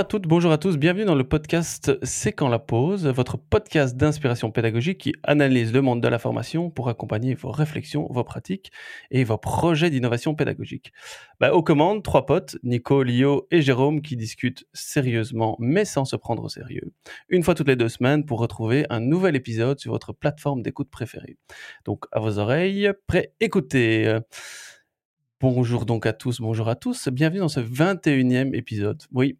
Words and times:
à 0.00 0.04
toutes, 0.04 0.26
bonjour 0.26 0.50
à 0.50 0.56
tous, 0.56 0.78
bienvenue 0.78 1.04
dans 1.04 1.14
le 1.14 1.24
podcast 1.24 1.92
C'est 2.02 2.32
quand 2.32 2.48
la 2.48 2.58
pause, 2.58 3.06
votre 3.06 3.36
podcast 3.36 3.98
d'inspiration 3.98 4.50
pédagogique 4.50 4.96
qui 4.96 5.12
analyse 5.24 5.74
le 5.74 5.82
monde 5.82 6.00
de 6.00 6.08
la 6.08 6.18
formation 6.18 6.70
pour 6.70 6.88
accompagner 6.88 7.34
vos 7.34 7.50
réflexions, 7.50 8.06
vos 8.08 8.24
pratiques 8.24 8.72
et 9.10 9.24
vos 9.24 9.36
projets 9.36 9.90
d'innovation 9.90 10.34
pédagogique. 10.34 10.94
Bah, 11.38 11.52
aux 11.52 11.62
commandes, 11.62 12.02
trois 12.02 12.24
potes, 12.24 12.56
Nico, 12.62 13.02
Lio 13.02 13.46
et 13.50 13.60
Jérôme 13.60 14.00
qui 14.00 14.16
discutent 14.16 14.64
sérieusement 14.72 15.54
mais 15.58 15.84
sans 15.84 16.06
se 16.06 16.16
prendre 16.16 16.44
au 16.44 16.48
sérieux. 16.48 16.94
Une 17.28 17.42
fois 17.42 17.54
toutes 17.54 17.68
les 17.68 17.76
deux 17.76 17.90
semaines 17.90 18.24
pour 18.24 18.38
retrouver 18.38 18.86
un 18.88 19.00
nouvel 19.00 19.36
épisode 19.36 19.80
sur 19.80 19.92
votre 19.92 20.14
plateforme 20.14 20.62
d'écoute 20.62 20.88
préférée. 20.88 21.36
Donc 21.84 22.06
à 22.10 22.20
vos 22.20 22.38
oreilles, 22.38 22.90
prêt, 23.06 23.34
écoutez. 23.40 24.18
Bonjour 25.42 25.84
donc 25.84 26.06
à 26.06 26.14
tous, 26.14 26.40
bonjour 26.40 26.70
à 26.70 26.74
tous, 26.74 27.08
bienvenue 27.08 27.40
dans 27.40 27.48
ce 27.48 27.60
21e 27.60 28.54
épisode. 28.54 29.02
Oui, 29.12 29.38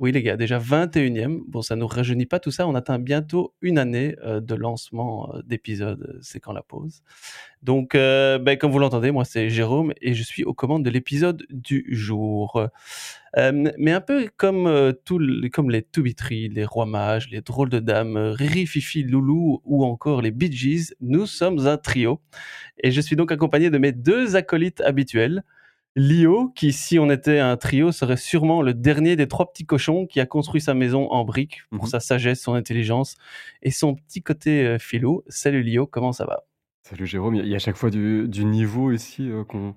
oui 0.00 0.12
les 0.12 0.22
gars, 0.22 0.38
déjà 0.38 0.58
21e, 0.58 1.42
bon 1.46 1.60
ça 1.60 1.76
nous 1.76 1.86
rajeunit 1.86 2.24
pas 2.24 2.40
tout 2.40 2.50
ça, 2.50 2.66
on 2.66 2.74
atteint 2.74 2.98
bientôt 2.98 3.54
une 3.60 3.76
année 3.76 4.16
euh, 4.24 4.40
de 4.40 4.54
lancement 4.54 5.30
euh, 5.34 5.42
d'épisode 5.42 6.02
euh, 6.08 6.18
C'est 6.22 6.40
quand 6.40 6.54
la 6.54 6.62
pause. 6.62 7.02
Donc 7.62 7.92
ben, 7.92 8.56
comme 8.56 8.72
vous 8.72 8.78
l'entendez, 8.78 9.10
moi 9.10 9.26
c'est 9.26 9.50
Jérôme 9.50 9.92
et 10.00 10.14
je 10.14 10.22
suis 10.22 10.44
aux 10.44 10.54
commandes 10.54 10.82
de 10.82 10.88
l'épisode 10.88 11.44
du 11.50 11.86
jour. 11.90 12.66
mais 13.36 13.92
un 13.92 14.00
peu 14.00 14.30
comme, 14.38 14.94
tout, 15.04 15.20
comme 15.52 15.70
les 15.70 15.82
Toubitry, 15.82 16.48
les 16.48 16.64
Rois 16.64 16.86
Mages, 16.86 17.28
les 17.28 17.42
Drôles 17.42 17.68
de 17.68 17.78
Dames, 17.78 18.16
Riri, 18.16 18.66
Fifi, 18.66 19.02
Loulou 19.02 19.60
ou 19.66 19.84
encore 19.84 20.22
les 20.22 20.30
Bee 20.30 20.50
Gees, 20.50 20.94
nous 21.02 21.26
sommes 21.26 21.66
un 21.66 21.76
trio. 21.76 22.22
Et 22.82 22.90
je 22.92 23.00
suis 23.02 23.14
donc 23.14 23.30
accompagné 23.30 23.68
de 23.68 23.76
mes 23.76 23.92
deux 23.92 24.36
acolytes 24.36 24.80
habituels. 24.80 25.42
Lio, 25.96 26.50
qui 26.54 26.72
si 26.72 26.98
on 26.98 27.10
était 27.10 27.40
un 27.40 27.56
trio, 27.56 27.90
serait 27.92 28.16
sûrement 28.16 28.62
le 28.62 28.74
dernier 28.74 29.16
des 29.16 29.26
trois 29.26 29.50
petits 29.50 29.66
cochons 29.66 30.06
qui 30.06 30.20
a 30.20 30.26
construit 30.26 30.60
sa 30.60 30.72
maison 30.74 31.10
en 31.10 31.24
briques 31.24 31.62
pour 31.70 31.84
Mhm. 31.84 31.90
sa 31.90 32.00
sagesse, 32.00 32.40
son 32.40 32.54
intelligence 32.54 33.16
et 33.62 33.70
son 33.72 33.94
petit 33.96 34.22
côté 34.22 34.64
euh, 34.66 34.78
philo. 34.78 35.24
Salut 35.28 35.62
Lio, 35.62 35.86
comment 35.86 36.12
ça 36.12 36.26
va? 36.26 36.44
Salut 36.84 37.06
Jérôme, 37.06 37.34
il 37.34 37.46
y 37.46 37.54
a- 37.54 37.58
chaque 37.58 37.76
fois 37.76 37.90
du, 37.90 38.28
du 38.28 38.44
niveau 38.44 38.92
ici 38.92 39.28
euh, 39.30 39.44
qu'on 39.44 39.74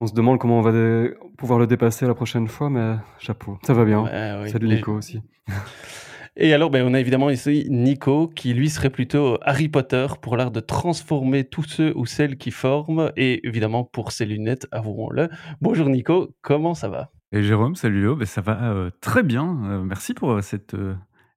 on 0.00 0.06
se 0.06 0.14
demande 0.14 0.38
comment 0.38 0.58
on 0.58 0.62
va 0.62 1.08
pouvoir 1.38 1.58
le 1.58 1.66
dépasser 1.66 2.06
la 2.06 2.14
prochaine 2.14 2.48
fois, 2.48 2.68
mais 2.70 2.96
chapeau, 3.18 3.58
ça 3.64 3.72
va 3.74 3.84
bien. 3.84 4.02
Ouais, 4.02 4.38
oui. 4.42 4.50
Salut 4.50 4.66
Nico 4.68 4.92
aussi. 4.94 5.20
Et 6.42 6.54
alors, 6.54 6.70
ben, 6.70 6.86
on 6.88 6.94
a 6.94 7.00
évidemment 7.00 7.28
ici 7.28 7.66
Nico, 7.68 8.26
qui 8.26 8.54
lui 8.54 8.70
serait 8.70 8.88
plutôt 8.88 9.36
Harry 9.42 9.68
Potter 9.68 10.06
pour 10.22 10.38
l'art 10.38 10.50
de 10.50 10.60
transformer 10.60 11.44
tous 11.44 11.64
ceux 11.64 11.92
ou 11.94 12.06
celles 12.06 12.38
qui 12.38 12.50
forment, 12.50 13.12
et 13.14 13.46
évidemment 13.46 13.84
pour 13.84 14.10
ses 14.10 14.24
lunettes, 14.24 14.66
avouons-le. 14.72 15.28
Bonjour 15.60 15.90
Nico, 15.90 16.34
comment 16.40 16.72
ça 16.72 16.88
va? 16.88 17.10
Et 17.32 17.42
Jérôme, 17.42 17.74
salut 17.74 18.00
Léo, 18.00 18.16
ben, 18.16 18.24
ça 18.24 18.40
va 18.40 18.72
euh, 18.72 18.88
très 19.02 19.22
bien. 19.22 19.58
Euh, 19.64 19.82
merci 19.82 20.14
pour 20.14 20.32
euh, 20.32 20.40
cette 20.40 20.74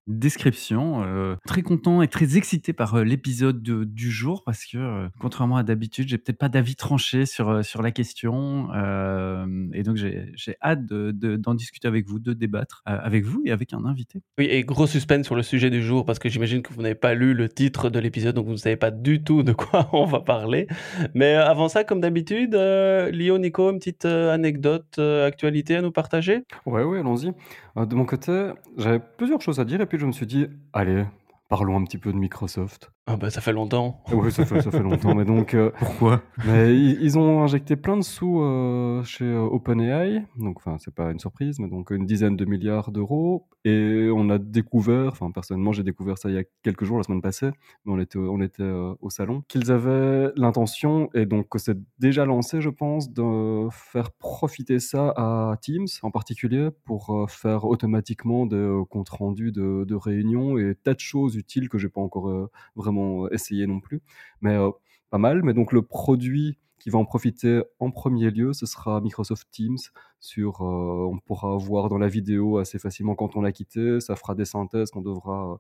description. 0.08 1.04
Euh, 1.04 1.36
très 1.46 1.62
content 1.62 2.02
et 2.02 2.08
très 2.08 2.38
excité 2.38 2.74
par 2.74 2.96
euh, 2.96 3.04
l'épisode 3.04 3.62
de- 3.62 3.84
du 3.84 4.12
jour 4.12 4.44
parce 4.46 4.66
que, 4.66 4.78
euh, 4.78 5.08
contrairement 5.20 5.58
à 5.58 5.64
d'habitude, 5.64 6.08
j'ai 6.08 6.18
peut-être 6.18 6.38
pas 6.38 6.50
d'avis 6.50 6.76
tranché 6.76 7.26
sur, 7.26 7.50
euh, 7.50 7.62
sur 7.64 7.82
la 7.82 7.92
question. 7.92 8.70
euh, 8.74 9.46
et 9.74 9.84
donc, 9.84 9.96
j'ai 9.98 10.32
j'ai 10.36 10.56
hâte 10.62 10.86
de- 10.86 11.12
de- 11.12 11.36
d'en 11.38 11.54
discuter 11.54 11.88
avec 11.88 12.08
vous, 12.08 12.20
de 12.20 12.34
débattre 12.34 12.84
euh, 12.88 12.98
avec 13.02 13.24
vous 13.26 13.42
et 13.46 13.52
avec 13.52 13.74
un 13.74 13.86
invité. 13.86 14.22
Oui, 14.38 14.46
et 14.50 14.64
gros 14.64 14.88
suspense 14.88 15.26
sur 15.26 15.36
le 15.36 15.44
sujet 15.44 15.70
du 15.70 15.82
jour, 15.82 16.06
parce 16.06 16.20
que 16.20 16.30
j'imagine 16.30 16.62
que 16.62 16.74
vous 16.74 16.82
n'avez 16.82 16.96
pas 16.96 17.14
lu 17.14 17.34
le 17.34 17.50
titre 17.50 17.90
de 17.90 18.00
l'épisode, 18.00 18.36
donc 18.36 18.46
vous 18.46 18.52
ne 18.54 18.58
savez 18.58 18.76
pas 18.78 18.92
du 18.92 19.24
tout 19.24 19.44
de 19.44 19.54
quoi 19.54 19.90
on 19.94 20.06
va 20.06 20.20
parler. 20.22 20.68
Mais 21.14 21.34
avant 21.36 21.70
ça, 21.70 21.84
comme 21.84 22.02
d'habitude, 22.02 22.56
euh, 22.56 23.10
Lio, 23.12 23.38
Nico, 23.38 23.72
une 23.72 23.80
petite 23.80 24.06
anecdote, 24.06 24.86
euh, 25.00 25.26
actualité 25.28 25.76
à 25.76 25.82
nous 25.82 25.92
partager? 25.92 26.44
Ouais, 26.66 26.84
ouais, 26.84 27.00
allons-y. 27.00 27.32
Euh, 27.78 27.86
de 27.86 27.96
mon 27.96 28.06
côté, 28.06 28.52
j'avais 28.78 29.00
plusieurs 29.18 29.42
choses 29.42 29.60
à 29.60 29.66
dire 29.66 29.82
et 29.82 29.86
je 29.98 30.06
me 30.06 30.12
suis 30.12 30.26
dit, 30.26 30.48
allez, 30.74 31.06
parlons 31.50 31.78
un 31.78 31.84
petit 31.84 31.98
peu 31.98 32.12
de 32.12 32.18
Microsoft. 32.18 32.92
Ah 33.06 33.18
bah 33.18 33.30
ça 33.30 33.42
fait 33.42 33.52
longtemps. 33.52 34.02
Oui, 34.14 34.32
ça 34.32 34.46
fait, 34.46 34.62
ça 34.62 34.72
fait 34.72 34.80
longtemps, 34.80 35.14
mais 35.14 35.26
donc, 35.26 35.56
euh, 35.56 35.72
Pourquoi 35.78 36.22
mais 36.48 36.74
ils, 36.74 37.02
ils 37.02 37.20
ont 37.20 37.44
injecté 37.44 37.76
plein 37.76 37.98
de 37.98 38.02
sous 38.02 38.40
euh, 38.42 39.04
chez 39.04 39.26
euh, 39.26 39.42
OpenAI, 39.42 40.26
donc 40.38 40.58
enfin 40.58 40.78
c'est 40.80 40.94
pas 40.96 41.12
une 41.12 41.20
surprise, 41.20 41.60
mais 41.60 41.68
donc 41.68 41.92
une 41.92 42.06
dizaine 42.06 42.38
de 42.38 42.46
milliards 42.46 42.92
d'euros, 42.92 43.46
et 43.66 44.10
on 44.16 44.30
a 44.30 44.38
découvert, 44.38 45.10
enfin 45.12 45.32
personnellement 45.32 45.74
j'ai 45.74 45.84
découvert 45.84 46.18
ça 46.18 46.30
il 46.30 46.36
y 46.36 46.38
a 46.38 46.44
quelques 46.64 46.86
jours, 46.86 46.96
la 46.98 47.04
semaine 47.04 47.22
passée, 47.22 47.50
mais 47.84 47.92
on 47.92 48.00
était, 48.00 48.18
on 48.18 48.40
était 48.42 48.64
euh, 48.64 48.94
au 49.02 49.10
salon, 49.10 49.44
qu'ils 49.50 49.70
avaient 49.70 50.32
l'intention, 50.38 51.10
et 51.14 51.26
donc 51.26 51.50
que 51.50 51.60
c'est 51.60 51.78
déjà 52.00 52.24
lancé 52.24 52.62
je 52.62 52.70
pense, 52.70 53.12
de 53.12 53.68
faire 53.70 54.12
profiter 54.12 54.80
ça 54.80 55.10
à 55.18 55.58
Teams 55.62 55.88
en 56.04 56.12
particulier 56.12 56.70
pour 56.86 57.10
euh, 57.14 57.28
faire 57.28 57.66
automatiquement 57.66 58.46
des 58.46 58.56
euh, 58.56 58.86
comptes 58.90 59.10
rendus 59.10 59.52
de, 59.52 59.84
de 59.84 59.96
réunions 59.96 60.58
et 60.58 60.74
tas 60.82 60.94
de 60.94 61.02
choses 61.02 61.36
utiles 61.36 61.68
que 61.68 61.78
j'ai 61.78 61.90
pas 61.90 62.00
encore 62.02 62.30
euh, 62.30 62.50
vraiment 62.94 63.30
essayé 63.30 63.68
non 63.68 63.80
plus, 63.80 64.02
mais 64.42 64.56
euh, 64.56 64.72
pas 65.10 65.18
mal. 65.18 65.44
Mais 65.44 65.54
donc 65.54 65.72
le 65.72 65.82
produit 65.82 66.58
qui 66.80 66.90
va 66.90 67.00
en 67.00 67.06
profiter 67.06 67.62
en 67.80 67.92
premier 67.92 68.30
lieu, 68.30 68.52
ce 68.54 68.66
sera 68.66 69.00
Microsoft 69.02 69.48
Teams. 69.52 69.78
Sur, 70.20 70.62
euh, 70.62 71.08
on 71.10 71.20
pourra 71.20 71.56
voir 71.58 71.90
dans 71.90 71.98
la 71.98 72.08
vidéo 72.08 72.58
assez 72.58 72.80
facilement 72.80 73.16
quand 73.16 73.36
on 73.36 73.42
l'a 73.42 73.52
quitté. 73.52 74.00
Ça 74.00 74.16
fera 74.16 74.36
des 74.36 74.46
synthèses 74.46 74.92
qu'on 74.92 75.02
devra 75.02 75.60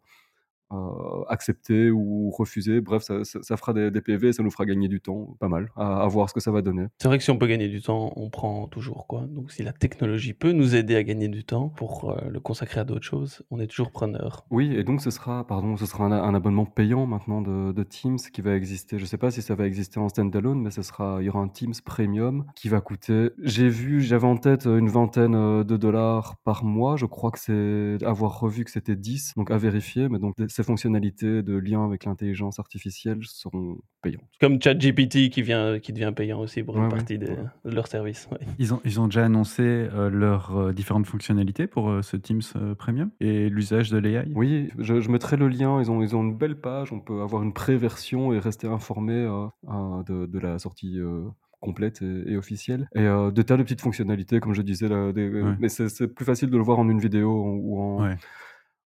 euh, 0.72 1.24
accepter 1.30 1.92
ou 1.92 2.32
refuser. 2.32 2.82
Bref, 2.82 3.04
ça, 3.04 3.24
ça- 3.24 3.42
ça 3.42 3.58
fera 3.58 3.74
des, 3.74 3.92
des 3.92 4.02
PV 4.02 4.30
et 4.30 4.34
ça 4.34 4.44
nous 4.44 4.52
fera 4.52 4.66
gagner 4.66 4.88
du 4.88 5.02
temps. 5.02 5.36
Pas 5.40 5.48
mal. 5.50 5.70
À, 5.76 6.04
à 6.04 6.08
voir 6.08 6.30
ce 6.30 6.34
que 6.34 6.40
ça 6.40 6.52
va 6.52 6.62
donner. 6.62 6.86
C'est 7.02 7.08
vrai 7.08 7.18
que 7.18 7.24
si 7.24 7.32
on 7.32 7.38
peut 7.38 7.48
gagner 7.48 7.68
du 7.68 7.82
temps, 7.82 8.14
on 8.16 8.30
prend 8.30 8.68
toujours 8.68 9.08
quoi. 9.08 9.26
Donc 9.28 9.52
si 9.52 9.64
la 9.64 9.74
technologie 9.74 10.34
peut 10.34 10.52
nous 10.52 10.76
aider 10.76 10.96
à 10.96 11.04
gagner 11.04 11.28
du 11.28 11.44
temps 11.44 11.70
pour 11.70 12.12
euh, 12.12 12.30
le 12.30 12.40
consacrer 12.40 12.80
à 12.82 12.84
d'autres 12.84 13.06
choses, 13.06 13.44
on 13.52 13.60
est 13.60 13.68
toujours 13.68 13.92
preneur. 13.92 14.46
Oui, 14.52 14.74
et 14.76 14.84
donc 14.84 15.02
ce 15.02 15.12
sera, 15.12 15.46
pardon, 15.46 15.78
ce 15.78 15.86
sera 15.86 16.06
un, 16.06 16.12
un 16.12 16.34
abonnement 16.36 16.66
payant 16.66 17.06
maintenant 17.06 17.42
de, 17.42 17.72
de 17.72 17.84
Teams 17.84 18.18
qui 18.18 18.42
va 18.42 18.56
exister. 18.56 19.00
Je 19.00 19.06
sais 19.06 19.18
pas 19.18 19.32
si 19.32 19.42
ça 19.42 19.56
va 19.56 19.66
exister 19.68 20.00
en 20.00 20.10
standalone, 20.10 20.62
mais 20.62 20.72
ce 20.72 20.82
sera, 20.82 21.18
il 21.22 21.26
y 21.26 21.30
aura 21.30 21.40
un 21.40 21.48
Teams 21.48 21.74
Premium 21.86 22.46
qui 22.56 22.70
va 22.70 22.82
coûter. 22.82 23.30
J'ai 23.42 23.70
vu, 23.70 24.02
j'avais 24.02 24.28
en 24.28 24.38
tête 24.38 24.66
une 24.66 24.90
vingtaine 24.90 25.36
euh, 25.36 25.64
de 25.64 25.78
dollars 25.78 26.38
par 26.44 26.64
mois. 26.64 26.96
Je 26.98 27.06
crois 27.06 27.32
que 27.32 27.40
c'est 27.40 28.04
avoir 28.06 28.40
revu 28.40 28.64
que 28.64 28.72
c'était 28.72 28.96
10, 28.96 29.34
donc 29.38 29.52
à 29.52 29.58
vérifier. 29.58 30.10
Mais 30.10 30.20
donc 30.20 30.36
ces 30.64 30.68
fonctionnalités 30.68 31.44
de 31.44 31.58
lien 31.58 31.84
avec 31.86 32.06
l'intelligence 32.06 32.58
artificielle 32.60 33.20
seront 33.24 33.78
payantes. 34.02 34.24
Comme 34.40 34.62
ChatGPT 34.62 35.30
qui 35.30 35.42
vient, 35.42 35.80
qui 35.80 35.92
devient 35.94 36.14
payant 36.16 36.40
aussi 36.40 36.64
pour 36.64 36.78
une 36.78 36.84
ouais, 36.84 36.90
partie 36.90 37.18
des- 37.18 37.28
ouais. 37.30 37.38
de 37.66 37.72
leurs 37.72 37.88
services. 37.88 38.28
ouais. 38.32 38.40
ils 38.60 38.74
ont, 38.74 38.80
ils 38.86 39.00
ont 39.02 39.06
déjà 39.08 39.26
annoncé 39.26 39.62
euh, 39.64 40.10
leurs 40.10 40.56
euh, 40.58 40.72
différentes 40.74 41.06
fonctionnalités 41.06 41.68
pour 41.68 41.90
euh, 41.90 42.02
ce 42.02 42.16
Teams 42.18 42.42
euh, 42.56 42.76
Premium 42.76 43.12
et 43.20 43.50
l'usage 43.50 43.90
de 43.92 43.98
l'AI 43.98 44.32
Oui, 44.36 44.70
je, 44.80 45.00
je 45.02 45.10
mettrai 45.10 45.36
le 45.38 45.48
lien. 45.50 45.82
Ils 45.82 45.92
ont, 45.92 46.02
ils 46.02 46.16
ont 46.16 46.24
une 46.24 46.36
belle 46.38 46.56
page. 46.60 46.94
On 46.94 47.00
peut 47.02 47.22
avoir 47.22 47.44
une 47.44 47.54
pré-version 47.54 48.32
et 48.34 48.40
rester 48.40 48.68
informé 48.68 49.14
euh, 49.14 49.46
euh, 49.70 50.04
de, 50.04 50.26
de 50.26 50.40
la 50.40 50.60
sortie 50.60 50.98
euh, 51.00 51.24
complète 51.60 52.02
et, 52.02 52.32
et 52.34 52.38
officielle. 52.38 52.88
Et 52.96 53.02
euh, 53.02 53.32
de 53.32 53.42
tas 53.42 53.58
de 53.58 53.64
petites 53.64 53.82
fonctionnalités, 53.82 54.40
comme 54.40 54.54
je 54.54 54.62
disais. 54.62 54.88
Là, 54.88 55.12
des- 55.12 55.30
Ouais. 55.30 55.56
Mais 55.60 55.70
c'est 55.70 55.90
c'est 55.90 56.08
plus 56.08 56.26
facile 56.26 56.50
de 56.50 56.58
le 56.58 56.64
voir 56.64 56.80
en 56.80 56.88
une 56.90 57.00
vidéo 57.00 57.32
ou 57.62 57.80
en, 57.82 58.04
Ouais. 58.04 58.16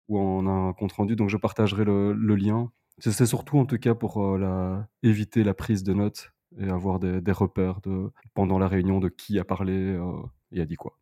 Ou 0.08 0.20
en 0.20 0.48
un 0.48 0.74
compte 0.74 0.94
rendu. 0.94 1.16
Donc 1.16 1.30
je 1.30 1.38
partagerai 1.38 1.86
le, 1.86 2.14
lien. 2.36 2.72
C'est 3.00 3.26
surtout 3.26 3.60
en 3.60 3.66
tout 3.66 3.78
cas 3.78 3.94
pour 3.94 4.24
euh, 4.24 4.80
éviter 5.04 5.44
la 5.44 5.54
prise 5.54 5.84
de 5.84 5.94
notes 5.94 6.32
et 6.58 6.70
avoir 6.70 7.00
des, 7.00 7.32
repères 7.32 7.80
pendant 8.34 8.58
la 8.58 8.68
réunion 8.68 9.00
de 9.00 9.10
qui 9.10 9.38
a 9.40 9.44
parlé 9.44 9.74
euh, 9.74 10.22
et 10.52 10.62
a 10.62 10.66
dit 10.66 10.76
quoi. 10.76 10.98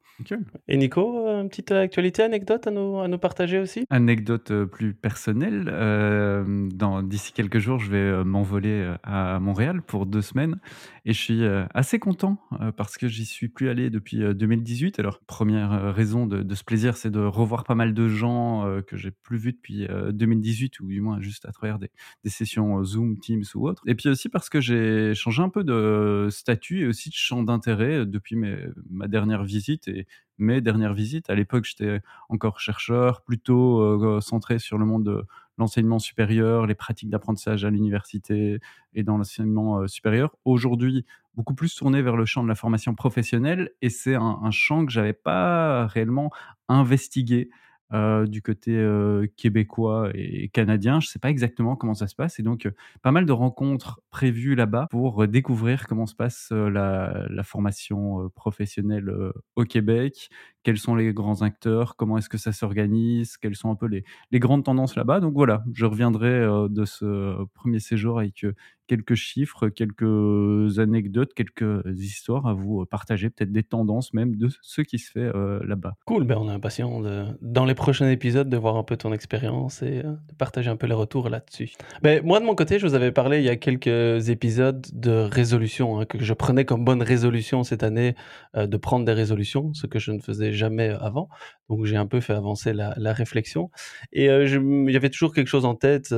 Et 0.67 0.77
Nico, 0.77 1.27
euh, 1.27 1.41
une 1.41 1.49
petite 1.49 1.71
actualité, 1.71 2.23
anecdote 2.23 2.67
à 2.67 2.71
nous, 2.71 2.99
à 2.99 3.07
nous 3.07 3.17
partager 3.17 3.59
aussi? 3.59 3.85
Anecdote 3.89 4.51
euh, 4.51 4.65
plus 4.65 4.93
personnelle, 4.93 5.69
euh, 5.71 6.69
d'ici 7.03 7.33
quelques 7.33 7.59
jours, 7.59 7.79
je 7.79 7.91
vais 7.91 7.97
euh, 7.97 8.23
m'envoler 8.23 8.69
euh, 8.69 8.95
à 9.03 9.39
Montréal 9.39 9.81
pour 9.81 10.05
deux 10.05 10.21
semaines 10.21 10.59
et 11.05 11.13
je 11.13 11.21
suis 11.21 11.43
euh, 11.43 11.65
assez 11.73 11.99
content 11.99 12.39
euh, 12.61 12.71
parce 12.71 12.97
que 12.97 13.07
j'y 13.07 13.25
suis 13.25 13.49
plus 13.49 13.69
allé 13.69 13.89
depuis 13.89 14.23
euh, 14.23 14.33
2018. 14.33 14.99
Alors, 14.99 15.19
première 15.27 15.73
euh, 15.73 15.91
raison 15.91 16.25
de, 16.27 16.41
de 16.43 16.55
ce 16.55 16.63
plaisir, 16.63 16.97
c'est 16.97 17.11
de 17.11 17.19
revoir 17.19 17.63
pas 17.65 17.75
mal 17.75 17.93
de 17.93 18.07
gens 18.07 18.65
euh, 18.65 18.81
que 18.81 18.95
j'ai 18.97 19.11
plus 19.11 19.37
vus 19.37 19.51
depuis 19.53 19.85
euh, 19.87 20.11
2018 20.11 20.79
ou 20.79 20.87
du 20.87 21.01
moins 21.01 21.19
juste 21.19 21.45
à 21.45 21.51
travers 21.51 21.77
des, 21.77 21.91
des 22.23 22.29
sessions 22.29 22.79
euh, 22.79 22.83
Zoom, 22.85 23.19
Teams 23.19 23.43
ou 23.53 23.67
autres. 23.67 23.83
Et 23.85 23.95
puis 23.95 24.09
aussi 24.09 24.29
parce 24.29 24.49
que 24.49 24.61
j'ai 24.61 25.13
changé 25.13 25.41
un 25.43 25.49
peu 25.49 25.63
de 25.63 26.29
statut 26.31 26.81
et 26.81 26.87
aussi 26.87 27.09
de 27.09 27.15
champ 27.15 27.43
d'intérêt 27.43 27.99
euh, 27.99 28.05
depuis 28.05 28.35
mes- 28.37 28.65
ma 28.89 29.07
dernière 29.07 29.43
visite 29.43 29.87
et 29.87 30.04
mes 30.37 30.61
dernières 30.61 30.93
visites. 30.93 31.29
À 31.29 31.35
l'époque, 31.35 31.65
j'étais 31.65 32.01
encore 32.29 32.59
chercheur, 32.59 33.21
plutôt 33.21 33.79
euh, 33.79 34.19
centré 34.21 34.59
sur 34.59 34.77
le 34.77 34.85
monde 34.85 35.03
de 35.05 35.25
l'enseignement 35.57 35.99
supérieur, 35.99 36.65
les 36.65 36.75
pratiques 36.75 37.09
d'apprentissage 37.09 37.63
à 37.63 37.69
l'université 37.69 38.59
et 38.93 39.03
dans 39.03 39.17
l'enseignement 39.17 39.79
euh, 39.79 39.87
supérieur. 39.87 40.35
Aujourd'hui, 40.43 41.05
beaucoup 41.35 41.55
plus 41.55 41.73
tourné 41.75 42.01
vers 42.01 42.17
le 42.17 42.25
champ 42.25 42.43
de 42.43 42.49
la 42.49 42.55
formation 42.55 42.93
professionnelle 42.95 43.71
et 43.81 43.89
c'est 43.89 44.15
un, 44.15 44.39
un 44.43 44.51
champ 44.51 44.85
que 44.85 44.91
j'avais 44.91 45.13
pas 45.13 45.87
réellement 45.87 46.31
investigué 46.67 47.49
euh, 47.93 48.25
du 48.25 48.41
côté 48.41 48.75
euh, 48.75 49.27
québécois 49.37 50.09
et 50.15 50.49
canadien. 50.49 50.99
Je 50.99 51.05
ne 51.07 51.09
sais 51.11 51.19
pas 51.19 51.29
exactement 51.29 51.75
comment 51.75 51.93
ça 51.93 52.07
se 52.07 52.15
passe. 52.15 52.39
Et 52.39 52.43
donc, 52.43 52.65
euh, 52.65 52.71
pas 53.03 53.11
mal 53.11 53.27
de 53.27 53.31
rencontres 53.31 54.01
prévues 54.09 54.55
là-bas 54.55 54.87
pour 54.89 55.27
découvrir 55.27 55.85
comment 55.87 56.07
se 56.07 56.15
passe 56.15 56.51
la, 56.51 57.27
formation 57.43 58.29
professionnelle 58.33 59.13
au 59.55 59.63
Québec, 59.65 60.29
quels 60.63 60.79
sont 60.79 60.95
les 60.95 61.13
grands 61.13 61.43
acteurs, 61.43 61.95
comment 61.95 62.17
est-ce 62.17 62.29
que 62.29 62.39
ça 62.39 62.51
s'organise, 62.51 63.37
quelles 63.37 63.55
sont 63.55 63.69
un 63.69 63.75
peu 63.75 63.87
les 63.87 64.39
grandes 64.39 64.63
tendances 64.63 64.95
là-bas? 64.95 65.19
Donc 65.19 65.33
voilà, 65.35 65.63
je 65.73 65.85
reviendrai 65.85 66.41
de 66.69 66.85
ce 66.85 67.45
premier 67.53 67.79
séjour 67.79 68.17
avec 68.17 68.45
quelques 68.87 69.15
chiffres, 69.15 69.69
quelques 69.69 70.79
anecdotes, 70.79 71.33
quelques 71.33 71.83
histoires 71.97 72.47
à 72.47 72.53
vous 72.53 72.85
partager, 72.85 73.29
peut-être 73.29 73.51
des 73.51 73.63
tendances 73.63 74.13
même 74.13 74.35
de 74.35 74.49
ce 74.61 74.81
qui 74.81 74.99
se 74.99 75.11
fait 75.11 75.31
là-bas. 75.65 75.95
Cool, 76.05 76.25
ben 76.25 76.37
on 76.37 76.49
est 76.49 76.53
impatient 76.53 77.01
de, 77.01 77.25
dans 77.41 77.65
les 77.65 77.75
prochains 77.75 78.09
épisodes 78.09 78.49
de 78.49 78.57
voir 78.57 78.75
un 78.77 78.83
peu 78.83 78.97
ton 78.97 79.13
expérience 79.13 79.81
et 79.81 79.99
euh, 79.99 80.11
de 80.29 80.35
partager 80.37 80.69
un 80.69 80.75
peu 80.75 80.87
les 80.87 80.93
retours 80.93 81.29
là-dessus. 81.29 81.71
Mais 82.03 82.21
moi 82.21 82.39
de 82.39 82.45
mon 82.45 82.55
côté, 82.55 82.79
je 82.79 82.87
vous 82.87 82.93
avais 82.93 83.11
parlé 83.11 83.39
il 83.39 83.43
y 83.43 83.49
a 83.49 83.55
quelques 83.55 84.29
épisodes 84.29 84.85
de 84.93 85.11
résolution, 85.11 85.99
hein, 85.99 86.05
que 86.05 86.23
je 86.23 86.33
prenais 86.33 86.65
comme 86.65 86.83
bonne 86.83 87.01
résolution 87.01 87.63
cette 87.63 87.83
année 87.83 88.15
euh, 88.55 88.67
de 88.67 88.77
prendre 88.77 89.05
des 89.05 89.13
résolutions, 89.13 89.73
ce 89.73 89.87
que 89.87 89.99
je 89.99 90.11
ne 90.11 90.19
faisais 90.19 90.51
jamais 90.51 90.89
avant. 90.89 91.29
Donc 91.69 91.85
j'ai 91.85 91.97
un 91.97 92.07
peu 92.07 92.19
fait 92.19 92.33
avancer 92.33 92.73
la, 92.73 92.93
réflexion 93.15 93.69
et 94.11 94.29
euh, 94.29 94.45
il 94.45 94.91
y 94.91 94.95
avait 94.97 95.09
toujours 95.09 95.33
quelque 95.33 95.47
chose 95.47 95.63
en 95.63 95.75
tête 95.75 96.13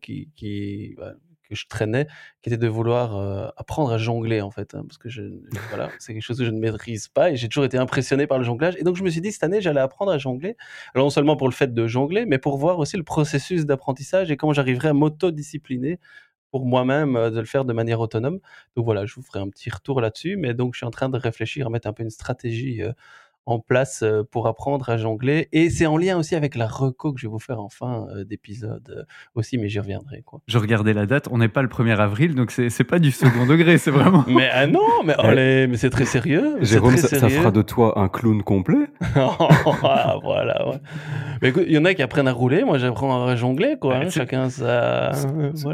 qui, 0.00 0.30
qui 0.34 0.94
bah, 0.96 1.12
que 1.48 1.54
je 1.54 1.66
traînais, 1.66 2.06
qui 2.42 2.50
était 2.50 2.58
de 2.58 2.68
vouloir 2.68 3.52
apprendre 3.56 3.90
à 3.92 3.98
jongler 3.98 4.40
en 4.40 4.50
fait, 4.50 4.74
hein, 4.74 4.84
parce 4.86 4.98
que 4.98 5.08
je, 5.08 5.22
voilà, 5.70 5.90
c'est 5.98 6.12
quelque 6.12 6.22
chose 6.22 6.38
que 6.38 6.44
je 6.44 6.50
ne 6.50 6.60
maîtrise 6.60 7.08
pas 7.08 7.30
et 7.30 7.36
j'ai 7.36 7.48
toujours 7.48 7.64
été 7.64 7.78
impressionné 7.78 8.26
par 8.26 8.38
le 8.38 8.44
jonglage. 8.44 8.76
Et 8.78 8.84
donc 8.84 8.96
je 8.96 9.02
me 9.02 9.10
suis 9.10 9.20
dit 9.20 9.32
cette 9.32 9.44
année 9.44 9.60
j'allais 9.60 9.80
apprendre 9.80 10.12
à 10.12 10.18
jongler, 10.18 10.56
alors 10.94 11.06
non 11.06 11.10
seulement 11.10 11.36
pour 11.36 11.48
le 11.48 11.54
fait 11.54 11.72
de 11.72 11.86
jongler, 11.86 12.26
mais 12.26 12.38
pour 12.38 12.58
voir 12.58 12.78
aussi 12.78 12.96
le 12.96 13.02
processus 13.02 13.66
d'apprentissage 13.66 14.30
et 14.30 14.36
comment 14.36 14.52
j'arriverais 14.52 14.88
à 14.88 14.92
m'autodiscipliner 14.92 15.98
pour 16.50 16.64
moi-même 16.64 17.14
de 17.30 17.40
le 17.40 17.46
faire 17.46 17.64
de 17.64 17.72
manière 17.72 18.00
autonome. 18.00 18.40
Donc 18.74 18.84
voilà, 18.84 19.04
je 19.04 19.14
vous 19.14 19.22
ferai 19.22 19.40
un 19.40 19.50
petit 19.50 19.68
retour 19.70 20.00
là-dessus, 20.00 20.36
mais 20.36 20.54
donc 20.54 20.74
je 20.74 20.78
suis 20.78 20.86
en 20.86 20.90
train 20.90 21.08
de 21.08 21.18
réfléchir 21.18 21.66
à 21.66 21.70
mettre 21.70 21.88
un 21.88 21.92
peu 21.92 22.02
une 22.02 22.10
stratégie. 22.10 22.82
En 23.48 23.58
place 23.60 24.04
pour 24.30 24.46
apprendre 24.46 24.88
à 24.90 24.96
jongler. 24.98 25.48
Et 25.52 25.70
c'est 25.70 25.86
en 25.86 25.96
lien 25.96 26.18
aussi 26.18 26.34
avec 26.34 26.54
la 26.54 26.66
reco 26.66 27.12
que 27.12 27.20
je 27.20 27.26
vais 27.26 27.30
vous 27.30 27.38
faire 27.38 27.60
en 27.60 27.68
fin 27.68 28.06
d'épisode 28.28 29.06
aussi, 29.34 29.58
mais 29.58 29.68
j'y 29.68 29.80
reviendrai. 29.80 30.22
Quoi. 30.22 30.40
Je 30.46 30.58
regardais 30.58 30.92
la 30.92 31.06
date, 31.06 31.28
on 31.30 31.38
n'est 31.38 31.48
pas 31.48 31.62
le 31.62 31.68
1er 31.68 31.96
avril, 31.96 32.34
donc 32.34 32.50
c'est 32.50 32.84
pas 32.84 32.98
du 32.98 33.10
second 33.10 33.46
degré, 33.48 33.78
c'est 33.78 33.90
vraiment. 33.90 34.24
mais 34.28 34.48
ah 34.52 34.66
non, 34.66 35.02
mais, 35.04 35.66
mais 35.66 35.76
c'est 35.76 35.90
très 35.90 36.04
sérieux. 36.04 36.56
Jérôme, 36.60 36.96
ça, 36.96 37.28
fera 37.28 37.50
de 37.50 37.62
toi 37.62 37.98
un 37.98 38.08
clown 38.08 38.42
complet. 38.42 38.88
Ah, 39.90 40.16
voilà, 40.22 40.68
ouais. 40.68 40.80
Mais 41.40 41.48
écoute, 41.48 41.64
il 41.66 41.72
y 41.72 41.78
en 41.78 41.84
a 41.84 41.94
qui 41.94 42.02
apprennent 42.02 42.28
à 42.28 42.32
rouler, 42.32 42.64
moi 42.64 42.78
j'apprends 42.78 43.26
à 43.26 43.36
jongler, 43.36 43.76
quoi. 43.80 43.96
Hein, 43.96 44.10
chacun 44.10 44.50
ça. 44.50 45.12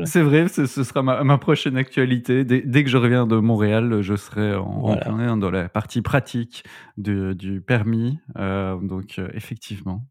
C'est 0.05 0.23
vrai, 0.23 0.49
ce, 0.49 0.67
sera 0.67 1.03
ma, 1.03 1.39
prochaine 1.39 1.77
actualité. 1.77 2.45
Dès, 2.45 2.85
que 2.85 2.91
je 2.91 2.97
reviens 2.97 3.27
de 3.27 3.37
Montréal, 3.37 3.99
je 4.03 4.15
serai 4.15 4.55
en, 4.55 4.97
plein 4.97 5.37
dans 5.37 5.51
la 5.51 5.69
partie 5.69 6.03
pratique 6.03 6.65
du 6.97 7.63
permis. 7.65 8.19
Euh, 8.37 8.77
donc, 8.81 9.19
euh, 9.19 9.29
effectivement. 9.35 10.07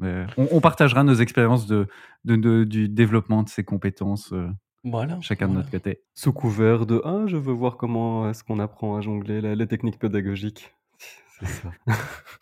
on, 0.00 0.60
partagera 0.60 1.04
nos 1.04 1.14
expériences 1.14 1.66
de, 1.66 1.86
du 2.24 2.88
développement 2.88 3.42
de 3.42 3.48
ces 3.48 3.64
compétences. 3.64 4.32
Euh, 4.32 4.48
voilà, 4.84 5.20
chacun 5.20 5.48
de 5.48 5.54
notre 5.54 5.70
côté. 5.70 6.02
Sous 6.14 6.32
couvert 6.32 6.86
de 6.86 7.00
Ah, 7.04 7.24
je 7.26 7.36
veux 7.36 7.52
voir 7.52 7.76
comment 7.76 8.28
est-ce 8.28 8.42
qu'on 8.42 8.58
apprend 8.58 8.96
à 8.96 9.00
jongler 9.00 9.54
les 9.54 9.66
techniques 9.66 9.98
pédagogiques. 9.98 10.74
C'est 11.40 11.46
ça. 11.46 11.70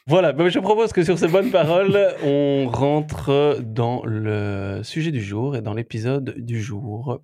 voilà, 0.07 0.33
bah, 0.33 0.49
je 0.49 0.59
propose 0.59 0.93
que 0.93 1.03
sur 1.03 1.19
ces 1.19 1.29
bonnes 1.29 1.51
paroles, 1.51 1.99
on 2.25 2.67
rentre 2.69 3.61
dans 3.63 4.03
le 4.05 4.81
sujet 4.83 5.13
du 5.13 5.23
jour 5.23 5.55
et 5.55 5.63
dans 5.63 5.75
l'épisode 5.75 6.35
du 6.39 6.61
jour. 6.61 7.21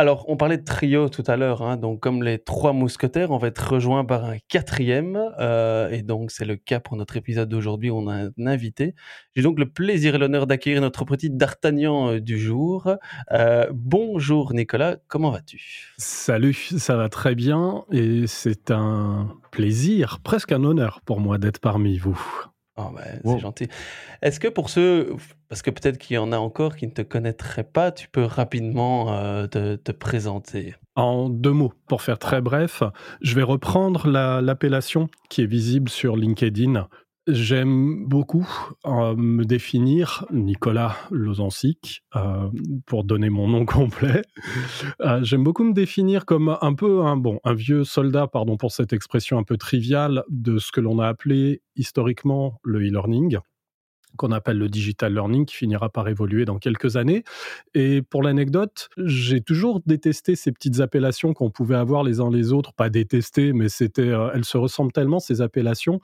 Alors, 0.00 0.24
on 0.28 0.38
parlait 0.38 0.56
de 0.56 0.64
trio 0.64 1.10
tout 1.10 1.24
à 1.26 1.36
l'heure, 1.36 1.60
hein, 1.60 1.76
donc 1.76 2.00
comme 2.00 2.22
les 2.22 2.38
trois 2.38 2.72
mousquetaires, 2.72 3.32
on 3.32 3.36
va 3.36 3.48
être 3.48 3.74
rejoint 3.74 4.02
par 4.02 4.24
un 4.24 4.38
quatrième, 4.48 5.20
euh, 5.38 5.90
et 5.90 6.00
donc 6.00 6.30
c'est 6.30 6.46
le 6.46 6.56
cas 6.56 6.80
pour 6.80 6.96
notre 6.96 7.18
épisode 7.18 7.50
d'aujourd'hui, 7.50 7.90
on 7.90 8.08
a 8.08 8.14
un 8.14 8.46
invité. 8.46 8.94
J'ai 9.36 9.42
donc 9.42 9.58
le 9.58 9.68
plaisir 9.68 10.14
et 10.14 10.18
l'honneur 10.18 10.46
d'accueillir 10.46 10.80
notre 10.80 11.04
petit 11.04 11.28
d'Artagnan 11.28 12.12
euh, 12.12 12.18
du 12.18 12.38
jour. 12.38 12.96
Euh, 13.30 13.66
bonjour 13.74 14.54
Nicolas, 14.54 14.96
comment 15.06 15.32
vas-tu? 15.32 15.92
Salut, 15.98 16.54
ça 16.54 16.96
va 16.96 17.10
très 17.10 17.34
bien, 17.34 17.84
et 17.92 18.26
c'est 18.26 18.70
un 18.70 19.28
plaisir, 19.50 20.20
presque 20.24 20.52
un 20.52 20.64
honneur 20.64 21.02
pour 21.04 21.20
moi 21.20 21.36
d'être 21.36 21.60
parmi 21.60 21.98
vous. 21.98 22.18
Oh, 22.80 22.92
bah, 22.94 23.02
c'est 23.24 23.38
gentil. 23.38 23.68
Est-ce 24.22 24.40
que 24.40 24.48
pour 24.48 24.70
ceux, 24.70 25.14
parce 25.48 25.62
que 25.62 25.70
peut-être 25.70 25.98
qu'il 25.98 26.14
y 26.14 26.18
en 26.18 26.32
a 26.32 26.38
encore 26.38 26.76
qui 26.76 26.86
ne 26.86 26.92
te 26.92 27.02
connaîtraient 27.02 27.64
pas, 27.64 27.92
tu 27.92 28.08
peux 28.08 28.24
rapidement 28.24 29.12
euh, 29.12 29.46
te, 29.46 29.92
présenter? 29.92 30.74
En 30.96 31.28
deux 31.28 31.52
mots, 31.52 31.72
pour 31.88 32.02
faire 32.02 32.18
très 32.18 32.40
bref, 32.40 32.82
je 33.20 33.34
vais 33.34 33.42
reprendre 33.42 34.08
l'appellation 34.08 35.08
qui 35.28 35.42
est 35.42 35.46
visible 35.46 35.88
sur 35.88 36.16
LinkedIn 36.16 36.88
J'aime 37.26 38.06
beaucoup 38.06 38.48
euh, 38.86 39.14
me 39.14 39.44
définir 39.44 40.24
Nicolas 40.30 40.96
Lozancic, 41.10 42.02
euh, 42.16 42.48
pour 42.86 43.04
donner 43.04 43.28
mon 43.28 43.46
nom 43.46 43.64
complet. 43.66 44.22
Euh, 45.02 45.20
j'aime 45.22 45.44
beaucoup 45.44 45.64
me 45.64 45.74
définir 45.74 46.24
comme 46.24 46.56
un 46.60 46.74
peu 46.74 47.02
un 47.02 47.16
bon, 47.16 47.38
un 47.44 47.52
vieux 47.52 47.84
soldat, 47.84 48.26
pardon 48.26 48.56
pour 48.56 48.72
cette 48.72 48.94
expression 48.94 49.38
un 49.38 49.44
peu 49.44 49.58
triviale, 49.58 50.24
de 50.30 50.58
ce 50.58 50.72
que 50.72 50.80
l'on 50.80 50.98
a 50.98 51.08
appelé 51.08 51.62
historiquement 51.76 52.58
le 52.64 52.80
e-learning 52.80 53.38
qu'on 54.16 54.32
appelle 54.32 54.58
le 54.58 54.68
digital 54.68 55.14
learning, 55.14 55.46
qui 55.46 55.54
finira 55.54 55.88
par 55.88 56.08
évoluer 56.08 56.44
dans 56.44 56.58
quelques 56.58 56.96
années. 56.96 57.22
Et 57.74 58.02
pour 58.02 58.24
l'anecdote, 58.24 58.88
j'ai 58.98 59.40
toujours 59.40 59.80
détesté 59.86 60.34
ces 60.34 60.50
petites 60.50 60.80
appellations 60.80 61.32
qu'on 61.32 61.50
pouvait 61.50 61.76
avoir 61.76 62.02
les 62.02 62.20
uns 62.20 62.28
les 62.28 62.52
autres, 62.52 62.72
pas 62.72 62.90
détester, 62.90 63.52
mais 63.52 63.68
elles 63.70 64.44
se 64.44 64.58
ressemblent 64.58 64.92
tellement 64.92 65.20
ces 65.20 65.40
appellations 65.40 66.00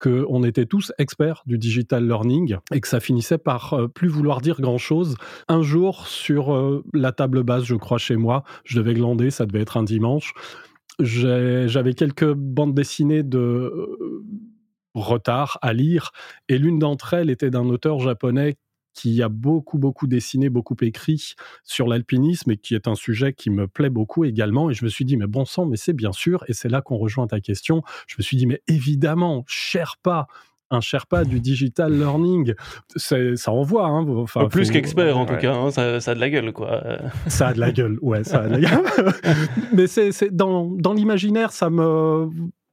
qu'on 0.00 0.44
était 0.44 0.66
tous 0.66 0.92
experts 0.98 1.42
du 1.46 1.58
digital 1.58 2.06
learning 2.06 2.56
et 2.72 2.80
que 2.80 2.88
ça 2.88 3.00
finissait 3.00 3.38
par 3.38 3.74
euh, 3.74 3.88
plus 3.88 4.08
vouloir 4.08 4.40
dire 4.40 4.60
grand-chose. 4.60 5.16
Un 5.48 5.62
jour, 5.62 6.06
sur 6.06 6.54
euh, 6.54 6.84
la 6.94 7.12
table 7.12 7.42
basse, 7.42 7.64
je 7.64 7.74
crois, 7.74 7.98
chez 7.98 8.16
moi, 8.16 8.44
je 8.64 8.78
devais 8.78 8.94
glander, 8.94 9.30
ça 9.30 9.46
devait 9.46 9.60
être 9.60 9.76
un 9.76 9.82
dimanche, 9.82 10.32
j'avais 11.00 11.94
quelques 11.94 12.32
bandes 12.32 12.74
dessinées 12.74 13.22
de 13.22 13.38
euh, 13.38 14.24
retard 14.94 15.58
à 15.62 15.72
lire 15.72 16.10
et 16.48 16.58
l'une 16.58 16.78
d'entre 16.78 17.14
elles 17.14 17.30
était 17.30 17.50
d'un 17.50 17.66
auteur 17.66 18.00
japonais 18.00 18.56
qui 18.98 19.22
a 19.22 19.28
beaucoup, 19.28 19.78
beaucoup 19.78 20.08
dessiné, 20.08 20.48
beaucoup 20.48 20.76
écrit 20.80 21.34
sur 21.62 21.86
l'alpinisme 21.86 22.50
et 22.50 22.56
qui 22.56 22.74
est 22.74 22.88
un 22.88 22.96
sujet 22.96 23.32
qui 23.32 23.48
me 23.48 23.68
plaît 23.68 23.90
beaucoup 23.90 24.24
également. 24.24 24.70
Et 24.70 24.74
je 24.74 24.84
me 24.84 24.90
suis 24.90 25.04
dit, 25.04 25.16
mais 25.16 25.28
bon 25.28 25.44
sang, 25.44 25.66
mais 25.66 25.76
c'est 25.76 25.92
bien 25.92 26.10
sûr. 26.10 26.42
Et 26.48 26.52
c'est 26.52 26.68
là 26.68 26.82
qu'on 26.82 26.96
rejoint 26.96 27.28
ta 27.28 27.38
question. 27.38 27.82
Je 28.08 28.16
me 28.18 28.24
suis 28.24 28.36
dit, 28.36 28.46
mais 28.46 28.60
évidemment, 28.66 29.44
Sherpa, 29.46 30.26
un 30.72 30.80
Sherpa 30.80 31.22
du 31.24 31.38
digital 31.38 31.96
learning, 31.96 32.54
ça 32.96 33.52
envoie. 33.52 33.86
Hein, 33.86 34.04
enfin, 34.08 34.48
plus 34.48 34.72
qu'expert 34.72 35.16
en 35.16 35.26
tout 35.26 35.36
cas, 35.36 35.54
hein, 35.54 35.70
ça, 35.70 36.10
a 36.10 36.14
de 36.16 36.20
la 36.20 36.28
gueule 36.28 36.52
quoi. 36.52 36.82
Ça 37.28 37.48
a 37.48 37.52
de 37.54 37.60
la 37.60 37.70
gueule, 37.70 37.98
ouais, 38.02 38.24
ça 38.24 38.40
a 38.40 38.48
de 38.48 38.56
la 38.56 38.60
gueule. 38.60 38.84
Mais 39.72 39.86
c'est 39.86 40.34
dans, 40.34 40.66
dans 40.72 40.92
l'imaginaire, 40.92 41.52
ça 41.52 41.70
me 41.70 42.28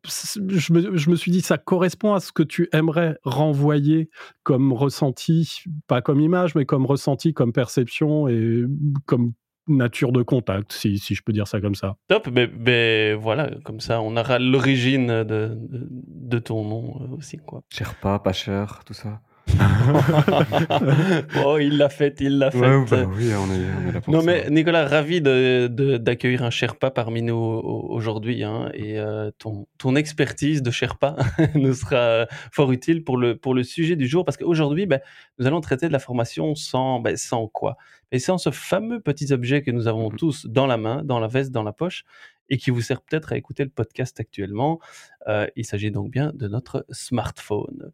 je 0.06 0.74
me, 0.74 0.98
je 0.98 1.10
me, 1.10 1.16
suis 1.16 1.32
dit, 1.32 1.42
ça 1.42 1.58
correspond 1.58 2.14
à 2.14 2.20
ce 2.20 2.32
que 2.32 2.44
tu 2.44 2.70
aimerais 2.72 3.18
renvoyer 3.24 4.10
comme 4.44 4.74
ressenti, 4.74 5.64
pas 5.88 6.02
comme 6.02 6.20
image, 6.20 6.56
mais 6.56 6.66
comme 6.66 6.86
ressenti, 6.86 7.34
comme 7.34 7.54
perception 7.54 8.28
et 8.28 8.64
comme 9.06 9.34
nature 9.68 10.12
de 10.12 10.22
contact, 10.22 10.72
si, 10.74 11.00
si 11.00 11.16
je 11.16 11.24
peux 11.24 11.34
dire 11.34 11.48
ça 11.48 11.60
comme 11.60 11.76
ça. 11.76 11.98
Top, 12.08 12.30
mais, 12.32 13.14
voilà, 13.14 13.50
comme 13.64 13.80
ça, 13.80 14.02
on 14.02 14.16
aura 14.16 14.40
l'origine 14.40 15.24
de, 15.24 15.58
de, 15.58 16.40
ton 16.40 16.64
nom 16.64 17.10
aussi. 17.18 17.38
Quoi. 17.38 17.64
Cher 17.70 17.96
pas, 17.96 18.20
pas 18.20 18.34
cher, 18.34 18.82
tout 18.86 18.94
ça. 18.94 19.22
oh, 21.46 21.58
il 21.60 21.78
l'a 21.78 21.90
fait, 21.90 22.16
il 22.20 22.40
l'a 22.40 22.52
fait. 22.52 22.60
Bah 22.60 23.06
oui, 23.08 23.30
on 23.34 23.54
est, 23.54 23.94
là 23.94 24.02
pour 24.02 24.14
Non, 24.14 24.24
mais 24.24 24.50
Nicolas, 24.50 24.88
ravi 24.88 25.22
d'accueillir 25.22 26.44
un 26.44 26.50
Sherpa 26.50 26.92
parmi 26.92 27.22
nous 27.22 27.36
aujourd'hui. 27.36 28.44
Hein, 28.44 28.70
et 28.74 29.00
euh, 29.00 29.32
ton, 29.38 29.68
ton 29.78 29.96
expertise 29.96 30.62
de 30.62 30.72
Sherpa 30.72 31.16
nous 31.56 31.74
sera 31.74 32.28
fort 32.52 32.72
utile 32.72 33.04
pour 33.04 33.18
le, 33.18 33.38
pour 33.38 33.54
le 33.54 33.64
sujet 33.64 33.96
du 33.96 34.08
jour. 34.08 34.26
Parce 34.26 34.38
qu'aujourd'hui, 34.38 34.86
ben, 34.86 35.00
nous 35.40 35.48
allons 35.48 35.62
traiter 35.62 35.88
de 35.88 35.94
la 35.94 36.00
formation 36.00 36.56
sans, 36.56 37.00
ben, 37.00 37.16
sans 37.16 37.48
quoi 37.48 37.78
Et 38.12 38.20
sans 38.20 38.38
ce 38.38 38.50
fameux 38.50 39.00
petit 39.00 39.32
objet 39.32 39.62
que 39.62 39.72
nous 39.72 39.88
avons 39.88 40.10
mm-hmm. 40.10 40.18
tous 40.18 40.46
dans 40.48 40.68
la 40.68 40.78
main, 40.78 41.04
dans 41.04 41.20
la 41.20 41.28
veste, 41.28 41.52
dans 41.52 41.64
la 41.64 41.74
poche 41.74 42.04
et 42.50 42.58
qui 42.58 42.70
vous 42.70 42.82
sert 42.82 43.02
peut-être 43.02 43.34
à 43.34 43.38
écouter 43.38 43.64
le 43.64 43.70
podcast 43.70 44.20
actuellement. 44.20 44.80
Euh, 45.28 45.48
il 45.56 45.66
s'agit 45.66 45.92
donc 45.92 46.12
bien 46.12 46.32
de 46.34 46.48
notre 46.48 46.86
smartphone. 46.90 47.92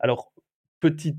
Alors, 0.00 0.31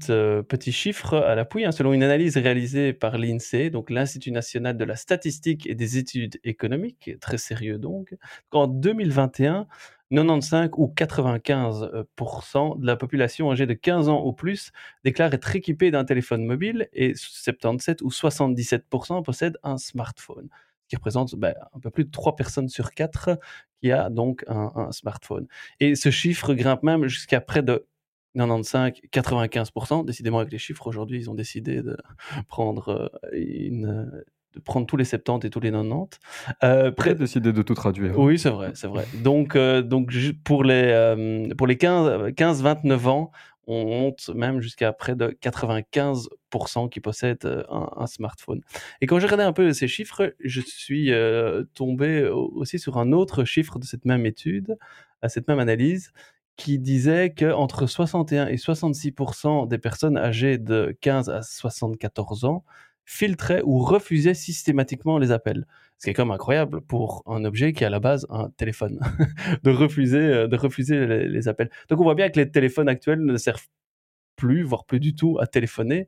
euh, 0.10 0.44
petit 0.44 0.72
chiffre 0.72 1.16
à 1.16 1.36
l'appui. 1.36 1.66
hein. 1.66 1.72
Selon 1.72 1.94
une 1.94 2.04
analyse 2.04 2.38
réalisée 2.38 2.94
par 2.94 3.18
l'INSEE, 3.18 3.70
donc 3.70 3.90
l'Institut 3.90 4.32
national 4.32 4.78
de 4.78 4.84
la 4.86 4.96
statistique 4.96 5.68
et 5.68 5.76
des 5.76 5.98
études 5.98 6.40
économiques, 6.44 7.12
très 7.22 7.38
sérieux 7.38 7.78
donc, 7.78 8.16
qu'en 8.50 8.68
2021, 8.68 9.68
95 10.12 10.70
ou 10.78 10.94
95% 10.96 12.80
de 12.80 12.86
la 12.86 12.96
population 12.96 13.52
âgée 13.52 13.66
de 13.66 13.74
15 13.74 14.10
ans 14.10 14.24
ou 14.26 14.34
plus 14.34 14.72
déclare 15.04 15.34
être 15.34 15.56
équipée 15.56 15.92
d'un 15.92 16.06
téléphone 16.06 16.46
mobile 16.46 16.88
et 16.94 17.14
77 17.16 18.02
ou 18.02 18.10
77% 18.10 19.24
possèdent 19.24 19.58
un 19.64 19.78
smartphone, 19.78 20.50
ce 20.84 20.88
qui 20.90 20.96
représente 20.98 21.36
ben, 21.36 21.56
un 21.74 21.80
peu 21.80 21.90
plus 21.90 22.06
de 22.06 22.12
3 22.12 22.36
personnes 22.36 22.70
sur 22.70 22.92
4 22.94 23.40
qui 23.82 23.92
a 23.92 24.10
donc 24.10 24.44
un 24.48 24.92
smartphone. 24.92 25.48
Et 25.80 25.96
ce 25.96 26.12
chiffre 26.12 26.54
grimpe 26.54 26.84
même 26.84 27.08
jusqu'à 27.08 27.42
près 27.42 27.64
de 27.64 27.88
95, 28.36 28.92
95%. 29.12 30.06
Décidément, 30.06 30.40
avec 30.40 30.52
les 30.52 30.58
chiffres, 30.58 30.88
aujourd'hui, 30.88 31.20
ils 31.20 31.30
ont 31.30 31.36
décidé 31.36 31.82
de 31.82 31.98
prendre, 32.48 32.90
euh, 32.90 33.30
une, 33.34 34.12
de 34.56 34.60
prendre 34.60 34.86
tous 34.86 34.98
les 34.98 35.06
70 35.06 35.48
et 35.48 35.50
tous 35.50 35.60
les 35.60 35.72
90. 35.72 36.20
Euh, 36.64 36.92
près... 36.92 37.16
Décider 37.16 37.54
de 37.54 37.62
tout 37.62 37.74
traduire. 37.76 38.18
Oui, 38.20 38.38
c'est 38.40 38.50
vrai, 38.50 38.72
c'est 38.76 38.88
vrai. 38.88 39.06
Donc, 39.24 39.56
euh, 39.56 39.82
donc 39.82 40.12
pour 40.44 40.64
les, 40.64 40.84
euh, 40.86 41.48
pour 41.58 41.68
les 41.68 41.76
15-29 41.76 43.08
ans, 43.08 43.32
on 43.66 43.86
monte 43.86 44.30
même 44.36 44.60
jusqu'à 44.60 44.92
près 44.92 45.16
de 45.16 45.28
95% 45.42 46.90
qui 46.90 47.00
possèdent 47.00 47.66
un, 47.70 47.90
un 47.96 48.08
smartphone. 48.08 48.60
Et 49.00 49.08
quand 49.08 49.20
j'ai 49.20 49.26
regardé 49.26 49.46
un 49.46 49.54
peu 49.54 49.72
ces 49.72 49.88
chiffres, 49.88 50.34
je 50.44 50.60
suis 50.62 51.12
tombé 51.74 52.26
au- 52.28 52.52
aussi 52.56 52.78
sur 52.78 52.98
un 52.98 53.14
autre 53.14 53.46
chiffre 53.46 53.80
de 53.80 53.86
cette 53.86 54.04
même 54.06 54.26
étude, 54.26 54.78
à 55.22 55.30
cette 55.30 55.48
même 55.48 55.60
analyse, 55.60 56.12
qui 56.56 56.80
disait 56.80 57.32
que 57.32 57.52
entre 57.52 57.88
61 57.88 58.48
et 58.48 58.56
66% 58.56 59.68
des 59.68 59.78
personnes 59.78 60.18
âgées 60.18 60.58
de 60.58 60.96
15 61.02 61.30
à 61.30 61.42
74 61.42 62.46
ans 62.46 62.64
filtraient 63.06 63.62
ou 63.66 63.80
refusaient 63.80 64.34
systématiquement 64.34 65.18
les 65.18 65.32
appels. 65.32 65.66
Ce 65.98 66.06
qui 66.06 66.12
est 66.12 66.14
quand 66.14 66.26
même 66.26 66.34
incroyable 66.34 66.82
pour 66.82 67.24
un 67.26 67.44
objet 67.46 67.74
qui 67.74 67.84
est 67.84 67.88
à 67.88 67.90
la 67.90 68.00
base 68.00 68.26
un 68.30 68.50
téléphone, 68.52 69.00
de 69.64 69.72
refuser, 69.72 70.20
euh, 70.20 70.48
de 70.48 70.56
refuser 70.56 71.06
les, 71.06 71.28
les 71.28 71.48
appels. 71.48 71.70
Donc 71.90 72.00
on 72.00 72.04
voit 72.04 72.16
bien 72.16 72.30
que 72.30 72.40
les 72.40 72.50
téléphones 72.50 72.90
actuels 72.90 73.24
ne 73.24 73.38
servent 73.38 73.68
plus, 74.36 74.64
voire 74.64 74.86
plus 74.86 75.00
du 75.00 75.16
tout 75.16 75.38
à 75.40 75.48
téléphoner, 75.48 76.08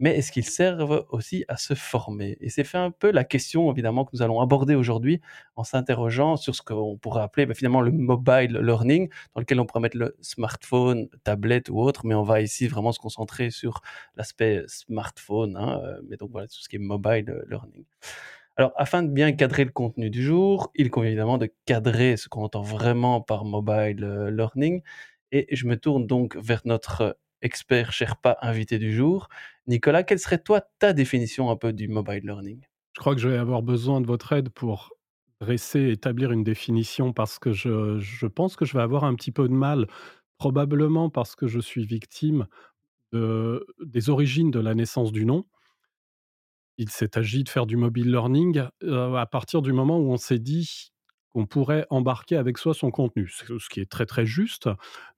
mais 0.00 0.16
est-ce 0.16 0.32
qu'ils 0.32 0.44
servent 0.44 1.06
aussi 1.10 1.44
à 1.48 1.56
se 1.56 1.74
former? 1.74 2.36
Et 2.40 2.50
c'est 2.50 2.64
fait 2.64 2.78
un 2.78 2.90
peu 2.90 3.10
la 3.10 3.24
question, 3.24 3.70
évidemment, 3.72 4.04
que 4.04 4.10
nous 4.12 4.22
allons 4.22 4.40
aborder 4.40 4.74
aujourd'hui 4.74 5.20
en 5.56 5.64
s'interrogeant 5.64 6.36
sur 6.36 6.54
ce 6.54 6.62
qu'on 6.62 6.96
pourrait 6.96 7.22
appeler 7.22 7.46
ben, 7.46 7.54
finalement 7.54 7.80
le 7.80 7.90
mobile 7.90 8.58
learning, 8.62 9.08
dans 9.34 9.40
lequel 9.40 9.60
on 9.60 9.66
pourrait 9.66 9.80
mettre 9.80 9.96
le 9.96 10.16
smartphone, 10.20 11.08
tablette 11.24 11.68
ou 11.68 11.80
autre, 11.80 12.06
mais 12.06 12.14
on 12.14 12.22
va 12.22 12.40
ici 12.40 12.68
vraiment 12.68 12.92
se 12.92 12.98
concentrer 12.98 13.50
sur 13.50 13.80
l'aspect 14.16 14.64
smartphone, 14.66 15.56
hein, 15.56 15.80
euh, 15.84 16.00
mais 16.08 16.16
donc 16.16 16.30
voilà, 16.30 16.46
tout 16.46 16.60
ce 16.60 16.68
qui 16.68 16.76
est 16.76 16.80
mobile 16.80 17.44
learning. 17.48 17.84
Alors, 18.56 18.72
afin 18.76 19.04
de 19.04 19.08
bien 19.08 19.30
cadrer 19.32 19.64
le 19.64 19.70
contenu 19.70 20.10
du 20.10 20.20
jour, 20.22 20.72
il 20.74 20.90
convient 20.90 21.10
évidemment 21.10 21.38
de 21.38 21.48
cadrer 21.64 22.16
ce 22.16 22.28
qu'on 22.28 22.42
entend 22.42 22.62
vraiment 22.62 23.20
par 23.20 23.44
mobile 23.44 24.02
euh, 24.02 24.30
learning. 24.32 24.82
Et 25.30 25.46
je 25.54 25.66
me 25.66 25.76
tourne 25.76 26.06
donc 26.06 26.36
vers 26.36 26.62
notre 26.64 27.16
expert 27.42 27.92
Sherpa 27.92 28.38
invité 28.42 28.78
du 28.78 28.94
jour. 28.94 29.28
Nicolas, 29.66 30.02
quelle 30.02 30.18
serait 30.18 30.38
toi 30.42 30.60
ta 30.78 30.92
définition 30.92 31.50
un 31.50 31.56
peu 31.56 31.72
du 31.72 31.88
mobile 31.88 32.24
learning? 32.24 32.60
Je 32.94 33.00
crois 33.00 33.14
que 33.14 33.20
je 33.20 33.28
vais 33.28 33.38
avoir 33.38 33.62
besoin 33.62 34.00
de 34.00 34.06
votre 34.06 34.32
aide 34.32 34.48
pour 34.48 34.92
dresser, 35.40 35.90
établir 35.90 36.32
une 36.32 36.42
définition 36.42 37.12
parce 37.12 37.38
que 37.38 37.52
je, 37.52 37.98
je 37.98 38.26
pense 38.26 38.56
que 38.56 38.64
je 38.64 38.76
vais 38.76 38.82
avoir 38.82 39.04
un 39.04 39.14
petit 39.14 39.30
peu 39.30 39.48
de 39.48 39.54
mal, 39.54 39.86
probablement 40.38 41.10
parce 41.10 41.36
que 41.36 41.46
je 41.46 41.60
suis 41.60 41.86
victime 41.86 42.46
de, 43.12 43.66
des 43.84 44.10
origines 44.10 44.50
de 44.50 44.60
la 44.60 44.74
naissance 44.74 45.12
du 45.12 45.24
nom. 45.24 45.46
Il 46.76 46.90
s'est 46.90 47.18
agi 47.18 47.44
de 47.44 47.48
faire 47.48 47.66
du 47.66 47.76
mobile 47.76 48.10
learning 48.10 48.62
euh, 48.84 49.14
à 49.14 49.26
partir 49.26 49.62
du 49.62 49.72
moment 49.72 49.98
où 49.98 50.10
on 50.12 50.16
s'est 50.16 50.38
dit 50.38 50.92
qu'on 51.38 51.46
pourrait 51.46 51.86
embarquer 51.88 52.34
avec 52.34 52.58
soi 52.58 52.74
son 52.74 52.90
contenu, 52.90 53.28
ce 53.28 53.68
qui 53.68 53.78
est 53.78 53.88
très 53.88 54.06
très 54.06 54.26
juste, 54.26 54.68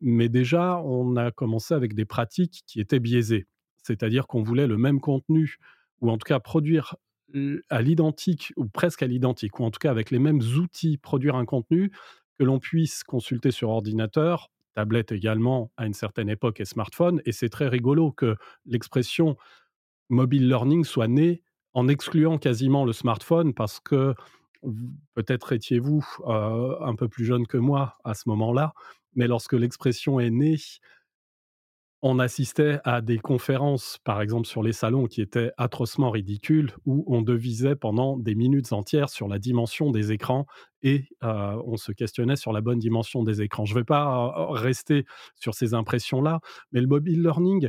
mais 0.02 0.28
déjà 0.28 0.78
on 0.84 1.16
a 1.16 1.30
commencé 1.30 1.72
avec 1.72 1.94
des 1.94 2.04
pratiques 2.04 2.62
qui 2.66 2.78
étaient 2.78 3.00
biaisées, 3.00 3.46
c'est-à-dire 3.82 4.26
qu'on 4.26 4.42
voulait 4.42 4.66
le 4.66 4.76
même 4.76 5.00
contenu, 5.00 5.56
ou 6.02 6.10
en 6.10 6.18
tout 6.18 6.26
cas 6.26 6.38
produire 6.38 6.94
l- 7.32 7.62
à 7.70 7.80
l'identique, 7.80 8.52
ou 8.58 8.66
presque 8.66 9.02
à 9.02 9.06
l'identique, 9.06 9.60
ou 9.60 9.64
en 9.64 9.70
tout 9.70 9.78
cas 9.78 9.90
avec 9.90 10.10
les 10.10 10.18
mêmes 10.18 10.42
outils, 10.58 10.98
produire 10.98 11.36
un 11.36 11.46
contenu 11.46 11.90
que 12.38 12.44
l'on 12.44 12.58
puisse 12.58 13.02
consulter 13.02 13.50
sur 13.50 13.70
ordinateur, 13.70 14.50
tablette 14.74 15.12
également 15.12 15.72
à 15.78 15.86
une 15.86 15.94
certaine 15.94 16.28
époque 16.28 16.60
et 16.60 16.66
smartphone, 16.66 17.22
et 17.24 17.32
c'est 17.32 17.48
très 17.48 17.68
rigolo 17.68 18.12
que 18.12 18.36
l'expression 18.66 19.38
mobile 20.10 20.46
learning 20.48 20.84
soit 20.84 21.08
né 21.08 21.42
en 21.72 21.88
excluant 21.88 22.36
quasiment 22.36 22.84
le 22.84 22.92
smartphone 22.92 23.54
parce 23.54 23.80
que 23.80 24.14
peut-être 25.14 25.52
étiez-vous 25.52 26.04
un 26.26 26.94
peu 26.94 27.08
plus 27.08 27.24
jeune 27.24 27.46
que 27.46 27.58
moi 27.58 27.96
à 28.04 28.14
ce 28.14 28.28
moment-là, 28.28 28.72
mais 29.14 29.26
lorsque 29.26 29.54
l'expression 29.54 30.20
est 30.20 30.30
née, 30.30 30.56
on 32.02 32.18
assistait 32.18 32.78
à 32.84 33.02
des 33.02 33.18
conférences, 33.18 33.98
par 34.04 34.22
exemple 34.22 34.46
sur 34.46 34.62
les 34.62 34.72
salons, 34.72 35.06
qui 35.06 35.20
étaient 35.20 35.50
atrocement 35.58 36.10
ridicules, 36.10 36.72
où 36.86 37.04
on 37.06 37.20
devisait 37.20 37.76
pendant 37.76 38.16
des 38.16 38.34
minutes 38.34 38.72
entières 38.72 39.10
sur 39.10 39.28
la 39.28 39.38
dimension 39.38 39.90
des 39.90 40.10
écrans 40.10 40.46
et 40.82 41.04
on 41.20 41.76
se 41.76 41.92
questionnait 41.92 42.36
sur 42.36 42.52
la 42.54 42.62
bonne 42.62 42.78
dimension 42.78 43.22
des 43.22 43.42
écrans. 43.42 43.66
Je 43.66 43.74
ne 43.74 43.80
vais 43.80 43.84
pas 43.84 44.50
rester 44.52 45.04
sur 45.34 45.52
ces 45.54 45.74
impressions-là, 45.74 46.40
mais 46.72 46.80
le 46.80 46.86
mobile 46.86 47.22
learning, 47.22 47.68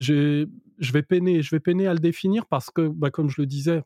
je 0.00 0.46
vais 0.80 1.02
peiner, 1.02 1.42
je 1.42 1.50
vais 1.50 1.60
peiner 1.60 1.86
à 1.86 1.92
le 1.92 2.00
définir 2.00 2.46
parce 2.46 2.70
que, 2.70 2.88
bah, 2.88 3.10
comme 3.10 3.28
je 3.28 3.42
le 3.42 3.46
disais, 3.46 3.82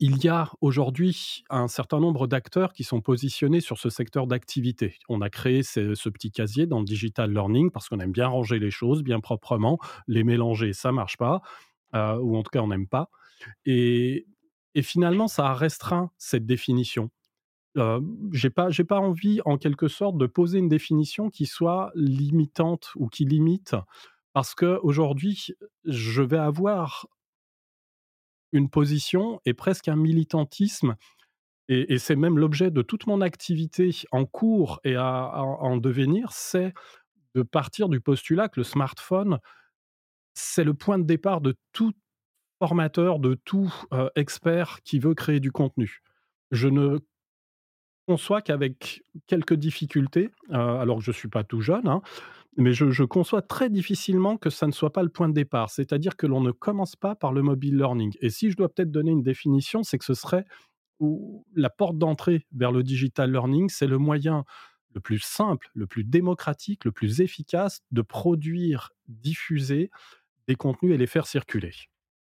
il 0.00 0.22
y 0.24 0.28
a 0.28 0.50
aujourd'hui 0.60 1.44
un 1.50 1.68
certain 1.68 2.00
nombre 2.00 2.26
d'acteurs 2.26 2.72
qui 2.72 2.84
sont 2.84 3.00
positionnés 3.00 3.60
sur 3.60 3.78
ce 3.78 3.90
secteur 3.90 4.26
d'activité. 4.26 4.98
On 5.08 5.20
a 5.20 5.30
créé 5.30 5.62
ce, 5.62 6.08
petit 6.08 6.30
casier 6.30 6.66
dans 6.66 6.78
le 6.78 6.84
digital 6.84 7.32
learning 7.32 7.70
parce 7.70 7.88
qu'on 7.88 8.00
aime 8.00 8.12
bien 8.12 8.28
ranger 8.28 8.58
les 8.58 8.70
choses 8.70 9.02
bien 9.02 9.20
proprement, 9.20 9.78
les 10.06 10.24
mélanger, 10.24 10.72
ça 10.72 10.92
marche 10.92 11.16
pas, 11.16 11.42
euh, 11.94 12.16
ou 12.18 12.36
en 12.36 12.42
tout 12.42 12.50
cas 12.50 12.60
on 12.60 12.68
n'aime 12.68 12.88
pas. 12.88 13.10
Et, 13.66 14.26
et 14.74 14.82
finalement, 14.82 15.28
ça 15.28 15.48
a 15.48 15.54
restreint 15.54 16.10
cette 16.18 16.46
définition. 16.46 17.10
Euh, 17.76 18.00
j'ai 18.32 18.50
pas, 18.50 18.70
j'ai 18.70 18.84
pas 18.84 19.00
envie, 19.00 19.40
en 19.44 19.58
quelque 19.58 19.88
sorte, 19.88 20.16
de 20.16 20.26
poser 20.26 20.58
une 20.58 20.68
définition 20.68 21.28
qui 21.28 21.46
soit 21.46 21.90
limitante 21.94 22.92
ou 22.96 23.08
qui 23.08 23.24
limite, 23.24 23.74
parce 24.32 24.54
que 24.54 24.78
aujourd'hui, 24.82 25.48
je 25.84 26.22
vais 26.22 26.38
avoir 26.38 27.06
une 28.54 28.70
position 28.70 29.40
et 29.44 29.54
presque 29.54 29.88
un 29.88 29.96
militantisme, 29.96 30.96
et, 31.68 31.98
c'est 31.98 32.16
même 32.16 32.38
l'objet 32.38 32.70
de 32.70 32.82
toute 32.82 33.06
mon 33.06 33.20
activité 33.22 33.90
en 34.12 34.26
cours 34.26 34.80
et 34.84 34.96
à- 34.96 35.42
en 35.42 35.76
devenir, 35.78 36.32
c'est 36.32 36.74
de 37.34 37.42
partir 37.42 37.88
du 37.88 38.00
postulat 38.00 38.48
que 38.48 38.60
le 38.60 38.64
smartphone, 38.64 39.38
c'est 40.34 40.64
le 40.64 40.74
point 40.74 40.98
de 40.98 41.04
départ 41.04 41.40
de 41.40 41.56
tout 41.72 41.92
formateur, 42.60 43.18
de 43.18 43.34
tout 43.44 43.72
euh, 43.92 44.10
expert 44.16 44.82
qui 44.84 44.98
veut 44.98 45.14
créer 45.14 45.40
du 45.40 45.52
contenu. 45.52 46.02
Je 46.50 46.68
ne 46.68 46.98
conçois 48.06 48.42
qu'avec 48.42 49.02
quelques 49.26 49.54
difficultés, 49.54 50.30
euh, 50.50 50.78
alors 50.78 50.98
que 50.98 51.04
je 51.04 51.10
ne 51.10 51.14
suis 51.14 51.28
pas 51.28 51.44
tout 51.44 51.60
jeune, 51.60 51.88
hein, 51.88 52.02
mais 52.56 52.72
je, 52.72 53.04
conçois 53.04 53.42
très 53.42 53.70
difficilement 53.70 54.36
que 54.36 54.50
ça 54.50 54.66
ne 54.66 54.72
soit 54.72 54.92
pas 54.92 55.02
le 55.02 55.08
point 55.08 55.28
de 55.28 55.34
départ. 55.34 55.70
C'est-à-dire 55.70 56.16
que 56.16 56.26
l'on 56.26 56.40
ne 56.40 56.52
commence 56.52 56.96
pas 56.96 57.14
par 57.14 57.32
le 57.32 57.42
mobile 57.42 57.76
learning. 57.76 58.14
Et 58.20 58.30
si 58.30 58.50
je 58.50 58.56
dois 58.56 58.68
peut-être 58.68 58.90
donner 58.90 59.10
une 59.10 59.22
définition, 59.22 59.82
c'est 59.82 59.98
que 59.98 60.04
ce 60.04 60.14
serait 60.14 60.44
où 61.00 61.44
la 61.54 61.70
porte 61.70 61.98
d'entrée 61.98 62.46
vers 62.52 62.70
le 62.70 62.82
digital 62.82 63.32
learning, 63.32 63.68
c'est 63.68 63.86
le 63.86 63.98
moyen 63.98 64.44
le 64.94 65.00
plus 65.00 65.18
simple, 65.18 65.68
le 65.74 65.86
plus 65.86 66.04
démocratique, 66.04 66.84
le 66.84 66.92
plus 66.92 67.20
efficace 67.20 67.82
de 67.90 68.02
produire, 68.02 68.92
diffuser 69.08 69.90
des 70.46 70.54
contenus 70.54 70.94
et 70.94 70.98
les 70.98 71.08
faire 71.08 71.26
circuler. 71.26 71.72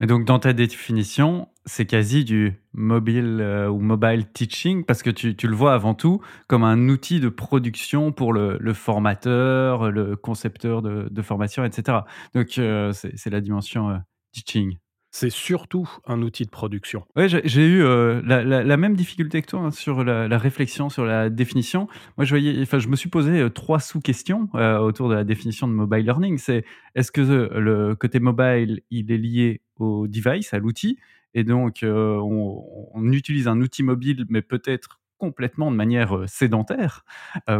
Et 0.02 0.06
donc, 0.06 0.24
dans 0.24 0.40
ta 0.40 0.52
définition, 0.52 1.48
c'est 1.64 1.86
quasi 1.86 2.24
du 2.24 2.54
mobile 2.72 3.38
euh, 3.40 3.68
ou 3.68 3.78
mobile 3.78 4.26
teaching 4.32 4.84
parce 4.84 5.00
que 5.00 5.10
tu, 5.10 5.36
tu 5.36 5.46
le 5.46 5.54
vois 5.54 5.74
avant 5.74 5.94
tout 5.94 6.20
comme 6.48 6.64
un 6.64 6.88
outil 6.88 7.20
de 7.20 7.28
production 7.28 8.10
pour 8.10 8.32
le, 8.32 8.58
le 8.58 8.74
formateur, 8.74 9.92
le 9.92 10.16
concepteur 10.16 10.82
de, 10.82 11.06
de 11.08 11.22
formation, 11.22 11.64
etc. 11.64 11.98
Donc, 12.34 12.58
euh, 12.58 12.92
c'est 12.92 13.30
la 13.30 13.40
dimension 13.40 13.90
euh, 13.90 13.96
teaching. 14.32 14.76
C'est 15.14 15.30
surtout 15.30 15.88
un 16.06 16.20
outil 16.22 16.46
de 16.46 16.50
production. 16.50 17.04
Ouais, 17.16 17.28
j'ai 17.28 17.66
eu 17.66 17.82
la, 17.82 18.42
la- 18.42 18.64
la 18.64 18.76
même 18.78 18.96
difficulté 18.96 19.42
que 19.42 19.46
toi 19.46 19.60
hein, 19.60 19.70
sur 19.70 20.04
la, 20.04 20.26
la 20.26 20.38
réflexion, 20.38 20.88
sur 20.88 21.04
la 21.04 21.28
définition. 21.28 21.86
Moi, 22.16 22.24
je 22.24 22.30
voyais, 22.30 22.62
enfin, 22.62 22.78
je 22.78 22.88
me 22.88 22.96
suis 22.96 23.10
posé 23.10 23.46
trois 23.50 23.78
sous-questions 23.78 24.48
autour 24.54 25.10
de 25.10 25.14
la 25.14 25.24
définition 25.24 25.68
de 25.68 25.74
mobile 25.74 26.06
learning. 26.06 26.38
C'est 26.38 26.64
est-ce 26.94 27.12
que 27.12 27.20
le 27.20 27.94
côté 27.94 28.20
mobile, 28.20 28.80
il 28.90 29.12
est 29.12 29.18
lié 29.18 29.60
device, 30.08 30.54
à 30.54 30.58
l'outil, 30.58 30.98
et 31.34 31.44
donc 31.44 31.82
euh, 31.82 32.16
on, 32.16 32.64
on 32.94 33.12
utilise 33.12 33.48
un 33.48 33.60
outil 33.60 33.82
mobile, 33.82 34.26
mais 34.28 34.42
peut-être 34.42 35.01
complètement 35.22 35.70
de 35.70 35.76
manière 35.76 36.24
sédentaire 36.26 37.04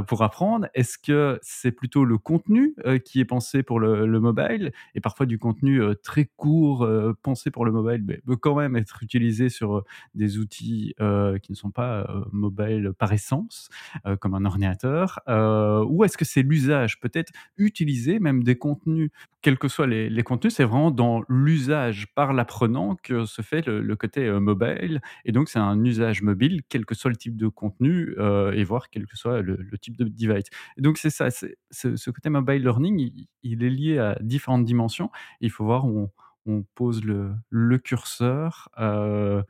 pour 0.09 0.23
apprendre 0.23 0.66
Est-ce 0.75 0.99
que 0.99 1.38
c'est 1.42 1.71
plutôt 1.71 2.04
le 2.04 2.19
contenu 2.19 2.75
qui 3.04 3.21
est 3.21 3.25
pensé 3.25 3.62
pour 3.62 3.78
le, 3.78 4.04
le 4.04 4.19
mobile 4.19 4.73
et 4.97 5.00
parfois 5.00 5.26
du 5.26 5.38
contenu 5.38 5.81
très 6.02 6.25
court 6.37 6.88
pensé 7.23 7.52
pour 7.52 7.64
le 7.64 7.71
mobile 7.71 8.21
peut 8.26 8.35
quand 8.35 8.57
même 8.57 8.75
être 8.75 9.02
utilisé 9.04 9.49
sur 9.49 9.85
des 10.14 10.38
outils 10.38 10.95
qui 11.42 11.52
ne 11.52 11.57
sont 11.57 11.71
pas 11.71 12.04
mobile 12.33 12.92
par 12.99 13.12
essence, 13.12 13.69
comme 14.21 14.35
un 14.35 14.45
ordinateur 14.45 15.21
Ou 15.28 16.02
est-ce 16.02 16.19
que 16.19 16.25
c'est 16.25 16.42
l'usage 16.42 16.99
Peut-être 16.99 17.33
utiliser 17.57 18.19
même 18.19 18.42
des 18.42 18.57
contenus, 18.57 19.11
quels 19.40 19.59
que 19.59 19.69
soient 19.69 19.87
les, 19.87 20.23
contenus, 20.23 20.54
c'est 20.54 20.64
vraiment 20.64 20.90
dans 20.90 21.23
l'usage 21.28 22.09
par 22.14 22.33
l'apprenant 22.33 22.97
que 23.02 23.25
se 23.25 23.42
fait 23.42 23.64
le, 23.66 23.81
le 23.81 23.97
côté 23.97 24.31
mobile. 24.40 25.00
Et 25.25 25.33
donc, 25.33 25.49
c'est 25.49 25.59
un 25.59 25.83
usage 25.85 26.23
mobile, 26.23 26.62
quel 26.69 26.85
que 26.85 26.95
soit 26.95 27.11
le 27.11 27.16
type 27.16 27.37
de 27.37 27.49
contenu, 27.52 28.14
euh, 28.18 28.52
et 28.52 28.64
voir 28.64 28.90
quel 28.90 29.06
que 29.06 29.16
soit 29.16 29.42
le, 29.42 29.56
le 29.56 29.78
type 29.78 29.97
de 29.97 30.04
device. 30.04 30.47
Et 30.76 30.82
donc, 30.82 30.99
c'est 30.99 31.11
ça, 31.11 31.30
c'est, 31.30 31.56
ce, 31.71 31.97
ce 31.97 32.11
côté 32.11 32.30
mobile 32.30 32.62
learning, 32.62 32.99
il, 32.99 33.26
il, 33.42 33.64
est 33.64 33.71
lié 33.71 33.99
à 33.99 34.18
différentes 34.21 34.64
dimensions. 34.64 35.11
il 35.40 35.50
faut 35.50 35.64
voir 35.64 35.87
où 35.87 35.99
on, 35.99 36.11
on 36.47 36.64
pose 36.75 37.04
le, 37.04 37.32
le 37.50 37.78
curseur. 37.78 38.68
Euh, 38.78 39.42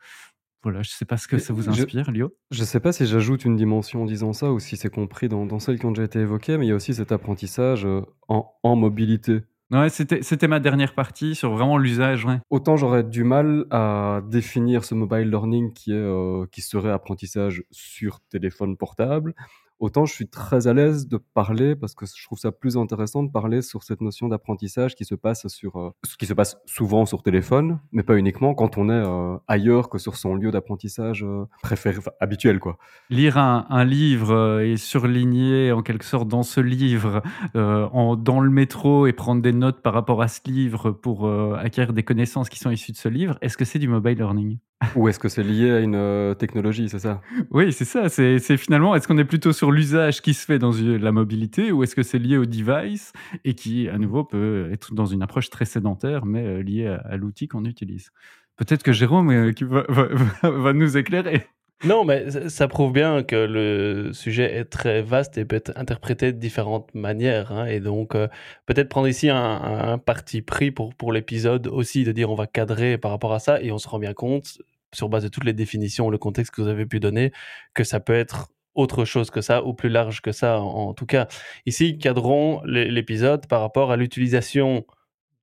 voilà, 0.62 0.82
je 0.82 0.90
ne 0.90 0.92
sais 0.92 1.04
pas 1.04 1.16
ce 1.16 1.26
que 1.26 1.38
ça 1.38 1.52
vous 1.52 1.68
inspire, 1.68 2.04
je, 2.06 2.12
Lio. 2.12 2.36
Je 2.52 2.60
ne 2.60 2.64
sais 2.64 2.78
pas 2.78 2.92
si 2.92 3.04
j'ajoute 3.06 3.44
une 3.44 3.56
dimension 3.56 4.02
en 4.02 4.06
disant 4.06 4.32
ça 4.32 4.52
ou 4.52 4.60
si 4.60 4.76
c'est 4.76 4.90
compris 4.90 5.28
dans, 5.28 5.44
dans 5.44 5.58
celles 5.58 5.78
qui 5.78 5.86
ont 5.86 5.90
déjà 5.90 6.04
été 6.04 6.20
évoquées, 6.20 6.56
mais 6.56 6.66
il 6.66 6.68
y 6.68 6.72
a 6.72 6.76
aussi 6.76 6.94
cet 6.94 7.10
apprentissage 7.10 7.84
euh, 7.84 8.02
en, 8.28 8.52
en 8.62 8.76
mobilité. 8.76 9.40
Ouais, 9.72 9.88
c'était 9.88 10.48
ma 10.48 10.60
dernière 10.60 10.94
partie 10.94 11.34
sur 11.34 11.50
vraiment 11.52 11.78
l'usage. 11.78 12.26
Autant 12.50 12.76
j'aurais 12.76 13.04
du 13.04 13.24
mal 13.24 13.64
à 13.70 14.20
définir 14.28 14.84
ce 14.84 14.94
mobile 14.94 15.30
learning 15.30 15.72
qui, 15.72 15.92
euh, 15.94 16.44
qui 16.52 16.60
serait 16.60 16.90
apprentissage 16.90 17.64
sur 17.70 18.20
téléphone 18.28 18.76
portable, 18.76 19.34
autant 19.82 20.06
je 20.06 20.14
suis 20.14 20.28
très 20.28 20.68
à 20.68 20.72
l'aise 20.72 21.08
de 21.08 21.18
parler 21.18 21.74
parce 21.74 21.94
que 21.94 22.06
je 22.06 22.24
trouve 22.24 22.38
ça 22.38 22.52
plus 22.52 22.76
intéressant 22.76 23.24
de 23.24 23.30
parler 23.30 23.62
sur 23.62 23.82
cette 23.82 24.00
notion 24.00 24.28
d'apprentissage 24.28 24.94
qui 24.94 25.04
se 25.04 25.16
passe 25.16 25.48
sur 25.48 25.76
euh, 25.76 25.90
qui 26.18 26.26
se 26.26 26.34
passe 26.34 26.56
souvent 26.66 27.04
sur 27.04 27.22
téléphone, 27.22 27.80
mais 27.90 28.04
pas 28.04 28.16
uniquement 28.16 28.54
quand 28.54 28.78
on 28.78 28.88
est 28.88 28.92
euh, 28.92 29.36
ailleurs 29.48 29.90
que 29.90 29.98
sur 29.98 30.16
son 30.16 30.36
lieu 30.36 30.52
d'apprentissage 30.52 31.24
euh, 31.24 31.46
préféré, 31.62 31.98
habituel 32.20 32.60
quoi. 32.60 32.78
Lire 33.10 33.36
un, 33.36 33.82
livre 33.84 34.60
et 34.60 34.76
surligner 34.76 35.72
en 35.72 35.82
quelque 35.82 36.04
sorte 36.04 36.28
dans 36.28 36.44
ce 36.44 36.60
livre 36.60 37.20
dans 37.54 38.40
le 38.40 38.50
métro 38.50 39.08
et 39.08 39.12
prendre 39.12 39.42
des 39.42 39.52
notes 39.52 39.82
par 39.82 39.92
rapport 39.92 40.22
à 40.22 40.28
ce 40.28 40.40
livre 40.46 40.92
pour 40.92 41.28
acquérir 41.56 41.92
des 41.92 42.04
connaissances 42.04 42.48
qui 42.48 42.60
sont 42.60 42.70
issues 42.70 42.92
de 42.92 42.96
ce 42.96 43.08
livre, 43.08 43.38
est-ce 43.40 43.56
que 43.56 43.64
c'est 43.64 43.80
du 43.80 43.88
mobile 43.88 44.16
learning? 44.16 44.58
Ou 44.96 45.08
est-ce 45.08 45.18
que 45.18 45.28
c'est 45.28 45.42
lié 45.42 45.70
à 45.70 45.80
une 45.80 45.94
euh, 45.94 46.34
technologie, 46.34 46.88
c'est 46.88 46.98
ça? 46.98 47.20
Oui, 47.50 47.72
c'est 47.72 47.84
ça. 47.84 48.08
C'est 48.08 48.56
finalement, 48.56 48.94
est-ce 48.94 49.08
qu'on 49.08 49.18
est 49.18 49.24
plutôt 49.24 49.52
sur 49.52 49.70
l'usage 49.70 50.22
qui 50.22 50.34
se 50.34 50.44
fait 50.44 50.58
dans 50.58 50.72
la 50.72 51.12
mobilité 51.12 51.72
ou 51.72 51.82
est-ce 51.82 51.94
que 51.94 52.02
c'est 52.02 52.18
lié 52.18 52.36
au 52.36 52.46
device 52.46 53.12
et 53.44 53.54
qui, 53.54 53.88
à 53.88 53.98
nouveau, 53.98 54.24
peut 54.24 54.68
être 54.72 54.94
dans 54.94 55.06
une 55.06 55.22
approche 55.22 55.50
très 55.50 55.64
sédentaire, 55.64 56.24
mais 56.24 56.44
euh, 56.44 56.62
liée 56.62 56.86
à, 56.86 56.96
à 56.96 57.16
l'outil 57.16 57.48
qu'on 57.48 57.64
utilise? 57.64 58.10
Peut-être 58.56 58.82
que 58.82 58.92
Jérôme 58.92 59.30
euh, 59.30 59.52
qui 59.52 59.64
va, 59.64 59.84
va, 59.88 60.08
va, 60.42 60.72
nous 60.72 60.96
éclairer. 60.96 61.46
Non, 61.84 62.04
mais 62.04 62.48
ça 62.48 62.68
prouve 62.68 62.92
bien 62.92 63.24
que 63.24 63.34
le 63.34 64.12
sujet 64.12 64.54
est 64.54 64.66
très 64.66 65.02
vaste 65.02 65.36
et 65.36 65.44
peut 65.44 65.56
être 65.56 65.72
interprété 65.74 66.32
de 66.32 66.38
différentes 66.38 66.94
manières. 66.94 67.50
Hein, 67.50 67.66
et 67.66 67.80
donc, 67.80 68.14
euh, 68.14 68.28
peut-être 68.66 68.88
prendre 68.88 69.08
ici 69.08 69.30
un, 69.30 69.36
un, 69.36 69.98
parti 69.98 70.42
pris 70.42 70.70
pour, 70.70 70.94
pour 70.94 71.12
l'épisode 71.12 71.66
aussi, 71.66 72.04
de 72.04 72.12
dire 72.12 72.30
on 72.30 72.36
va 72.36 72.46
cadrer 72.46 72.98
par 72.98 73.10
rapport 73.10 73.32
à 73.32 73.40
ça 73.40 73.60
et 73.60 73.72
on 73.72 73.78
se 73.78 73.88
rend 73.88 73.98
bien 73.98 74.14
compte, 74.14 74.58
sur 74.92 75.08
base 75.08 75.22
de 75.22 75.28
toutes 75.28 75.44
les 75.44 75.52
définitions, 75.52 76.10
le 76.10 76.18
contexte 76.18 76.54
que 76.54 76.62
vous 76.62 76.68
avez 76.68 76.86
pu 76.86 77.00
donner, 77.00 77.32
que 77.74 77.84
ça 77.84 78.00
peut 78.00 78.14
être 78.14 78.48
autre 78.74 79.04
chose 79.04 79.30
que 79.30 79.40
ça 79.40 79.64
ou 79.64 79.74
plus 79.74 79.88
large 79.88 80.20
que 80.22 80.32
ça. 80.32 80.60
En, 80.60 80.88
en 80.88 80.94
tout 80.94 81.06
cas, 81.06 81.28
ici, 81.66 81.98
cadrons 81.98 82.62
l'épisode 82.64 83.46
par 83.46 83.60
rapport 83.60 83.90
à 83.90 83.96
l'utilisation 83.96 84.84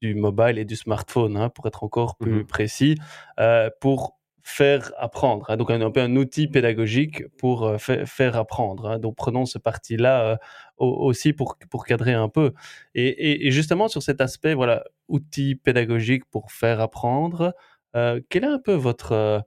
du 0.02 0.16
mobile 0.16 0.58
et 0.58 0.66
du 0.66 0.76
smartphone, 0.76 1.38
hein, 1.38 1.50
pour 1.50 1.68
être 1.68 1.84
encore 1.84 2.18
plus 2.18 2.42
mmh. 2.42 2.48
précis, 2.48 2.96
euh, 3.40 3.70
pour 3.82 4.20
faire 4.44 4.92
apprendre. 4.98 5.46
Hein, 5.50 5.58
donc 5.58 5.70
un, 5.70 5.82
un, 5.82 5.92
peu 5.92 6.02
un 6.02 6.16
outil 6.16 6.48
pédagogique 6.48 7.28
pour 7.38 7.66
euh, 7.66 7.78
fa 7.78 8.06
faire 8.06 8.36
apprendre. 8.36 8.92
Hein. 8.92 9.00
Donc 9.00 9.16
prenons 9.16 9.46
ce 9.46 9.58
parti-là 9.58 10.32
euh, 10.32 10.38
aussi 10.78 11.34
pour, 11.34 11.58
pour 11.70 11.86
cadrer 11.86 12.14
un 12.14 12.30
peu. 12.30 12.54
Et, 12.96 13.08
et, 13.08 13.48
et, 13.48 13.52
justement 13.52 13.88
sur 13.88 14.02
cet 14.02 14.22
aspect, 14.22 14.54
voilà, 14.54 14.84
outil 15.08 15.56
pédagogique 15.56 16.24
pour 16.32 16.52
faire 16.52 16.80
apprendre, 16.80 17.54
euh, 17.96 18.22
quelle 18.30 18.44
est 18.44 18.48
un 18.48 18.60
peu 18.60 18.74
votre, 18.74 19.12
euh, 19.14 19.40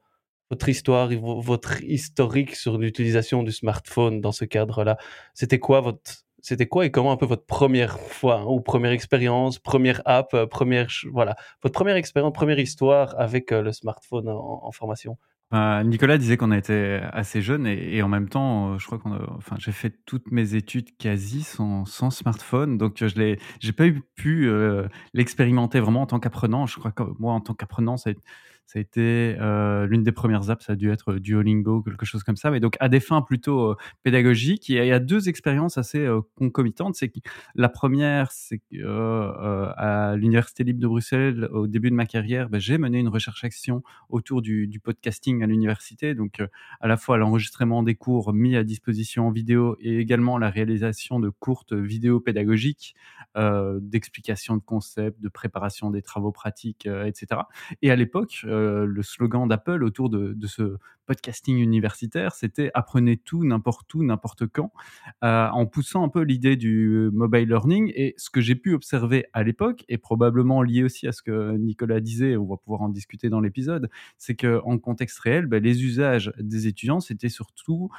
votre 0.50 0.68
histoire, 0.68 1.10
votre 1.12 1.82
historique 1.84 2.56
sur 2.56 2.78
l'utilisation 2.78 3.42
du 3.42 3.52
smartphone 3.52 4.20
dans 4.20 4.32
ce 4.32 4.44
cadre-là? 4.44 4.98
C'était 5.34 5.58
quoi 5.60 5.80
votre 5.80 6.24
c'était 6.44 6.66
quoi 6.66 6.84
et 6.86 6.90
comment 6.90 7.12
un 7.12 7.16
peu 7.16 7.26
votre 7.26 7.46
première 7.46 8.00
fois 8.00 8.40
hein, 8.40 8.46
ou 8.46 8.60
première 8.60 8.90
expérience, 8.90 9.60
première 9.60 10.02
app, 10.06 10.34
euh, 10.34 10.46
première 10.46 10.88
voilà, 11.12 11.36
votre 11.62 11.74
première 11.74 11.96
expérience, 11.96 12.32
première 12.32 12.58
histoire 12.58 13.14
avec 13.18 13.52
le 13.52 13.72
smartphone 13.72 14.28
en 14.28 14.72
formation? 14.72 15.18
Euh, 15.52 15.82
Nicolas 15.82 16.16
disait 16.16 16.36
qu'on 16.36 16.52
était 16.52 17.02
assez 17.12 17.42
jeune 17.42 17.66
et, 17.66 18.02
en 18.02 18.08
même 18.08 18.28
temps, 18.28 18.72
euh, 18.72 18.78
je 18.78 18.86
crois 18.86 18.98
qu'on, 18.98 19.18
enfin, 19.36 19.56
j'ai 19.58 19.72
fait 19.72 19.94
toutes 20.06 20.30
mes 20.30 20.54
études 20.54 20.96
quasi 20.96 21.42
sans, 21.42 21.84
smartphone, 22.10 22.78
donc 22.78 22.96
je 22.98 23.14
l'ai, 23.18 23.38
j'ai 23.60 23.72
pas 23.72 23.86
eu, 23.86 24.00
pu 24.16 24.48
euh, 24.48 24.88
l'expérimenter 25.12 25.80
vraiment 25.80 26.02
en 26.02 26.06
tant 26.06 26.20
qu'apprenant. 26.20 26.66
Je 26.66 26.78
crois 26.78 26.92
que 26.92 27.02
moi, 27.18 27.34
en 27.34 27.40
tant 27.40 27.54
qu'apprenant, 27.54 27.96
a, 27.96 28.10
ça 28.72 28.78
a 28.78 28.82
été 28.82 29.36
euh, 29.38 29.86
l'une 29.86 30.02
des 30.02 30.12
premières 30.12 30.48
apps, 30.48 30.64
ça 30.64 30.72
a 30.72 30.76
dû 30.76 30.90
être 30.90 31.16
Duolingo, 31.16 31.82
quelque 31.82 32.06
chose 32.06 32.22
comme 32.22 32.36
ça. 32.36 32.50
Mais 32.50 32.58
donc 32.58 32.78
à 32.80 32.88
des 32.88 33.00
fins 33.00 33.20
plutôt 33.20 33.72
euh, 33.72 33.76
pédagogiques, 34.02 34.66
il 34.70 34.82
y, 34.82 34.92
a, 34.92 34.98
deux 34.98 35.28
expériences 35.28 35.76
assez 35.76 35.98
euh, 35.98 36.22
concomitantes. 36.36 36.94
C'est 36.94 37.10
que 37.10 37.18
la 37.54 37.68
première, 37.68 38.32
c'est 38.32 38.60
qu'à 38.60 40.16
l'université 40.16 40.64
libre 40.64 40.80
de 40.80 40.86
Bruxelles, 40.86 41.50
au 41.52 41.66
début 41.66 41.90
de 41.90 41.94
ma 41.94 42.06
carrière, 42.06 42.48
ben, 42.48 42.58
j'ai 42.58 42.78
mené 42.78 42.98
une 42.98 43.08
recherche-action 43.08 43.82
autour 44.08 44.40
du, 44.40 44.80
podcasting 44.82 45.42
à 45.42 45.46
l'université, 45.46 46.14
donc 46.14 46.42
à 46.80 46.88
la 46.88 46.96
fois 46.96 47.18
l'enregistrement 47.18 47.82
des 47.82 47.94
cours 47.94 48.32
mis 48.32 48.56
à 48.56 48.64
disposition 48.64 49.28
en 49.28 49.30
vidéo 49.30 49.76
et 49.80 49.98
également 49.98 50.38
la 50.38 50.48
réalisation 50.48 51.20
de 51.20 51.28
courtes 51.28 51.74
vidéos 51.74 52.20
pédagogiques, 52.20 52.94
d'explication 53.36 54.56
de 54.56 54.62
concepts, 54.62 55.20
de 55.20 55.28
préparation 55.28 55.90
des 55.90 56.02
travaux 56.02 56.32
pratiques, 56.32 56.86
etc. 56.86 57.42
Et 57.82 57.90
à 57.90 57.96
l'époque, 57.96 58.44
euh, 58.62 58.84
le 58.86 59.02
slogan 59.02 59.48
d'Apple 59.48 59.82
autour 59.84 60.10
de, 60.10 60.36
ce 60.46 60.76
podcasting 61.06 61.58
universitaire, 61.58 62.32
c'était 62.32 62.70
apprenez 62.74 63.16
tout, 63.16 63.44
n'importe 63.44 63.92
où, 63.94 64.04
n'importe 64.04 64.46
quand, 64.46 64.72
euh, 65.24 65.48
en 65.48 65.66
poussant 65.66 66.04
un 66.04 66.08
peu 66.08 66.22
l'idée 66.22 66.56
du 66.56 67.10
mobile 67.12 67.48
learning. 67.48 67.92
Et 67.94 68.14
ce 68.16 68.30
que 68.30 68.40
j'ai 68.40 68.54
pu 68.54 68.72
observer 68.74 69.26
à 69.32 69.42
l'époque, 69.42 69.84
et 69.88 69.98
probablement 69.98 70.62
lié 70.62 70.84
aussi 70.84 71.08
à 71.08 71.12
ce 71.12 71.22
que 71.22 71.56
Nicolas 71.56 72.00
disait, 72.00 72.36
on 72.36 72.46
va 72.46 72.56
pouvoir 72.56 72.82
en 72.82 72.88
discuter 72.88 73.28
dans 73.30 73.40
l'épisode, 73.40 73.90
c'est 74.16 74.36
qu'en 74.36 74.78
contexte 74.78 75.18
réel, 75.18 75.46
ben, 75.46 75.62
les 75.62 75.84
usages 75.84 76.32
des 76.38 76.66
étudiants, 76.66 77.00
c'était 77.00 77.28
surtout 77.28 77.90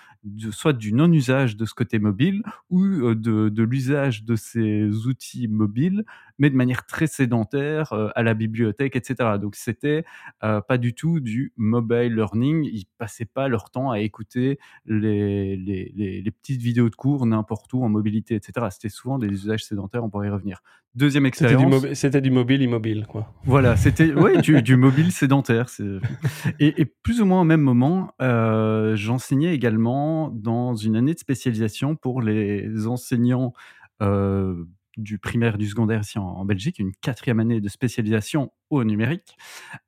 soit 0.52 0.74
du 0.74 0.94
non-usage 0.94 1.58
de 1.58 1.66
ce 1.66 1.74
côté 1.74 2.00
mobile 2.00 2.44
ou 2.70 2.84
euh, 2.84 3.16
de, 3.16 3.64
l'usage 3.64 4.24
de 4.24 4.36
ces 4.36 5.08
outils 5.08 5.48
mobiles, 5.48 6.04
mais 6.40 6.50
de 6.50 6.56
manière 6.56 6.86
très 6.86 7.08
sédentaire, 7.08 7.94
à 8.16 8.24
la 8.24 8.34
bibliothèque, 8.34 8.96
etc. 8.96 9.38
Donc 9.40 9.56
c'était 9.56 10.04
euh, 10.44 10.62
pas 10.62 10.78
du 10.78 10.94
tout 10.94 11.20
du 11.20 11.54
mobile 11.58 12.16
learning. 12.16 12.64
Ils 12.66 12.86
passaient 12.98 13.26
pas 13.26 13.48
leur 13.48 13.70
temps 13.70 13.92
à 13.92 14.00
écouter 14.00 14.60
les, 14.86 15.56
les, 15.56 15.92
les, 15.96 16.22
les 16.22 16.32
petites 16.32 16.62
vidéos 16.62 16.90
de 16.90 16.96
cours 16.96 17.26
n'importe 17.26 17.72
où 17.74 17.84
en 17.84 17.90
mobilité, 17.90 18.36
etc. 18.36 18.68
C'était 18.72 18.90
souvent 18.90 19.18
des 19.18 19.28
usages 19.28 19.64
sédentaires, 19.64 20.04
on 20.04 20.10
pourrait 20.10 20.28
y 20.28 20.32
revenir. 20.32 20.62
Deuxième 20.96 21.26
expérience. 21.26 21.86
C'était 21.94 22.22
du, 22.22 22.30
mobile 22.30 22.62
immobile, 22.62 23.08
quoi. 23.08 23.34
Voilà, 23.46 23.76
c'était 23.76 24.14
ouais, 24.14 24.42
du, 24.42 24.62
du, 24.62 24.76
mobile 24.76 25.12
sédentaire. 25.12 25.66
Et, 26.60 26.82
et, 26.82 26.86
plus 26.86 27.20
ou 27.20 27.26
moins 27.26 27.42
au 27.42 27.46
même 27.46 27.62
moment, 27.62 28.14
euh, 28.22 28.96
j'enseignais 28.96 29.56
également 29.56 30.30
dans 30.30 30.76
une 30.76 30.96
année 30.96 31.16
de 31.16 31.20
spécialisation 31.20 31.96
pour 31.96 32.22
les 32.22 32.86
enseignants 32.86 33.54
euh, 34.04 34.64
du 34.98 35.18
primaire 35.18 35.58
du 35.58 35.68
secondaire 35.68 36.02
ici 36.02 36.20
en, 36.20 36.46
Belgique, 36.46 36.80
une 36.80 36.94
quatrième 36.94 37.40
année 37.40 37.62
de 37.62 37.70
spécialisation 37.70 38.52
au 38.70 38.84
numérique. 38.84 39.38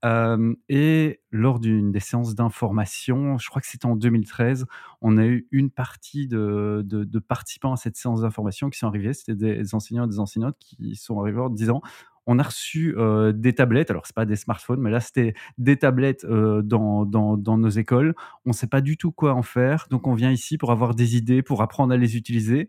Euh, 0.04 0.54
et 0.70 1.22
lors 1.32 1.60
d'une 1.60 1.92
des 1.92 2.00
séances 2.00 2.36
d'information, 2.36 3.38
je 3.38 3.50
crois 3.50 3.62
que 3.62 3.68
c'était 3.68 3.86
en 3.86 3.96
2013, 3.96 4.66
on 5.02 5.18
a 5.18 5.26
eu 5.26 5.48
une 5.52 5.72
partie 5.72 6.28
de, 6.28 6.82
de, 6.86 7.20
participants 7.20 7.74
à 7.74 7.78
cette 7.78 7.98
séance 7.98 8.22
d'information 8.22 8.70
qui 8.70 8.80
sont 8.80 8.88
arrivés. 8.88 9.14
C'était 9.14 9.36
des 9.36 9.76
enseignants 9.76 10.06
et 10.06 10.10
des 10.10 10.20
enseignantes 10.20 10.58
qui 10.60 10.96
sont 10.96 11.20
arrivés 11.20 11.40
en 11.40 11.50
disant 11.50 11.82
on 12.28 12.40
a 12.40 12.44
reçu 12.44 12.96
euh, 12.98 13.32
des 13.32 13.54
tablettes, 13.54 13.92
alors 13.92 14.06
c'est 14.06 14.16
pas 14.16 14.26
des 14.26 14.36
smartphones, 14.36 14.82
mais 14.82 14.90
là 14.90 15.00
c'était 15.00 15.34
des 15.58 15.78
tablettes 15.78 16.26
euh, 16.26 16.62
dans, 16.62 17.06
dans, 17.06 17.38
dans, 17.38 17.58
nos 17.58 17.70
écoles. 17.70 18.16
On 18.46 18.54
sait 18.54 18.68
pas 18.68 18.82
du 18.82 18.98
tout 18.98 19.12
quoi 19.12 19.34
en 19.34 19.44
faire, 19.44 19.88
donc 19.90 20.08
on 20.08 20.14
vient 20.14 20.32
ici 20.32 20.58
pour 20.58 20.72
avoir 20.72 20.96
des 20.96 21.16
idées, 21.16 21.42
pour 21.44 21.62
apprendre 21.62 21.94
à 21.94 21.98
les 21.98 22.18
utiliser. 22.18 22.68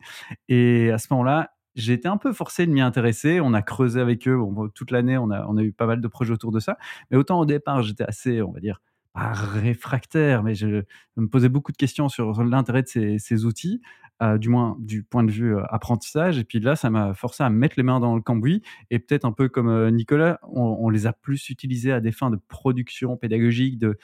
Et 0.48 0.90
à 0.90 0.98
ce 0.98 1.08
moment-là, 1.10 1.55
j'ai 1.76 1.92
été 1.92 2.08
un 2.08 2.16
peu 2.16 2.32
forcé 2.32 2.66
de 2.66 2.72
m'y 2.72 2.80
intéresser. 2.80 3.40
On 3.40 3.54
a 3.54 3.62
creusé 3.62 4.00
avec 4.00 4.26
eux 4.26 4.38
toute 4.74 4.90
l'année, 4.90 5.18
on 5.18 5.30
a, 5.30 5.62
eu 5.62 5.72
pas 5.72 5.86
mal 5.86 6.00
de 6.00 6.08
projets 6.08 6.32
autour 6.32 6.50
de 6.50 6.58
ça. 6.58 6.76
Mais 7.10 7.16
autant 7.16 7.38
au 7.38 7.46
départ, 7.46 7.82
j'étais 7.82 8.04
assez, 8.04 8.42
on 8.42 8.50
va 8.50 8.60
dire, 8.60 8.80
pas 9.12 9.32
réfractaire, 9.32 10.42
mais 10.42 10.54
je, 10.54 10.82
me 11.16 11.28
posais 11.28 11.48
beaucoup 11.48 11.72
de 11.72 11.76
questions 11.76 12.08
sur 12.08 12.42
l'intérêt 12.42 12.82
de 12.82 13.18
ces, 13.18 13.44
outils. 13.44 13.80
Euh, 14.22 14.38
du 14.38 14.48
moins 14.48 14.78
du 14.78 15.02
point 15.02 15.24
de 15.24 15.30
vue 15.30 15.54
euh, 15.54 15.62
apprentissage. 15.68 16.38
Et 16.38 16.44
puis 16.44 16.58
là, 16.58 16.74
ça 16.74 16.88
m'a 16.88 17.12
forcé 17.12 17.42
à 17.42 17.50
mettre 17.50 17.74
les 17.76 17.82
mains 17.82 18.00
dans 18.00 18.14
le 18.14 18.22
cambouis. 18.22 18.62
Et 18.90 18.98
peut-être 18.98 19.26
un 19.26 19.32
peu 19.32 19.50
comme 19.50 19.68
euh, 19.68 19.90
Nicolas, 19.90 20.40
on, 20.44 20.88
les 20.88 21.06
a 21.06 21.12
plus 21.12 21.50
utilisés 21.50 21.92
à 21.92 22.00
des 22.00 22.12
fins 22.12 22.30
de 22.30 22.38
production 22.48 23.18
pédagogique, 23.18 23.78
de, 23.78 23.98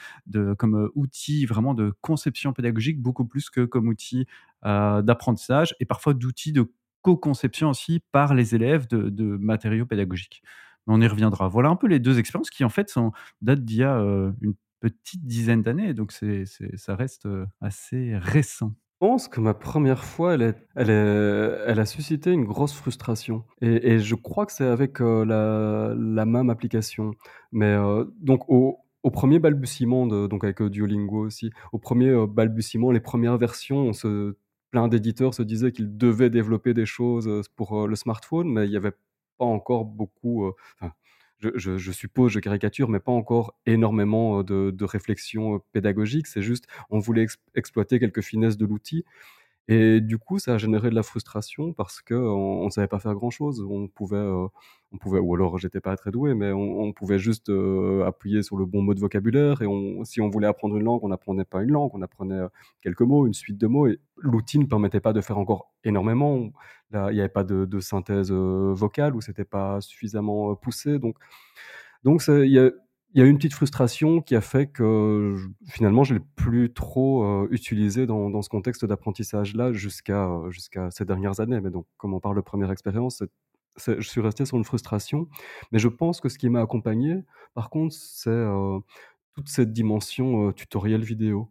comme 0.58 0.90
outils 0.94 1.46
vraiment 1.46 1.72
de 1.72 1.94
conception 2.02 2.52
pédagogique, 2.52 3.00
beaucoup 3.00 3.24
plus 3.24 3.48
que 3.48 3.64
comme 3.64 3.88
outils 3.88 4.26
d'apprentissage 4.62 5.74
et 5.80 5.86
parfois 5.86 6.12
d'outils 6.12 6.52
de 6.52 6.70
co-conception 7.02 7.70
aussi 7.70 8.00
par 8.12 8.34
les 8.34 8.54
élèves 8.54 8.88
de, 8.88 9.36
matériaux 9.36 9.86
pédagogiques. 9.86 10.42
On 10.86 11.00
y 11.00 11.06
reviendra. 11.06 11.48
Voilà 11.48 11.68
un 11.68 11.76
peu 11.76 11.86
les 11.86 12.00
deux 12.00 12.18
expériences 12.18 12.50
qui 12.50 12.64
en 12.64 12.68
fait 12.68 12.92
datent 13.40 13.64
d'il 13.64 13.78
y 13.78 13.84
a 13.84 13.98
une 13.98 14.54
petite 14.80 15.24
dizaine 15.26 15.62
d'années, 15.62 15.94
donc 15.94 16.12
ça 16.12 16.96
reste 16.96 17.28
assez 17.60 18.16
récent 18.16 18.74
pense 19.02 19.26
que 19.26 19.40
ma 19.40 19.52
première 19.52 20.04
fois, 20.04 20.34
elle 20.34 20.54
a 20.86 21.86
suscité 21.86 22.30
une 22.30 22.44
grosse 22.44 22.72
frustration 22.72 23.42
et 23.60 23.98
je 23.98 24.14
crois 24.14 24.46
que 24.46 24.52
c'est 24.52 24.64
avec, 24.64 25.00
euh, 25.00 25.24
la 25.98 26.24
même 26.24 26.50
application. 26.50 27.10
Mais, 27.50 27.66
euh, 27.66 28.04
donc 28.20 28.48
au 28.48 28.78
1 29.02 29.40
balbutiement 29.40 30.06
donc 30.06 30.44
avec, 30.44 30.62
euh, 30.62 30.70
Duolingo 30.70 31.26
aussi, 31.26 31.50
au 31.72 31.78
premier 31.78 32.14
balbutiement, 32.28 32.92
les 32.92 33.00
premières 33.00 33.38
versions, 33.38 33.78
on 33.88 33.92
se 33.92 34.36
plein 34.72 34.88
d'éditeurs 34.88 35.34
se 35.34 35.44
disaient 35.44 35.70
qu'ils 35.70 35.96
devaient 35.96 36.30
développer 36.30 36.74
des 36.74 36.86
choses, 36.86 37.48
pour, 37.54 37.86
le 37.86 37.94
smartphone, 37.94 38.48
mais 38.48 38.66
il 38.66 38.72
y 38.72 38.76
avait 38.76 38.92
pas 39.38 39.44
encore 39.44 39.84
beaucoup, 39.84 40.52
je, 41.38 41.92
suppose, 41.92 42.32
je 42.32 42.40
caricature, 42.40 42.88
mais 42.88 42.98
pas 42.98 43.12
encore 43.12 43.54
énormément 43.66 44.42
de, 44.42 44.72
de 44.72 44.84
réflexion 44.84 45.62
pédagogique. 45.72 46.26
C'est 46.26 46.42
juste, 46.42 46.66
on 46.90 46.98
voulait 46.98 47.26
exploiter 47.54 48.00
quelques 48.00 48.22
finesses 48.22 48.56
de 48.56 48.66
l'outil. 48.66 49.04
Et 49.68 50.00
du 50.00 50.18
coup, 50.18 50.38
ça 50.38 50.54
a 50.54 50.58
généré 50.58 50.90
de 50.90 50.94
la 50.94 51.04
frustration 51.04 51.72
parce 51.72 52.00
qu'on 52.02 52.64
ne 52.64 52.70
savait 52.70 52.88
pas 52.88 52.98
faire 52.98 53.14
grand-chose. 53.14 53.64
On 53.68 53.86
pouvait, 53.86 54.16
euh, 54.16 54.48
on 54.92 54.98
pouvait, 54.98 55.20
ou 55.20 55.34
alors 55.34 55.56
j'étais 55.58 55.80
pas 55.80 55.96
très 55.96 56.10
doué, 56.10 56.34
mais 56.34 56.50
on, 56.52 56.92
pouvait 56.92 57.18
juste 57.20 57.48
euh, 57.48 58.04
appuyer 58.04 58.42
sur 58.42 58.56
le 58.56 58.66
bon 58.66 58.82
mot 58.82 58.92
de 58.94 59.00
vocabulaire. 59.00 59.62
Et 59.62 59.66
on, 59.66 60.04
si 60.04 60.20
on 60.20 60.28
voulait 60.28 60.48
apprendre 60.48 60.76
une 60.76 60.84
langue, 60.84 61.04
on 61.04 61.08
n'apprenait 61.08 61.44
pas 61.44 61.62
une 61.62 61.70
langue, 61.70 61.92
on 61.94 62.02
apprenait 62.02 62.34
euh, 62.34 62.48
quelques 62.82 63.02
mots, 63.02 63.26
une 63.26 63.34
suite 63.34 63.58
de 63.58 63.68
mots. 63.68 63.86
Et 63.86 64.00
l'outil 64.16 64.58
ne 64.58 64.66
permettait 64.66 65.00
pas 65.00 65.12
de 65.12 65.20
faire 65.20 65.38
encore 65.38 65.72
énormément. 65.84 66.50
Il 66.92 67.14
n'y 67.14 67.20
avait 67.20 67.28
pas 67.28 67.44
de, 67.44 67.80
synthèse 67.80 68.32
vocale 68.32 69.14
ou 69.14 69.20
c'était 69.20 69.44
pas 69.44 69.80
suffisamment 69.80 70.54
poussé. 70.56 70.98
Donc, 70.98 71.16
donc 72.04 72.22
il 72.28 72.50
y 72.50 72.58
a 72.58 72.70
il 73.14 73.20
y 73.20 73.22
a 73.22 73.26
eu 73.26 73.30
une 73.30 73.36
petite 73.36 73.52
frustration 73.54 74.22
qui 74.22 74.34
a 74.34 74.40
fait 74.40 74.68
que 74.68 75.36
finalement 75.66 76.02
je 76.04 76.14
l'ai 76.14 76.20
plus 76.36 76.72
trop, 76.72 77.24
euh, 77.24 77.48
utilisé 77.50 78.06
dans 78.06 78.40
ce 78.42 78.48
contexte 78.48 78.84
d'apprentissage-là 78.86 79.72
jusqu'à, 79.72 80.28
euh, 80.28 80.50
jusqu'à 80.50 80.90
ces 80.90 81.04
dernières 81.04 81.40
années. 81.40 81.60
Mais 81.60 81.70
donc 81.70 81.86
comme 81.98 82.14
on 82.14 82.20
parle 82.20 82.36
de 82.36 82.40
première 82.40 82.70
expérience, 82.70 83.22
je 83.86 84.00
suis 84.00 84.20
resté 84.20 84.44
sur 84.46 84.56
une 84.56 84.64
frustration. 84.64 85.28
Mais 85.72 85.78
je 85.78 85.88
pense 85.88 86.20
que 86.20 86.28
ce 86.28 86.38
qui 86.38 86.48
m'a 86.48 86.62
accompagné, 86.62 87.22
par 87.54 87.68
contre, 87.70 87.94
c'est, 87.94 88.30
euh, 88.30 88.78
toute 89.34 89.48
cette 89.48 89.72
dimension, 89.72 90.52
tutoriel 90.52 91.02
vidéo. 91.04 91.50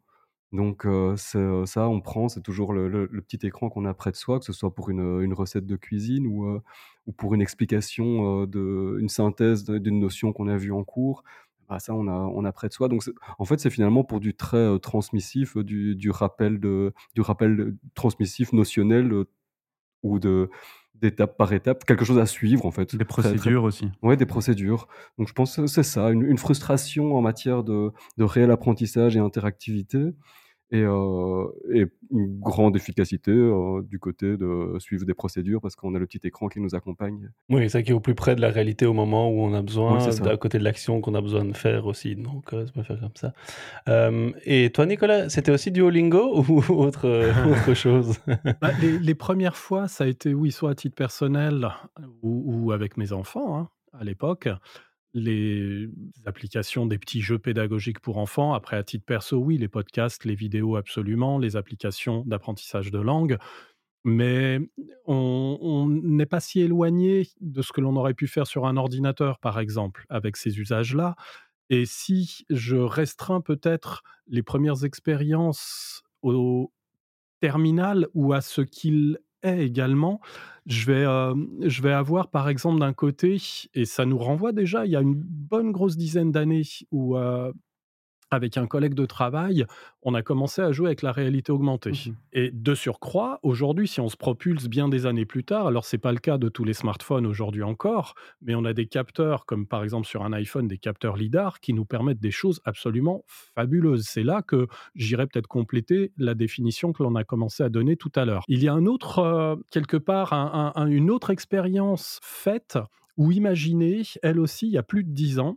Donc 0.52 0.86
ça, 1.16 1.88
on 1.88 2.02
prend, 2.02 2.28
c'est 2.28 2.42
toujours 2.42 2.74
le 2.74 3.08
petit 3.22 3.46
écran 3.48 3.70
qu'on 3.70 3.86
a 3.86 3.94
près 3.94 4.12
de 4.12 4.18
soi, 4.18 4.38
que 4.40 4.46
ce 4.46 4.52
soit 4.54 4.76
pour 4.76 4.90
une, 4.90 5.22
une 5.22 5.34
recette 5.34 5.66
de 5.66 5.76
cuisine 5.78 6.28
ou, 6.28 6.60
ou 7.08 7.12
pour 7.14 7.34
une 7.34 7.42
explication, 7.42 8.46
de 8.46 8.98
une 9.00 9.10
synthèse 9.10 9.64
d'une 9.64 10.00
notion 10.00 10.34
qu'on 10.34 10.48
a 10.48 10.58
vue 10.58 10.74
en 10.74 10.84
cours. 10.84 11.24
Ah 11.74 11.80
ça, 11.80 11.94
on 11.96 12.06
a, 12.10 12.12
on 12.12 12.44
a 12.44 12.52
près 12.52 12.68
de 12.68 12.74
soi. 12.74 12.90
Donc, 12.90 13.02
en 13.40 13.46
fait, 13.46 13.58
c'est 13.62 13.70
finalement 13.70 14.04
pour 14.04 14.20
du 14.20 14.36
très 14.36 14.58
euh, 14.58 14.78
transmissif, 14.78 15.56
euh, 15.56 15.64
du, 15.64 15.96
du, 15.96 16.10
rappel 16.10 16.60
de, 16.60 16.94
du 17.16 17.22
rappel 17.22 17.78
transmissif 17.96 18.52
notionnel 18.52 19.14
euh, 19.14 19.30
ou 20.04 20.20
de 20.20 20.50
d'étape 20.96 21.36
par 21.38 21.52
étape, 21.54 21.84
quelque 21.86 22.06
chose 22.06 22.20
à 22.20 22.28
suivre 22.28 22.66
en 22.66 22.72
fait. 22.72 22.96
Des 22.96 23.06
procédures 23.06 23.64
aussi. 23.64 23.90
Ouais, 24.04 24.18
des 24.18 24.28
procédures. 24.28 24.88
Donc 25.18 25.30
je 25.30 25.34
pense 25.34 25.56
que 25.56 25.66
c'est 25.66 25.82
ça, 25.82 26.12
une, 26.12 26.22
une, 26.22 26.38
frustration 26.38 27.16
en 27.16 27.22
matière 27.22 27.64
de, 27.64 27.92
de 28.18 28.24
réel 28.24 28.52
apprentissage 28.52 29.18
et 29.18 29.20
interactivité 29.20 30.14
et, 30.72 30.84
euh, 30.84 31.46
et, 31.74 31.86
une 32.14 32.40
grande 32.40 32.76
efficacité 32.76 33.32
euh, 33.32 33.82
du 33.84 34.00
côté 34.00 34.36
de 34.36 34.76
suivre 34.80 35.06
des 35.06 35.14
procédures 35.14 35.62
parce 35.62 35.76
qu'on 35.76 35.96
a 35.96 36.00
le 36.00 36.06
petit 36.06 36.20
écran 36.26 36.48
qui 36.48 36.60
nous 36.60 36.76
accompagne. 36.76 37.30
Oui, 37.50 37.70
ça 37.70 37.84
qui 37.84 37.92
est 37.92 37.94
au 37.94 38.00
plus 38.00 38.16
près 38.16 38.36
de 38.36 38.42
la 38.42 38.50
réalité 38.50 38.86
au 38.86 38.94
moment 38.94 39.30
où 39.30 39.42
on 39.42 39.54
a 39.54 39.62
besoin, 39.62 40.00
à 40.00 40.38
côté 40.38 40.60
de 40.60 40.64
l'action 40.64 41.00
qu'on 41.00 41.16
a 41.16 41.22
besoin 41.22 41.46
de 41.46 41.54
faire 41.54 41.86
aussi. 41.86 42.16
Donc, 42.16 42.54
euh, 42.54 42.66
ça 42.66 42.72
peut 42.74 42.84
faire 42.84 43.00
comme 43.00 43.16
ça. 43.16 43.34
et 44.46 44.72
toi, 44.72 44.86
Nicolas, 44.86 45.30
c'était 45.30 45.52
aussi 45.52 45.72
Duolingo 45.72 46.44
ou 46.50 46.64
autre, 46.74 47.08
autre 47.50 47.74
chose? 47.74 48.20
Bah, 48.62 48.72
les, 48.82 49.16
premières 49.16 49.58
fois, 49.58 49.88
ça 49.88 50.06
a 50.06 50.08
été, 50.08 50.34
oui, 50.34 50.52
soit 50.52 50.72
à 50.72 50.76
titre 50.76 50.96
personnel 50.96 51.70
ou, 52.24 52.44
ou 52.46 52.72
avec 52.72 52.98
mes 52.98 53.14
enfants 53.14 53.58
hein, 53.58 53.70
à 53.98 54.04
l'époque 54.04 54.50
les 55.14 55.90
applications 56.26 56.86
des 56.86 56.98
petits 56.98 57.22
jeux 57.22 57.40
pédagogiques 57.40 58.00
pour 58.00 58.18
enfants. 58.18 58.54
Après, 58.54 58.78
à 58.78 58.84
titre 58.84 59.06
perso, 59.06 59.38
oui, 59.38 59.58
les 59.58 59.68
podcasts, 59.68 60.26
les 60.26 60.36
vidéos, 60.36 60.76
absolument, 60.76 61.38
les 61.38 61.56
applications 61.56 62.24
d'apprentissage 62.26 62.92
de 62.92 63.00
langue. 63.00 63.38
Mais 64.04 64.60
on 65.06 65.88
n'est 65.90 66.26
pas 66.26 66.40
si 66.40 66.62
éloigné 66.62 67.28
de 67.40 67.62
ce 67.62 67.72
que 67.72 67.82
l'on 67.82 67.96
aurait 67.96 68.16
pu 68.16 68.28
faire 68.28 68.48
sur 68.48 68.66
un 68.66 68.78
ordinateur, 68.78 69.38
par 69.40 69.60
exemple, 69.60 70.06
avec 70.10 70.38
ces 70.38 70.60
usages-là. 70.60 71.16
Et 71.70 71.86
si 71.86 72.46
je 72.50 72.78
restreins 72.78 73.42
peut-être 73.42 74.04
les 74.28 74.44
premières 74.44 74.84
expériences 74.84 76.04
au 76.22 76.72
terminal 77.42 78.08
ou 78.14 78.34
à 78.34 78.42
ce 78.42 78.62
qu'il 78.62 79.20
également, 79.44 80.22
je 80.66 80.86
vais, 80.92 81.06
je 81.68 81.82
vais 81.82 81.92
avoir 81.92 82.30
par 82.30 82.50
exemple 82.50 82.80
d'un 82.80 82.94
côté, 82.94 83.38
et 83.74 83.86
ça 83.86 84.06
nous 84.06 84.18
renvoie 84.18 84.52
déjà 84.52 84.86
il 84.86 84.92
y 84.92 84.96
a 84.96 85.02
une 85.02 85.16
bonne 85.16 85.72
grosse 85.72 85.98
dizaine 85.98 86.32
d'années 86.32 86.64
où 86.92 87.18
avec 88.32 88.58
un 88.58 88.66
collègue 88.66 88.94
de 88.94 89.06
travail, 89.06 89.66
on 90.04 90.14
a 90.14 90.22
commencé 90.22 90.62
à 90.62 90.72
jouer 90.72 90.88
avec 90.88 91.02
la 91.02 91.12
réalité 91.12 91.52
augmentée. 91.52 91.92
Mmh 91.92 92.14
Et 92.34 92.52
de 92.52 92.74
surcroît, 92.74 93.40
aujourd'hui, 93.44 93.88
si 93.88 94.00
on 94.00 94.08
se 94.08 94.18
propulse 94.18 94.68
bien 94.68 94.88
des 94.88 95.06
années 95.06 95.26
plus 95.26 95.44
tard, 95.44 95.68
alors 95.68 95.86
c'est 95.86 95.98
pas 95.98 96.14
le 96.14 96.20
cas 96.20 96.38
de 96.38 96.50
tous 96.50 96.64
les 96.64 96.74
smartphones 96.74 97.26
aujourd'hui 97.26 97.62
encore, 97.62 98.16
mais 98.42 98.56
on 98.56 98.64
a 98.64 98.74
des 98.74 98.88
capteurs, 98.88 99.46
comme 99.46 99.68
par 99.68 99.84
exemple 99.84 100.08
sur 100.08 100.24
un 100.24 100.32
iPhone, 100.34 100.68
des 100.68 100.78
capteurs 100.78 101.18
LIDAR 101.18 101.60
qui 101.60 101.74
nous 101.74 101.86
permettent 101.86 102.22
des 102.22 102.32
choses 102.32 102.62
absolument 102.64 103.24
fabuleuses. 103.28 104.06
C'est 104.08 104.24
là 104.24 104.42
que 104.42 104.68
j'irai 104.96 105.28
peut-être 105.28 105.48
compléter 105.48 106.14
la 106.18 106.34
définition 106.34 106.94
que 106.94 107.04
l'on 107.04 107.16
a 107.16 107.26
commencé 107.26 107.64
à 107.64 107.70
donner 107.70 107.98
tout 107.98 108.12
à 108.16 108.24
l'heure. 108.24 108.44
Il 108.48 108.64
y 108.64 108.70
a 108.70 108.74
un 108.74 108.86
autre, 108.86 109.20
euh, 109.20 109.56
quelque 109.72 109.98
part, 109.98 110.34
une 110.34 111.12
autre 111.12 111.30
expérience 111.30 112.20
faite 112.24 112.78
ou 113.22 113.32
imaginez, 113.32 114.02
elle 114.24 114.40
aussi, 114.40 114.66
il 114.66 114.72
y 114.72 114.80
a 114.80 114.84
plus 114.84 115.04
de 115.04 115.12
10 115.12 115.38
ans, 115.38 115.56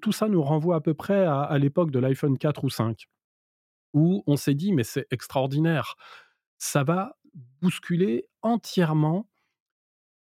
tout 0.00 0.12
ça 0.12 0.28
nous 0.28 0.42
renvoie 0.42 0.76
à 0.76 0.80
peu 0.80 0.94
près 0.94 1.26
à, 1.26 1.58
l'époque 1.58 1.90
de 1.90 1.98
l'iPhone 1.98 2.38
4 2.38 2.64
ou 2.64 2.70
5, 2.70 3.06
où 3.92 4.24
on 4.26 4.36
s'est 4.36 4.54
dit, 4.54 4.72
mais 4.72 4.82
c'est 4.82 5.06
extraordinaire, 5.10 5.96
ça 6.56 6.84
va 6.84 7.18
bousculer 7.60 8.24
entièrement 8.40 9.28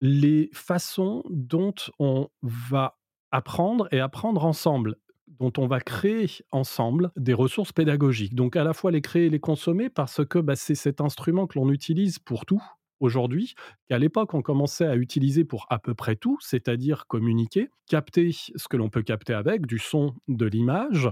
les 0.00 0.50
façons 0.55 1.22
dont 1.31 1.74
on 2.00 2.31
va 2.42 2.98
apprendre 3.31 3.87
et 3.92 4.00
apprendre 4.00 4.44
ensemble 4.44 4.96
dont 5.29 5.52
on 5.59 5.68
va 5.68 5.79
créer 5.79 6.29
ensemble 6.50 7.12
des 7.16 7.35
ressources 7.35 7.72
pédagogiques. 7.72 8.35
Donc 8.35 8.57
à 8.57 8.64
la 8.64 8.72
fois 8.72 8.90
les 8.90 9.02
créer 9.02 9.26
et 9.26 9.31
les 9.31 9.38
consommer 9.38 9.88
parce 9.88 10.24
que 10.24 10.40
bah, 10.40 10.57
c'est 10.57 10.74
cet 10.74 11.00
instrument 11.00 11.46
que 11.46 11.61
l'on 11.61 11.70
utilise 11.70 12.18
pour 12.18 12.44
tout, 12.44 12.62
aujourd'hui 13.00 13.54
qu'à 13.88 13.98
l'époque 13.98 14.35
on 14.35 14.42
commençait 14.42 14.87
à 14.87 14.96
utiliser 14.96 15.44
pour 15.44 15.66
à 15.70 15.78
peu 15.78 15.94
près 15.94 16.16
tout, 16.16 16.38
c'est-à-dire 16.40 17.06
communiquer, 17.06 17.68
capter 17.88 18.32
ce 18.32 18.68
que 18.68 18.76
l'on 18.76 18.88
peut 18.88 19.02
capter 19.02 19.35
avec, 19.35 19.66
du 19.66 19.78
son, 19.78 20.14
de 20.28 20.46
l'image, 20.46 21.11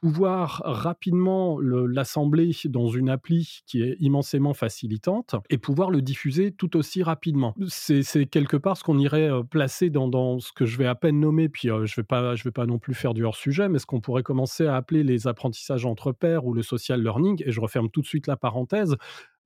pouvoir 0.00 0.62
rapidement 0.64 1.58
l'assembler 1.60 2.52
dans 2.66 2.88
une 2.88 3.08
appli 3.08 3.62
qui 3.66 3.82
est 3.82 3.96
immensément 3.98 4.54
facilitante 4.54 5.34
et 5.50 5.58
pouvoir 5.58 5.90
le 5.90 6.02
diffuser 6.02 6.52
tout 6.52 6.76
aussi 6.76 7.02
rapidement. 7.02 7.54
C'est 7.68 8.26
quelque 8.26 8.56
part 8.56 8.76
ce 8.76 8.84
qu'on 8.84 8.98
irait 8.98 9.30
euh, 9.30 9.42
placer 9.42 9.90
dans, 9.90 10.38
ce 10.38 10.52
que 10.52 10.66
je 10.66 10.76
vais 10.76 10.86
à 10.86 10.94
peine 10.94 11.18
nommer, 11.18 11.48
puis 11.48 11.70
euh, 11.70 11.86
je 11.86 12.00
ne 12.00 12.04
vais, 12.08 12.34
vais 12.44 12.50
pas 12.50 12.66
non 12.66 12.78
plus 12.78 12.94
faire 12.94 13.14
du 13.14 13.24
hors-sujet, 13.24 13.68
mais 13.68 13.78
ce 13.78 13.86
qu'on 13.86 14.00
pourrait 14.00 14.22
commencer 14.22 14.66
à 14.66 14.76
appeler 14.76 15.02
les 15.02 15.26
apprentissages 15.26 15.86
entre 15.86 16.12
pairs 16.12 16.44
ou 16.44 16.52
le 16.52 16.62
social 16.62 17.02
learning, 17.02 17.42
et 17.44 17.50
je 17.50 17.60
referme 17.60 17.90
tout 17.90 18.02
de 18.02 18.06
suite 18.06 18.26
la 18.26 18.36
parenthèse, 18.36 18.96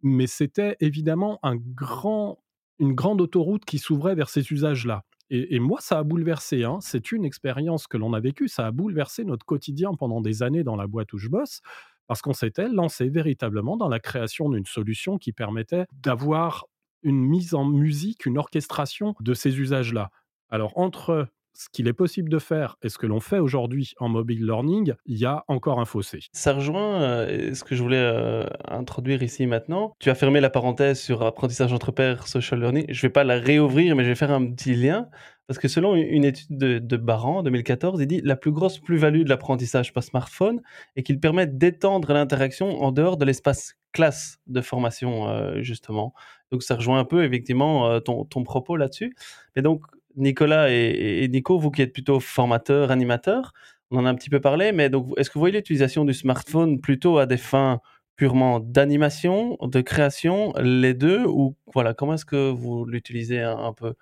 mais 0.03 0.27
c'était 0.27 0.77
évidemment 0.81 1.39
un 1.43 1.57
grand, 1.57 2.43
une 2.79 2.95
grande 2.95 3.21
autoroute 3.21 3.65
qui 3.65 3.79
s'ouvrait 3.79 4.15
vers 4.15 4.29
ces 4.29 4.53
usages-là. 4.53 5.05
Et, 5.33 5.61
moi, 5.61 5.79
ça 5.81 6.01
a 6.01 6.03
bouleversé. 6.03 6.65
Hein. 6.65 6.79
C'est 6.81 7.13
une 7.13 7.25
expérience 7.25 7.87
que 7.87 7.97
l'on 7.97 8.15
a 8.15 8.21
vécue. 8.21 8.49
Ça 8.49 8.67
a 8.67 8.73
bouleversé 8.73 9.25
notre 9.25 9.47
quotidien 9.47 9.95
pendant 9.95 10.21
des 10.21 10.43
années 10.43 10.65
dans 10.65 10.75
la 10.75 10.89
boîte 10.89 11.13
où 11.13 11.19
je 11.19 11.29
bosse, 11.29 11.61
parce 12.09 12.21
qu'on 12.21 12.33
s'était 12.33 12.69
lancé 12.69 13.09
véritablement 13.09 13.77
dans 13.77 13.89
la 13.89 14.01
création 14.01 14.49
d'une 14.49 14.67
solution 14.67 15.19
qui 15.19 15.33
permettait 15.33 15.87
d'avoir 15.93 16.67
une 17.05 17.21
mise 17.21 17.55
en 17.55 17.65
musique, 17.65 18.27
une 18.27 18.39
orchestration 18.39 19.15
de 19.21 19.33
ces 19.33 19.61
usages-là. 19.61 20.11
Alors, 20.49 20.77
entre 20.77 21.29
ce 21.61 21.69
qu'il 21.69 21.89
est 21.89 21.93
possible 21.93 22.31
de 22.31 22.39
faire 22.39 22.79
et 22.83 22.89
ce 22.89 22.97
que 22.97 23.07
l'on 23.07 23.21
fait 23.21 23.39
aujourd'hui 23.39 23.93
en 23.99 24.09
mobile 24.09 24.47
learning, 24.47 24.95
il 25.05 25.19
y 25.19 25.27
a 25.27 25.45
encore 25.47 25.79
un 25.79 25.85
fossé. 25.85 26.21
Ça 26.33 26.55
rejoint 26.55 27.03
euh, 27.03 27.53
ce 27.53 27.65
que 27.65 27.75
je 27.75 27.83
voulais 27.83 27.99
euh, 27.99 28.47
introduire 28.67 29.23
ici 29.23 29.47
maintenant. 29.47 29.95
Tu 29.99 30.09
as 30.09 30.15
fermé 30.15 30.41
la 30.41 30.49
parenthèse 30.49 30.99
sur 30.99 31.23
apprentissage 31.23 31.75
entre 31.75 31.93
pairs, 31.93 32.29
social 32.29 32.61
learning. 32.61 32.87
Je 32.89 33.03
vais 33.03 33.11
pas 33.11 33.25
la 33.25 33.39
réouvrir, 33.39 33.95
mais 33.95 34.05
je 34.05 34.09
vais 34.09 34.15
faire 34.15 34.31
un 34.31 34.51
petit 34.53 34.75
lien. 34.75 35.09
Parce 35.49 35.59
que 35.59 35.69
selon 35.69 35.97
une 35.97 36.25
étude 36.25 36.57
de, 36.57 36.79
de 36.79 36.97
Baran 36.97 37.39
en 37.39 37.43
2014, 37.43 38.01
il 38.01 38.07
dit 38.07 38.23
la 38.25 38.37
plus 38.37 38.53
grosse 38.53 38.79
plus-value 38.79 39.25
de 39.25 39.29
l'apprentissage 39.29 39.93
par 39.93 40.03
smartphone 40.03 40.63
est 40.97 41.03
qu'il 41.03 41.21
permet 41.21 41.47
d'étendre 41.47 42.15
l'interaction 42.15 42.81
en 42.81 42.91
dehors 42.91 43.19
de 43.19 43.27
l'espace 43.27 43.75
classe 43.93 44.39
de 44.47 44.63
formation, 44.63 45.29
euh, 45.29 45.61
justement. 45.61 46.15
Donc 46.53 46.63
ça 46.63 46.77
rejoint 46.77 47.01
un 47.01 47.05
peu 47.05 47.25
effectivement 47.25 48.01
ton, 48.01 48.25
ton 48.25 48.45
propos 48.45 48.77
là-dessus. 48.77 49.15
Mais 49.57 49.63
donc 49.63 49.83
Nicolas 50.17 50.71
et, 50.71 51.29
Nico, 51.29 51.59
vous 51.59 51.71
qui 51.71 51.83
êtes 51.83 51.93
plutôt 51.93 52.21
formateur, 52.21 52.91
animateur, 52.91 53.53
on 53.91 53.99
en 53.99 54.07
a 54.07 54.11
un 54.11 54.15
petit 54.15 54.31
peu 54.31 54.41
parlé, 54.41 54.73
mais 54.73 54.89
donc 54.91 55.09
est-ce 55.17 55.31
que 55.31 55.35
vous 55.35 55.41
voyez 55.41 55.57
l'utilisation 55.57 56.05
du 56.05 56.15
smartphone 56.15 56.81
plutôt 56.81 57.19
à 57.19 57.27
des 57.27 57.37
fins 57.37 57.81
purement 58.17 58.61
d'animation, 58.61 59.57
de 59.63 59.81
création, 59.81 60.53
les 60.61 60.95
deux, 60.95 61.25
ou 61.27 61.57
voilà, 61.73 61.95
comment 61.95 62.15
est-ce 62.15 62.25
que 62.27 62.51
vous 62.51 62.85
l'utilisez 62.85 63.41
un 63.43 63.73
peu? 63.73 63.95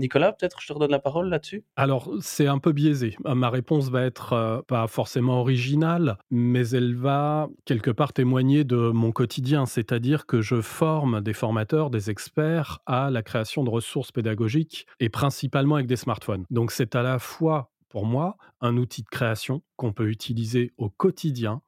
Nicolas, 0.00 0.32
peut-être 0.32 0.60
je 0.60 0.66
te 0.66 0.72
redonne 0.72 0.90
la 0.90 0.98
parole 0.98 1.28
là-dessus? 1.28 1.64
Alors, 1.76 2.10
c'est 2.20 2.46
un 2.46 2.58
peu 2.58 2.72
biaisé. 2.72 3.16
Euh, 3.26 3.34
ma 3.34 3.50
réponse 3.50 3.90
va 3.90 4.02
être 4.02 4.32
euh, 4.32 4.62
pas 4.62 4.86
forcément 4.86 5.40
originale, 5.40 6.18
mais 6.30 6.68
elle 6.70 6.96
va 6.96 7.48
quelque 7.64 7.90
part 7.90 8.12
témoigner 8.12 8.64
de 8.64 8.76
mon 8.76 9.12
quotidien, 9.12 9.66
c'est-à-dire 9.66 10.26
que 10.26 10.40
je 10.40 10.60
forme 10.60 11.20
des 11.20 11.32
formateurs, 11.32 11.90
des 11.90 12.10
experts 12.10 12.80
à 12.86 13.10
la 13.10 13.22
création 13.22 13.62
de 13.62 13.70
ressources 13.70 14.10
pédagogiques 14.10 14.86
et 14.98 15.08
principalement 15.08 15.76
avec 15.76 15.86
des 15.86 15.96
smartphones. 15.96 16.44
Donc, 16.50 16.72
c'est 16.72 16.96
à 16.96 17.02
la 17.02 17.18
fois 17.18 17.70
pour 17.88 18.06
moi 18.06 18.36
un 18.60 18.76
outil 18.76 19.02
de 19.02 19.08
création 19.08 19.62
qu'on 19.76 19.92
peut 19.92 20.08
utiliser 20.08 20.72
au 20.78 20.88
quotidien 20.88 21.60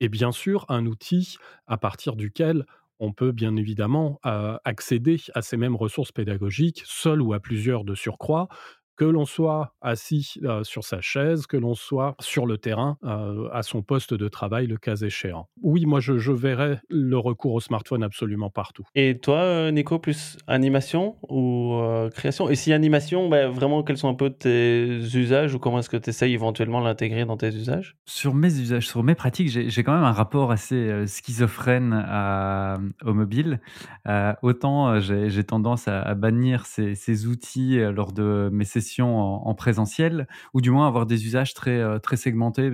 et 0.00 0.08
bien 0.08 0.32
sûr 0.32 0.64
un 0.68 0.86
outil 0.86 1.36
à 1.66 1.78
partir 1.78 2.16
duquel 2.16 2.66
on 2.98 3.12
peut 3.12 3.32
bien 3.32 3.56
évidemment 3.56 4.20
accéder 4.64 5.20
à 5.34 5.42
ces 5.42 5.56
mêmes 5.56 5.76
ressources 5.76 6.12
pédagogiques, 6.12 6.82
seul 6.84 7.22
ou 7.22 7.32
à 7.32 7.40
plusieurs 7.40 7.84
de 7.84 7.94
surcroît, 7.94 8.48
que 8.96 9.04
l'on 9.04 9.26
soit 9.26 9.74
assis 9.80 10.40
sur 10.62 10.84
sa 10.84 11.00
chaise, 11.00 11.46
que 11.46 11.56
l'on 11.56 11.74
soit 11.74 12.16
sur 12.20 12.46
le 12.46 12.58
terrain 12.58 12.96
à 13.52 13.62
son 13.62 13.82
poste 13.82 14.14
de 14.14 14.28
travail, 14.28 14.66
le 14.66 14.78
cas 14.78 14.96
échéant. 14.96 15.48
Oui, 15.62 15.86
moi, 15.86 16.00
je, 16.00 16.32
verrais 16.32 16.80
le 16.88 17.16
recours 17.16 17.54
au 17.54 17.60
smartphone 17.60 18.02
absolument 18.02 18.50
partout. 18.50 18.84
Et 18.94 19.18
toi, 19.18 19.70
Nico, 19.70 19.98
plus 19.98 20.38
animation 20.46 21.16
ou 21.28 21.78
création? 22.14 22.48
Et 22.48 22.56
si 22.56 22.72
animation, 22.72 23.28
ben, 23.28 23.50
vraiment, 23.50 23.82
quels 23.82 23.98
sont 23.98 24.08
un 24.08 24.14
peu 24.14 24.30
tes 24.30 24.98
usages 25.14 25.54
ou 25.54 25.58
comment 25.58 25.78
est-ce 25.78 25.90
que 25.90 25.96
tu 25.96 26.10
essayes 26.10 26.34
éventuellement 26.34 26.80
l'intégrer 26.80 27.24
dans 27.24 27.36
tes 27.36 27.48
usages? 27.48 27.96
Sur 28.06 28.34
mes 28.34 28.58
usages, 28.58 28.86
sur 28.86 29.02
mes 29.02 29.14
pratiques, 29.14 29.48
j'ai 29.48 29.82
quand 29.84 29.94
même 29.94 30.04
un 30.04 30.12
rapport 30.12 30.50
assez 30.50 31.06
schizophrène 31.06 31.94
au 33.04 33.14
mobile. 33.14 33.60
autant 34.42 35.00
j'ai 35.00 35.44
tendance 35.44 35.88
à, 35.88 36.14
bannir 36.14 36.64
ces, 36.66 36.94
ces 36.94 37.26
outils 37.26 37.78
lors 37.78 38.12
de 38.12 38.48
mes 38.52 38.64
sessions 38.64 38.85
en, 39.00 39.54
présentiel, 39.54 40.26
ou 40.54 40.60
du 40.60 40.70
moins 40.70 40.86
avoir 40.86 41.06
des 41.06 41.26
usages 41.26 41.54
très, 41.54 41.78
euh, 41.80 41.98
très 41.98 42.16
segmentés. 42.16 42.70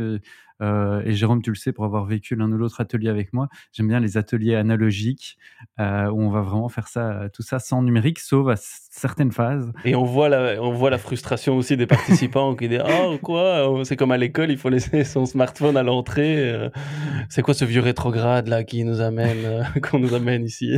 Euh, 0.63 1.03
et 1.05 1.13
Jérôme, 1.13 1.43
tu 1.43 1.51
le 1.51 1.57
sais, 1.57 1.73
pour 1.73 1.85
avoir 1.85 2.05
vécu 2.05 2.37
l'un 2.37 2.51
ou 2.51 2.57
l'autre 2.57 2.81
atelier 2.81 3.09
avec 3.09 3.33
moi, 3.33 3.49
j'aime 3.73 3.89
bien 3.89 4.01
les 4.01 4.17
ateliers 4.17 4.55
analogiques 4.55 5.39
euh, 5.81 6.09
où 6.09 6.23
on 6.23 6.31
va 6.31 6.43
vraiment 6.43 6.69
faire 6.69 6.89
ça, 6.89 7.29
tout 7.33 7.43
ça 7.43 7.59
sans 7.59 7.83
numérique, 7.83 8.21
sauf 8.21 8.49
à 8.49 8.55
certaines 8.57 9.33
phases. 9.33 9.73
Et 9.85 9.95
on 9.95 10.05
voit 10.05 10.29
la, 10.29 10.63
on 10.63 10.73
voit 10.73 10.91
la 10.91 10.99
frustration 10.99 11.57
aussi 11.57 11.77
des 11.77 11.87
participants 11.87 12.55
qui 12.57 12.69
disent 12.69 12.83
Oh, 12.87 13.19
quoi 13.21 13.83
C'est 13.85 13.97
comme 13.97 14.13
à 14.13 14.19
l'école, 14.19 14.51
il 14.51 14.59
faut 14.59 14.69
laisser 14.69 15.05
son 15.05 15.27
smartphone 15.27 15.77
à 15.77 15.83
l'entrée. 15.83 16.53
Euh, 16.53 16.71
c'est 17.29 17.43
quoi 17.43 17.55
ce 17.55 17.65
vieux 17.65 17.81
rétrograde 17.81 18.49
là 18.49 18.63
qui 18.63 18.85
nous 18.85 19.01
amène, 19.01 19.67
qu'on 19.91 19.99
nous 19.99 20.15
amène 20.15 20.45
ici? 20.45 20.77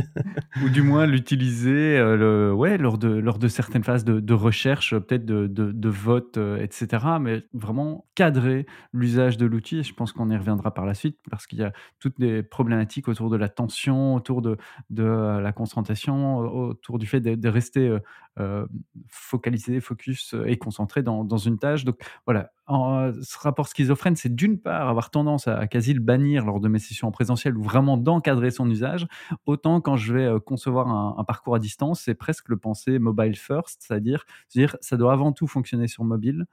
Ou 0.63 0.69
du 0.69 0.81
moins 0.81 1.05
l'utiliser 1.05 1.97
le, 1.97 2.51
ouais, 2.53 2.77
lors, 2.77 2.97
de, 2.97 3.09
lors 3.09 3.37
de 3.37 3.47
certaines 3.47 3.83
phases 3.83 4.03
de, 4.03 4.19
de 4.19 4.33
recherche, 4.33 4.97
peut-être 4.97 5.25
de, 5.25 5.47
de, 5.47 5.71
de 5.71 5.89
vote, 5.89 6.39
etc. 6.59 7.05
Mais 7.21 7.43
vraiment 7.53 8.05
cadrer 8.15 8.65
l'usage 8.93 9.37
de 9.37 9.45
l'outil 9.45 9.74
je 9.83 9.93
pense 9.93 10.11
qu'on 10.11 10.29
y 10.29 10.37
reviendra 10.37 10.73
par 10.73 10.85
la 10.85 10.93
suite, 10.93 11.17
parce 11.29 11.47
qu'il 11.47 11.59
y 11.59 11.63
a 11.63 11.71
toutes 11.99 12.19
des 12.19 12.43
problématiques 12.43 13.07
autour 13.07 13.29
de 13.29 13.37
la 13.37 13.49
tension, 13.49 14.15
autour 14.15 14.41
de, 14.41 14.57
de 14.89 15.03
euh, 15.03 15.41
la 15.41 15.51
concentration, 15.51 16.37
autour 16.37 16.99
du 16.99 17.07
fait 17.07 17.21
de, 17.21 17.49
rester 17.49 17.87
euh, 17.87 17.99
euh, 18.39 18.65
focalisé, 19.09 19.79
focus 19.79 20.35
et 20.45 20.57
concentré 20.57 21.03
dans, 21.03 21.23
dans, 21.23 21.37
une 21.37 21.57
tâche. 21.57 21.85
Donc 21.85 21.97
voilà, 22.25 22.51
en, 22.67 23.11
ce 23.21 23.37
rapport 23.39 23.67
schizophrène, 23.67 24.15
c'est 24.15 24.33
d'une 24.33 24.59
part 24.59 24.89
avoir 24.89 25.09
tendance 25.09 25.47
à, 25.47 25.67
quasi 25.67 25.93
le 25.93 25.99
bannir 25.99 26.45
lors 26.45 26.59
de 26.59 26.67
mes 26.67 26.79
sessions 26.79 27.07
en 27.07 27.11
présentiel 27.11 27.57
ou 27.57 27.63
vraiment 27.63 27.97
d'encadrer 27.97 28.51
son 28.51 28.69
usage, 28.69 29.07
autant 29.45 29.81
quand 29.81 29.95
je 29.95 30.13
vais 30.13 30.39
concevoir 30.45 30.87
un, 30.87 31.23
parcours 31.23 31.55
à 31.55 31.59
distance, 31.59 32.01
c'est 32.01 32.15
presque 32.15 32.49
le 32.49 32.57
penser 32.57 32.99
mobile 32.99 33.35
first, 33.35 33.81
c'est-à-dire 33.81 34.25
dire 34.49 34.75
ça 34.81 34.95
doit 34.95 35.13
avant 35.13 35.31
tout 35.31 35.47
fonctionner 35.47 35.87
sur 35.87 36.03
mobile, 36.03 36.45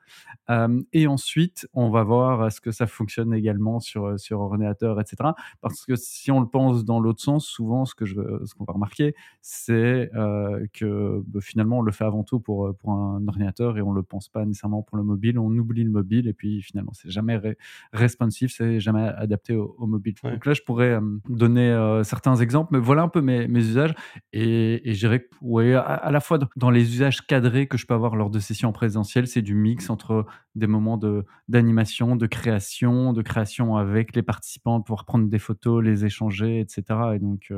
et 0.92 1.06
ensuite 1.06 1.68
on 1.74 1.90
va 1.90 2.02
voir 2.02 2.50
ce 2.50 2.60
que 2.60 2.70
ça 2.70 2.86
fonctionne 2.86 3.34
également 3.34 3.80
sur, 3.80 4.06
euh, 4.06 4.18
sur 4.18 4.40
ordinateur, 4.40 5.00
etc. 5.00 5.30
Parce 5.60 5.84
que 5.84 5.96
si 5.96 6.30
on 6.30 6.40
le 6.40 6.46
pense 6.46 6.84
dans 6.84 7.00
l'autre 7.00 7.20
sens, 7.20 7.46
souvent, 7.46 7.84
ce 7.84 7.94
que 7.94 8.04
je, 8.04 8.20
qu'on 8.56 8.64
va 8.64 8.72
remarquer, 8.72 9.14
c'est 9.40 10.10
euh, 10.14 10.66
que 10.72 11.22
bah, 11.26 11.40
finalement, 11.40 11.78
on 11.78 11.82
le 11.82 11.92
fait 11.92 12.04
avant 12.04 12.24
tout 12.24 12.40
pour, 12.40 12.66
euh, 12.66 12.72
pour 12.72 12.92
un 12.92 13.26
ordinateur 13.26 13.78
et 13.78 13.82
on 13.82 13.92
le 13.92 14.02
pense 14.02 14.28
pas 14.28 14.44
nécessairement 14.44 14.82
pour 14.82 14.96
le 14.96 15.02
mobile. 15.02 15.38
On 15.38 15.50
oublie 15.56 15.84
le 15.84 15.90
mobile 15.90 16.01
et 16.10 16.32
puis 16.32 16.62
finalement, 16.62 16.92
c'est 16.92 17.10
jamais 17.10 17.40
responsive, 17.92 18.50
c'est 18.50 18.80
jamais 18.80 19.08
adapté 19.16 19.54
au, 19.54 19.86
mobile. 19.86 20.14
Donc 20.22 20.46
là, 20.46 20.54
je 20.54 20.62
pourrais 20.62 20.98
donner 21.28 22.00
certains 22.04 22.36
exemples, 22.36 22.70
mais 22.72 22.78
voilà 22.78 23.02
un 23.02 23.08
peu 23.08 23.20
mes, 23.20 23.48
mes 23.48 23.60
usages 23.60 23.94
et, 24.32 24.88
et 24.88 24.94
je 24.94 24.98
dirais 24.98 25.28
ouais, 25.40 25.74
à, 25.74 26.10
la 26.10 26.20
fois 26.20 26.38
dans 26.56 26.70
les 26.70 26.94
usages 26.94 27.26
cadrés 27.26 27.66
que 27.66 27.76
je 27.76 27.86
peux 27.86 27.94
avoir 27.94 28.16
lors 28.16 28.30
de 28.30 28.38
sessions 28.38 28.72
présentielles, 28.72 29.26
c'est 29.26 29.42
du 29.42 29.54
mix 29.54 29.90
entre 29.90 30.26
des 30.54 30.66
moments 30.66 30.98
de, 30.98 31.24
d'animation, 31.48 32.16
de 32.16 32.26
création 32.26 33.12
de 33.12 33.22
création 33.22 33.76
avec 33.76 34.14
les 34.14 34.22
participants, 34.22 34.78
de 34.78 34.84
pouvoir 34.84 35.04
prendre 35.04 35.28
des 35.28 35.38
photos, 35.38 35.82
les 35.82 36.04
échanger, 36.04 36.60
etc. 36.60 36.84
Et 37.14 37.18
donc, 37.18 37.52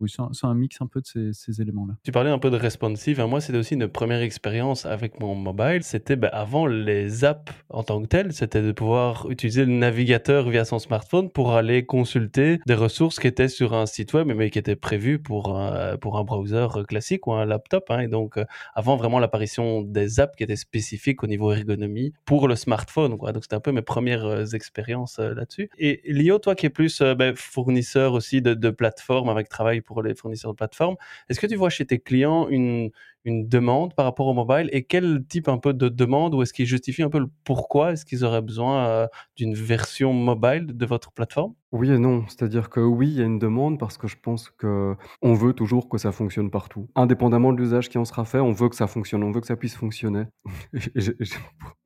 oui, 0.00 0.10
c'est 0.10 0.46
un, 0.46 0.54
mix 0.54 0.76
un 0.82 0.86
peu 0.86 1.00
de 1.00 1.32
ces, 1.32 1.62
éléments-là. 1.62 1.94
Tu 2.04 2.12
parlais 2.12 2.28
un 2.28 2.38
peu 2.38 2.50
de 2.50 2.56
responsive. 2.56 3.18
Moi, 3.22 3.40
c'était 3.40 3.56
aussi 3.56 3.74
une 3.74 3.88
première 3.88 4.20
expérience 4.20 4.84
avec 4.84 5.20
mon 5.20 5.34
mobile. 5.34 5.82
C'était 5.82 6.16
ben, 6.16 6.28
avant 6.34 6.66
les 6.66 7.24
apps 7.24 7.50
en 7.70 7.82
tant 7.82 8.02
que 8.02 8.06
telles, 8.06 8.34
c'était 8.34 8.60
de 8.60 8.72
pouvoir 8.72 9.30
utiliser 9.30 9.64
le 9.64 9.72
navigateur 9.72 10.50
via 10.50 10.66
son 10.66 10.78
smartphone 10.78 11.30
pour 11.30 11.54
aller 11.54 11.86
consulter 11.86 12.60
des 12.66 12.74
ressources 12.74 13.18
qui 13.18 13.26
étaient 13.26 13.48
sur 13.48 13.72
un 13.72 13.86
site 13.86 14.12
web, 14.12 14.26
mais 14.26 14.50
qui 14.50 14.58
étaient 14.58 14.76
prévues 14.76 15.18
pour 15.18 15.56
un, 15.56 15.96
pour 15.96 16.18
un 16.18 16.24
browser 16.24 16.66
classique 16.86 17.26
ou 17.26 17.32
un 17.32 17.46
laptop. 17.46 17.86
Hein. 17.88 18.00
Et 18.00 18.08
donc, 18.08 18.36
euh, 18.36 18.44
avant 18.74 18.96
vraiment 18.96 19.18
l'apparition 19.18 19.80
des 19.80 20.20
apps 20.20 20.36
qui 20.36 20.44
étaient 20.44 20.56
spécifiques 20.56 21.22
au 21.22 21.26
niveau 21.26 21.52
ergonomie 21.52 22.12
pour 22.26 22.48
le 22.48 22.56
smartphone. 22.56 23.12
Donc, 23.12 23.22
c'était 23.40 23.56
un 23.56 23.60
peu 23.60 23.72
mes 23.72 23.82
premières 23.82 24.26
euh, 24.26 24.44
expériences 24.44 25.18
euh, 25.20 25.32
là-dessus. 25.32 25.70
Et 25.78 26.02
Lio, 26.04 26.38
toi 26.38 26.54
qui 26.54 26.66
es 26.66 26.70
plus 26.70 27.00
ben, 27.00 27.34
fournisseur 27.34 28.12
aussi 28.12 28.42
de 28.42 28.70
plateformes 28.70 29.30
avec 29.30 29.48
travail 29.48 29.80
pour 29.86 30.02
les 30.02 30.14
fournisseurs 30.14 30.52
de 30.52 30.56
plateformes. 30.56 30.96
Est-ce 31.28 31.40
que 31.40 31.46
tu 31.46 31.56
vois 31.56 31.70
chez 31.70 31.86
tes 31.86 31.98
clients 31.98 32.48
une, 32.48 32.90
une 33.26 33.48
demande 33.48 33.92
par 33.94 34.06
rapport 34.06 34.28
au 34.28 34.32
mobile 34.32 34.70
et 34.72 34.84
quel 34.84 35.24
type 35.28 35.48
un 35.48 35.58
peu 35.58 35.74
de 35.74 35.88
demande 35.88 36.32
ou 36.34 36.42
est-ce 36.42 36.52
qu'ils 36.52 36.66
justifient 36.66 37.02
un 37.02 37.10
peu 37.10 37.18
le 37.18 37.26
pourquoi 37.44 37.92
est-ce 37.92 38.06
qu'ils 38.06 38.24
auraient 38.24 38.40
besoin 38.40 38.86
euh, 38.86 39.06
d'une 39.36 39.52
version 39.52 40.12
mobile 40.12 40.66
de 40.68 40.86
votre 40.86 41.10
plateforme? 41.12 41.52
Oui 41.72 41.90
et 41.90 41.98
non, 41.98 42.24
c'est-à-dire 42.28 42.70
que 42.70 42.78
oui, 42.78 43.08
il 43.08 43.14
y 43.14 43.20
a 43.20 43.24
une 43.24 43.40
demande 43.40 43.78
parce 43.78 43.98
que 43.98 44.06
je 44.06 44.16
pense 44.22 44.48
que 44.50 44.94
on 45.20 45.34
veut 45.34 45.52
toujours 45.52 45.88
que 45.88 45.98
ça 45.98 46.12
fonctionne 46.12 46.50
partout. 46.50 46.88
Indépendamment 46.94 47.52
de 47.52 47.58
l'usage 47.60 47.88
qui 47.88 47.98
en 47.98 48.04
sera 48.04 48.24
fait, 48.24 48.38
on 48.38 48.52
veut 48.52 48.68
que 48.68 48.76
ça 48.76 48.86
fonctionne, 48.86 49.24
on 49.24 49.32
veut 49.32 49.40
que 49.40 49.48
ça 49.48 49.56
puisse 49.56 49.74
fonctionner. 49.74 50.24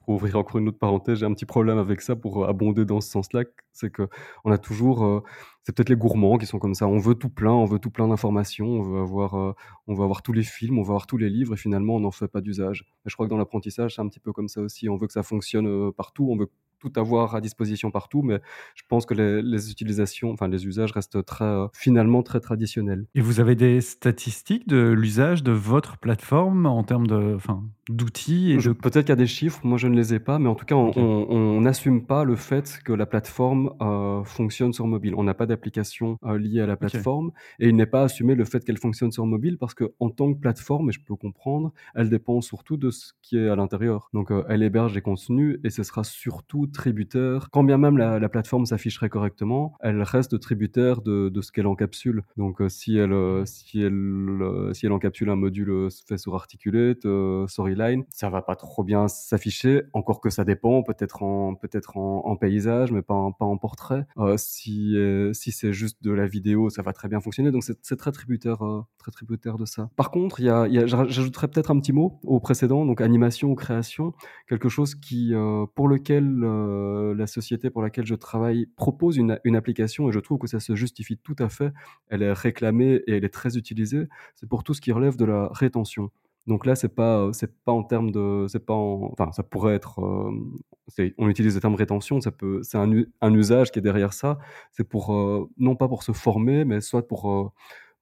pour 0.00 0.14
ouvrir 0.14 0.36
encore 0.36 0.58
une 0.58 0.68
autre 0.68 0.78
parenthèse, 0.78 1.20
j'ai 1.20 1.26
un 1.26 1.32
petit 1.32 1.46
problème 1.46 1.78
avec 1.78 2.02
ça 2.02 2.16
pour 2.16 2.46
abonder 2.46 2.84
dans 2.84 3.00
ce 3.00 3.10
sens-là, 3.10 3.44
c'est 3.72 3.90
que 3.90 4.08
on 4.44 4.52
a 4.52 4.58
toujours 4.58 5.04
euh, 5.04 5.22
c'est 5.62 5.74
peut-être 5.74 5.88
les 5.90 5.96
gourmands 5.96 6.38
qui 6.38 6.46
sont 6.46 6.58
comme 6.58 6.74
ça. 6.74 6.86
On 6.86 6.98
veut 6.98 7.14
tout 7.14 7.28
plein, 7.28 7.52
on 7.52 7.64
veut 7.64 7.78
tout 7.78 7.90
plein 7.90 8.08
d'informations, 8.08 8.66
on 8.66 8.82
veut 8.82 9.00
avoir, 9.00 9.34
euh, 9.34 9.54
on 9.86 9.94
veut 9.94 10.04
avoir 10.04 10.22
tous 10.22 10.32
les 10.32 10.42
films, 10.42 10.78
on 10.78 10.82
veut 10.82 10.90
avoir 10.90 11.06
tous 11.06 11.16
les 11.16 11.29
livres, 11.30 11.54
et 11.54 11.56
finalement, 11.56 11.96
on 11.96 12.00
n'en 12.00 12.10
fait 12.10 12.28
pas 12.28 12.40
d'usage. 12.40 12.86
je 13.06 13.14
crois 13.14 13.26
que 13.26 13.30
dans 13.30 13.38
l'apprentissage, 13.38 13.94
c'est 13.94 14.02
un 14.02 14.08
petit 14.08 14.20
peu 14.20 14.32
comme 14.32 14.48
ça 14.48 14.60
aussi. 14.60 14.88
On 14.88 14.96
veut 14.96 15.06
que 15.06 15.12
ça 15.12 15.22
fonctionne 15.22 15.66
euh, 15.66 15.92
partout, 15.92 16.28
on 16.30 16.36
veut 16.36 16.50
tout 16.80 16.92
avoir 16.96 17.34
à 17.34 17.40
disposition 17.40 17.90
partout, 17.90 18.22
mais 18.22 18.40
je 18.74 18.82
pense 18.88 19.06
que 19.06 19.14
les, 19.14 19.70
utilisations, 19.70 20.30
enfin 20.32 20.48
les 20.48 20.66
usages 20.66 20.92
restent 20.92 21.24
très, 21.24 21.44
euh, 21.44 21.66
finalement 21.72 22.22
très 22.22 22.40
traditionnels. 22.40 23.06
Et 23.14 23.20
vous 23.20 23.38
avez 23.40 23.54
des 23.54 23.80
statistiques 23.80 24.66
de 24.66 24.90
l'usage 24.90 25.42
de 25.42 25.52
votre 25.52 25.98
plateforme 25.98 26.66
en 26.66 26.82
termes 26.82 27.06
de, 27.06 27.34
enfin, 27.34 27.62
d'outils 27.88 28.52
et 28.52 28.60
Je- 28.60 28.70
de 28.70 28.74
Peut-être 28.74 29.04
qu'il 29.04 29.10
y 29.10 29.12
a 29.12 29.16
des 29.16 29.26
chiffres, 29.26 29.60
moi 29.64 29.78
je 29.78 29.86
ne 29.88 29.94
les 29.96 30.14
ai 30.14 30.20
pas, 30.20 30.38
mais 30.38 30.48
en 30.48 30.54
tout 30.54 30.64
cas, 30.64 30.74
on 30.74 31.60
n'assume 31.60 32.06
pas 32.06 32.24
le 32.24 32.36
fait 32.36 32.80
que 32.84 32.92
la 32.92 33.06
plateforme 33.06 33.72
euh, 33.82 34.24
fonctionne 34.24 34.72
sur 34.72 34.86
mobile. 34.86 35.14
On 35.16 35.24
n'a 35.24 35.34
pas 35.34 35.46
d'application 35.46 36.18
euh, 36.24 36.38
liée 36.38 36.60
à 36.60 36.66
la 36.66 36.76
plateforme 36.76 37.32
et 37.58 37.68
il 37.68 37.76
n'est 37.76 37.86
pas 37.86 38.04
assumé 38.04 38.34
le 38.34 38.44
fait 38.44 38.64
qu'elle 38.64 38.78
fonctionne 38.78 39.12
sur 39.12 39.26
mobile 39.26 39.58
parce 39.58 39.74
que 39.74 39.92
en 40.00 40.10
tant 40.10 40.32
que 40.32 40.38
plateforme, 40.38 40.88
et 40.90 40.92
je 40.92 41.00
peux 41.04 41.16
comprendre, 41.16 41.72
elle 41.94 42.08
dépend 42.10 42.40
surtout 42.40 42.76
de 42.76 42.90
ce 42.90 43.12
qui 43.22 43.36
est 43.36 43.48
à 43.48 43.56
l'intérieur. 43.56 44.08
Donc 44.14 44.30
euh, 44.30 44.44
elle 44.48 44.62
héberge 44.62 44.94
des 44.94 45.02
contenus 45.02 45.58
et 45.64 45.70
ce 45.70 45.82
sera 45.82 46.04
surtout 46.04 46.66
tributaire. 46.72 47.48
Quand 47.50 47.64
bien 47.64 47.78
même 47.78 47.98
la, 47.98 48.18
la 48.18 48.28
plateforme 48.28 48.66
s'afficherait 48.66 49.08
correctement, 49.08 49.74
elle 49.80 50.02
reste 50.02 50.38
tributaire 50.40 51.02
de, 51.02 51.28
de 51.28 51.40
ce 51.40 51.52
qu'elle 51.52 51.66
encapsule. 51.66 52.22
Donc 52.36 52.60
euh, 52.60 52.68
si 52.68 52.96
elle 52.96 53.12
euh, 53.12 53.44
si 53.44 53.80
elle 53.80 53.92
euh, 53.94 54.72
si 54.72 54.86
elle 54.86 54.92
encapsule 54.92 55.30
un 55.30 55.36
module 55.36 55.88
fait 56.06 56.18
sur 56.18 56.34
Articulate, 56.34 57.06
Storyline, 57.46 58.04
ça 58.10 58.30
va 58.30 58.42
pas 58.42 58.56
trop 58.56 58.84
bien 58.84 59.08
s'afficher. 59.08 59.82
Encore 59.92 60.20
que 60.20 60.30
ça 60.30 60.44
dépend, 60.44 60.82
peut-être 60.82 61.22
en 61.22 61.54
peut-être 61.54 61.96
en, 61.96 62.26
en 62.26 62.36
paysage, 62.36 62.92
mais 62.92 63.02
pas 63.02 63.14
en, 63.14 63.32
pas 63.32 63.44
en 63.44 63.56
portrait. 63.56 64.06
Si 64.36 64.96
si 65.32 65.52
c'est 65.52 65.72
juste 65.72 66.02
de 66.02 66.12
la 66.12 66.26
vidéo, 66.26 66.70
ça 66.70 66.82
va 66.82 66.92
très 66.92 67.08
bien 67.08 67.20
fonctionner. 67.20 67.50
Donc 67.50 67.62
c'est 67.64 67.96
très 67.96 68.12
tributaire 68.12 68.58
très 68.98 69.10
tributaire 69.10 69.56
de 69.56 69.64
ça. 69.64 69.90
Par 69.96 70.10
contre, 70.10 70.40
il 70.40 70.46
y 70.46 70.50
a, 70.50 70.66
y 70.68 70.78
a 70.78 70.86
j'ajouterais 70.86 71.48
peut-être 71.48 71.70
un 71.70 71.78
petit 71.80 71.92
mot 71.92 72.20
au 72.22 72.40
précédent, 72.40 72.84
donc 72.84 73.00
animation 73.00 73.50
ou 73.50 73.54
création, 73.54 74.12
quelque 74.48 74.68
chose 74.68 74.94
qui 74.94 75.32
pour 75.74 75.88
lequel 75.88 76.44
euh, 76.60 77.14
la 77.14 77.26
société 77.26 77.70
pour 77.70 77.82
laquelle 77.82 78.06
je 78.06 78.14
travaille 78.14 78.66
propose 78.76 79.16
une, 79.16 79.38
application 79.56 80.08
et 80.08 80.12
je 80.12 80.18
trouve 80.18 80.38
que 80.38 80.46
ça 80.46 80.60
se 80.60 80.74
justifie 80.74 81.16
tout 81.18 81.36
à 81.38 81.48
fait. 81.48 81.72
Elle 82.08 82.22
est 82.22 82.32
réclamée 82.32 83.02
et 83.06 83.16
elle 83.16 83.24
est 83.24 83.32
très 83.32 83.56
utilisée. 83.56 84.08
C'est 84.36 84.48
pour 84.48 84.64
tout 84.64 84.74
ce 84.74 84.80
qui 84.80 84.92
relève 84.92 85.16
de 85.16 85.24
la 85.24 85.48
rétention. 85.52 86.10
Donc 86.46 86.66
là, 86.66 86.74
c'est 86.74 86.88
pas, 86.88 87.18
euh, 87.18 87.32
c'est 87.32 87.54
pas 87.64 87.72
en 87.72 87.82
termes 87.82 88.10
de, 88.10 88.46
c'est 88.48 88.64
pas 88.64 88.74
en, 88.74 89.10
enfin, 89.12 89.32
ça 89.32 89.42
pourrait 89.42 89.74
être, 89.74 90.00
euh, 90.00 91.12
on 91.18 91.28
utilise 91.28 91.54
le 91.54 91.60
terme 91.60 91.74
rétention, 91.74 92.20
ça 92.20 92.32
peut, 92.32 92.60
c'est 92.62 92.78
un, 92.78 93.34
usage 93.34 93.70
qui 93.72 93.78
est 93.78 93.82
derrière 93.82 94.12
ça. 94.12 94.38
C'est 94.72 94.84
pour, 94.84 95.12
non 95.58 95.76
pas 95.76 95.88
pour 95.88 96.02
se 96.02 96.12
former, 96.12 96.64
mais 96.64 96.80
soit 96.80 97.06
pour, 97.06 97.52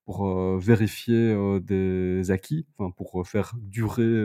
pour 0.05 0.59
vérifier 0.59 1.61
des 1.61 2.31
acquis, 2.31 2.67
pour 2.97 3.27
faire 3.27 3.55
durer 3.59 4.25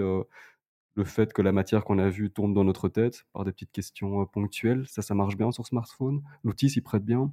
le 0.95 1.03
fait 1.03 1.33
que 1.33 1.41
la 1.41 1.51
matière 1.51 1.83
qu'on 1.83 1.99
a 1.99 2.09
vue 2.09 2.31
tourne 2.31 2.53
dans 2.53 2.63
notre 2.63 2.87
tête 2.87 3.23
par 3.33 3.45
des 3.45 3.51
petites 3.51 3.71
questions 3.71 4.21
euh, 4.21 4.25
ponctuelles. 4.25 4.85
Ça, 4.87 5.01
ça 5.01 5.15
marche 5.15 5.37
bien 5.37 5.51
sur 5.51 5.65
smartphone. 5.65 6.21
L'outil 6.43 6.69
s'y 6.69 6.81
prête 6.81 7.03
bien. 7.03 7.31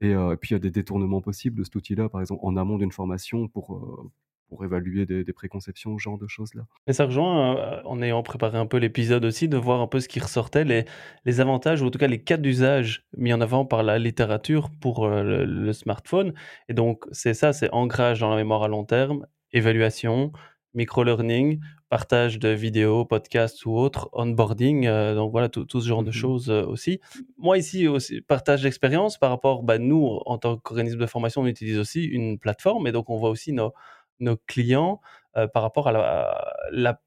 Et, 0.00 0.14
euh, 0.14 0.32
et 0.32 0.36
puis, 0.36 0.50
il 0.50 0.52
y 0.52 0.56
a 0.56 0.60
des 0.60 0.70
détournements 0.70 1.20
possibles 1.20 1.58
de 1.58 1.64
cet 1.64 1.76
outil-là, 1.76 2.08
par 2.08 2.20
exemple, 2.20 2.40
en 2.44 2.56
amont 2.56 2.78
d'une 2.78 2.92
formation 2.92 3.48
pour, 3.48 3.76
euh, 3.76 4.10
pour 4.48 4.64
évaluer 4.64 5.06
des, 5.06 5.24
des 5.24 5.32
préconceptions, 5.32 5.96
ce 5.96 6.02
genre 6.02 6.18
de 6.18 6.26
choses-là. 6.26 6.62
Et 6.86 6.92
ça 6.92 7.06
rejoint, 7.06 7.82
en 7.84 8.02
ayant 8.02 8.22
préparé 8.22 8.58
un 8.58 8.66
peu 8.66 8.78
l'épisode 8.78 9.24
aussi, 9.24 9.48
de 9.48 9.56
voir 9.56 9.80
un 9.80 9.86
peu 9.86 10.00
ce 10.00 10.08
qui 10.08 10.18
ressortait, 10.20 10.64
les, 10.64 10.84
les 11.24 11.40
avantages, 11.40 11.82
ou 11.82 11.86
en 11.86 11.90
tout 11.90 11.98
cas 11.98 12.06
les 12.08 12.22
cas 12.22 12.36
d'usage 12.36 13.06
mis 13.16 13.32
en 13.32 13.40
avant 13.40 13.64
par 13.64 13.82
la 13.82 13.98
littérature 13.98 14.70
pour 14.80 15.08
le, 15.08 15.44
le 15.44 15.72
smartphone. 15.72 16.34
Et 16.68 16.74
donc, 16.74 17.04
c'est 17.12 17.34
ça, 17.34 17.52
c'est 17.52 17.70
ancrage 17.70 18.20
dans 18.20 18.30
la 18.30 18.36
mémoire 18.36 18.62
à 18.62 18.68
long 18.68 18.84
terme, 18.84 19.26
évaluation, 19.52 20.32
micro-learning, 20.74 21.60
partage 21.88 22.38
de 22.38 22.48
vidéos, 22.50 23.04
podcasts 23.04 23.64
ou 23.66 23.72
autres, 23.76 24.08
onboarding, 24.12 24.86
euh, 24.86 25.14
donc 25.14 25.32
voilà, 25.32 25.48
tout, 25.48 25.64
tout 25.64 25.80
ce 25.80 25.88
genre 25.88 26.02
de 26.04 26.10
Mhm. 26.10 26.12
choses 26.12 26.50
euh, 26.50 26.64
aussi. 26.66 27.00
Moi 27.38 27.58
ici, 27.58 27.88
aussi, 27.88 28.20
partage 28.20 28.62
d'expérience 28.62 29.18
par 29.18 29.30
rapport, 29.30 29.62
bah, 29.62 29.78
nous, 29.78 30.20
en 30.26 30.38
tant 30.38 30.56
qu'organisme 30.56 30.98
de 30.98 31.06
formation, 31.06 31.42
on 31.42 31.46
utilise 31.46 31.78
aussi 31.78 32.04
une 32.04 32.38
plateforme, 32.38 32.86
et 32.86 32.92
donc 32.92 33.10
on 33.10 33.16
voit 33.18 33.30
aussi 33.30 33.52
nos, 33.52 33.72
nos 34.20 34.36
clients 34.46 35.00
euh, 35.36 35.46
par 35.48 35.62
rapport 35.62 35.88
à 35.88 35.92
la, 35.92 36.44
la 36.72 37.00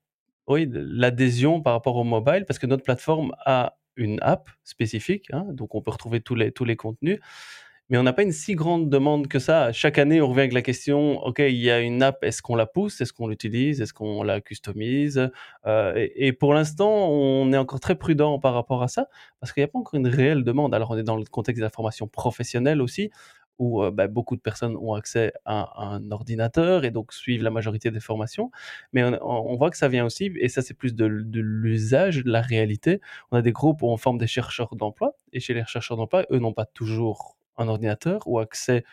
oui, 0.48 0.68
l'adhésion 0.72 1.62
par 1.62 1.74
rapport 1.74 1.96
au 1.96 2.04
mobile, 2.04 2.44
parce 2.46 2.60
que 2.60 2.68
notre 2.68 2.84
plateforme 2.84 3.34
a 3.46 3.78
une 3.96 4.20
app 4.22 4.50
spécifique, 4.64 5.28
hein, 5.32 5.46
donc 5.52 5.76
on 5.76 5.82
peut 5.82 5.92
retrouver 5.92 6.20
tous 6.22 6.36
les, 6.36 6.52
tous 6.52 6.66
les 6.66 6.76
contenus, 6.76 7.20
mais 7.94 8.00
on 8.00 8.04
n'a 8.04 8.14
pas 8.14 8.24
une 8.24 8.32
si 8.32 8.56
grande 8.56 8.90
demande 8.90 9.28
que 9.28 9.38
ça. 9.38 9.72
Chaque 9.72 10.00
année, 10.00 10.20
on 10.20 10.28
revient 10.28 10.40
avec 10.40 10.54
la 10.54 10.64
question, 10.64 11.24
OK, 11.24 11.38
il 11.38 11.58
y 11.58 11.70
a 11.70 11.80
une 11.80 12.02
app, 12.02 12.24
est-ce 12.24 12.42
qu'on 12.42 12.56
la 12.56 12.66
pousse, 12.66 13.00
est-ce 13.02 13.14
qu'on 13.14 13.28
l'utilise, 13.28 13.82
est-ce 13.82 13.94
qu'on 13.94 14.24
la 14.24 14.42
customise? 14.42 15.30
Euh, 15.68 16.08
et, 16.16 16.34
pour 16.34 16.56
l'instant, 16.56 16.90
on 16.90 17.54
est 17.54 17.58
encore 17.58 17.80
très 17.80 17.94
prudent 17.94 18.40
par 18.40 18.56
rapport 18.56 18.82
à 18.82 18.88
ça, 18.88 19.10
parce 19.40 19.54
qu'il 19.54 19.62
n'y 19.62 19.66
a 19.66 19.68
pas 19.68 19.78
encore 19.78 19.94
une 19.94 20.08
réelle 20.08 20.44
demande. 20.44 20.74
Alors 20.74 20.90
on 20.90 20.98
est 20.98 21.04
dans 21.04 21.18
le 21.18 21.24
contexte 21.26 21.60
de 21.60 21.66
la 21.66 21.70
formation 21.70 22.08
professionnelle 22.08 22.82
aussi, 22.82 23.12
où 23.60 23.84
euh, 23.84 23.92
bah, 23.92 24.08
beaucoup 24.08 24.36
de 24.36 24.42
personnes 24.42 24.76
ont 24.76 24.96
accès 24.96 25.32
à, 25.46 25.80
un 25.86 26.10
ordinateur 26.10 26.86
et 26.86 26.90
donc 26.90 27.14
suivent 27.14 27.44
la 27.44 27.52
majorité 27.52 27.92
des 27.92 28.00
formations. 28.00 28.50
Mais 28.94 29.04
on, 29.22 29.56
voit 29.56 29.70
que 29.70 29.78
ça 29.78 29.88
vient 29.88 30.04
aussi, 30.04 30.32
et 30.40 30.50
ça 30.50 30.64
c'est 30.64 30.74
plus 30.74 30.96
de 30.96 31.06
l'usage, 31.06 32.24
de 32.24 32.32
la 32.32 32.42
réalité. 32.42 33.02
On 33.32 33.38
a 33.38 33.44
des 33.44 33.52
groupes 33.52 33.84
où 33.84 33.88
on 33.88 33.98
forme 33.98 34.18
des 34.18 34.26
chercheurs 34.26 34.76
d'emploi, 34.76 35.16
et 35.32 35.40
chez 35.40 35.54
les 35.54 35.64
chercheurs 35.68 35.98
d'emploi, 35.98 36.26
eux 36.32 36.40
n'ont 36.40 36.54
pas 36.54 36.66
toujours 36.66 37.38
un 37.58 37.68
ordinateur 37.68 38.22
ou 38.26 38.40
accès 38.40 38.84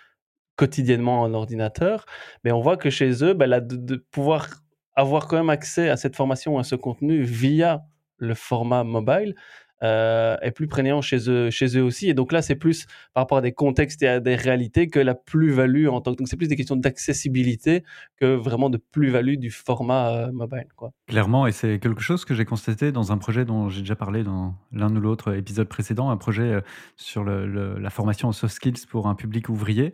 quotidiennement 0.57 1.25
à 1.25 1.29
un 1.29 1.35
ordinateur, 1.35 2.05
mais 2.45 2.53
on 2.53 2.61
voit 2.61 2.77
que 2.77 2.91
chez 2.91 3.25
eux, 3.25 3.33
là, 3.35 3.61
de, 3.61 3.97
pouvoir 4.11 4.49
avoir 4.95 5.27
quand 5.27 5.37
même 5.37 5.51
accès 5.51 5.89
à 5.89 5.97
cette 5.97 6.17
formation, 6.17 6.59
à 6.59 6.65
ce 6.65 6.75
contenu 6.75 7.23
via 7.23 7.83
le 8.19 8.35
format 8.35 8.85
mobile, 8.85 9.35
euh, 9.83 10.37
est 10.43 10.51
plus 10.51 10.67
prégnant 10.67 11.01
chez 11.01 11.31
eux, 11.31 11.51
chez 11.51 11.79
eux 11.79 11.83
aussi. 11.83 12.09
Et 12.09 12.15
donc 12.15 12.33
là, 12.33 12.43
c'est 12.43 12.55
plus 12.55 12.87
par 13.15 13.23
rapport 13.23 13.39
à 13.39 13.41
des 13.41 13.53
contextes 13.53 14.03
et 14.03 14.09
à 14.09 14.21
des 14.21 14.37
réalités 14.37 14.89
que 14.89 14.99
la 14.99 15.15
plus-value 15.15 15.89
en 15.89 16.01
tant 16.01 16.13
que. 16.13 16.19
Donc 16.19 16.29
c'est 16.29 16.37
plus 16.37 16.49
des 16.49 16.57
questions 16.57 16.77
d'accessibilité 16.77 17.83
que 18.21 18.35
vraiment 18.35 18.69
de 18.69 18.77
plus-value 18.77 19.37
du 19.37 19.51
format 19.51 20.11
euh, 20.11 20.33
mobile. 20.33 20.67
Quoi. 20.77 20.91
Clairement, 21.07 21.47
et 21.47 21.53
c'est 21.53 21.79
quelque 21.79 22.03
chose 22.03 22.25
que 22.25 22.35
j'ai 22.35 22.45
constaté 22.45 22.93
dans 22.93 23.13
un 23.13 23.19
projet 23.19 23.45
dont 23.45 23.69
j'ai 23.69 23.81
déjà 23.81 23.97
parlé 23.97 24.23
dans 24.23 24.55
l'un 24.73 24.95
ou 24.95 25.01
l'autre 25.01 25.35
épisode 25.35 25.69
précédent, 25.69 26.11
un 26.11 26.17
projet 26.17 26.43
euh, 26.43 26.61
sur 26.97 27.25
la 27.25 27.91
formation 27.91 28.29
aux 28.29 28.33
soft 28.33 28.55
skills 28.55 28.87
pour 28.89 29.07
un 29.07 29.15
public 29.15 29.49
ouvrier, 29.49 29.93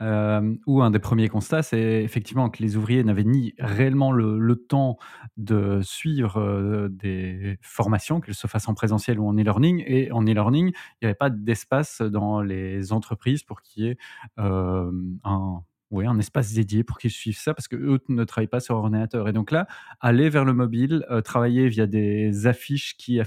où 0.00 0.82
un 0.82 0.90
des 0.90 0.98
premiers 0.98 1.28
constats, 1.28 1.62
c'est 1.62 2.02
effectivement 2.02 2.48
que 2.48 2.62
les 2.62 2.76
ouvriers 2.76 3.04
n'avaient 3.04 3.24
ni 3.24 3.54
réellement 3.58 4.12
le, 4.12 4.38
le 4.38 4.56
temps 4.56 4.98
de 5.36 5.80
suivre 5.82 6.88
des 6.90 7.58
formations, 7.60 8.20
qu'elles 8.20 8.34
se 8.34 8.46
fassent 8.46 8.68
en 8.68 8.74
présentiel 8.74 9.18
ou 9.20 9.25
en 9.28 9.36
e-learning, 9.36 9.82
et 9.86 10.12
en 10.12 10.22
e-learning, 10.22 10.68
il 10.68 11.04
n'y 11.04 11.06
avait 11.06 11.14
pas 11.14 11.30
d'espace 11.30 12.02
dans 12.02 12.40
les 12.42 12.92
entreprises 12.92 13.42
pour 13.42 13.62
qu'il 13.62 13.84
y 13.84 13.88
ait 13.88 13.98
euh, 14.38 14.90
un 15.24 15.62
oui, 15.92 16.04
un 16.04 16.18
espace 16.18 16.52
dédié 16.52 16.82
pour 16.82 16.98
qu'ils 16.98 17.12
suivent 17.12 17.38
ça 17.38 17.54
parce 17.54 17.68
qu'eux 17.68 18.00
ne 18.08 18.24
travaillent 18.24 18.48
pas 18.48 18.60
sur 18.60 18.74
ordinateur. 18.74 19.28
Et 19.28 19.32
donc 19.32 19.52
là, 19.52 19.68
aller 20.00 20.28
vers 20.28 20.44
le 20.44 20.52
mobile, 20.52 21.06
euh, 21.10 21.20
travailler 21.20 21.68
via 21.68 21.86
des 21.86 22.46
affiches 22.46 22.96
qui, 22.96 23.20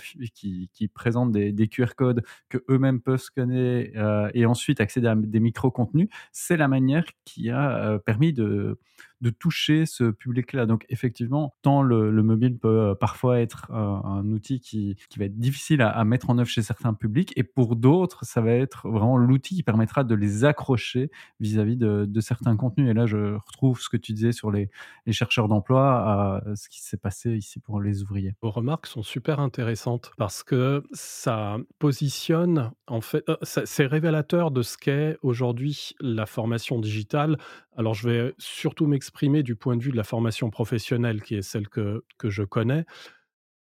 présentent 0.94 1.32
des, 1.32 1.54
des, 1.54 1.68
QR 1.68 1.96
codes 1.96 2.24
que 2.50 2.58
eux-mêmes 2.70 3.00
peuvent 3.00 3.22
scanner 3.22 3.94
euh, 3.96 4.30
et 4.34 4.46
ensuite 4.46 4.82
accéder 4.82 5.08
à 5.08 5.16
des 5.16 5.40
micro-contenus, 5.40 6.10
c'est 6.34 6.58
la 6.58 6.68
manière 6.68 7.06
qui 7.24 7.50
a 7.50 7.78
euh, 7.78 7.98
permis 7.98 8.34
de, 8.34 8.78
de 9.22 9.30
toucher 9.30 9.86
ce 9.86 10.12
public-là. 10.12 10.66
Donc 10.66 10.86
effectivement, 10.90 11.56
tant 11.62 11.82
le, 11.82 12.12
le 12.12 12.24
mobile 12.24 12.58
peut 12.58 12.96
parfois 13.00 13.40
être 13.40 13.72
un, 13.72 14.02
un 14.06 14.30
outil 14.30 14.60
qui, 14.60 14.96
qui, 15.10 15.20
va 15.20 15.26
être 15.26 15.38
difficile 15.38 15.82
à, 15.82 16.04
mettre 16.06 16.30
en 16.30 16.38
œuvre 16.38 16.50
chez 16.50 16.62
certains 16.62 16.94
publics, 16.94 17.34
et 17.36 17.44
pour 17.44 17.76
d'autres, 17.76 18.26
ça 18.26 18.42
va 18.42 18.52
être 18.52 18.90
vraiment 18.90 19.18
l'outil 19.18 19.56
qui 19.56 19.64
permettra 19.64 20.04
de 20.04 20.16
les 20.16 20.46
accrocher 20.46 21.12
vis-à-vis 21.40 21.76
-vis 21.76 21.78
de, 21.78 22.06
de, 22.06 22.22
certains 22.22 22.56
contenus. 22.56 22.90
Et 22.90 22.94
là, 22.94 23.06
je 23.06 23.36
retrouve 23.36 23.80
ce 23.82 23.90
que 23.90 23.98
tu 23.98 24.14
disais 24.14 24.32
sur 24.32 24.52
les, 24.52 24.70
les 25.06 25.14
chercheurs 25.14 25.48
d'emploi, 25.48 26.40
à 26.48 26.56
ce 26.56 26.70
qui 26.70 26.82
s'est 26.82 26.98
passé 26.98 27.36
ici 27.36 27.60
pour 27.60 27.82
les 27.82 28.02
ouvriers. 28.04 28.36
Vos 28.42 28.52
remarques 28.52 28.88
sont 28.88 29.04
super 29.04 29.40
intéressantes 29.40 30.12
parce 30.18 30.44
que 30.44 30.84
ça 30.92 31.58
positionne, 31.80 32.72
en 32.88 33.02
fait, 33.02 33.24
euh, 33.30 33.38
c'est 33.44 33.86
révélateur 33.86 34.52
de 34.52 34.62
ce 34.62 34.78
qu'est 34.78 35.18
aujourd'hui 35.22 35.92
la 36.00 36.26
formation 36.26 36.80
digitale. 36.80 37.38
Alors, 37.80 37.94
je 37.94 38.10
vais 38.10 38.36
surtout 38.38 38.88
m'exprimer 38.88 39.42
du 39.42 39.56
point 39.56 39.78
de 39.78 39.82
vue 39.82 39.92
de 39.92 39.96
la 39.96 40.04
formation 40.04 40.50
professionnelle, 40.50 41.22
qui 41.22 41.36
est 41.36 41.42
celle 41.42 41.70
que, 41.70 42.04
que 42.18 42.30
je 42.30 42.44
connais. 42.44 42.84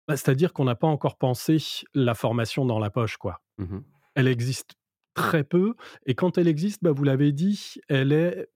Bah, 0.07 0.17
C'est-à-dire 0.17 0.51
qu'on 0.51 0.63
n'a 0.63 0.73
pas 0.73 0.87
encore 0.87 1.15
pensé 1.15 1.59
la 1.93 2.15
formation 2.15 2.65
dans 2.65 2.79
la 2.79 2.89
poche, 2.89 3.17
quoi. 3.17 3.39
Mmh 3.59 3.81
Elle 4.15 4.27
existe 4.27 4.73
très 5.13 5.43
peu, 5.43 5.75
et 6.07 6.15
quand 6.15 6.39
elle 6.39 6.47
existe, 6.47 6.81
bah, 6.81 6.91
vous 6.91 7.03
l'avez 7.03 7.31
dit, 7.31 7.75
elle 7.87 8.11
est 8.11 8.49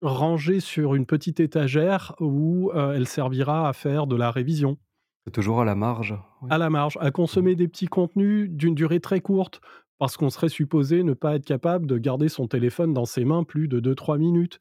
rangée 0.00 0.60
sur 0.60 0.94
une 0.94 1.06
petite 1.06 1.40
étagère 1.40 2.14
où 2.20 2.70
euh, 2.76 2.92
elle 2.92 3.08
servira 3.08 3.68
à 3.68 3.72
faire 3.72 4.06
de 4.06 4.14
la 4.14 4.30
révision. 4.30 4.78
C'est 5.26 5.32
toujours 5.32 5.60
à 5.60 5.64
la 5.64 5.74
marge. 5.74 6.14
Oui. 6.40 6.48
À 6.52 6.58
la 6.58 6.70
marge, 6.70 6.96
à 7.00 7.10
consommer 7.10 7.56
des 7.56 7.66
petits 7.66 7.88
contenus 7.88 8.48
d'une 8.48 8.76
durée 8.76 9.00
très 9.00 9.20
courte, 9.20 9.60
parce 9.98 10.16
qu'on 10.16 10.30
serait 10.30 10.48
supposé 10.48 11.02
ne 11.02 11.14
pas 11.14 11.34
être 11.34 11.44
capable 11.44 11.88
de 11.88 11.98
garder 11.98 12.28
son 12.28 12.46
téléphone 12.46 12.94
dans 12.94 13.06
ses 13.06 13.24
mains 13.24 13.42
plus 13.42 13.66
de 13.66 13.80
2-3 13.80 14.18
minutes. 14.18 14.60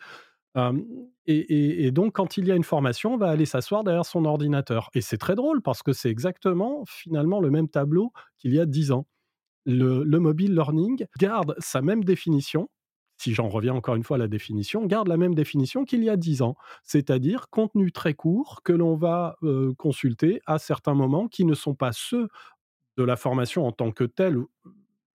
Et, 1.25 1.91
donc, 1.91 2.13
quand 2.13 2.37
il 2.37 2.47
y 2.47 2.51
a 2.51 2.55
une 2.55 2.63
formation, 2.63 3.13
on 3.13 3.17
va 3.17 3.29
aller 3.29 3.45
s'asseoir 3.45 3.83
derrière 3.83 4.05
son 4.05 4.25
ordinateur. 4.25 4.89
Et 4.93 5.01
c'est 5.01 5.17
très 5.17 5.35
drôle 5.35 5.61
parce 5.61 5.83
que 5.83 5.93
c'est 5.93 6.09
exactement 6.09 6.83
finalement 6.87 7.39
le 7.39 7.51
même 7.51 7.69
tableau 7.69 8.11
qu'il 8.37 8.53
y 8.53 8.59
a 8.59 8.65
10 8.65 8.91
ans. 8.91 9.05
Le, 9.65 10.03
le, 10.03 10.19
mobile 10.19 10.55
learning 10.55 11.05
garde 11.19 11.53
sa 11.59 11.81
même 11.81 12.03
définition, 12.03 12.69
si 13.17 13.33
j'en 13.33 13.49
reviens 13.49 13.75
encore 13.75 13.95
une 13.95 14.03
fois 14.03 14.15
à 14.15 14.17
la 14.17 14.27
définition, 14.27 14.85
garde 14.85 15.09
la 15.09 15.17
même 15.17 15.35
définition 15.35 15.83
qu'il 15.83 16.03
y 16.03 16.09
a 16.09 16.15
10 16.15 16.41
ans, 16.41 16.55
c'est-à-dire 16.83 17.49
contenu 17.49 17.91
très 17.91 18.13
court 18.13 18.61
que 18.63 18.73
l'on 18.73 18.95
va 18.95 19.35
consulter 19.77 20.41
à 20.47 20.57
certains 20.57 20.93
moments 20.93 21.27
qui 21.27 21.45
ne 21.45 21.53
sont 21.53 21.75
pas 21.75 21.91
ceux 21.91 22.29
de 22.97 23.03
la 23.03 23.17
formation 23.17 23.67
en 23.67 23.71
tant 23.71 23.91
que 23.91 24.05
telle, 24.05 24.37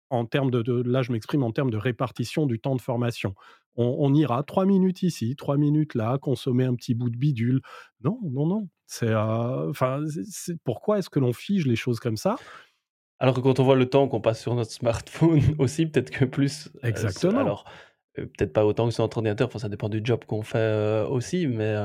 en 0.09 0.25
termes 0.25 0.51
de 0.51 0.83
là 0.83 1.01
je 1.01 1.11
m'exprime 1.11 1.43
en 1.43 1.51
termes 1.51 1.71
de 1.71 1.77
répartition 1.77 2.45
du 2.45 2.59
temps 2.59 2.75
de 2.75 2.81
formation. 2.81 3.33
On, 3.75 3.95
on 3.99 4.13
ira 4.13 4.43
trois 4.43 4.65
minutes 4.65 5.03
ici, 5.03 5.35
trois 5.35 5.57
minutes 5.57 5.95
là, 5.95 6.17
consommer 6.17 6.65
un 6.65 6.75
petit 6.75 6.93
bout 6.93 7.09
de 7.09 7.17
bidule. 7.17 7.61
Non, 8.03 8.19
non, 8.23 8.45
non. 8.45 8.67
C'est, 8.85 9.09
euh, 9.09 9.69
enfin, 9.69 10.01
pourquoi 10.63 10.99
est-ce 10.99 11.09
que 11.09 11.19
l'on 11.19 11.33
fige 11.33 11.65
les 11.65 11.75
choses 11.75 11.99
comme 11.99 12.17
ça? 12.17 12.35
Alors 13.19 13.35
que 13.35 13.39
quand 13.39 13.59
on 13.59 13.63
voit 13.63 13.75
le 13.75 13.89
temps 13.89 14.07
qu'on 14.07 14.21
passe 14.21 14.41
sur 14.41 14.53
notre 14.55 14.71
smartphone 14.71 15.41
aussi, 15.59 15.85
peut-être 15.85 16.11
que 16.11 16.25
plus. 16.25 16.69
euh, 16.83 16.87
Exactement. 16.87 17.39
alors, 17.39 17.65
euh, 18.19 18.25
peut-être 18.25 18.53
pas 18.53 18.65
autant 18.65 18.87
que 18.87 18.93
sur 18.93 19.03
notre 19.03 19.17
ordinateur, 19.17 19.47
enfin, 19.47 19.59
ça 19.59 19.69
dépend 19.69 19.89
du 19.89 20.01
job 20.03 20.25
qu'on 20.25 20.43
fait 20.43 21.05
aussi, 21.09 21.47
mais 21.47 21.75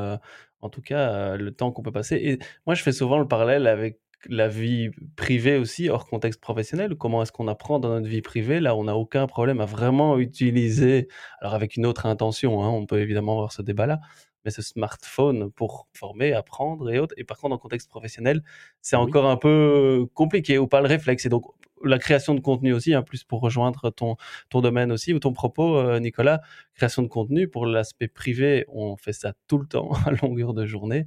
en 0.61 0.69
tout 0.69 0.83
cas, 0.83 1.37
le 1.37 1.53
temps 1.53 1.71
qu'on 1.73 1.83
peut 1.83 1.93
passer. 1.93 2.17
Et 2.17 2.39
moi, 2.67 2.75
je 2.75 2.83
fais 2.83 2.93
souvent 2.93 3.19
le 3.19 3.29
parallèle 3.29 3.67
avec 3.67 4.01
la 4.27 4.49
vie 4.49 4.91
privée 5.17 5.57
aussi, 5.59 5.89
hors 5.89 6.07
contexte 6.07 6.41
professionnel. 6.41 6.97
Comment 6.97 7.23
est-ce 7.23 7.33
qu'on 7.33 7.49
apprend 7.49 7.79
dans 7.79 7.91
notre 7.91 8.09
vie 8.09 8.23
privée? 8.23 8.61
Là, 8.61 8.75
on 8.77 8.85
n'a 8.85 8.97
aucun 8.97 9.27
problème 9.27 9.61
à 9.61 9.65
vraiment 9.67 10.19
utiliser, 10.19 11.09
alors 11.41 11.55
avec 11.55 11.77
une 11.77 11.87
autre 11.87 12.07
intention, 12.07 12.63
hein, 12.63 12.69
on 12.69 12.87
peut 12.87 13.01
évidemment 13.01 13.33
avoir 13.35 13.53
ce 13.53 13.63
débat-là, 13.63 14.01
mais 14.45 14.51
ce 14.51 14.63
smartphone 14.63 15.51
pour 15.53 15.89
former, 15.93 16.33
apprendre 16.33 16.91
et 16.91 16.99
autres. 16.99 17.15
Et 17.17 17.25
par 17.25 17.39
contre, 17.39 17.55
en 17.55 17.59
contexte 17.59 17.89
professionnel, 17.91 18.43
c'est 18.81 18.97
Oui. 18.97 19.03
encore 19.09 19.27
un 19.27 19.37
peu 19.37 20.07
compliqué 20.15 20.59
ou 20.59 20.67
pas 20.67 20.81
le 20.81 20.89
réflexe. 20.89 21.27
Et 21.27 21.29
donc, 21.29 21.45
la 21.85 21.99
création 21.99 22.35
de 22.35 22.41
contenu 22.41 22.73
aussi, 22.73 22.93
hein, 22.95 23.03
plus 23.03 23.23
pour 23.25 23.41
rejoindre 23.41 23.91
ton, 23.91 24.17
ton 24.51 24.61
domaine 24.61 24.91
aussi 24.91 25.15
ou 25.15 25.21
ton 25.21 25.33
propos, 25.33 25.77
euh, 25.77 26.01
Nicolas, 26.01 26.41
création 26.75 27.03
de 27.03 27.09
contenu 27.09 27.47
pour 27.49 27.67
l'aspect 27.67 28.09
privé, 28.09 28.65
on 28.69 28.97
fait 28.97 29.13
ça 29.13 29.33
tout 29.47 29.59
le 29.59 29.67
temps 29.67 29.91
à 30.07 30.11
longueur 30.11 30.55
de 30.55 30.67
journée. 30.67 31.07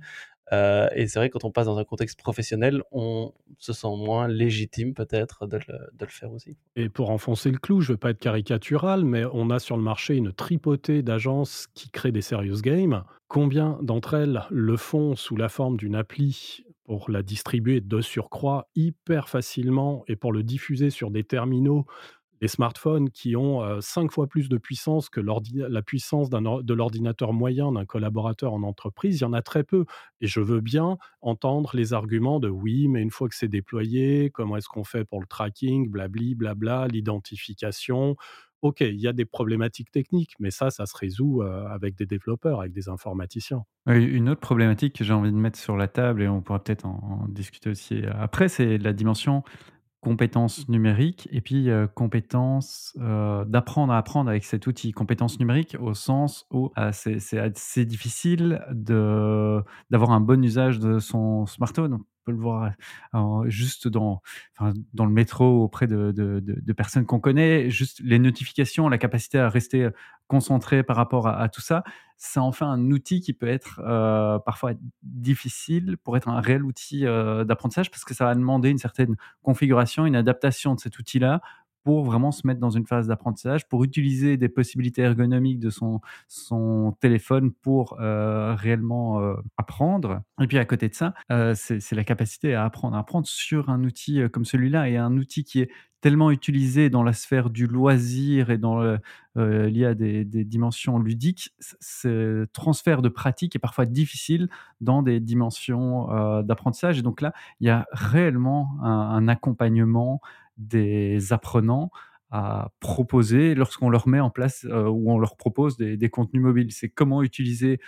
Euh, 0.54 0.88
et 0.96 1.08
c'est 1.08 1.20
vrai, 1.20 1.30
quand 1.30 1.46
on 1.46 1.52
passe 1.52 1.66
dans 1.66 1.78
un 1.78 1.84
contexte 1.86 2.20
professionnel, 2.20 2.84
on 2.92 3.34
se 3.58 3.74
sent 3.74 3.96
moins 3.98 4.28
légitime 4.28 4.94
peut-être 4.94 5.48
de 5.48 5.58
de 5.58 6.06
le 6.06 6.12
faire 6.12 6.32
aussi. 6.32 6.58
Et 6.76 6.90
pour 6.90 7.10
enfoncer 7.10 7.52
le 7.52 7.58
clou, 7.58 7.82
je 7.82 7.92
ne 7.92 7.94
veux 7.94 7.98
pas 7.98 8.10
être 8.10 8.20
caricatural, 8.20 9.06
mais 9.06 9.24
on 9.32 9.50
a 9.50 9.60
sur 9.60 9.78
le 9.78 9.84
marché 9.84 10.16
une 10.16 10.34
tripotée 10.34 11.02
d'agences 11.04 11.68
qui 11.74 11.90
créent 11.90 12.12
des 12.12 12.22
serious 12.22 12.62
games. 12.62 13.04
Combien 13.28 13.78
d'entre 13.82 14.16
elles 14.16 14.44
le 14.50 14.76
font 14.76 15.16
sous 15.16 15.38
la 15.38 15.48
forme 15.48 15.78
d'une 15.78 15.96
appli 15.96 16.66
pour 16.84 17.10
la 17.10 17.24
distribuer 17.24 17.80
de 17.80 18.02
surcroît 18.02 18.68
hyper 18.76 19.30
facilement 19.30 20.04
et 20.08 20.18
pour 20.18 20.34
le 20.34 20.44
diffuser 20.44 20.90
sur 20.90 21.12
des 21.12 21.24
terminaux, 21.24 21.86
des 22.42 22.48
smartphones 22.48 23.12
qui 23.12 23.36
ont 23.36 23.80
cinq 23.82 24.12
fois 24.12 24.28
plus 24.28 24.50
de 24.50 24.58
puissance 24.58 25.10
que 25.10 25.22
la 25.22 25.82
puissance 25.82 26.30
de 26.30 26.74
l'ordinateur 26.74 27.34
moyen 27.34 27.72
d'un 27.72 27.86
collaborateur 27.86 28.54
en 28.54 28.64
entreprise, 28.64 29.20
il 29.20 29.22
y 29.22 29.26
en 29.26 29.34
a 29.34 29.44
très 29.44 29.64
peu. 29.64 29.86
Et 30.22 30.28
je 30.28 30.40
veux 30.40 30.60
bien 30.60 30.98
entendre 31.22 31.72
les 31.74 31.94
arguments 31.94 32.40
de 32.40 32.50
oui, 32.50 32.88
mais 32.88 33.02
une 33.02 33.12
fois 33.12 33.30
que 33.30 33.36
c'est 33.36 33.48
déployé, 33.48 34.32
comment 34.32 34.58
est-ce 34.58 34.68
qu'on 34.68 34.84
fait 34.84 35.06
pour 35.06 35.22
le 35.22 35.28
tracking, 35.28 35.90
blabli, 35.90 36.34
blabla, 36.34 36.88
l'identification? 36.88 38.16
Ok, 38.64 38.82
il 38.82 39.00
y 39.00 39.08
a 39.08 39.14
des 39.14 39.26
problématiques 39.26 39.90
techniques, 39.90 40.34
mais 40.40 40.52
ça, 40.52 40.70
ça 40.70 40.86
se 40.86 40.96
résout 40.96 41.42
avec 41.42 41.96
des 41.96 42.06
développeurs, 42.06 42.60
avec 42.60 42.74
des 42.74 42.90
informaticiens. 42.90 43.64
Une 43.88 44.30
autre 44.30 44.42
problématique 44.42 44.96
que 44.96 45.04
j'ai 45.04 45.14
envie 45.14 45.32
de 45.32 45.38
mettre 45.38 45.58
sur 45.58 45.78
la 45.78 45.88
table 45.88 46.22
et 46.22 46.28
on 46.28 46.42
pourra 46.42 46.64
peut-être 46.64 46.86
en 46.86 47.26
discuter 47.28 47.70
aussi 47.70 48.02
après, 48.20 48.50
c'est 48.50 48.78
la 48.78 48.94
dimension 48.94 49.44
compétences 50.02 50.68
numériques 50.70 51.28
et 51.32 51.42
puis, 51.42 51.70
heu, 51.70 51.88
compétences, 51.94 52.94
heu, 53.00 53.46
d'apprendre 53.48 53.94
à 53.94 53.98
apprendre 54.00 54.30
avec 54.30 54.44
cet 54.46 54.68
outil. 54.68 54.92
Compétences 54.92 55.40
numériques 55.40 55.78
au 55.80 55.94
sens 55.94 56.48
où, 56.52 56.72
heu, 56.78 56.90
c'est 56.94 57.86
difficile 57.86 58.62
d'avoir 58.72 60.12
un 60.12 60.20
bon 60.22 60.44
usage 60.44 60.80
de 60.80 61.00
son 61.00 61.46
smartphone. 61.46 62.00
Peut 62.24 62.32
le 62.34 62.38
voir, 62.38 62.72
en 63.14 63.50
juste 63.50 63.88
dans 63.88 64.22
enfin, 64.60 64.74
dans 64.94 65.06
le 65.06 65.12
métro 65.12 65.64
auprès 65.64 65.88
de 65.88 66.74
personnes 66.74 67.06
qu'on 67.08 67.20
connaît, 67.20 67.70
juste 67.72 68.00
les 68.04 68.20
notifications, 68.20 68.90
la 68.90 69.00
capacité 69.00 69.40
à 69.40 69.50
rester, 69.50 69.90
concentré 70.28 70.84
par 70.84 70.96
rapport 70.98 71.28
à 71.28 71.50
tout 71.50 71.62
ça, 71.62 71.84
ça 72.18 72.44
en 72.44 72.52
fait 72.52 72.64
un 72.66 72.92
outil 72.92 73.22
qui 73.22 73.34
peut 73.34 73.48
être, 73.48 73.80
heu, 73.84 74.40
parfois 74.46 74.74
difficile 75.02 75.98
pour 75.98 76.16
être 76.16 76.30
un 76.30 76.40
réel 76.42 76.64
outil, 76.64 77.02
d'apprentissage 77.06 77.90
parce 77.90 78.04
que 78.06 78.14
ça 78.14 78.26
va 78.26 78.36
demander 78.36 78.70
une 78.70 78.78
certaine 78.78 79.16
configuration, 79.42 80.06
une 80.06 80.16
adaptation 80.16 80.76
de 80.76 80.80
cet 80.80 81.00
outil-là 81.00 81.42
pour 81.84 82.04
vraiment 82.06 82.32
se 82.32 82.46
mettre 82.48 82.60
dans 82.60 82.70
une 82.70 82.86
phase 82.86 83.08
d'apprentissage, 83.08 83.68
pour 83.68 83.84
utiliser 83.84 84.38
des 84.38 84.50
possibilités 84.50 85.02
ergonomiques 85.02 85.60
de 85.60 85.70
son 85.70 86.02
son 86.28 86.96
téléphone 87.00 87.52
pour, 87.52 87.98
heu, 88.02 88.54
réellement, 88.56 89.22
heu, 89.22 89.36
apprendre 89.58 90.22
et 90.42 90.48
puis 90.48 90.58
à 90.58 90.66
côté 90.66 90.90
de 90.90 90.94
ça, 90.96 91.14
heu, 91.32 91.54
c'est 91.56 91.94
la 91.96 92.04
capacité 92.04 92.54
à 92.56 92.66
apprendre 92.66 92.96
apprendre 92.98 93.28
sur 93.28 93.70
un 93.70 93.84
outil, 93.84 94.22
comme 94.32 94.46
celui-là 94.46 94.90
et 94.90 94.98
un 94.98 95.18
outil 95.18 95.44
qui 95.44 95.62
est 95.62 95.70
tellement 96.02 96.32
utilisé 96.32 96.90
dans 96.90 97.04
la 97.04 97.14
sphère 97.14 97.52
du 97.52 97.68
loisir 97.68 98.50
et 98.50 98.58
dans 98.58 98.80
le 98.82 99.68
lié 99.68 99.86
à 99.86 99.94
des 99.94 100.26
dimensions 100.26 100.98
ludiques. 101.00 101.52
Ce 101.60 102.46
transfert 102.54 103.02
de 103.02 103.10
pratique 103.10 103.56
est 103.56 103.60
parfois 103.60 103.86
difficile 103.86 104.50
dans 104.82 105.04
des 105.04 105.20
dimensions, 105.20 106.08
d'apprentissage 106.44 106.98
et 107.00 107.02
donc 107.04 107.22
là, 107.22 107.34
il 107.60 107.68
y 107.68 107.70
a 107.70 107.86
réellement 107.92 108.70
un 108.84 109.28
accompagnement 109.28 110.22
des 110.62 111.34
apprenants 111.34 111.92
à 112.30 112.72
proposer 112.80 113.56
lorsqu'on 113.56 113.90
leur 113.90 114.08
met 114.08 114.22
en 114.22 114.30
place, 114.30 114.66
ou 114.66 115.12
on 115.12 115.20
leur 115.20 115.36
propose 115.36 115.76
des 115.76 116.10
contenus 116.10 116.42
mobiles. 116.42 116.72
C'est 116.72 116.88
comment 116.90 117.24
utiliser, 117.24 117.80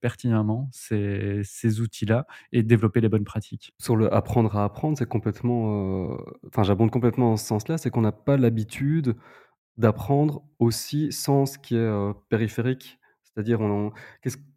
pertinemment 0.00 0.70
ces 0.72 1.80
outils-là 1.80 2.26
et 2.52 2.62
développer 2.62 3.00
les 3.02 3.08
bonnes 3.08 3.24
pratiques. 3.24 3.74
Sur 3.78 3.96
le 3.96 4.12
apprendre 4.14 4.56
à 4.56 4.64
apprendre, 4.64 4.96
c'est 4.96 5.08
complètement, 5.08 6.16
enfin, 6.46 6.62
j'abonde 6.62 6.90
complètement 6.90 7.30
dans 7.30 7.36
ce 7.36 7.46
sens-là, 7.46 7.76
c'est 7.76 7.90
qu'on 7.90 8.00
n'a 8.00 8.12
pas 8.12 8.36
l'habitude 8.38 9.16
d'apprendre 9.76 10.42
aussi 10.58 11.10
sans 11.12 11.46
ce 11.46 11.58
qui 11.58 11.76
est, 11.76 12.12
périphérique. 12.28 12.99
C'est-à-dire 13.34 13.60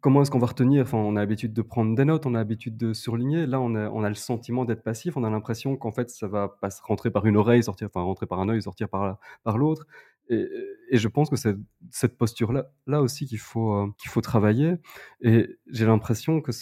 comment 0.00 0.22
est-ce 0.22 0.30
qu'on 0.30 0.38
va 0.38 0.48
retenir? 0.48 0.82
Enfin, 0.82 0.98
on 0.98 1.16
a 1.16 1.20
l'habitude 1.20 1.52
de 1.52 1.62
prendre 1.62 1.94
des 1.94 2.04
notes, 2.04 2.26
on 2.26 2.34
a 2.34 2.38
l'habitude 2.38 2.76
de 2.76 2.92
surligner. 2.92 3.46
Là, 3.46 3.60
on 3.60 3.74
a 3.74 4.08
le 4.08 4.14
sentiment 4.14 4.64
d'être 4.64 4.82
passif, 4.82 5.16
on 5.16 5.24
a 5.24 5.30
l'impression 5.30 5.76
qu'en 5.76 5.92
fait, 5.92 6.10
ça 6.10 6.26
va 6.26 6.48
pas 6.60 6.68
rentrer 6.82 7.10
par 7.10 7.26
une 7.26 7.36
oreille, 7.36 7.62
sortir 7.62 7.88
enfin, 7.88 8.02
rentrer 8.02 8.26
par 8.26 8.40
un 8.40 8.48
œil, 8.48 8.62
sortir 8.62 8.88
par 8.88 9.04
la 9.06 9.18
par 9.44 9.58
l'autre 9.58 9.86
et 10.30 10.96
je 10.96 11.08
pense 11.08 11.28
que 11.30 11.36
c'est 11.36 11.56
cette 11.90 12.16
posture-là 12.16 12.70
là 12.86 13.02
aussi 13.02 13.26
qu'il 13.26 13.38
faut, 13.38 13.74
heu, 13.74 13.92
qu'il 13.98 14.10
faut 14.10 14.20
travailler 14.20 14.74
et 15.20 15.58
j'ai 15.70 15.86
l'impression 15.86 16.40
que 16.40 16.52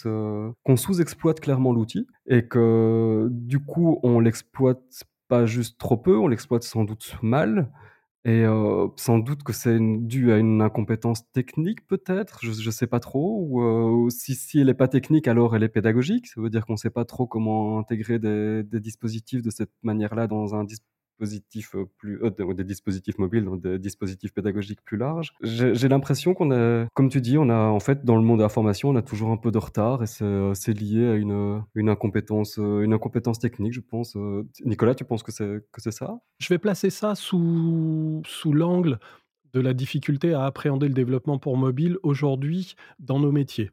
qu'on 0.63 0.75
sous-exploite 0.75 1.39
clairement 1.39 1.71
l'outil 1.71 2.07
et 2.27 2.47
que 2.47 3.27
du 3.31 3.59
coup, 3.59 3.99
on 4.03 4.19
l'exploite 4.19 5.03
pas 5.27 5.45
juste 5.45 5.79
trop 5.79 5.97
peu, 5.97 6.17
on 6.17 6.27
l'exploite 6.27 6.63
sans 6.63 6.83
doute 6.83 7.15
mal 7.21 7.71
et 8.25 8.41
heu, 8.45 8.89
sans 8.97 9.19
doute 9.19 9.43
que 9.43 9.53
c'est 9.53 9.77
dû 9.79 10.31
à 10.31 10.37
une 10.37 10.61
incompétence 10.61 11.29
technique 11.31 11.85
peut-être? 11.87 12.39
Je 12.43 12.51
je 12.53 12.69
sais 12.71 12.87
pas 12.87 12.99
trop 12.99 13.39
ou 13.49 13.61
ou 14.05 14.09
si 14.09 14.35
si 14.35 14.59
elle 14.59 14.69
est 14.69 14.73
pas 14.73 14.87
technique, 14.87 15.27
alors 15.27 15.55
elle 15.55 15.63
est 15.63 15.69
pédagogique? 15.69 16.27
Ça 16.27 16.41
veut 16.41 16.49
dire 16.49 16.65
qu'on 16.65 16.77
sait 16.77 16.89
pas 16.89 17.05
trop 17.05 17.27
comment 17.27 17.79
intégrer 17.79 18.19
des 18.19 18.63
des 18.63 18.79
dispositifs 18.79 19.41
de 19.41 19.49
cette 19.49 19.71
manière-là 19.83 20.27
dans 20.27 20.55
un 20.55 20.63
dispositif, 21.19 21.75
heu, 21.75 21.85
plus 21.97 22.19
heu, 22.23 22.31
des 22.53 22.63
dispositifs 22.63 23.17
mobiles, 23.17 23.45
dans 23.45 23.55
des 23.55 23.79
dispositifs 23.79 24.33
pédagogiques 24.33 24.83
plus 24.83 24.97
larges. 24.97 25.33
J'ai 25.41 25.87
l'impression 25.87 26.33
qu'on 26.33 26.51
est 26.51 26.87
comme 26.93 27.09
tu 27.09 27.21
dis, 27.21 27.37
on 27.37 27.49
a 27.49 27.55
en 27.55 27.79
fait, 27.79 28.03
dans 28.05 28.15
le 28.15 28.21
monde 28.23 28.39
de 28.39 28.43
la 28.43 28.49
formation, 28.49 28.89
on 28.89 28.95
a 28.95 29.01
toujours 29.01 29.29
un 29.31 29.37
peu 29.37 29.51
de 29.51 29.57
retard 29.57 30.03
et 30.03 30.07
c'est, 30.07 30.53
c'est 30.53 30.73
lié 30.73 31.07
à 31.07 31.15
une, 31.15 31.63
une 31.75 31.89
incompétence, 31.89 32.57
une 32.57 32.93
incompétence 32.93 33.39
technique, 33.39 33.73
je 33.73 33.81
pense. 33.81 34.17
Nicolas, 34.65 34.95
tu 34.95 35.05
penses 35.05 35.23
que 35.23 35.31
c'est 35.31 35.65
que 35.71 35.81
c'est 35.81 35.91
ça? 35.91 36.19
Je 36.39 36.49
vais 36.49 36.57
placer 36.57 36.89
ça 36.89 37.15
sous, 37.15 38.21
sous 38.25 38.53
l'angle 38.53 38.99
de 39.53 39.59
la 39.61 39.73
difficulté 39.73 40.33
à 40.33 40.45
appréhender 40.45 40.87
le 40.87 40.93
développement 40.93 41.37
pour 41.37 41.57
mobile 41.57 41.97
aujourd'hui 42.03 42.75
dans 42.99 43.19
nos 43.19 43.31
métiers. 43.31 43.71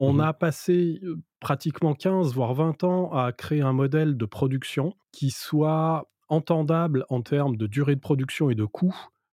On 0.00 0.14
Mmh 0.14 0.20
a 0.20 0.32
passé 0.32 1.00
euh, 1.02 1.16
pratiquement 1.40 1.94
15 1.94 2.34
voire 2.34 2.54
20 2.54 2.84
ans 2.84 3.12
à 3.12 3.32
créer 3.32 3.60
un 3.62 3.72
modèle 3.74 4.16
de 4.16 4.24
production 4.26 4.94
qui 5.12 5.30
soit 5.30 6.10
entendable 6.30 7.04
en 7.10 7.20
termes 7.22 7.56
de 7.56 7.66
durée 7.66 7.94
de 7.94 8.00
production 8.00 8.50
et 8.50 8.54
de 8.54 8.64
coût 8.64 8.94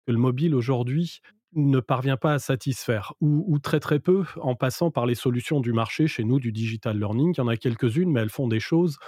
que 0.06 0.12
le 0.12 0.18
mobile 0.18 0.54
aujourd'hui 0.54 1.20
ne 1.54 1.80
parvient 1.80 2.16
pas 2.16 2.34
à 2.34 2.38
satisfaire 2.38 3.14
ou, 3.20 3.44
ou 3.48 3.58
très 3.58 3.80
très 3.80 3.98
peu 3.98 4.24
en 4.40 4.54
passant 4.54 4.90
par 4.90 5.06
les 5.06 5.14
solutions 5.14 5.60
du 5.60 5.72
marché 5.72 6.06
chez 6.06 6.24
nous 6.24 6.38
du 6.38 6.52
digital 6.52 6.98
learning. 6.98 7.34
Il 7.34 7.38
y 7.38 7.40
en 7.40 7.48
a 7.48 7.56
quelques-unes, 7.56 8.10
mais 8.10 8.20
elles 8.20 8.30
font 8.30 8.48
des 8.48 8.60
choses 8.60 8.98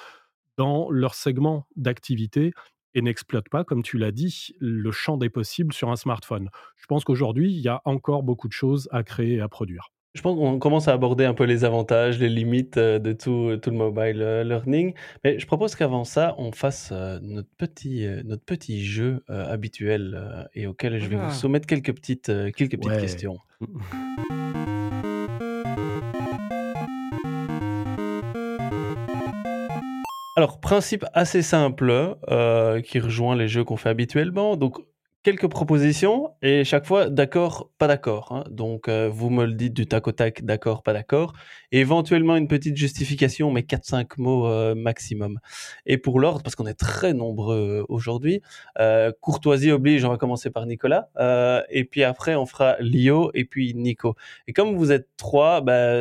dans 0.57 0.91
leur 0.91 1.15
segment 1.15 1.67
d'activité 1.77 2.53
et 2.95 3.03
n'exploitent 3.03 3.49
pas, 3.49 3.65
comme 3.65 3.83
tu 3.83 3.97
l'as 3.97 4.13
dit, 4.13 4.55
le 4.59 4.91
champ 4.91 5.17
des 5.17 5.31
possibles 5.31 5.73
sur 5.73 5.91
un 5.91 5.97
smartphone. 5.97 6.51
Je 6.77 6.87
pense 6.87 7.05
qu'aujourd'hui, 7.05 7.53
il 7.53 7.61
y 7.61 7.69
a 7.69 7.81
encore 7.85 8.23
beaucoup 8.23 8.49
de 8.49 8.53
choses 8.53 8.89
à 8.93 9.03
créer 9.03 9.37
et 9.37 9.41
à 9.41 9.49
produire. 9.49 9.91
Je 10.15 10.21
pense 10.21 10.37
qu'on 10.37 10.59
commence 10.59 10.89
à 10.89 10.93
aborder 10.93 11.25
un 11.25 11.33
peu 11.33 11.45
les 11.45 11.65
avantages, 11.65 12.19
les 12.19 12.29
limites 12.29 12.77
euh, 12.77 12.99
de 12.99 13.15
tout, 13.15 13.57
tout 13.63 13.71
le 13.71 13.77
mobile 13.77 14.21
euh, 14.21 14.45
learning. 14.45 14.93
Mais 15.25 15.39
je 15.39 15.47
propose 15.47 15.75
qu'avant 15.75 16.05
ça, 16.05 16.35
on 16.37 16.53
fasse 16.53 16.91
euh, 16.93 17.19
notre, 17.23 17.49
petit, 17.57 18.07
notre 18.25 18.45
petit 18.45 18.85
jeu 18.85 19.25
habituel 19.29 20.49
et 20.55 20.67
auquel 20.67 20.99
je 21.01 21.07
vais 21.09 21.17
vous 21.17 21.23
Ah. 21.29 21.31
soumettre 21.31 21.67
quelques 21.67 21.95
petites, 21.95 22.27
quelques 22.55 22.73
petites 22.77 22.85
Ouais. 22.87 23.01
questions. 23.01 23.39
Alors, 30.37 30.61
principe 30.61 31.05
assez 31.13 31.43
simple 31.43 32.17
euh, 32.31 32.81
qui 32.81 32.99
rejoint 33.01 33.37
les 33.37 33.49
jeux 33.49 33.65
qu'on 33.65 33.77
fait 33.77 33.91
habituellement. 33.91 34.57
Donc, 34.57 34.79
quelques 35.23 35.49
propositions 35.49 36.35
et 36.43 36.65
chaque 36.65 36.85
fois 36.85 37.09
d'accord, 37.09 37.71
pas 37.79 37.87
d'accord. 37.87 38.33
hein. 38.33 38.45
Donc, 38.51 38.89
euh, 38.89 39.09
vous 39.09 39.31
me 39.31 39.45
le 39.45 39.55
dites 39.55 39.73
du 39.73 39.87
tac 39.87 40.07
au 40.09 40.13
tac, 40.13 40.45
d'accord, 40.45 40.83
pas 40.83 40.93
d'accord. 40.93 41.33
Et 41.71 41.81
éventuellement 41.81 42.37
une 42.37 42.49
petite 42.49 42.77
justification, 42.77 43.51
mais 43.51 43.63
4-5 43.63 44.19
mots 44.19 44.47
euh, 44.47 44.75
maximum. 44.75 45.39
Et 45.87 45.97
pour 45.97 46.19
l'ordre, 46.19 46.43
parce 46.43 46.57
qu'on 46.57 46.67
est 46.67 46.75
très 46.75 47.15
nombreux 47.15 47.83
euh, 47.83 47.85
aujourd'hui, 47.89 48.43
courtoisie 49.21 49.71
oblige, 49.71 50.05
on 50.05 50.11
va 50.11 50.17
commencer 50.17 50.51
par 50.51 50.67
Nicolas. 50.67 51.09
et 51.71 51.85
puis 51.85 52.03
après, 52.03 52.35
on 52.35 52.47
fera 52.47 52.77
Lio 52.81 53.31
et 53.35 53.45
puis 53.45 53.75
Nico. 53.75 54.17
Et 54.49 54.53
comme 54.53 54.77
vous 54.77 54.91
êtes 54.93 55.09
trois, 55.17 55.61
bah, 55.61 55.95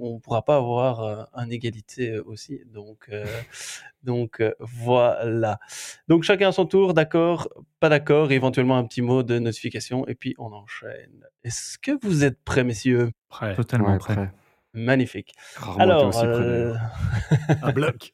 on 0.00 0.14
ne 0.14 0.18
pourra 0.18 0.44
pas 0.44 0.56
avoir 0.56 1.28
un 1.34 1.50
égalité 1.50 2.18
aussi. 2.18 2.60
Donc, 2.72 3.08
donc 4.04 4.40
euh, 4.40 4.52
voilà. 4.60 5.58
Donc 6.08 6.22
chacun 6.22 6.48
à 6.48 6.52
son 6.52 6.66
tour, 6.66 6.94
d'accord, 6.94 7.48
pas 7.80 7.88
d'accord, 7.88 8.30
éventuellement 8.32 8.76
un 8.78 8.84
petit 8.84 9.02
mot 9.02 9.22
de 9.22 9.38
notification, 9.38 10.06
et 10.06 10.14
puis 10.14 10.34
on 10.38 10.52
enchaîne. 10.52 11.24
Est-ce 11.42 11.78
que 11.78 11.92
vous 12.02 12.24
êtes 12.24 12.42
prêts, 12.44 12.64
messieurs? 12.64 13.10
Prêt. 13.28 13.54
Totalement 13.54 13.92
Ouais, 13.92 13.98
prêt. 13.98 14.14
prêt. 14.14 14.32
Magnifique. 14.72 15.32
Rarement 15.56 15.82
Alors, 15.82 16.06
aussi 16.08 16.20
euh. 16.24 16.74
Un 17.62 17.72
bloc. 17.72 18.12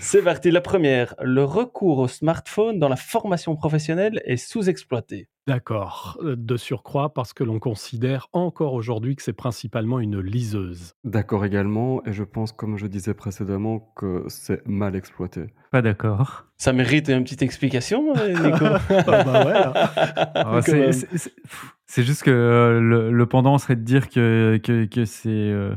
C'est 0.00 0.22
parti. 0.22 0.50
La 0.50 0.60
première, 0.60 1.14
le 1.22 1.44
recours 1.44 1.98
au 1.98 2.08
smartphone 2.08 2.78
dans 2.78 2.88
la 2.88 2.96
formation 2.96 3.54
professionnelle 3.56 4.20
est 4.24 4.36
sous-exploité. 4.36 5.28
D'accord. 5.48 6.18
Euh, 6.22 6.36
De 6.36 6.56
surcroît, 6.56 7.12
parce 7.12 7.32
que 7.32 7.42
l'on 7.42 7.58
considère 7.58 8.28
encore 8.32 8.74
aujourd'hui 8.74 9.16
que 9.16 9.22
c'est 9.22 9.32
principalement 9.32 9.98
une 9.98 10.20
liseuse. 10.20 10.94
D'accord 11.04 11.44
également, 11.44 12.00
et 12.06 12.12
je 12.12 12.22
pense, 12.22 12.52
comme 12.52 12.76
je 12.78 12.86
disais 12.86 13.12
précédemment, 13.14 13.92
que 13.96 14.24
c'est 14.28 14.64
mal 14.68 14.94
exploité. 14.94 15.46
Pas 15.72 15.82
d'accord. 15.82 16.44
Ça 16.58 16.72
mérite 16.72 17.08
une 17.08 17.24
petite 17.24 17.42
explication, 17.42 18.14
euh, 18.16 18.28
Nico 18.30 18.64
Ah 18.88 19.24
bah 19.24 20.54
ouais, 20.54 20.62
c'est- 21.86 22.02
juste 22.04 22.22
que 22.22 22.30
euh, 22.30 22.80
le, 22.80 23.10
le 23.10 23.26
pendant 23.26 23.58
serait 23.58 23.74
de 23.76 23.82
dire 23.82 24.08
que, 24.08 24.58
que, 24.62 24.84
que 24.86 25.04
c'est 25.04 25.28
euh, 25.28 25.74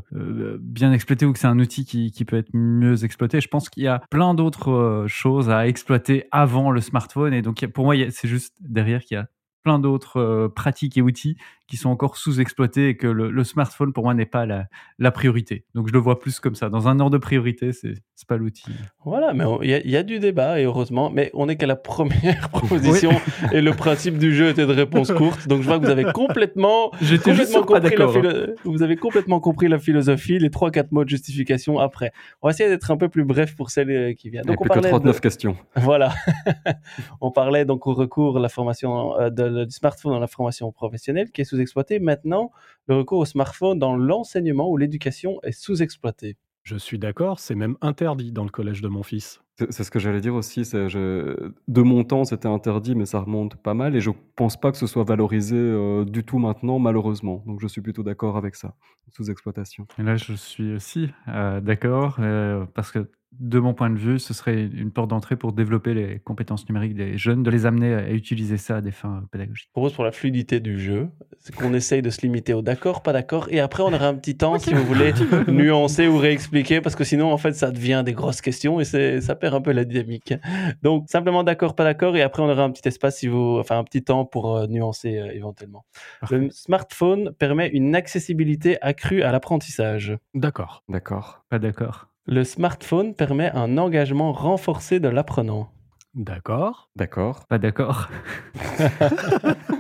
bien 0.62 0.94
exploité 0.94 1.26
ou 1.26 1.34
que 1.34 1.40
c'est 1.40 1.48
un 1.48 1.60
outil 1.60 1.86
qui, 1.86 2.12
qui 2.12 2.24
peut 2.24 2.38
être 2.38 2.52
mieux 2.54 3.04
exploité. 3.04 3.42
Je 3.42 3.48
pense 3.48 3.65
qu'il 3.70 3.84
y 3.84 3.88
a 3.88 4.02
plein 4.10 4.34
d'autres 4.34 4.72
euh, 4.72 5.08
choses 5.08 5.50
à 5.50 5.68
exploiter 5.68 6.28
avant 6.32 6.72
le 6.72 6.82
smartphone. 6.82 7.34
Et 7.34 7.42
donc, 7.42 7.66
pour 7.68 7.86
moi, 7.86 7.96
c'est 8.12 8.28
juste 8.28 8.54
derrière 8.60 9.02
qu'il 9.02 9.16
y 9.16 9.20
a 9.20 9.28
plein 9.66 9.80
d'autres 9.80 10.18
euh, 10.22 10.48
pratiques 10.48 10.96
et 10.98 11.02
outils 11.02 11.36
qui 11.68 11.78
sont 11.78 11.90
encore 11.90 12.16
sous-exploités 12.16 12.90
et 12.90 12.96
que 12.96 13.08
le, 13.08 13.32
le 13.32 13.44
smartphone, 13.44 13.92
pour 13.92 14.04
moi, 14.04 14.14
n'est 14.14 14.28
pas 14.28 14.46
la, 14.46 14.66
la 15.00 15.10
priorité. 15.10 15.66
Donc, 15.74 15.88
je 15.88 15.94
le 15.94 15.98
vois 16.00 16.20
plus 16.20 16.40
comme 16.40 16.54
ça. 16.54 16.70
Dans 16.70 16.88
un 16.88 17.00
ordre 17.00 17.14
de 17.14 17.18
priorité, 17.18 17.72
c'est 17.74 17.96
pas 18.28 18.38
l'outil. 18.38 18.72
Voilà, 19.04 19.34
mais 19.34 19.44
il 19.64 19.70
y, 19.70 19.74
a- 19.74 19.82
il 19.84 19.90
y 19.90 19.98
a 19.98 20.04
du 20.04 20.20
débat, 20.20 20.60
et 20.60 20.64
heureusement, 20.66 21.10
mais 21.12 21.32
on 21.34 21.48
n'est 21.48 21.58
qu'à 21.58 21.66
la 21.66 21.76
première 21.76 22.50
proposition, 22.52 23.12
et 23.52 23.62
le 23.62 23.72
principe 23.74 24.18
du 24.20 24.34
jeu 24.36 24.50
était 24.50 24.66
de 24.68 24.72
réponse 24.74 25.12
courte, 25.12 25.48
donc 25.48 25.62
je 25.64 25.68
vois 25.68 25.80
que 25.80 25.86
vous 25.86 25.92
avez 25.92 26.06
complètement, 26.12 26.92
complètement 27.24 27.64
compris 27.64 27.96
la 27.98 28.06
hein. 28.06 28.48
vous 28.64 28.82
avez 28.84 28.96
complètement 28.96 29.40
compris 29.40 29.68
la 29.68 29.80
philosophie, 29.80 30.38
les 30.40 30.50
3-4 30.50 30.88
mots 30.92 31.04
de 31.04 31.10
justification 31.10 31.80
après. 31.80 32.12
On 32.44 32.48
va 32.48 32.52
essayer 32.52 32.70
d'être 32.70 32.90
un 32.92 32.98
peu 32.98 33.10
plus 33.10 33.26
bref 33.26 33.56
pour 33.56 33.70
celles 33.72 33.90
euh, 33.92 34.14
qui 34.14 34.30
viennent. 34.30 34.44
Il 34.46 34.50
n'y 34.50 34.54
a 34.54 34.56
Donc 34.56 34.62
on 34.62 34.64
plus 34.66 34.70
que 34.70 34.74
parlait 34.76 34.90
de- 34.90 34.98
39 34.98 35.20
questions. 35.22 35.58
Voilà. 35.76 36.14
on 37.22 37.32
parlait 37.32 37.66
donc 37.66 37.86
au 37.88 37.94
recours 37.94 38.40
la 38.40 38.50
formation 38.50 39.20
euh, 39.20 39.30
de- 39.30 39.50
du 39.64 39.72
smartphone 39.72 40.12
dans 40.12 40.20
la 40.20 40.28
formation 40.28 40.72
professionnelle 40.72 41.32
qui 41.32 41.42
est 41.42 41.46
sous-exploité. 41.46 42.00
Maintenant, 42.00 42.52
le 42.88 42.98
recours 42.98 43.20
au 43.20 43.26
smartphone 43.26 43.80
dans 43.80 43.96
l'enseignement 43.96 44.70
ou 44.70 44.76
l'éducation 44.76 45.40
est 45.44 45.54
sous-exploité. 45.54 46.36
Je 46.64 46.76
suis 46.76 47.00
d'accord, 47.00 47.40
c'est 47.40 47.56
même 47.56 47.78
interdit 47.82 48.32
dans 48.32 48.44
le 48.44 48.50
collège 48.50 48.82
de 48.82 48.88
mon 48.88 49.04
fils. 49.04 49.40
C'est 49.58 49.72
c'est 49.72 49.84
ce 49.84 49.92
que 49.92 50.00
j'allais 50.00 50.20
dire 50.22 50.36
aussi. 50.36 50.66
c'est 50.66 50.90
je- 50.90 51.52
De 51.68 51.82
mon 51.82 52.04
temps, 52.04 52.26
c'était 52.26 52.48
interdit, 52.48 52.94
mais 52.96 53.06
ça 53.06 53.20
remonte 53.20 53.56
pas 53.56 53.74
mal. 53.74 53.96
Et 53.96 54.02
je 54.02 54.10
pense 54.36 54.60
pas 54.60 54.72
que 54.72 54.78
ce 54.78 54.88
soit 54.88 55.04
valorisé 55.06 55.56
euh, 55.58 56.04
du 56.06 56.24
tout 56.24 56.40
maintenant, 56.40 56.78
malheureusement. 56.80 57.44
Donc 57.48 57.62
je 57.62 57.68
suis 57.68 57.82
plutôt 57.82 58.04
d'accord 58.04 58.36
avec 58.38 58.56
ça. 58.56 58.76
Sous-exploitation. 59.12 59.88
Et 60.00 60.04
là, 60.04 60.16
je 60.18 60.34
suis 60.34 60.74
aussi 60.74 61.10
euh, 61.30 61.62
d'accord, 61.62 62.18
euh, 62.20 62.66
parce 62.74 62.92
que 62.92 63.08
de 63.40 63.60
mon 63.60 63.74
point 63.74 63.90
de 63.90 63.98
vue, 63.98 64.18
ce 64.18 64.34
serait 64.34 64.64
une 64.64 64.92
porte 64.92 65.10
d'entrée 65.10 65.36
pour 65.36 65.52
développer 65.52 65.94
les 65.94 66.20
compétences 66.20 66.68
numériques 66.70 66.96
des 66.96 67.18
jeunes, 67.18 67.44
de 67.44 67.50
les 67.50 67.66
amener 67.66 67.94
à 67.94 68.10
utiliser 68.12 68.56
ça 68.56 68.78
à 68.78 68.82
des 68.82 68.92
fins 68.94 69.24
pédagogiques. 69.30 69.68
Je 69.68 69.72
propose 69.74 69.92
pour 69.94 70.06
la 70.06 70.14
fluidité 70.14 70.62
du 70.62 70.80
jeu, 70.80 71.10
c'est 71.40 71.54
qu'on 71.54 71.74
essaye 71.74 72.02
de 72.02 72.10
se 72.10 72.22
limiter 72.22 72.54
au 72.54 72.62
d'accord, 72.62 73.04
pas 73.04 73.12
d'accord, 73.12 73.48
et 73.52 73.60
après 73.60 73.84
on 73.84 73.92
aura 73.92 74.08
un 74.08 74.16
petit 74.16 74.38
temps 74.38 74.58
si 74.58 74.74
vous 74.74 74.86
voulez 74.86 75.12
nuancer 75.50 76.08
ou 76.08 76.18
réexpliquer, 76.18 76.80
parce 76.80 76.96
que 76.96 77.04
sinon 77.04 77.30
en 77.34 77.38
fait 77.38 77.52
ça 77.54 77.72
devient 77.72 78.04
des 78.06 78.14
grosses 78.14 78.40
questions 78.40 78.80
et 78.80 78.86
c'est 78.86 79.20
ça 79.20 79.36
perd 79.36 79.45
un 79.54 79.62
peu 79.62 79.72
la 79.72 79.86
dynamique. 79.86 80.34
Donc 80.82 81.10
simplement 81.10 81.44
d'accord, 81.44 81.76
pas 81.76 81.84
d'accord, 81.84 82.16
et 82.16 82.22
après 82.22 82.42
on 82.42 82.50
aura 82.50 82.64
un 82.64 82.72
petit 82.72 82.88
espace 82.88 83.18
si 83.18 83.28
vous, 83.28 83.58
enfin 83.60 83.78
un 83.78 83.84
petit 83.84 84.04
temps 84.04 84.26
pour 84.26 84.56
euh, 84.56 84.68
nuancer 84.68 85.18
euh, 85.18 85.32
éventuellement. 85.34 85.86
Parfait. 86.20 86.38
Le 86.38 86.50
smartphone 86.50 87.32
permet 87.38 87.68
une 87.68 87.96
accessibilité 87.96 88.82
accrue 88.82 89.22
à 89.22 89.32
l'apprentissage. 89.32 90.18
D'accord. 90.34 90.84
D'accord. 90.90 91.46
Pas 91.50 91.60
d'accord. 91.60 92.08
Le 92.26 92.44
smartphone 92.44 93.14
permet 93.14 93.52
un 93.52 93.78
engagement 93.78 94.34
renforcé 94.34 95.00
de 95.00 95.10
l'apprenant. 95.10 95.70
D'accord. 96.16 96.90
D'accord. 96.96 97.46
Pas 97.48 97.58
d'accord. 97.60 98.10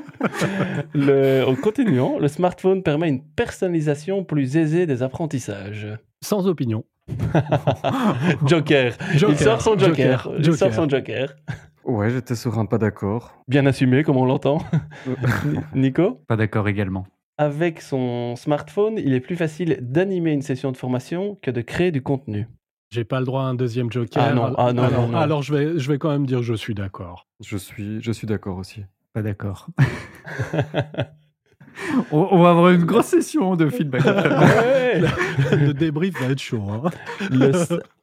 Le, 0.94 1.44
en 1.48 1.56
continuant, 1.56 2.20
le 2.20 2.28
smartphone 2.28 2.84
permet 2.84 3.10
une 3.10 3.24
personnalisation 3.24 4.24
plus 4.24 4.58
aisée 4.58 4.86
des 4.86 5.04
apprentissages. 5.04 5.88
Sans 6.22 6.48
opinion. 6.48 6.84
Joker. 8.46 8.94
Il 9.14 9.20
Joker, 9.20 9.38
sort 9.40 9.62
son 9.62 9.78
joker. 9.78 10.24
Joker, 10.24 10.36
Il 10.40 10.54
sort 10.58 10.74
son 10.74 10.90
joker. 10.90 11.36
Ouais, 11.84 12.10
j'étais 12.10 12.36
sur 12.36 12.58
un 12.58 12.66
pas 12.66 12.78
d'accord. 12.78 13.36
Bien 13.48 13.66
assumé, 13.66 14.04
comme 14.04 14.18
on 14.18 14.26
l'entend. 14.26 14.58
Ni- 15.46 15.58
Nico 15.76 16.22
Pas 16.28 16.36
d'accord 16.36 16.68
également. 16.68 17.06
Avec 17.38 17.82
son 17.82 18.36
smartphone, 18.36 18.96
il 18.98 19.14
est 19.14 19.20
plus 19.20 19.36
facile 19.36 19.78
d'animer 19.82 20.32
une 20.32 20.42
session 20.42 20.72
de 20.72 20.78
formation 20.78 21.38
que 21.42 21.52
de 21.52 21.62
créer 21.62 21.92
du 21.92 22.02
contenu. 22.02 22.48
J'ai 22.92 23.04
pas 23.04 23.20
le 23.20 23.26
droit 23.26 23.42
à 23.42 23.46
un 23.46 23.56
deuxième 23.56 23.92
joker. 23.92 24.24
Ah 24.24 24.34
non, 24.34 24.54
ah 24.58 24.72
non, 24.74 24.84
alors, 24.84 25.02
non, 25.02 25.08
non. 25.10 25.18
alors 25.18 25.42
je, 25.44 25.54
vais, 25.54 25.78
je 25.80 25.92
vais 25.92 25.98
quand 25.98 26.10
même 26.10 26.26
dire 26.26 26.42
je 26.42 26.54
suis 26.54 26.74
d'accord. 26.74 27.28
Je 27.44 27.58
suis, 27.58 28.02
je 28.02 28.12
suis 28.12 28.26
d'accord 28.26 28.58
aussi. 28.58 28.86
Pas 29.14 29.22
d'accord. 29.22 29.68
on, 32.12 32.28
on 32.32 32.42
va 32.44 32.52
avoir 32.52 32.70
une 32.72 32.86
grosse 32.86 33.08
session 33.08 33.56
de 33.56 33.70
feedback. 33.70 34.04
Ouais. 34.06 35.02
Le 35.52 35.74
débrief 35.74 36.20
va 36.22 36.28
être 36.32 36.40
chaud. 36.40 36.64
hein. 36.70 36.90
Le 37.32 37.52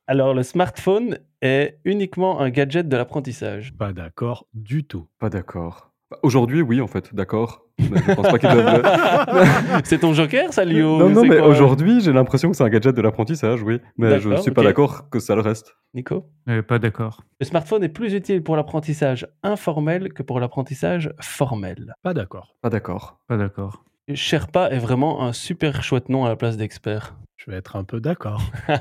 alors, 0.08 0.34
le 0.34 0.42
smartphone 0.42 1.18
est 1.40 1.78
uniquement 1.84 2.40
un 2.40 2.50
gadget 2.50 2.88
de 2.88 2.96
l'apprentissage. 2.96 3.72
Pas 3.72 3.92
d'accord 3.92 4.46
du 4.52 4.84
tout. 4.84 5.06
Pas 5.20 5.30
d'accord. 5.30 5.91
Aujourd'hui, 6.22 6.62
oui, 6.62 6.80
en 6.80 6.86
fait, 6.86 7.14
d'accord. 7.14 7.66
Je 7.78 8.14
pense 8.14 8.28
pas 8.28 9.80
C'est 9.84 9.98
ton 9.98 10.12
joker, 10.12 10.52
ça, 10.52 10.64
Lio 10.64 10.98
non, 10.98 11.10
non, 11.10 11.24
mais 11.24 11.40
aujourd'hui, 11.40 12.00
j'ai 12.00 12.12
l'impression 12.12 12.50
que 12.50 12.56
c'est 12.56 12.64
un 12.64 12.68
gadget 12.68 12.94
de 12.94 13.02
l'apprentissage, 13.02 13.62
oui. 13.62 13.80
Mais 13.96 14.20
je 14.20 14.28
D'accord, 14.28 14.42
suis 14.42 14.52
pas 14.52 14.62
d'accord 14.62 15.10
que 15.10 15.18
ça 15.18 15.34
le 15.34 15.40
reste. 15.40 15.76
Nico? 15.94 16.26
Euh, 16.48 16.62
pas 16.62 16.78
d'accord. 16.78 17.22
Le 17.40 17.46
smartphone 17.46 17.84
est 17.84 17.88
plus 17.88 18.14
utile 18.14 18.42
pour 18.42 18.56
l'apprentissage 18.56 19.26
informel 19.42 20.12
que 20.12 20.22
pour 20.22 20.40
l'apprentissage 20.40 21.12
formel. 21.20 21.94
Pas 22.02 22.14
d'accord. 22.14 22.56
Pas 22.60 22.70
d'accord. 22.70 23.18
Pas 23.28 23.36
d'accord. 23.36 23.84
Sherpa 24.14 24.68
est 24.70 24.78
vraiment 24.78 25.22
un 25.22 25.32
super 25.32 25.82
chouette 25.82 26.08
nom 26.08 26.24
à 26.24 26.28
la 26.28 26.36
place 26.36 26.56
d'expert. 26.56 27.14
Je 27.36 27.50
vais 27.50 27.56
être 27.56 27.76
un 27.76 27.84
peu 27.84 28.00
d'accord. 28.00 28.42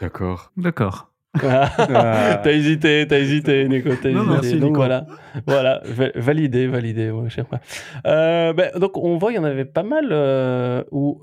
D'accord. 0.00 0.50
D'accord. 0.56 1.10
t'as 1.40 2.50
hésité, 2.52 3.06
t'as 3.08 3.18
hésité, 3.18 3.68
Nico. 3.68 3.90
T'as 4.00 4.10
Non, 4.10 4.20
hésité. 4.20 4.26
non, 4.26 4.32
merci, 4.34 4.52
donc 4.58 4.68
Nico. 4.70 4.74
voilà, 4.76 5.06
voilà, 5.46 5.82
va- 5.84 6.10
validé, 6.14 6.66
validé, 6.66 7.10
moi, 7.10 7.28
Sherpa. 7.28 7.60
Euh, 8.06 8.52
ben, 8.52 8.70
donc 8.78 8.96
on 8.96 9.16
voit, 9.18 9.32
il 9.32 9.36
y 9.36 9.38
en 9.38 9.44
avait 9.44 9.64
pas 9.64 9.82
mal 9.82 10.08
euh, 10.10 10.84
où 10.92 11.20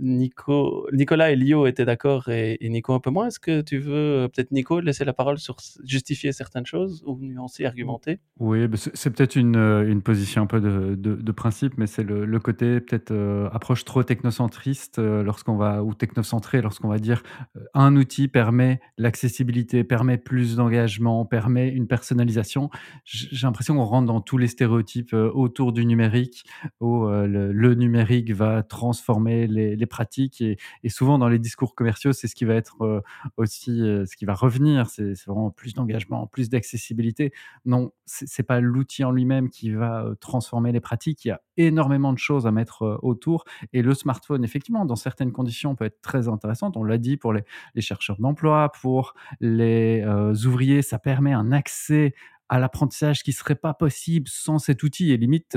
Nico, 0.00 0.86
Nicolas 0.92 1.30
et 1.30 1.36
Lio 1.36 1.66
étaient 1.66 1.84
d'accord 1.84 2.28
et, 2.28 2.56
et 2.60 2.68
Nico 2.68 2.94
un 2.94 3.00
peu 3.00 3.10
moins. 3.10 3.26
Est-ce 3.28 3.38
que 3.40 3.60
tu 3.60 3.78
veux 3.78 3.92
euh, 3.94 4.28
peut-être 4.28 4.50
Nico 4.52 4.80
laisser 4.80 5.04
la 5.04 5.12
parole 5.12 5.38
sur 5.38 5.56
justifier 5.84 6.32
certaines 6.32 6.66
choses 6.66 7.02
ou 7.06 7.18
nuancer, 7.20 7.66
argumenter? 7.66 8.18
Oui, 8.38 8.66
bah, 8.66 8.76
c'est 8.78 9.10
peut-être 9.10 9.36
une, 9.36 9.56
une 9.56 10.02
position 10.02 10.42
un 10.42 10.46
peu 10.46 10.60
de, 10.60 10.94
de- 10.94 11.16
de 11.16 11.32
principe, 11.32 11.74
mais 11.76 11.86
c'est 11.86 12.02
le, 12.02 12.24
le 12.24 12.38
côté 12.40 12.80
peut-être 12.80 13.10
euh, 13.10 13.48
approche 13.52 13.84
trop 13.84 14.02
technocentriste 14.02 14.98
euh, 14.98 15.22
lorsqu'on 15.22 15.56
va 15.56 15.82
ou 15.84 15.94
technocentré 15.94 16.62
lorsqu'on 16.62 16.88
va 16.88 16.98
dire 16.98 17.22
euh, 17.56 17.60
un 17.74 17.94
outil 17.96 18.28
permet 18.28 18.80
l'accessibilité 18.98 19.49
permet 19.88 20.18
plus 20.18 20.56
d'engagement, 20.56 21.24
permet 21.24 21.68
une 21.68 21.86
personnalisation. 21.86 22.70
J'ai 23.04 23.46
l'impression 23.46 23.76
qu'on 23.76 23.84
rentre 23.84 24.06
dans 24.06 24.20
tous 24.20 24.38
les 24.38 24.46
stéréotypes 24.46 25.14
euh, 25.14 25.30
autour 25.32 25.72
du 25.72 25.86
numérique, 25.86 26.44
où 26.80 27.04
euh, 27.04 27.26
le, 27.26 27.74
numérique 27.74 28.32
va 28.32 28.62
transformer 28.62 29.46
les, 29.46 29.86
pratiques. 29.86 30.40
Et, 30.40 30.88
souvent, 30.88 31.18
dans 31.18 31.28
les 31.28 31.38
discours 31.38 31.74
commerciaux, 31.74 32.12
c'est 32.12 32.28
ce 32.28 32.34
qui 32.34 32.44
va 32.44 32.54
être 32.54 33.02
aussi, 33.36 33.78
ce 33.78 34.16
qui 34.16 34.24
va 34.24 34.34
revenir. 34.34 34.88
C'est 34.88 35.14
vraiment 35.26 35.50
plus 35.50 35.74
d'engagement, 35.74 36.26
plus 36.26 36.48
d'accessibilité. 36.48 37.32
Non, 37.64 37.92
c'est 38.06 38.42
pas 38.42 38.60
l'outil 38.60 39.04
en 39.04 39.12
lui-même 39.12 39.48
qui 39.48 39.70
va 39.70 40.06
transformer 40.20 40.72
les 40.72 40.80
pratiques. 40.80 41.24
Il 41.24 41.28
y 41.28 41.32
a 41.32 41.40
énormément 41.56 42.12
de 42.12 42.18
choses 42.18 42.46
à 42.46 42.52
mettre 42.52 42.98
autour. 43.02 43.44
Et 43.72 43.82
le 43.82 43.94
smartphone, 43.94 44.44
effectivement, 44.44 44.84
dans 44.84 44.96
certaines 44.96 45.32
conditions, 45.32 45.74
peut 45.74 45.84
être 45.84 46.00
très 46.00 46.28
intéressant. 46.28 46.72
On 46.76 46.84
l'a 46.84 46.98
dit 46.98 47.16
pour 47.16 47.32
les, 47.32 47.44
chercheurs 47.78 48.20
d'emploi, 48.20 48.70
pour 48.80 49.14
les 49.40 50.04
ouvriers, 50.46 50.82
ça 50.82 50.98
permet 50.98 51.32
un 51.32 51.52
accès 51.52 52.14
à 52.50 52.58
l'apprentissage 52.58 53.22
qui 53.22 53.32
serait 53.32 53.54
pas 53.54 53.74
possible 53.74 54.26
sans 54.28 54.58
cet 54.58 54.82
outil. 54.82 55.12
Et 55.12 55.16
limite, 55.16 55.56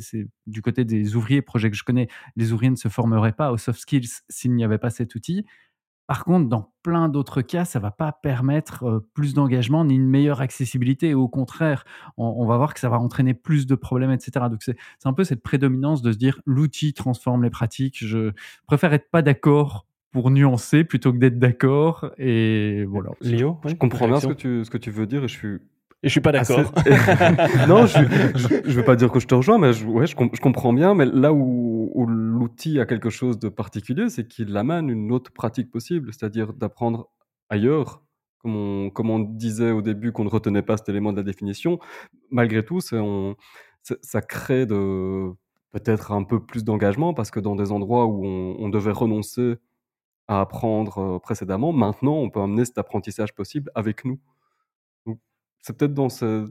c'est 0.00 0.28
du 0.46 0.62
côté 0.62 0.84
des 0.84 1.14
ouvriers, 1.14 1.42
projet 1.42 1.70
que 1.70 1.76
je 1.76 1.84
connais, 1.84 2.08
les 2.36 2.52
ouvriers 2.52 2.70
ne 2.70 2.76
se 2.76 2.88
formeraient 2.88 3.32
pas 3.32 3.52
aux 3.52 3.56
soft 3.56 3.80
skills 3.80 4.08
s'il 4.28 4.54
n'y 4.54 4.64
avait 4.64 4.78
pas 4.78 4.90
cet 4.90 5.14
outil. 5.14 5.46
Par 6.08 6.24
contre, 6.24 6.48
dans 6.48 6.72
plein 6.82 7.10
d'autres 7.10 7.42
cas, 7.42 7.66
ça 7.66 7.78
va 7.78 7.90
pas 7.90 8.12
permettre 8.12 9.06
plus 9.12 9.34
d'engagement 9.34 9.84
ni 9.84 9.94
une 9.94 10.08
meilleure 10.08 10.40
accessibilité. 10.40 11.12
au 11.12 11.28
contraire, 11.28 11.84
on, 12.16 12.46
va 12.46 12.56
voir 12.56 12.72
que 12.72 12.80
ça 12.80 12.88
va 12.88 12.98
entraîner 12.98 13.34
plus 13.34 13.66
de 13.66 13.74
problèmes, 13.74 14.10
etc. 14.10 14.46
Donc 14.50 14.62
c'est 14.62 14.76
un 15.04 15.12
peu 15.12 15.22
cette 15.22 15.42
prédominance 15.42 16.00
de 16.00 16.10
se 16.10 16.16
dire 16.16 16.40
l'outil 16.46 16.94
transforme 16.94 17.42
les 17.44 17.50
pratiques. 17.50 17.98
Je 18.00 18.32
préfère 18.66 18.94
être 18.94 19.10
pas 19.10 19.20
d'accord 19.20 19.86
pour 20.12 20.30
nuancer 20.30 20.84
plutôt 20.84 21.12
que 21.12 21.18
d'être 21.18 21.38
d'accord. 21.38 22.10
Et 22.18 22.84
voilà. 22.84 23.10
Léo, 23.20 23.58
je 23.66 23.74
comprends 23.74 24.08
bien 24.08 24.20
ce 24.20 24.28
que, 24.28 24.32
tu, 24.32 24.64
ce 24.64 24.70
que 24.70 24.78
tu 24.78 24.90
veux 24.90 25.06
dire 25.06 25.24
et 25.24 25.28
je 25.28 25.34
suis 25.34 25.58
et 26.04 26.08
je 26.08 26.12
suis 26.12 26.20
pas 26.20 26.30
d'accord. 26.30 26.60
non, 27.68 27.86
je, 27.86 27.98
je, 28.64 28.72
veux 28.72 28.84
pas 28.84 28.94
dire 28.94 29.10
que 29.10 29.18
je 29.18 29.26
te 29.26 29.34
rejoins, 29.34 29.58
mais 29.58 29.72
je, 29.72 29.84
ouais, 29.84 30.06
je, 30.06 30.14
comprends 30.14 30.72
bien. 30.72 30.94
Mais 30.94 31.06
là 31.06 31.32
où, 31.32 31.90
où 31.92 32.06
l'outil 32.06 32.78
a 32.78 32.86
quelque 32.86 33.10
chose 33.10 33.38
de 33.38 33.48
particulier, 33.48 34.08
c'est 34.08 34.28
qu'il 34.28 34.56
amène 34.56 34.90
une 34.90 35.10
autre 35.10 35.32
pratique 35.32 35.70
possible, 35.72 36.12
c'est-à-dire 36.12 36.52
d'apprendre 36.52 37.10
ailleurs. 37.48 38.02
Comme 38.40 38.54
on, 38.54 38.90
comme 38.90 39.10
on 39.10 39.18
disait 39.18 39.72
au 39.72 39.82
début 39.82 40.12
qu'on 40.12 40.22
ne 40.22 40.28
retenait 40.28 40.62
pas 40.62 40.76
cet 40.76 40.88
élément 40.88 41.10
de 41.10 41.16
la 41.16 41.24
définition, 41.24 41.80
malgré 42.30 42.64
tout, 42.64 42.78
on, 42.92 43.34
ça 43.82 44.22
crée 44.22 44.64
de 44.64 45.30
peut-être 45.72 46.12
un 46.12 46.22
peu 46.22 46.38
plus 46.38 46.62
d'engagement 46.62 47.14
parce 47.14 47.32
que 47.32 47.40
dans 47.40 47.56
des 47.56 47.72
endroits 47.72 48.06
où 48.06 48.24
on, 48.24 48.54
on 48.60 48.68
devait 48.68 48.92
renoncer 48.92 49.56
à 50.28 50.40
apprendre 50.40 50.98
euh, 50.98 51.18
précédemment, 51.18 51.72
maintenant 51.72 52.14
on 52.14 52.30
peut 52.30 52.40
amener 52.40 52.64
cet 52.64 52.78
apprentissage 52.78 53.34
possible 53.34 53.70
avec 53.74 54.04
nous 54.04 54.18
c'est 55.62 55.76
peut-être 55.76 55.94
dans 55.94 56.08
ce... 56.08 56.50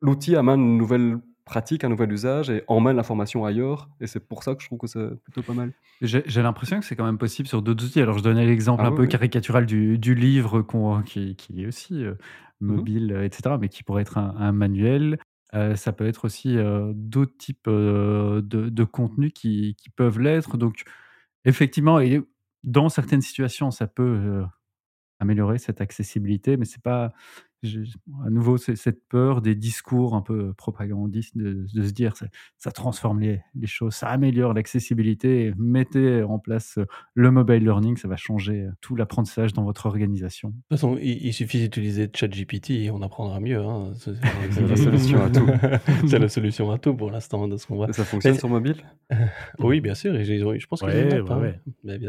L'outil 0.00 0.36
amène 0.36 0.60
une 0.60 0.76
nouvelle 0.76 1.18
pratique, 1.44 1.82
un 1.82 1.88
nouvel 1.88 2.12
usage 2.12 2.50
et 2.50 2.62
emmène 2.68 2.96
l'information 2.96 3.44
ailleurs. 3.44 3.88
Et 4.00 4.06
c'est 4.06 4.20
pour 4.20 4.44
ça 4.44 4.54
que 4.54 4.62
je 4.62 4.68
trouve 4.68 4.78
que 4.78 4.86
c'est 4.86 5.08
plutôt 5.24 5.42
pas 5.42 5.54
mal. 5.54 5.72
J'ai 6.00 6.42
l'impression 6.42 6.78
que 6.78 6.84
c'est 6.84 6.94
quand 6.94 7.04
même 7.04 7.18
possible 7.18 7.48
sur 7.48 7.62
d'autres 7.62 7.84
outils. 7.84 8.00
Alors, 8.00 8.18
je 8.18 8.22
donnais 8.22 8.46
l'exemple 8.46 8.82
ah 8.84 8.88
un 8.88 8.92
peu 8.92 9.06
caricatural 9.06 9.66
du, 9.66 9.98
du 9.98 10.14
livre 10.14 10.64
qui, 11.04 11.34
qui, 11.34 11.62
est 11.62 11.66
aussi 11.66 12.04
euh, 12.04 12.12
mmh 12.60 12.66
mobile, 12.66 13.20
etc., 13.24 13.56
mais 13.60 13.68
qui 13.68 13.82
pourrait 13.82 14.02
être 14.02 14.18
un, 14.18 14.52
manuel. 14.52 15.18
Euh, 15.54 15.74
ça 15.74 15.92
peut 15.92 16.06
être 16.06 16.24
aussi 16.24 16.56
euh, 16.56 16.92
d'autres 16.94 17.36
types 17.38 17.68
de, 17.68 18.40
de, 18.42 18.84
contenus 18.84 19.32
qui, 19.34 19.74
qui 19.76 19.90
peuvent 19.90 20.20
l'être. 20.20 20.58
Donc, 20.58 20.84
effectivement, 21.44 21.98
et 21.98 22.22
dans 22.64 22.88
certaines 22.88 23.22
situations, 23.22 23.70
ça 23.70 23.86
peut 23.86 24.44
améliorer 25.20 25.58
cette 25.58 25.80
accessibilité, 25.80 26.56
mais 26.56 26.64
c'est 26.64 26.82
pas 26.82 27.12
à 27.64 28.30
nouveau 28.30 28.56
cette 28.56 29.08
peur 29.08 29.42
des 29.42 29.54
discours 29.54 30.14
un 30.14 30.22
peu 30.22 30.52
propagandistes 30.54 31.36
de, 31.36 31.66
se 31.66 31.90
dire 31.90 32.16
ça, 32.16 32.26
ça 32.56 32.70
transforme 32.70 33.20
les, 33.20 33.40
les, 33.54 33.66
choses, 33.66 33.94
ça 33.94 34.08
améliore 34.08 34.54
l'accessibilité, 34.54 35.52
mettez 35.56 36.22
en 36.22 36.38
place 36.38 36.78
le 37.14 37.30
mobile 37.30 37.64
learning, 37.64 37.96
ça 37.96 38.08
va 38.08 38.16
changer 38.16 38.68
tout 38.80 38.96
l'apprentissage 38.96 39.52
dans 39.52 39.64
votre 39.64 39.86
organisation. 39.86 40.48
De 40.48 40.54
toute 40.54 40.70
façon, 40.70 40.98
il, 41.00 41.32
suffit 41.32 41.60
d'utiliser 41.60 42.10
ChatGPT 42.14 42.70
et 42.70 42.90
on 42.90 43.02
apprendra 43.02 43.40
mieux. 43.40 43.62
Hein. 43.62 43.92
C'est 43.96 44.12
la 44.68 44.76
solution 44.76 45.22
à 45.22 45.30
tout. 45.30 45.46
C'est 46.08 46.18
la 46.18 46.28
solution 46.28 46.70
à 46.70 46.78
tout 46.78 46.94
pour 46.94 47.10
l'instant 47.10 47.48
de 47.48 47.56
ce 47.56 47.66
qu'on 47.66 47.76
voit. 47.76 47.92
Ça 47.92 48.04
fonctionne 48.04 48.38
sur 48.38 48.48
mobile? 48.48 48.76
Oui, 49.58 49.80
bien 49.80 49.94
sûr. 49.94 50.14
Et 50.14 50.24
je 50.24 50.66
pense 50.66 50.80
que 50.80 50.86
ouais, 50.86 51.20
ouais, 51.20 51.60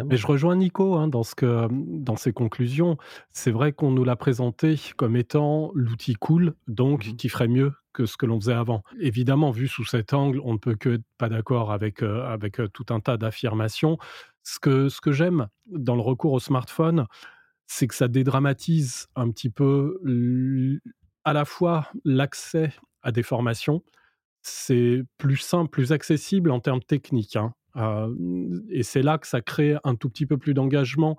Mais 0.06 0.18
je 0.18 0.28
rejoins 0.28 0.56
Nico 0.56 0.96
hein, 0.96 1.08
dans, 1.08 1.24
ce 1.24 1.36
que, 1.36 1.68
dans 1.72 2.16
ses 2.16 2.34
conclusions. 2.34 2.98
C'est 3.32 3.52
vrai 3.52 3.72
qu'on 3.72 3.92
nous 3.92 4.04
l'a 4.04 4.16
présenté 4.16 4.80
comme 4.98 5.16
étant 5.16 5.39
l'outil 5.74 6.16
cool, 6.16 6.54
donc 6.68 7.08
mmh 7.08 7.16
qui 7.16 7.30
ferait 7.30 7.48
mieux 7.48 7.74
que 7.94 8.06
ce 8.06 8.18
que 8.18 8.26
l'on 8.26 8.40
faisait 8.40 8.54
avant. 8.54 8.84
Évidemment, 9.00 9.52
vu 9.52 9.68
sous 9.68 9.86
cet 9.86 10.14
angle, 10.14 10.40
on 10.44 10.54
ne 10.54 10.58
peut 10.58 10.76
que 10.76 11.02
pas 11.18 11.30
d'accord 11.30 11.72
avec, 11.72 12.04
euh, 12.04 12.26
avec 12.28 12.60
euh, 12.60 12.68
tout 12.68 12.86
un 12.90 13.00
tas 13.00 13.18
d'affirmations. 13.18 13.98
Ce 14.44 14.60
que, 14.60 14.90
ce 14.90 15.02
que 15.02 15.12
j'aime 15.12 15.48
dans 15.68 15.96
le 15.96 16.02
recours 16.02 16.34
au 16.34 16.40
smartphone, 16.40 17.06
c'est 17.68 17.88
que 17.88 17.96
ça 17.96 18.08
dédramatise 18.08 19.08
un 19.16 19.30
petit 19.32 19.50
peu 19.50 20.00
à 21.24 21.34
la 21.34 21.46
fois 21.46 21.88
l'accès 22.04 22.74
à 23.04 23.12
des 23.12 23.24
formations, 23.24 23.84
c'est 24.42 25.04
plus 25.18 25.38
simple, 25.38 25.70
plus 25.70 25.92
accessible 25.92 26.52
en 26.52 26.60
termes 26.60 26.82
techniques. 26.82 27.36
Hein. 27.36 27.54
Euh, 27.76 28.14
et 28.70 28.84
c'est 28.84 29.02
là 29.02 29.18
que 29.18 29.28
ça 29.28 29.42
crée 29.42 29.78
un 29.84 29.96
tout 29.96 30.10
petit 30.10 30.26
peu 30.26 30.38
plus 30.38 30.54
d'engagement 30.54 31.18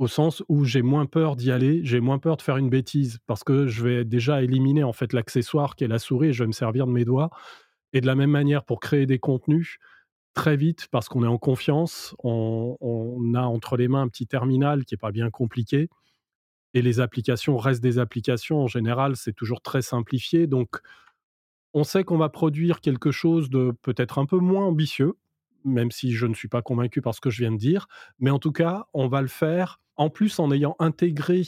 au 0.00 0.08
sens 0.08 0.42
où 0.48 0.64
j'ai 0.64 0.80
moins 0.80 1.04
peur 1.04 1.36
d'y 1.36 1.52
aller, 1.52 1.84
j'ai 1.84 2.00
moins 2.00 2.18
peur 2.18 2.38
de 2.38 2.42
faire 2.42 2.56
une 2.56 2.70
bêtise 2.70 3.18
parce 3.26 3.44
que 3.44 3.66
je 3.66 3.84
vais 3.84 4.04
déjà 4.06 4.42
éliminer 4.42 4.82
en 4.82 4.94
fait 4.94 5.12
l'accessoire 5.12 5.76
qui 5.76 5.84
est 5.84 5.88
la 5.88 5.98
souris 5.98 6.28
et 6.28 6.32
je 6.32 6.42
vais 6.42 6.46
me 6.46 6.52
servir 6.52 6.86
de 6.86 6.90
mes 6.90 7.04
doigts. 7.04 7.28
Et 7.92 8.00
de 8.00 8.06
la 8.06 8.14
même 8.14 8.30
manière 8.30 8.64
pour 8.64 8.80
créer 8.80 9.04
des 9.04 9.18
contenus 9.18 9.76
très 10.32 10.56
vite 10.56 10.88
parce 10.90 11.10
qu'on 11.10 11.22
est 11.22 11.28
en 11.28 11.36
confiance, 11.36 12.16
on, 12.24 13.34
a 13.34 13.42
entre 13.42 13.76
les 13.76 13.88
mains 13.88 14.00
un 14.00 14.08
petit 14.08 14.26
terminal 14.26 14.86
qui 14.86 14.94
est 14.94 14.98
pas 14.98 15.10
bien 15.10 15.28
compliqué. 15.28 15.90
Et 16.72 16.80
les 16.80 17.00
applications 17.00 17.58
restent 17.58 17.82
des 17.82 17.98
applications. 17.98 18.62
En 18.62 18.68
général, 18.68 19.16
c'est 19.16 19.34
toujours 19.34 19.60
très 19.60 19.82
simplifié. 19.82 20.46
Donc 20.46 20.80
on 21.74 21.84
sait 21.84 22.04
qu'on 22.04 22.16
va 22.16 22.30
produire 22.30 22.80
quelque 22.80 23.10
chose 23.10 23.50
de 23.50 23.74
peut-être 23.82 24.18
un 24.18 24.24
peu 24.24 24.38
moins 24.38 24.64
ambitieux, 24.64 25.12
même 25.66 25.90
si 25.90 26.12
je 26.12 26.24
ne 26.24 26.32
suis 26.32 26.48
pas 26.48 26.62
convaincu 26.62 27.02
par 27.02 27.14
ce 27.14 27.20
que 27.20 27.28
je 27.28 27.42
viens 27.42 27.52
de 27.52 27.58
dire, 27.58 27.86
mais 28.18 28.30
en 28.30 28.38
tout 28.38 28.52
cas, 28.52 28.86
on 28.94 29.06
va 29.06 29.20
le 29.20 29.28
faire 29.28 29.78
en 30.00 30.08
plus, 30.08 30.38
en 30.38 30.50
ayant 30.50 30.76
intégré 30.78 31.42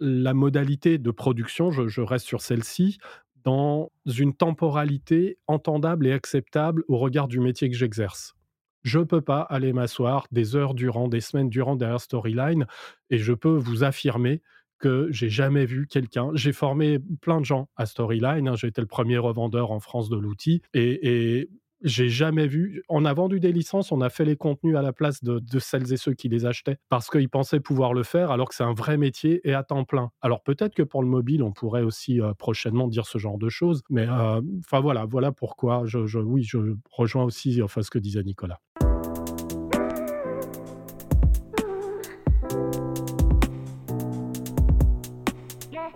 la 0.00 0.32
modalité 0.32 0.96
de 0.96 1.10
production, 1.10 1.70
je, 1.70 2.00
reste 2.00 2.24
sur 2.24 2.40
celle-ci, 2.40 2.96
dans 3.44 3.92
une 4.06 4.32
temporalité 4.32 5.36
entendable 5.46 6.06
et 6.06 6.12
acceptable 6.12 6.84
au 6.88 6.96
regard 6.96 7.28
du 7.28 7.38
métier 7.38 7.68
que 7.68 7.76
j'exerce. 7.76 8.34
Je 8.82 9.00
ne 9.00 9.04
peux 9.04 9.20
pas 9.20 9.42
aller 9.42 9.74
m'asseoir 9.74 10.26
des 10.32 10.56
heures 10.56 10.72
durant, 10.72 11.08
des 11.08 11.20
semaines 11.20 11.50
durant 11.50 11.76
derrière 11.76 12.00
Storyline, 12.00 12.66
et 13.10 13.18
je 13.18 13.34
peux 13.34 13.56
vous 13.58 13.84
affirmer 13.84 14.40
que 14.78 15.08
j'ai 15.10 15.28
jamais 15.28 15.66
vu 15.66 15.86
quelqu'un. 15.86 16.30
J'ai 16.32 16.54
formé 16.54 17.00
plein 17.20 17.40
de 17.40 17.44
gens 17.44 17.68
à 17.76 17.84
Storyline. 17.84 18.48
Hein, 18.48 18.54
été 18.54 18.80
le 18.80 18.86
premier 18.86 19.18
revendeur 19.18 19.70
en 19.70 19.80
France 19.80 20.08
de 20.08 20.16
l'outil, 20.16 20.62
et 20.72 21.50
j'ai 21.82 22.08
jamais 22.08 22.46
vu. 22.46 22.82
On 22.88 23.04
a 23.04 23.12
vendu 23.12 23.40
des 23.40 23.52
licences, 23.52 23.92
on 23.92 24.00
a 24.00 24.10
fait 24.10 24.24
les 24.24 24.36
contenus 24.36 24.76
à 24.76 24.82
la 24.82 24.92
place 24.92 25.22
de, 25.22 25.58
celles 25.58 25.92
et 25.92 25.96
ceux 25.96 26.14
qui 26.14 26.28
les 26.28 26.46
achetaient 26.46 26.78
parce 26.88 27.10
qu'ils 27.10 27.28
pensaient 27.28 27.60
pouvoir 27.60 27.94
le 27.94 28.02
faire 28.02 28.30
alors 28.30 28.48
que 28.48 28.54
c'est 28.54 28.64
un 28.64 28.74
vrai 28.74 28.96
métier 28.96 29.40
et 29.48 29.54
à 29.54 29.62
temps 29.62 29.84
plein. 29.84 30.10
Alors 30.20 30.42
peut-être 30.42 30.74
que 30.74 30.82
pour 30.82 31.02
le 31.02 31.08
mobile, 31.08 31.42
on 31.42 31.52
pourrait 31.52 31.82
aussi 31.82 32.20
euh, 32.20 32.32
prochainement 32.34 32.88
dire 32.88 33.06
ce 33.06 33.18
genre 33.18 33.38
de 33.38 33.48
choses, 33.48 33.82
mais 33.90 34.06
euh, 34.08 34.40
enfin 34.60 34.80
voilà, 34.80 35.04
voilà 35.04 35.32
pourquoi 35.32 35.82
je, 35.84 36.18
oui, 36.18 36.42
je 36.42 36.58
rejoins 36.90 37.24
aussi 37.24 37.62
enfin, 37.62 37.82
ce 37.82 37.90
que 37.90 37.98
disait 37.98 38.22
Nicolas. 38.22 38.60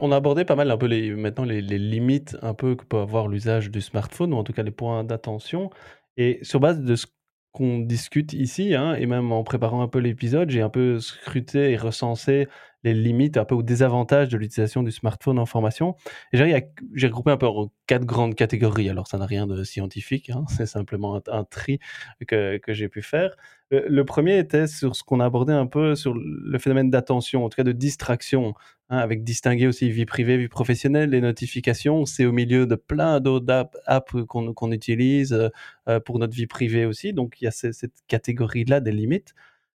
On 0.02 0.10
a 0.10 0.16
abordé 0.16 0.44
pas 0.44 0.56
mal 0.56 0.70
un 0.70 0.76
peu 0.76 0.86
les, 0.86 1.12
maintenant 1.12 1.44
les, 1.44 1.62
limites 1.62 2.36
un 2.42 2.54
peu 2.54 2.74
que 2.74 2.84
peut 2.84 2.98
avoir 2.98 3.28
l'usage 3.28 3.70
du 3.70 3.80
smartphone, 3.80 4.34
ou 4.34 4.36
en 4.36 4.42
tout 4.44 4.52
cas 4.52 4.64
les 4.64 4.72
points 4.72 5.04
d'attention. 5.04 5.70
Et 6.16 6.40
sur 6.42 6.58
base 6.58 6.80
de 6.80 6.96
ce 6.96 7.06
qu'on 7.52 7.78
discute 7.78 8.32
ici, 8.32 8.74
hein, 8.74 8.94
et 8.94 9.06
même 9.06 9.30
en 9.30 9.44
préparant 9.44 9.80
un 9.80 9.88
peu 9.88 10.00
l'épisode, 10.00 10.50
j'ai 10.50 10.60
un 10.60 10.70
peu 10.70 10.98
scruté 10.98 11.70
et 11.70 11.76
recensé 11.76 12.48
les 12.84 12.94
limites, 12.94 13.36
un 13.36 13.44
peu 13.44 13.54
aux 13.54 13.62
désavantages 13.62 14.28
de 14.28 14.36
l'utilisation 14.36 14.82
du 14.82 14.90
smartphone 14.90 15.38
en 15.38 15.46
formation. 15.46 15.94
J'ai 16.32 17.06
regroupé 17.06 17.30
un 17.30 17.36
peu 17.36 17.46
en 17.46 17.70
quatre 17.86 18.04
grandes 18.04 18.34
catégories. 18.34 18.88
Alors, 18.88 19.06
ça 19.06 19.18
n'a 19.18 19.26
rien 19.26 19.46
de 19.46 19.62
scientifique, 19.64 20.30
hein, 20.30 20.44
c'est 20.48 20.66
simplement 20.66 21.20
un, 21.28 21.44
tri 21.44 21.78
que, 22.26 22.60
j'ai 22.68 22.88
pu 22.88 23.02
faire. 23.02 23.36
Le, 23.70 24.02
premier 24.04 24.38
était 24.38 24.66
sur 24.66 24.96
ce 24.96 25.02
qu'on 25.02 25.20
a 25.20 25.24
abordé 25.24 25.52
un 25.52 25.66
peu 25.66 25.94
sur 25.94 26.14
le 26.14 26.58
phénomène 26.58 26.90
d'attention, 26.90 27.44
en 27.44 27.48
tout 27.48 27.56
cas 27.56 27.64
de 27.64 27.72
distraction, 27.72 28.54
hein, 28.90 28.98
avec 28.98 29.24
distinguer 29.24 29.66
aussi 29.66 29.90
vie 29.90 30.04
privée, 30.04 30.36
vie 30.36 30.48
professionnelle, 30.48 31.10
les 31.10 31.22
notifications, 31.22 32.04
c'est 32.04 32.26
au 32.26 32.32
milieu 32.32 32.66
de 32.66 32.74
plein 32.74 33.20
d'autres 33.20 33.70
apps, 33.86 34.12
qu'on 34.28 34.72
utilise 34.72 35.50
euh, 35.88 36.00
pour 36.00 36.18
notre 36.18 36.34
vie 36.34 36.46
privée 36.46 36.84
aussi. 36.84 37.14
Donc, 37.14 37.40
il 37.40 37.44
y 37.44 37.48
a 37.48 37.50
cette 37.50 37.94
catégorie-là 38.08 38.80
des 38.80 38.92
limites. 38.92 39.34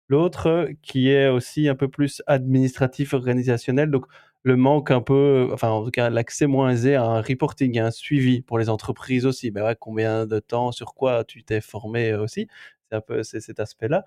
L'autre 0.09 0.69
qui 0.83 1.11
est 1.11 1.29
aussi 1.29 1.69
un 1.69 1.75
peu 1.75 1.89
plus 1.89 2.23
administratif, 2.27 3.15
organisationnel. 3.15 3.91
Donc, 3.91 4.07
le 4.45 4.57
manque 4.57 4.93
un 4.93 5.01
peu, 5.01 5.49
enfin 5.53 5.69
en 5.71 5.85
tout 5.85 5.91
cas 5.91 6.09
l'accès 6.09 6.47
moins 6.47 6.71
aisé 6.71 6.95
à 6.95 7.03
un 7.05 7.21
reporting, 7.21 7.81
à 7.81 7.87
un 7.87 7.91
suivi 7.91 8.43
pour 8.43 8.59
les 8.59 8.69
entreprises 8.69 9.27
aussi. 9.27 9.51
Ben 9.51 9.65
ouais, 9.65 9.77
combien 9.79 10.25
de 10.27 10.39
temps, 10.39 10.71
sur 10.71 10.95
quoi 10.95 11.25
tu 11.25 11.43
t'es 11.43 11.61
formé 11.61 12.15
aussi? 12.15 12.47
C'est 12.89 12.97
un 12.97 13.01
peu 13.01 13.23
cet 13.25 13.59
aspect-là. 13.59 14.05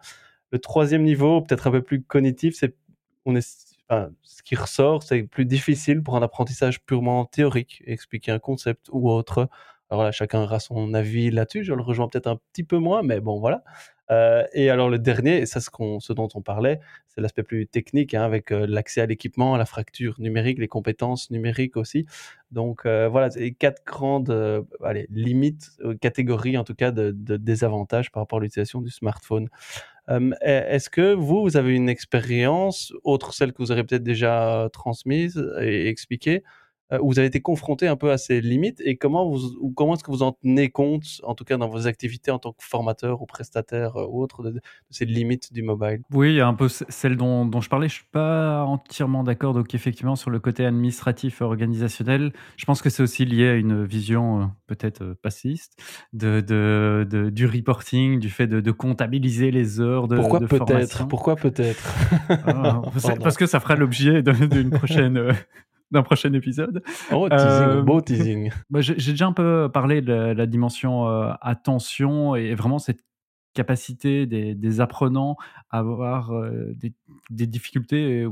Le 0.52 0.60
troisième 0.60 1.04
niveau, 1.04 1.42
peut-être 1.42 1.68
un 1.68 1.72
peu 1.72 1.82
plus 1.82 2.02
cognitif, 2.04 2.56
c'est 2.56 2.76
on 3.26 3.36
est, 3.36 3.46
enfin, 3.90 4.12
ce 4.24 4.42
qui 4.44 4.56
ressort, 4.56 5.04
c'est 5.04 5.24
plus 5.24 5.46
difficile 5.46 6.02
pour 6.04 6.16
un 6.16 6.22
apprentissage 6.24 6.82
purement 6.86 7.26
théorique, 7.26 7.84
expliquer 7.86 8.32
un 8.32 8.40
concept 8.40 8.88
ou 8.92 9.10
autre. 9.10 9.50
Alors 9.90 10.04
là, 10.04 10.12
chacun 10.12 10.42
aura 10.44 10.60
son 10.60 10.94
avis 10.94 11.32
là-dessus. 11.32 11.64
Je 11.66 11.74
le 11.74 11.82
rejoins 11.82 12.08
peut-être 12.08 12.28
un 12.28 12.38
petit 12.54 12.64
peu 12.64 12.78
moins, 12.78 13.04
mais 13.04 13.20
bon, 13.20 13.40
voilà. 13.40 13.64
Euh, 14.12 14.44
et 14.54 14.70
alors 14.70 14.90
le 14.90 15.00
dernier, 15.00 15.40
et 15.40 15.46
ça 15.46 15.60
ce, 15.60 15.70
ce 16.00 16.14
dont 16.14 16.30
on 16.34 16.42
parlait, 16.42 16.80
c'est 17.08 17.22
l'aspect 17.22 17.44
plus 17.44 17.68
technique, 17.68 18.14
hein, 18.14 18.24
avec 18.24 18.52
euh, 18.52 18.66
l'accès 18.68 19.02
à 19.02 19.06
l'équipement, 19.06 19.56
la 19.56 19.66
fracture 19.66 20.16
numérique, 20.20 20.60
les 20.60 20.68
compétences 20.68 21.30
numériques 21.32 21.78
aussi. 21.78 22.06
Donc 22.52 22.86
euh, 22.86 23.08
voilà, 23.08 23.30
c'est 23.30 23.42
les 23.42 23.54
quatre 23.54 23.84
grandes 23.86 24.66
limites, 25.10 25.72
catégories 26.02 26.58
en 26.58 26.64
tout 26.64 26.76
cas 26.76 26.92
de, 26.92 27.12
de, 27.12 27.38
désavantages 27.38 28.12
par 28.12 28.24
rapport 28.24 28.40
à 28.40 28.42
l'utilisation 28.42 28.82
du 28.82 28.90
smartphone. 28.90 29.50
est-ce 30.42 30.90
que 30.90 31.14
vous, 31.14 31.42
vous 31.42 31.58
avez 31.58 31.76
une 31.76 31.90
expérience, 31.90 32.94
autre 33.04 33.34
celle 33.34 33.54
que 33.54 33.62
vous 33.62 33.72
aurez 33.72 33.84
peut-être 33.84 34.04
déjà 34.04 34.68
transmise 34.74 35.38
et 35.62 35.88
expliquée, 35.88 36.44
euh, 36.92 37.00
vous 37.02 37.20
avez 37.20 37.28
été 37.28 37.42
confronté 37.42 37.88
un 37.88 37.96
peu 37.96 38.12
à 38.12 38.18
ces 38.18 38.42
limites 38.42 38.82
et 38.84 38.98
comment, 38.98 39.30
vous, 39.30 39.72
comment 39.76 39.94
est-ce 39.94 40.04
que 40.04 40.12
vous 40.12 40.24
en 40.24 40.32
tenez 40.32 40.70
compte, 40.70 41.22
en 41.24 41.36
tout 41.36 41.44
cas 41.44 41.58
dans 41.58 41.68
vos 41.68 41.88
activités 41.88 42.32
en 42.32 42.40
tant 42.40 42.52
que 42.52 42.64
formateur 42.64 43.22
ou 43.22 43.26
prestataire 43.26 43.98
euh, 43.98 44.08
ou 44.08 44.22
autre, 44.22 44.44
de, 44.44 44.60
ces 44.90 45.06
limites 45.06 45.54
du 45.54 45.62
mobile? 45.62 46.02
Oui, 46.12 46.32
il 46.32 46.36
y 46.36 46.42
a 46.42 46.48
un 46.48 46.54
peu 46.54 46.68
celle 46.68 47.18
dont, 47.18 47.46
dont 47.46 47.62
je 47.62 47.70
parlais. 47.70 47.88
Je 47.88 47.96
suis 47.96 48.08
pas 48.12 48.64
entièrement 48.64 49.24
d'accord. 49.24 49.54
Donc 49.54 49.74
effectivement, 49.76 50.16
sur 50.16 50.30
le 50.30 50.40
côté 50.40 50.66
administratif, 50.66 51.42
organisationnel, 51.42 52.34
je 52.58 52.66
pense 52.66 52.82
que 52.82 52.90
c'est 52.90 53.04
aussi 53.04 53.26
lié 53.26 53.50
à 53.50 53.56
une 53.56 53.86
vision 53.86 54.42
euh, 54.42 54.46
peut-être 54.68 55.14
passiste 55.22 55.80
de, 56.14 56.42
de, 56.42 57.30
du 57.30 57.46
reporting, 57.46 58.20
du 58.20 58.30
fait 58.30 58.48
de, 58.48 58.70
comptabiliser 58.72 59.52
les 59.52 59.82
heures 59.82 60.08
de, 60.08 60.16
Pourquoi 60.16 60.40
peut-être? 60.40 61.08
Pourquoi 61.08 61.36
peut-être? 61.36 61.94
Ah, 62.46 62.82
Parce 63.22 63.38
que 63.38 63.46
ça 63.46 63.60
fera 63.60 63.76
l'objet 63.76 64.22
d'une 64.22 64.70
prochaine 64.70 65.34
d'un 65.92 66.04
prochain 66.04 66.34
épisode. 66.34 66.84
Oh, 67.12 67.28
teasing, 67.30 67.82
beau 67.82 67.98
euh, 67.98 68.02
teasing. 68.02 68.52
Bah, 68.70 68.82
j'ai 68.82 68.96
déjà 68.96 69.28
un 69.28 69.34
peu 69.34 69.70
parlé 69.74 70.02
de 70.02 70.14
la, 70.14 70.46
dimension 70.46 71.08
euh, 71.08 71.32
attention 71.42 72.36
et 72.36 72.56
vraiment 72.56 72.80
cette 72.80 73.04
capacité 73.54 74.26
des, 74.26 74.82
apprenants 74.82 75.36
à 75.70 75.80
avoir 75.80 76.32
euh, 76.32 76.74
des, 77.30 77.48
difficultés, 77.48 78.28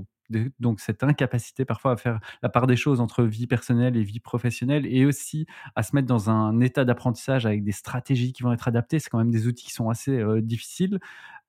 donc 0.60 0.80
cette 0.80 1.04
incapacité 1.04 1.66
parfois 1.66 1.94
à 1.94 1.98
faire 1.98 2.20
la 2.44 2.50
part 2.50 2.68
des 2.68 2.76
choses 2.76 3.00
entre 3.00 3.24
vie 3.24 3.48
personnelle 3.48 3.98
et 3.98 4.04
vie 4.04 4.20
professionnelle 4.20 4.86
et 4.86 5.06
aussi 5.06 5.48
à 5.76 5.84
se 5.84 5.96
mettre 5.96 6.08
dans 6.08 6.30
un 6.30 6.60
état 6.60 6.86
d'apprentissage 6.86 7.46
avec 7.46 7.64
des 7.64 7.72
stratégies 7.72 8.34
qui 8.34 8.44
vont 8.44 8.54
être 8.54 8.68
adaptées. 8.68 9.00
C'est 9.00 9.10
quand 9.10 9.18
même 9.18 9.32
des 9.32 9.48
outils 9.48 9.66
qui 9.66 9.74
sont 9.74 9.90
assez 9.90 10.24
difficiles. 10.42 11.00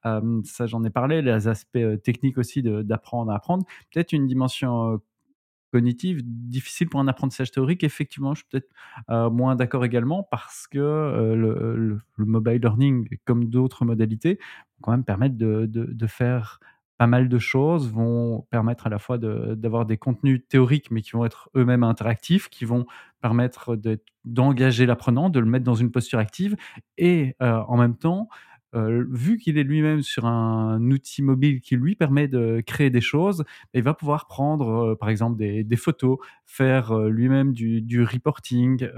ça, 0.02 0.66
j'en 0.66 0.82
ai 0.84 0.90
parlé, 0.90 1.20
les 1.20 1.46
aspects 1.46 1.78
techniques 2.02 2.38
aussi 2.38 2.62
d'apprendre 2.62 3.30
à 3.32 3.36
apprendre. 3.36 3.66
Peut-être 3.92 4.12
une 4.12 4.26
dimension 4.26 5.00
cognitive 5.72 6.22
difficile 6.24 6.88
pour 6.88 7.00
un 7.00 7.08
apprentissage 7.08 7.50
théorique. 7.50 7.84
Effectivement, 7.84 8.34
je 8.34 8.40
suis 8.40 8.48
peut-être 8.50 8.70
euh, 9.10 9.30
moins 9.30 9.56
d'accord 9.56 9.84
également 9.84 10.22
parce 10.22 10.66
que 10.66 10.78
euh, 10.78 11.34
le, 11.34 12.00
mobile 12.18 12.60
learning, 12.60 13.08
comme 13.24 13.46
d'autres 13.46 13.84
modalités, 13.84 14.34
vont 14.34 14.82
quand 14.82 14.90
même 14.92 15.04
permettre 15.04 15.36
de, 15.36 15.66
de, 15.66 16.06
faire 16.06 16.60
pas 16.98 17.06
mal 17.06 17.28
de 17.28 17.38
choses, 17.38 17.90
vont 17.90 18.46
permettre 18.50 18.86
à 18.86 18.90
la 18.90 18.98
fois 18.98 19.18
d'avoir 19.18 19.86
des 19.86 19.96
contenus 19.96 20.42
théoriques, 20.48 20.90
mais 20.90 21.00
qui 21.00 21.12
vont 21.12 21.24
être 21.24 21.48
eux-mêmes 21.54 21.84
interactifs, 21.84 22.48
qui 22.48 22.64
vont 22.64 22.86
permettre 23.20 23.78
d'engager 24.24 24.84
l'apprenant, 24.84 25.30
de 25.30 25.38
le 25.38 25.46
mettre 25.46 25.64
dans 25.64 25.74
une 25.74 25.92
posture 25.92 26.18
active, 26.18 26.56
et 26.96 27.36
euh, 27.40 27.62
en 27.68 27.76
même 27.76 27.96
temps, 27.96 28.28
vu 28.74 29.38
qu'il 29.38 29.58
est 29.58 29.62
lui-même 29.62 30.02
sur 30.02 30.26
un 30.26 30.90
outil 30.90 31.22
mobile 31.22 31.60
qui 31.60 31.76
lui 31.76 31.94
permet 31.94 32.28
de 32.28 32.62
créer 32.66 32.90
des 32.90 33.00
choses, 33.00 33.44
il 33.74 33.82
va 33.82 33.94
pouvoir 33.94 34.26
prendre, 34.26 34.94
par 34.94 35.08
exemple, 35.08 35.36
des, 35.36 35.76
photos, 35.76 36.18
faire 36.44 36.98
lui-même 37.08 37.52
du, 37.52 38.02
reporting, 38.02 38.88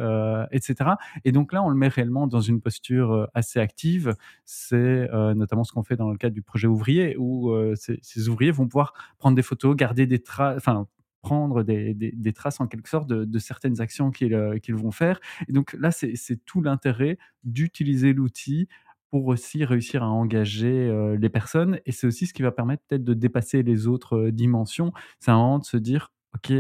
etc. 0.50 0.90
Et 1.24 1.32
donc 1.32 1.52
là, 1.52 1.62
on 1.62 1.68
le 1.68 1.76
met 1.76 1.88
réellement 1.88 2.26
dans 2.26 2.40
une 2.40 2.60
posture 2.60 3.28
assez 3.34 3.60
active. 3.60 4.14
C'est 4.44 5.08
notamment 5.34 5.64
ce 5.64 5.72
qu'on 5.72 5.84
fait 5.84 5.96
dans 5.96 6.10
le 6.10 6.16
cadre 6.16 6.34
du 6.34 6.42
projet 6.42 6.66
ouvrier, 6.66 7.16
où 7.18 7.54
ces, 7.76 8.28
ouvriers 8.28 8.50
vont 8.50 8.66
pouvoir 8.66 8.92
prendre 9.18 9.36
des 9.36 9.42
photos, 9.42 9.76
garder 9.76 10.06
des 10.06 10.20
traces, 10.20 10.56
enfin 10.56 10.86
prendre 11.22 11.62
des, 11.62 12.32
traces 12.34 12.60
en 12.60 12.66
quelque 12.66 12.88
sorte 12.88 13.08
de, 13.08 13.38
certaines 13.38 13.80
actions 13.80 14.10
qu'ils 14.10 14.74
vont 14.74 14.90
faire. 14.90 15.20
Et 15.48 15.52
donc 15.52 15.74
là, 15.78 15.90
c'est 15.90 16.44
tout 16.44 16.62
l'intérêt 16.62 17.18
d'utiliser 17.44 18.12
l'outil 18.12 18.68
pour 19.11 19.26
aussi 19.26 19.64
réussir 19.64 20.02
à 20.02 20.08
engager 20.08 20.90
les 21.18 21.28
personnes. 21.28 21.80
Et 21.86 21.92
c'est 21.92 22.06
aussi 22.06 22.26
ce 22.26 22.34
qui 22.34 22.42
va 22.42 22.52
permettre 22.52 22.82
peut-être 22.88 23.04
de 23.04 23.14
dépasser 23.14 23.62
les 23.62 23.86
autres 23.86 24.30
dimensions. 24.30 24.92
C'est 25.18 25.30
un 25.32 25.58
de 25.58 25.64
se 25.64 25.76
dire, 25.76 26.12
OK, 26.34 26.52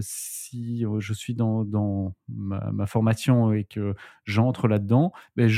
si 0.00 0.84
je 0.98 1.12
suis 1.14 1.34
dans, 1.34 1.64
dans 1.64 2.14
ma, 2.28 2.86
formation 2.86 3.52
et 3.52 3.64
que 3.64 3.94
j'entre 4.24 4.68
là-dedans, 4.68 5.12
ben 5.36 5.48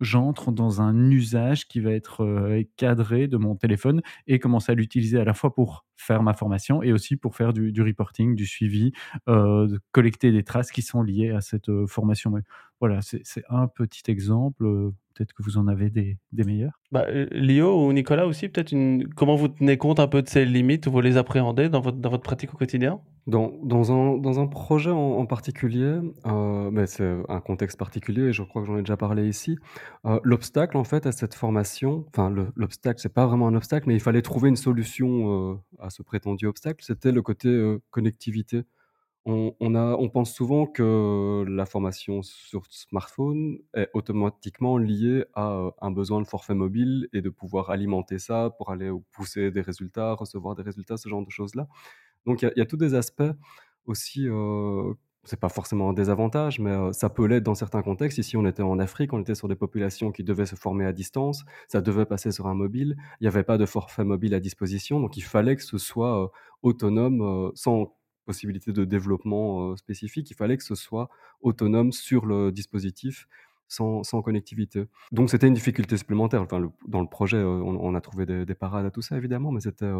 j'entre 0.00 0.52
dans 0.52 0.82
un 0.82 1.10
usage 1.10 1.68
qui 1.68 1.80
va 1.80 1.92
être 1.92 2.64
cadré 2.76 3.28
de 3.28 3.36
mon 3.36 3.54
téléphone 3.54 4.02
et 4.26 4.38
commencer 4.38 4.72
à 4.72 4.74
l'utiliser 4.74 5.18
à 5.18 5.24
la 5.24 5.34
fois 5.34 5.54
pour 5.54 5.84
faire 5.96 6.22
ma 6.22 6.34
formation 6.34 6.82
et 6.82 6.92
aussi 6.92 7.16
pour 7.16 7.36
faire 7.36 7.52
du, 7.52 7.82
reporting, 7.82 8.34
du 8.34 8.46
suivi, 8.46 8.92
de 9.26 9.80
collecter 9.92 10.32
des 10.32 10.42
traces 10.42 10.72
qui 10.72 10.82
sont 10.82 11.02
liées 11.02 11.30
à 11.30 11.40
cette 11.40 11.70
formation. 11.86 12.30
Mais 12.32 12.42
voilà, 12.80 13.00
c'est 13.02 13.44
un 13.48 13.68
petit 13.68 14.10
exemple 14.10 14.92
peut-être 15.16 15.32
que 15.32 15.42
vous 15.42 15.56
en 15.58 15.66
avez 15.66 15.90
des, 15.90 16.18
meilleurs. 16.32 16.78
Bah, 16.92 17.06
euh, 17.08 17.26
Lio 17.32 17.86
ou 17.86 17.92
Nicolas 17.92 18.26
aussi, 18.26 18.48
peut-être 18.48 18.72
une... 18.72 19.08
comment 19.14 19.34
vous 19.34 19.48
tenez 19.48 19.76
compte 19.78 19.98
un 19.98 20.08
peu 20.08 20.22
de 20.22 20.28
ces 20.28 20.44
limites, 20.44 20.86
vous 20.86 21.00
les 21.00 21.16
appréhendez 21.16 21.68
dans 21.68 21.80
votre, 21.80 21.98
dans 21.98 22.10
votre 22.10 22.22
pratique 22.22 22.52
au 22.54 22.56
quotidien? 22.56 23.00
Dans, 23.26 23.52
dans, 23.64 23.90
un, 23.90 24.18
dans 24.18 24.38
un 24.38 24.46
projet 24.46 24.90
en, 24.90 25.26
particulier, 25.26 25.98
euh, 26.26 26.86
c'est 26.86 27.16
un 27.28 27.40
contexte 27.40 27.76
particulier 27.76 28.22
et 28.28 28.32
je 28.32 28.44
crois 28.44 28.62
que 28.62 28.68
j'en 28.68 28.76
ai 28.76 28.82
déjà 28.82 28.96
parlé 28.96 29.26
ici. 29.26 29.58
Euh, 30.04 30.20
l'obstacle 30.22 30.76
en 30.76 30.84
fait 30.84 31.06
à 31.06 31.12
cette 31.12 31.34
formation, 31.34 32.04
enfin 32.08 32.32
l'obstacle 32.54 33.00
c'est 33.00 33.12
pas 33.12 33.26
vraiment 33.26 33.48
un 33.48 33.54
obstacle, 33.56 33.88
mais 33.88 33.94
il 33.94 34.00
fallait 34.00 34.22
trouver 34.22 34.48
une 34.48 34.56
solution 34.56 35.60
à 35.80 35.90
ce 35.90 36.02
prétendu 36.02 36.46
obstacle, 36.46 36.84
c'était 36.84 37.10
le 37.10 37.22
côté 37.22 37.76
connectivité. 37.90 38.62
On, 39.28 40.08
pense 40.08 40.32
souvent 40.32 40.66
que 40.66 41.44
la 41.48 41.66
formation 41.66 42.22
sur 42.22 42.64
smartphone 42.70 43.58
est 43.74 43.90
automatiquement 43.92 44.78
liée 44.78 45.24
à 45.34 45.50
euh, 45.50 45.70
un 45.80 45.90
besoin 45.90 46.22
de 46.22 46.26
forfait 46.28 46.54
mobile 46.54 47.08
et 47.12 47.22
de 47.22 47.28
pouvoir 47.28 47.70
alimenter 47.70 48.20
ça 48.20 48.50
pour 48.56 48.70
aller 48.70 48.88
pousser 49.10 49.50
des 49.50 49.62
résultats, 49.62 50.12
recevoir 50.14 50.54
des 50.54 50.62
résultats, 50.62 50.96
ce 50.96 51.08
genre 51.08 51.24
de 51.24 51.30
choses-là. 51.30 51.66
Donc 52.24 52.42
il 52.42 52.52
y, 52.56 52.60
a 52.60 52.66
tous 52.66 52.76
des 52.76 52.94
aspects 52.94 53.24
aussi, 53.86 54.28
euh, 54.28 54.94
c'est 55.24 55.40
pas 55.40 55.48
forcément 55.48 55.90
un 55.90 55.92
désavantage, 55.92 56.60
mais 56.60 56.70
euh, 56.70 56.92
ça 56.92 57.10
peut 57.10 57.26
l'être 57.26 57.42
dans 57.42 57.54
certains 57.56 57.82
contextes. 57.82 58.18
Ici, 58.18 58.36
on 58.36 58.46
était 58.46 58.62
en 58.62 58.78
Afrique, 58.78 59.12
on 59.12 59.20
était 59.20 59.34
sur 59.34 59.48
des 59.48 59.56
populations 59.56 60.12
qui 60.12 60.22
devaient 60.22 60.46
se 60.46 60.54
former 60.54 60.86
à 60.86 60.92
distance, 60.92 61.44
ça 61.66 61.80
devait 61.80 62.06
passer 62.06 62.30
sur 62.30 62.46
un 62.46 62.54
mobile, 62.54 62.96
il 63.20 63.24
n'y 63.24 63.28
avait 63.28 63.42
pas 63.42 63.58
de 63.58 63.66
forfait 63.66 64.04
mobile 64.04 64.34
à 64.34 64.40
disposition, 64.40 65.00
donc 65.00 65.16
il 65.16 65.22
fallait 65.22 65.56
que 65.56 65.64
ce 65.64 65.78
soit 65.78 66.30
autonome 66.62 67.50
sans 67.56 67.96
possibilité 68.26 68.72
de 68.72 68.84
développement 68.84 69.76
spécifique, 69.76 70.30
il 70.30 70.34
fallait 70.34 70.56
que 70.56 70.64
ce 70.64 70.74
soit 70.74 71.08
autonome 71.40 71.92
sur 71.92 72.26
le 72.26 72.52
dispositif 72.52 73.26
sans, 73.68 74.02
connectivité. 74.22 74.86
Donc 75.12 75.30
c'était 75.30 75.48
une 75.48 75.54
difficulté 75.54 75.96
supplémentaire. 75.96 76.42
Enfin, 76.42 76.70
dans 76.86 77.00
le 77.00 77.08
projet, 77.08 77.42
on, 77.42 77.94
a 77.94 78.00
trouvé 78.00 78.26
des, 78.26 78.54
parades 78.54 78.86
à 78.86 78.90
tout 78.90 79.02
ça, 79.02 79.16
évidemment, 79.16 79.50
mais 79.50 79.60
c'était, 79.60 79.90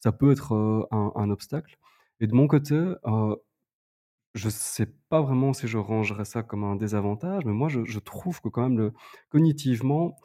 ça 0.00 0.12
peut 0.12 0.30
être 0.30 0.52
un, 0.90 1.30
obstacle. 1.30 1.76
Et 2.20 2.26
de 2.26 2.34
mon 2.34 2.46
côté, 2.46 2.94
je 4.34 4.46
ne 4.46 4.50
sais 4.50 4.86
pas 5.08 5.20
vraiment 5.20 5.52
si 5.52 5.66
je 5.66 5.78
rangerais 5.78 6.24
ça 6.24 6.42
comme 6.42 6.64
un 6.64 6.76
désavantage, 6.76 7.44
mais 7.44 7.52
moi, 7.52 7.68
je, 7.68 7.84
je 7.84 7.98
trouve 7.98 8.40
que 8.40 8.48
quand 8.48 8.62
même, 8.62 8.78
le, 8.78 8.92
cognitivement, 9.30 10.16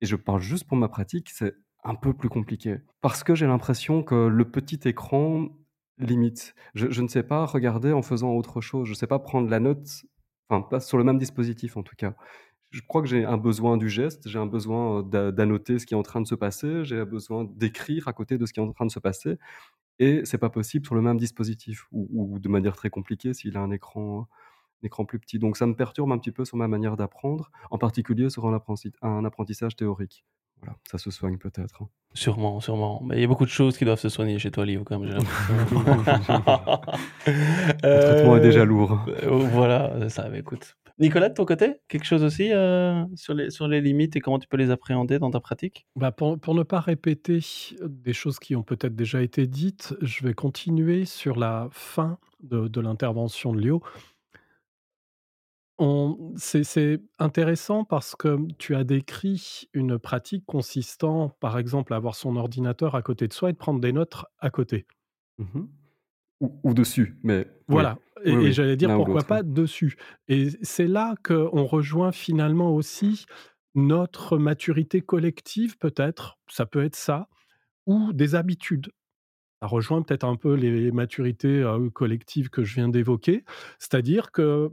et 0.00 0.06
je 0.06 0.16
parle 0.16 0.40
juste 0.40 0.64
pour 0.64 0.76
ma 0.76 0.88
pratique, 0.88 1.30
c'est 1.30 1.54
un 1.84 1.94
peu 1.94 2.12
plus 2.12 2.28
compliqué. 2.28 2.78
Parce 3.00 3.24
que 3.24 3.34
j'ai 3.34 3.46
l'impression 3.46 4.02
que 4.02 4.14
le 4.14 4.50
petit 4.50 4.80
écran 4.88 5.48
limite. 6.06 6.54
Je, 6.74 7.00
ne 7.00 7.08
sais 7.08 7.22
pas 7.22 7.46
regarder 7.46 7.92
en 7.92 8.02
faisant 8.02 8.32
autre 8.32 8.60
chose. 8.60 8.86
Je 8.86 8.92
ne 8.92 8.96
sais 8.96 9.06
pas 9.06 9.18
prendre 9.18 9.48
la 9.48 9.60
note, 9.60 10.04
enfin, 10.48 10.62
pas 10.62 10.80
sur 10.80 10.98
le 10.98 11.04
même 11.04 11.18
dispositif 11.18 11.76
en 11.76 11.82
tout 11.82 11.96
cas. 11.96 12.14
Je 12.70 12.80
crois 12.80 13.02
que 13.02 13.08
j'ai 13.08 13.24
un 13.24 13.36
besoin 13.36 13.76
du 13.76 13.90
geste, 13.90 14.28
j'ai 14.28 14.38
un 14.38 14.46
besoin 14.46 15.02
d'annoter 15.02 15.78
ce 15.78 15.84
qui 15.84 15.92
est 15.92 15.96
en 15.96 16.02
train 16.02 16.22
de 16.22 16.26
se 16.26 16.34
passer, 16.34 16.84
j'ai 16.84 17.00
un 17.00 17.04
besoin 17.04 17.44
d'écrire 17.44 18.08
à 18.08 18.14
côté 18.14 18.38
de 18.38 18.46
ce 18.46 18.52
qui 18.54 18.60
est 18.60 18.62
en 18.62 18.72
train 18.72 18.86
de 18.86 18.90
se 18.90 18.98
passer. 18.98 19.36
Et 19.98 20.24
c'est 20.24 20.38
pas 20.38 20.50
possible 20.50 20.86
sur 20.86 20.94
le 20.94 21.02
même 21.02 21.18
dispositif 21.18 21.86
ou, 21.92 22.38
de 22.38 22.48
manière 22.48 22.74
très 22.74 22.90
compliquée 22.90 23.34
s'il 23.34 23.56
a 23.58 23.60
un 23.60 23.70
écran, 23.70 24.26
un 24.82 24.86
écran 24.86 25.04
plus 25.04 25.18
petit. 25.18 25.38
Donc 25.38 25.56
ça 25.56 25.66
me 25.66 25.76
perturbe 25.76 26.12
un 26.12 26.18
petit 26.18 26.32
peu 26.32 26.44
sur 26.44 26.56
ma 26.56 26.66
manière 26.66 26.96
d'apprendre, 26.96 27.50
en 27.70 27.78
particulier 27.78 28.30
sur 28.30 28.46
un, 28.46 29.24
apprentissage 29.24 29.76
théorique. 29.76 30.24
Voilà, 30.62 30.78
ça 30.90 30.96
se 30.98 31.10
soigne 31.10 31.38
peut-être. 31.38 31.82
hein. 31.82 31.88
Sûrement, 32.14 32.60
sûrement. 32.60 33.02
Mais 33.04 33.16
il 33.16 33.20
y 33.22 33.24
a 33.24 33.26
beaucoup 33.26 33.44
de 33.46 33.50
choses 33.50 33.76
qui 33.78 33.84
doivent 33.86 33.98
se 33.98 34.08
soigner 34.10 34.38
chez 34.38 34.50
toi, 34.50 34.64
Livre, 34.66 34.84
quand 34.84 34.98
même, 34.98 35.08
j'ai 35.08 35.14
l'impression. 35.16 36.42
Le 37.26 37.98
traitement 38.00 38.36
est 38.36 38.40
déjà 38.40 38.60
Euh, 38.60 38.64
lourd. 38.66 38.98
euh, 39.08 39.28
voilà, 39.30 40.08
ça, 40.08 40.28
mais 40.28 40.40
écoute. 40.40 40.76
Nicolas, 40.98 41.30
de 41.30 41.34
ton 41.34 41.46
côté, 41.46 41.76
quelque 41.88 42.04
chose 42.04 42.22
aussi 42.22 42.52
euh, 42.52 43.02
sur, 43.16 43.32
les, 43.34 43.50
sur 43.50 43.66
les 43.66 43.80
limites 43.80 44.14
et 44.14 44.20
comment 44.20 44.38
tu 44.38 44.46
peux 44.46 44.58
les 44.58 44.70
appréhender 44.70 45.18
dans 45.18 45.30
ta 45.30 45.40
pratique? 45.40 45.86
Bah, 45.96 46.12
pour, 46.12 46.38
pour 46.38 46.54
ne 46.54 46.62
pas 46.62 46.80
répéter 46.80 47.40
des 47.82 48.12
choses 48.12 48.38
qui 48.38 48.54
ont 48.54 48.62
peut-être 48.62 48.94
déjà 48.94 49.22
été 49.22 49.46
dites, 49.46 49.94
je 50.02 50.24
vais 50.24 50.34
continuer 50.34 51.06
sur 51.06 51.38
la 51.38 51.68
fin 51.70 52.18
de, 52.42 52.68
de 52.68 52.80
l'intervention 52.80 53.52
de 53.54 53.60
Léo. 53.60 53.82
C'est 56.36 57.00
intéressant 57.18 57.84
parce 57.84 58.14
que 58.14 58.38
tu 58.58 58.74
as 58.76 58.84
décrit 58.84 59.68
une 59.72 59.98
pratique 59.98 60.44
consistant, 60.46 61.30
par 61.40 61.58
exemple, 61.58 61.92
à 61.92 61.96
avoir 61.96 62.14
son 62.14 62.36
ordinateur 62.36 62.94
à 62.94 63.02
côté 63.02 63.26
de 63.26 63.32
soi 63.32 63.50
et 63.50 63.52
de 63.52 63.58
prendre 63.58 63.80
des 63.80 63.92
notes 63.92 64.24
à 64.38 64.50
côté. 64.50 64.86
Mhm. 65.38 65.68
Ou, 66.40 66.60
ou 66.64 66.74
dessus, 66.74 67.18
mais 67.22 67.46
oui. 67.68 67.74
Voilà. 67.74 67.98
Et, 68.24 68.30
Oui, 68.30 68.34
et 68.34 68.36
oui, 68.36 68.52
j'allais 68.52 68.76
dire 68.76 68.94
pourquoi 68.94 69.22
pas 69.22 69.42
dessus. 69.42 69.96
Et 70.28 70.50
c'est 70.62 70.86
là 70.86 71.14
qu'on 71.24 71.64
rejoint 71.64 72.12
finalement 72.12 72.74
aussi 72.74 73.26
notre 73.74 74.38
maturité 74.38 75.00
collective, 75.00 75.78
peut-être. 75.78 76.38
Ça 76.48 76.66
peut 76.66 76.84
être 76.84 76.96
ça. 76.96 77.28
Ou 77.86 78.12
des 78.12 78.34
habitudes. 78.34 78.92
Ça 79.60 79.68
rejoint 79.68 80.02
peut-être 80.02 80.24
un 80.24 80.36
peu 80.36 80.54
les 80.54 80.92
maturités 80.92 81.64
collectives 81.94 82.50
que 82.50 82.64
je 82.64 82.74
viens 82.74 82.88
d'évoquer. 82.88 83.44
C'est-à-dire 83.78 84.32
que, 84.32 84.72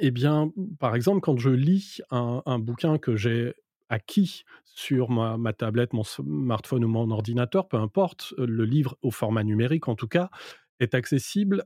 eh 0.00 0.10
bien, 0.10 0.52
par 0.78 0.94
exemple, 0.94 1.20
quand 1.20 1.38
je 1.38 1.50
lis 1.50 2.00
un, 2.10 2.42
un 2.46 2.58
bouquin 2.58 2.98
que 2.98 3.16
j'ai 3.16 3.54
acquis 3.88 4.44
sur 4.64 5.10
ma, 5.10 5.36
ma 5.38 5.52
tablette, 5.52 5.92
mon 5.92 6.04
smartphone 6.04 6.84
ou 6.84 6.88
mon 6.88 7.10
ordinateur, 7.10 7.68
peu 7.68 7.76
importe, 7.78 8.34
le 8.38 8.64
livre 8.64 8.96
au 9.02 9.10
format 9.10 9.44
numérique 9.44 9.88
en 9.88 9.94
tout 9.94 10.08
cas, 10.08 10.30
est 10.80 10.94
accessible 10.94 11.64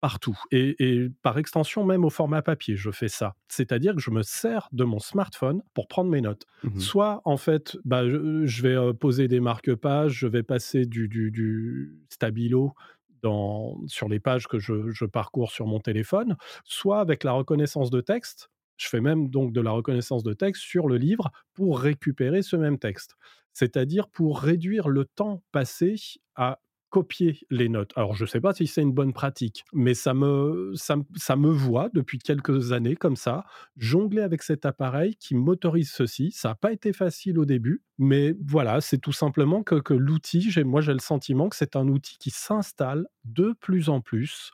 partout 0.00 0.38
et, 0.52 0.76
et 0.78 1.08
par 1.22 1.38
extension 1.38 1.84
même 1.84 2.04
au 2.04 2.10
format 2.10 2.42
papier, 2.42 2.76
je 2.76 2.90
fais 2.90 3.08
ça. 3.08 3.34
C'est-à-dire 3.48 3.94
que 3.94 4.00
je 4.00 4.10
me 4.10 4.22
sers 4.22 4.68
de 4.72 4.84
mon 4.84 4.98
smartphone 5.00 5.62
pour 5.74 5.88
prendre 5.88 6.10
mes 6.10 6.20
notes. 6.20 6.44
Mhm. 6.62 6.78
Soit 6.80 7.22
en 7.24 7.36
fait, 7.38 7.76
bah, 7.84 8.08
je, 8.08 8.46
je 8.46 8.62
vais 8.62 8.94
poser 8.94 9.26
des 9.26 9.40
marque-pages, 9.40 10.12
je 10.12 10.26
vais 10.26 10.42
passer 10.42 10.86
du, 10.86 11.08
du- 11.08 11.30
du 11.30 11.98
stabilo 12.10 12.74
sur 13.86 14.08
les 14.08 14.20
pages 14.20 14.46
que 14.48 14.58
je, 14.58 14.90
je 14.90 15.04
parcours 15.04 15.50
sur 15.50 15.66
mon 15.66 15.80
téléphone, 15.80 16.36
soit 16.64 17.00
avec 17.00 17.24
la 17.24 17.32
reconnaissance 17.32 17.90
de 17.90 18.00
texte. 18.00 18.50
Je 18.76 18.88
fais 18.88 19.00
même 19.00 19.28
donc 19.28 19.52
de 19.52 19.60
la 19.60 19.70
reconnaissance 19.70 20.22
de 20.22 20.32
texte 20.34 20.62
sur 20.62 20.86
le 20.88 20.96
livre 20.96 21.30
pour 21.54 21.78
récupérer 21.80 22.42
ce 22.42 22.56
même 22.56 22.78
texte. 22.78 23.16
C'est-à-dire 23.52 24.08
pour 24.08 24.40
réduire 24.40 24.88
le 24.88 25.04
temps 25.06 25.42
passé 25.52 25.96
à 26.34 26.60
copier 26.96 27.38
les 27.50 27.68
notes. 27.68 27.92
Alors, 27.94 28.14
je 28.14 28.24
ne 28.24 28.26
sais 28.26 28.40
pas 28.40 28.54
si 28.54 28.66
c'est 28.66 28.80
une 28.80 28.94
bonne 28.94 29.12
pratique, 29.12 29.66
mais 29.74 29.92
ça 29.92 30.14
me, 30.14 30.72
ça, 30.76 30.96
ça 31.14 31.36
me 31.36 31.50
voit 31.50 31.90
depuis 31.92 32.18
quelques 32.18 32.72
années 32.72 32.96
comme 32.96 33.16
ça, 33.16 33.44
jongler 33.76 34.22
avec 34.22 34.42
cet 34.42 34.64
appareil 34.64 35.14
qui 35.16 35.34
m'autorise 35.34 35.90
ceci. 35.90 36.30
Ça 36.30 36.48
n'a 36.48 36.54
pas 36.54 36.72
été 36.72 36.94
facile 36.94 37.38
au 37.38 37.44
début, 37.44 37.82
mais 37.98 38.34
voilà, 38.42 38.80
c'est 38.80 38.96
tout 38.96 39.12
simplement 39.12 39.62
que, 39.62 39.74
que 39.74 39.92
l'outil, 39.92 40.50
moi 40.64 40.80
j'ai 40.80 40.94
le 40.94 41.00
sentiment 41.00 41.50
que 41.50 41.56
c'est 41.56 41.76
un 41.76 41.86
outil 41.88 42.16
qui 42.16 42.30
s'installe 42.30 43.06
de 43.26 43.54
plus 43.60 43.90
en 43.90 44.00
plus 44.00 44.52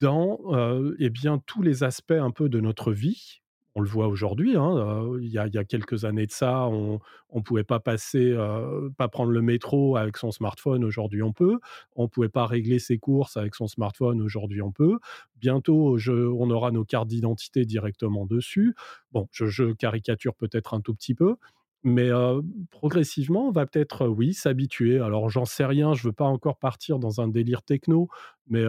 dans 0.00 0.38
euh, 0.52 0.94
eh 1.00 1.10
bien, 1.10 1.42
tous 1.46 1.62
les 1.62 1.82
aspects 1.82 2.12
un 2.12 2.30
peu 2.30 2.48
de 2.48 2.60
notre 2.60 2.92
vie. 2.92 3.39
On 3.74 3.80
le 3.80 3.88
voit 3.88 4.08
aujourd'hui, 4.08 4.56
hein, 4.56 5.04
il 5.20 5.28
y, 5.28 5.38
a, 5.38 5.64
quelques 5.64 6.04
années 6.04 6.26
de 6.26 6.32
ça, 6.32 6.66
on 6.66 7.00
ne 7.32 7.40
pouvait 7.40 7.64
pas 7.64 7.78
passer, 7.78 8.36
pas 8.96 9.08
prendre 9.08 9.30
le 9.30 9.42
métro 9.42 9.96
avec 9.96 10.16
son 10.16 10.32
smartphone, 10.32 10.84
aujourd'hui 10.84 11.22
on 11.22 11.32
peut. 11.32 11.58
On 11.94 12.04
ne 12.04 12.08
pouvait 12.08 12.28
pas 12.28 12.46
régler 12.46 12.80
ses 12.80 12.98
courses 12.98 13.36
avec 13.36 13.54
son 13.54 13.68
smartphone, 13.68 14.20
aujourd'hui 14.20 14.60
on 14.60 14.72
peut. 14.72 14.98
Bientôt, 15.36 15.96
on 16.08 16.50
aura 16.50 16.72
nos 16.72 16.84
cartes 16.84 17.08
d'identité 17.08 17.64
directement 17.64 18.26
dessus. 18.26 18.74
Bon, 19.12 19.28
je 19.32 19.72
caricature 19.72 20.34
peut-être 20.34 20.74
un 20.74 20.80
tout 20.80 20.94
petit 20.94 21.14
peu, 21.14 21.36
mais 21.82 22.10
progressivement, 22.70 23.48
on 23.48 23.50
va 23.52 23.66
peut-être, 23.66 24.06
oui, 24.06 24.34
s'habituer. 24.34 24.98
Alors, 25.00 25.30
j'en 25.30 25.44
sais 25.44 25.64
rien, 25.64 25.94
je 25.94 26.02
ne 26.06 26.08
veux 26.10 26.14
pas 26.14 26.26
encore 26.26 26.58
partir 26.58 26.98
dans 26.98 27.20
un 27.20 27.28
délire 27.28 27.62
techno, 27.62 28.08
mais 28.48 28.64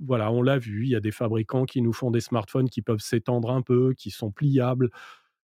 voilà, 0.00 0.30
on 0.30 0.42
l'a 0.42 0.58
vu, 0.58 0.84
il 0.84 0.90
y 0.90 0.96
a 0.96 1.00
des 1.00 1.12
fabricants 1.12 1.64
qui 1.64 1.80
nous 1.82 1.92
font 1.92 2.10
des 2.10 2.20
smartphones 2.20 2.68
qui 2.68 2.82
peuvent 2.82 3.00
s'étendre 3.00 3.50
un 3.50 3.62
peu, 3.62 3.94
qui 3.94 4.10
sont 4.10 4.30
pliables, 4.30 4.90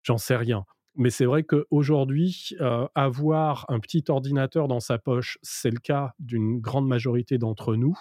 j'en 0.04 0.18
sais 0.18 0.36
rien. 0.36 0.66
Mais 0.96 1.10
c'est 1.10 1.26
vrai 1.26 1.44
qu'aujourd'hui, 1.44 2.56
avoir 2.96 3.66
un 3.70 3.80
petit 3.80 4.04
ordinateur 4.10 4.68
dans 4.68 4.82
sa 4.82 4.98
poche, 4.98 5.38
c'est 5.42 5.72
le 5.72 5.80
cas 5.80 6.14
d'une 6.20 6.60
grande 6.60 6.88
majorité 6.88 7.38
d'entre 7.38 7.76
nous. 7.76 7.98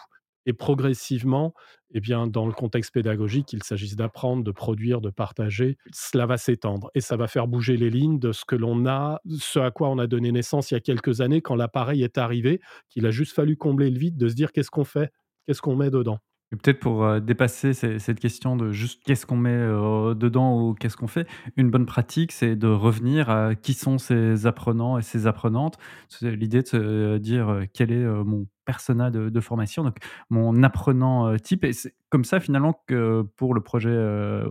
Et 0.46 0.52
progressivement, 0.52 1.54
eh 1.92 2.00
bien, 2.00 2.26
dans 2.26 2.46
le 2.46 2.52
contexte 2.52 2.92
pédagogique, 2.94 3.46
qu'il 3.46 3.62
s'agisse 3.62 3.96
d'apprendre, 3.96 4.44
de 4.44 4.52
produire, 4.52 5.00
de 5.00 5.10
partager, 5.10 5.76
cela 5.92 6.26
va 6.26 6.36
s'étendre 6.36 6.90
et 6.94 7.00
ça 7.00 7.16
va 7.16 7.26
faire 7.26 7.46
bouger 7.46 7.76
les 7.76 7.90
lignes 7.90 8.18
de 8.18 8.32
ce 8.32 8.44
que 8.44 8.56
l'on 8.56 8.86
a, 8.86 9.20
ce 9.38 9.58
à 9.58 9.70
quoi 9.70 9.88
on 9.90 9.98
a 9.98 10.06
donné 10.06 10.32
naissance 10.32 10.70
il 10.70 10.74
y 10.74 10.76
a 10.76 10.80
quelques 10.80 11.20
années 11.20 11.42
quand 11.42 11.56
l'appareil 11.56 12.02
est 12.02 12.18
arrivé, 12.18 12.60
qu'il 12.88 13.06
a 13.06 13.10
juste 13.10 13.34
fallu 13.34 13.56
combler 13.56 13.90
le 13.90 13.98
vide 13.98 14.16
de 14.16 14.28
se 14.28 14.34
dire 14.34 14.52
qu'est-ce 14.52 14.70
qu'on 14.70 14.84
fait, 14.84 15.12
qu'est-ce 15.46 15.62
qu'on 15.62 15.76
met 15.76 15.90
dedans. 15.90 16.18
Peut-être 16.50 16.80
pour 16.80 17.04
euh, 17.04 17.20
dépasser 17.20 17.72
cette 17.74 18.18
question 18.18 18.56
de 18.56 18.72
juste 18.72 19.04
qu'est-ce 19.04 19.24
qu'on 19.24 19.36
met 19.36 19.50
euh, 19.50 20.14
dedans 20.14 20.60
ou 20.60 20.74
qu'est-ce 20.74 20.96
qu'on 20.96 21.06
fait, 21.06 21.28
une 21.56 21.70
bonne 21.70 21.86
pratique, 21.86 22.32
c'est 22.32 22.56
de 22.56 22.66
revenir 22.66 23.30
à 23.30 23.54
qui 23.54 23.72
sont 23.72 23.98
ces 23.98 24.46
apprenants 24.46 24.98
et 24.98 25.02
ces 25.02 25.28
apprenantes. 25.28 25.78
C'est 26.08 26.34
l'idée 26.34 26.62
de 26.62 26.66
se 26.66 27.18
dire 27.18 27.50
euh, 27.50 27.64
quel 27.72 27.92
est 27.92 28.04
mon 28.04 28.48
persona 28.64 29.10
de, 29.10 29.40
formation, 29.40 29.84
donc 29.84 29.96
mon 30.28 30.62
apprenant 30.62 31.36
type. 31.36 31.64
Et 31.64 31.72
c'est 31.72 31.94
comme 32.08 32.24
ça 32.24 32.40
finalement 32.40 32.82
que 32.86 33.22
pour 33.36 33.54
le 33.54 33.60
projet 33.60 33.90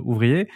ouvrier, 0.04 0.50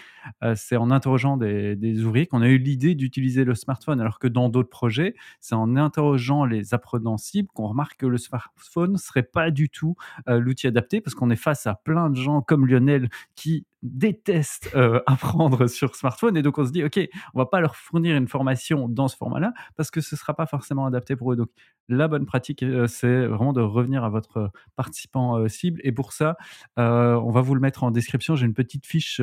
c'est 0.55 0.77
en 0.77 0.91
interrogeant 0.91 1.37
des, 1.37 2.03
ouvriers 2.03 2.27
qu'on 2.27 2.41
a 2.41 2.47
eu 2.47 2.57
l'idée 2.57 2.95
d'utiliser 2.95 3.43
le 3.43 3.55
smartphone, 3.55 4.01
alors 4.01 4.19
que 4.19 4.27
dans 4.27 4.49
d'autres 4.49 4.69
projets, 4.69 5.15
c'est 5.39 5.55
en 5.55 5.75
interrogeant 5.75 6.45
les 6.45 6.73
apprenants 6.73 7.17
cibles 7.17 7.49
qu'on 7.53 7.67
remarque 7.67 7.97
que 7.97 8.05
le 8.05 8.17
smartphone 8.17 8.97
serait 8.97 9.23
pas 9.23 9.51
du 9.51 9.69
tout 9.69 9.95
l'outil 10.27 10.67
adapté 10.67 11.01
parce 11.01 11.15
qu'on 11.15 11.29
est 11.29 11.35
face 11.35 11.67
à 11.67 11.75
plein 11.75 12.09
de 12.09 12.15
gens 12.15 12.41
comme 12.41 12.65
Lionel 12.65 13.09
qui 13.35 13.65
détestent 13.83 14.71
euh, 14.75 15.01
apprendre 15.07 15.67
sur 15.67 15.95
smartphone. 15.95 16.37
Et 16.37 16.41
donc 16.41 16.57
on 16.57 16.65
se 16.65 16.71
dit 16.71 16.83
ok 16.83 16.99
on 17.33 17.39
va 17.39 17.45
pas 17.45 17.59
leur 17.59 17.75
fournir 17.75 18.15
une 18.15 18.27
formation 18.27 18.87
dans 18.87 19.07
ce 19.07 19.15
format 19.15 19.39
là 19.39 19.53
parce 19.75 19.91
que 19.91 20.01
ce 20.01 20.15
sera 20.15 20.33
pas 20.33 20.45
forcément 20.45 20.85
adapté 20.85 21.15
pour 21.15 21.33
eux. 21.33 21.35
Donc 21.35 21.49
la 21.89 22.07
bonne 22.07 22.25
pratique 22.25 22.63
euh, 22.63 22.87
c'est 22.87 23.27
vraiment 23.27 23.53
de 23.53 23.61
revenir 23.61 24.03
à 24.03 24.09
votre 24.09 24.51
participant 24.75 25.37
euh, 25.37 25.47
cible. 25.47 25.79
Et 25.83 25.91
pour 25.91 26.13
ça 26.13 26.37
on 26.77 27.31
va 27.31 27.41
vous 27.41 27.55
le 27.55 27.61
mettre 27.61 27.83
en 27.83 27.91
description. 27.91 28.35
J'ai 28.35 28.45
une 28.45 28.53
petite 28.53 28.85
fiche 28.85 29.21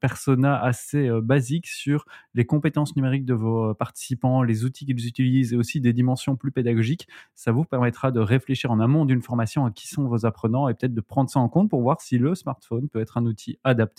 persona 0.00 0.60
assez 0.62 1.10
basique 1.22 1.66
sur 1.66 2.04
les 2.34 2.46
compétences 2.46 2.94
numériques 2.96 3.24
de 3.24 3.34
vos 3.34 3.74
participants 3.74 4.42
les 4.42 4.64
outils 4.64 4.86
qu'ils 4.86 5.06
utilisent 5.06 5.52
et 5.52 5.56
aussi 5.56 5.80
des 5.80 5.92
dimensions 5.92 6.36
plus 6.36 6.52
pédagogiques. 6.52 7.08
Ça 7.34 7.52
vous 7.52 7.64
permettra 7.64 8.10
de 8.12 8.20
réfléchir 8.20 8.70
en 8.70 8.80
amont 8.80 9.04
d'une 9.04 9.22
formation 9.22 9.66
à 9.66 9.70
qui 9.70 9.88
sont 9.88 10.06
vos 10.06 10.26
apprenants 10.26 10.68
et 10.68 10.74
peut-être 10.74 10.94
de 10.94 11.00
prendre 11.00 11.28
ça 11.28 11.40
en 11.40 11.48
compte 11.48 11.70
pour 11.70 11.82
voir 11.82 12.00
si 12.00 12.18
le 12.18 12.34
smartphone 12.34 12.88
peut 12.88 13.00
être 13.00 13.16
un 13.18 13.26
outil 13.26 13.58
adapté 13.64 13.95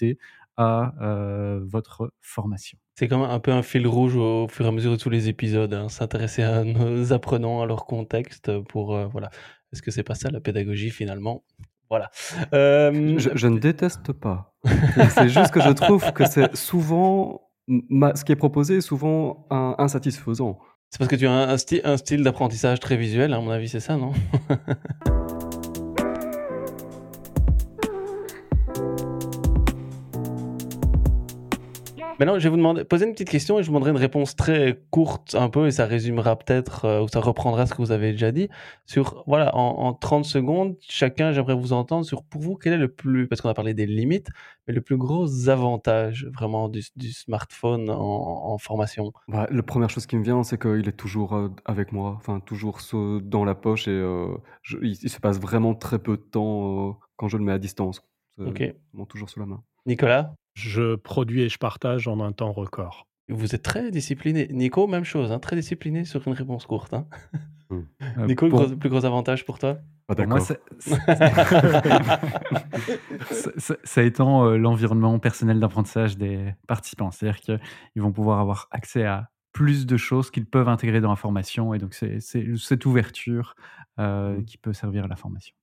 à 0.58 0.94
euh, 1.02 1.60
votre 1.64 2.12
formation. 2.22 2.78
C'est 2.96 3.08
comme 3.08 3.22
un 3.22 3.40
peu 3.40 3.52
un 3.52 3.62
fil 3.62 3.86
rouge 3.88 4.16
au 4.16 4.48
fur 4.48 4.66
et 4.66 4.70
à 4.70 4.72
mesure 4.72 4.92
de 4.92 4.98
tous 4.98 5.10
les 5.12 5.30
épisodes, 5.30 5.72
hein, 5.74 5.88
s'intéresser 5.90 6.42
à 6.44 6.64
nos 6.64 7.14
apprenants, 7.14 7.62
à 7.62 7.66
leur 7.66 7.86
contexte, 7.86 8.58
pour 8.62 8.96
euh, 8.96 9.06
voilà. 9.08 9.30
Est-ce 9.72 9.82
que 9.82 9.92
c'est 9.92 10.04
pas 10.04 10.16
ça 10.16 10.30
la 10.32 10.40
pédagogie 10.40 10.90
finalement? 10.90 11.44
Voilà. 11.90 12.10
Euh, 12.54 13.18
Je, 13.20 13.30
je 13.36 13.48
ne 13.48 13.60
déteste 13.60 14.12
pas. 14.14 14.54
C'est 15.12 15.30
juste 15.30 15.52
que 15.52 15.62
je 15.62 15.70
trouve 15.70 16.12
que 16.14 16.26
c'est 16.26 16.56
souvent. 16.56 17.50
ma- 17.68 18.16
ce 18.16 18.26
qui 18.26 18.32
est 18.32 18.36
proposé 18.38 18.78
est 18.78 18.82
souvent 18.82 19.46
un- 19.52 19.76
insatisfaisant. 19.78 20.58
C'est 20.90 20.98
parce 21.00 21.10
que 21.10 21.16
tu 21.18 21.28
as 21.28 21.32
un, 21.32 21.50
un 21.50 21.56
sti- 21.56 21.82
un 21.86 21.98
style 21.98 22.24
d'apprentissage 22.24 22.80
très 22.80 22.98
visuel, 22.98 23.34
à 23.34 23.40
mon 23.40 23.52
avis, 23.52 23.70
c'est 23.70 23.80
ça, 23.82 23.96
non? 23.98 24.12
Maintenant, 32.20 32.40
je 32.40 32.44
vais 32.46 32.50
vous 32.50 32.58
demander, 32.58 32.84
poser 32.84 33.06
une 33.06 33.12
petite 33.12 33.30
question 33.30 33.60
et 33.60 33.62
je 33.64 33.68
vous 33.68 33.74
demanderai 33.74 33.92
une 33.92 33.98
réponse 33.98 34.36
très 34.36 34.82
courte 34.90 35.36
un 35.36 35.50
peu 35.50 35.68
et 35.68 35.72
ça 35.72 35.86
résumera 35.86 36.36
peut-être 36.36 36.86
euh, 36.86 37.04
ou 37.04 37.08
ça 37.08 37.20
reprendra 37.20 37.68
ce 37.68 37.76
que 37.76 37.78
vous 37.78 37.92
avez 37.92 38.12
déjà 38.12 38.32
dit. 38.32 38.50
Sur, 38.88 39.24
voilà, 39.28 39.56
en, 39.56 39.86
en 39.86 39.94
30 39.94 40.26
secondes, 40.26 40.78
chacun, 40.82 41.32
j'aimerais 41.32 41.54
vous 41.54 41.74
entendre 41.74 42.06
sur 42.06 42.24
pour 42.24 42.42
vous, 42.42 42.56
quel 42.56 42.74
est 42.74 42.78
le 42.78 42.88
plus, 42.88 43.28
parce 43.28 43.42
qu'on 43.42 43.50
a 43.50 43.54
parlé 43.54 43.76
des 43.76 43.86
limites, 43.86 44.30
mais 44.68 44.74
le 44.74 44.82
plus 44.82 44.98
gros 44.98 45.48
avantage 45.50 46.28
vraiment 46.34 46.70
du, 46.70 46.82
du 46.96 47.12
smartphone 47.12 47.92
en, 47.92 48.52
en 48.52 48.58
formation? 48.58 49.14
Bah, 49.28 49.46
la 49.52 49.62
première 49.62 49.92
chose 49.92 50.08
qui 50.08 50.16
me 50.18 50.24
vient, 50.24 50.42
c'est 50.42 50.60
qu'il 50.60 50.88
est 50.88 50.98
toujours 50.98 51.36
euh, 51.36 51.50
avec 51.66 51.92
moi, 51.92 52.16
enfin 52.18 52.40
toujours 52.40 52.80
dans 53.22 53.46
la 53.46 53.54
poche 53.54 53.88
et 53.88 53.92
euh, 53.92 54.36
je- 54.64 54.78
il, 54.82 54.98
il 55.04 55.10
se 55.12 55.20
passe 55.20 55.40
vraiment 55.40 55.76
très 55.76 56.00
peu 56.00 56.18
de 56.18 56.24
temps 56.24 56.90
euh, 56.90 56.94
quand 57.16 57.28
je 57.28 57.38
le 57.38 57.44
mets 57.44 57.52
à 57.52 57.60
distance. 57.60 58.02
Ok. 58.44 58.64
toujours 59.08 59.30
sous 59.30 59.40
la 59.40 59.46
main. 59.46 59.64
Nicolas? 59.86 60.34
Je 60.58 60.96
produis 60.96 61.44
et 61.44 61.50
je 61.50 61.58
partage 61.60 62.08
en 62.08 62.20
un 62.20 62.32
temps 62.32 62.52
record. 62.52 63.08
Vous 63.30 63.54
êtes 63.54 63.62
très 63.62 63.92
discipliné. 63.92 64.48
Nico, 64.52 64.88
même 64.88 65.04
chose, 65.04 65.32
hein, 65.32 65.38
très 65.40 65.56
discipliné 65.56 66.04
sur 66.06 66.26
une 66.28 66.34
réponse 66.34 66.66
courte. 66.66 66.94
Hein. 66.94 67.06
Euh, 67.70 68.26
Nico, 68.26 68.46
le 68.46 68.50
pour- 68.52 68.64
gros- 68.66 68.76
plus 68.78 68.90
gros 68.90 69.04
avantage 69.04 69.44
pour 69.44 69.60
toi? 69.60 69.80
Pour 70.08 70.16
moi, 70.16 70.40
d'accord. 70.40 70.40
ça, 70.40 70.56
ça- 73.32 73.52
ça- 73.58 73.76
ça 73.84 74.04
étend 74.04 74.46
euh, 74.46 74.58
l'environnement 74.58 75.20
personnel 75.20 75.60
d'apprentissage 75.60 76.18
des 76.18 76.54
participants. 76.68 77.12
C'est-à-dire 77.12 77.42
qu'ils 77.42 77.60
vont 78.02 78.14
pouvoir 78.14 78.40
avoir 78.40 78.68
accès 78.72 79.04
à 79.04 79.30
plus 79.52 79.86
de 79.86 79.98
choses 79.98 80.32
qu'ils 80.32 80.46
peuvent 80.46 80.70
intégrer 80.70 81.02
dans 81.02 81.10
la 81.10 81.16
formation. 81.18 81.74
Et 81.74 81.78
donc, 81.78 81.94
c'est 81.94 82.20
cette 82.22 82.86
ouverture 82.86 83.56
euh, 84.00 84.38
Mm. 84.38 84.46
qui 84.46 84.58
peut 84.58 84.72
servir 84.74 85.04
à 85.04 85.08
la 85.08 85.16
formation. 85.18 85.54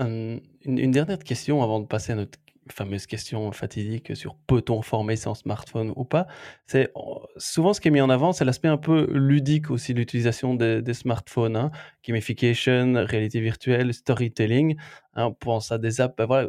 Hum, 0.00 0.40
une, 0.66 0.78
une 0.78 0.90
dernière 0.90 1.20
question 1.20 1.62
avant 1.62 1.80
de 1.80 1.86
passer 1.86 2.12
à 2.12 2.16
notre 2.16 2.38
fameuse 2.70 3.06
question 3.06 3.50
fatidique 3.52 4.16
sur 4.16 4.36
peut-on 4.46 4.82
former 4.82 5.16
sans 5.16 5.34
smartphone 5.34 5.92
ou 5.96 6.04
pas. 6.04 6.26
C'est 6.66 6.92
souvent 7.36 7.72
ce 7.72 7.80
qui 7.80 7.88
est 7.88 7.90
mis 7.90 8.00
en 8.00 8.10
avant, 8.10 8.32
c'est 8.32 8.44
l'aspect 8.44 8.68
un 8.68 8.76
peu 8.76 9.08
ludique 9.12 9.70
aussi 9.70 9.94
de 9.94 9.98
l'utilisation 9.98 10.54
des, 10.54 10.94
smartphones, 10.94 11.56
hein. 11.56 11.70
gamification, 12.06 12.94
réalité 13.06 13.40
virtuelle, 13.40 13.92
storytelling. 13.92 14.76
Hein, 15.14 15.26
on 15.26 15.34
pense 15.34 15.72
à 15.72 15.78
des 15.78 16.00
apps, 16.00 16.16
ben 16.16 16.26
voilà, 16.26 16.48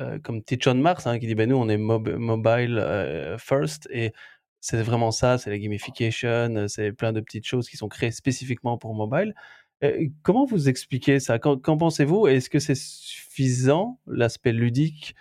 euh, 0.00 0.18
comme 0.18 0.42
Teach 0.42 0.66
on 0.66 0.74
Mars 0.74 1.06
hein, 1.06 1.18
qui 1.18 1.26
dit 1.26 1.34
ben 1.34 1.48
nous 1.48 1.56
on 1.56 1.68
est 1.68 1.78
mob- 1.78 2.16
mobile 2.16 2.78
euh, 2.78 3.38
first 3.38 3.88
et 3.90 4.12
c'est 4.60 4.82
vraiment 4.82 5.10
ça, 5.12 5.38
c'est 5.38 5.50
la 5.50 5.58
gamification, 5.58 6.56
euh, 6.56 6.68
c'est 6.68 6.92
plein 6.92 7.12
de 7.12 7.20
petites 7.20 7.46
choses 7.46 7.68
qui 7.68 7.76
sont 7.76 7.88
créées 7.88 8.10
spécifiquement 8.10 8.78
pour 8.78 8.94
mobile. 8.94 9.34
Euh, 9.84 10.08
comment 10.22 10.44
vous 10.44 10.68
expliquez 10.68 11.20
ça? 11.20 11.38
Qu'en 11.38 11.58
pensez-vous? 11.58 12.26
Est-ce 12.26 12.50
que 12.50 12.58
c'est 12.58 12.76
suffisant, 12.76 14.00
l'aspect 14.06 14.52
ludique 14.52 15.14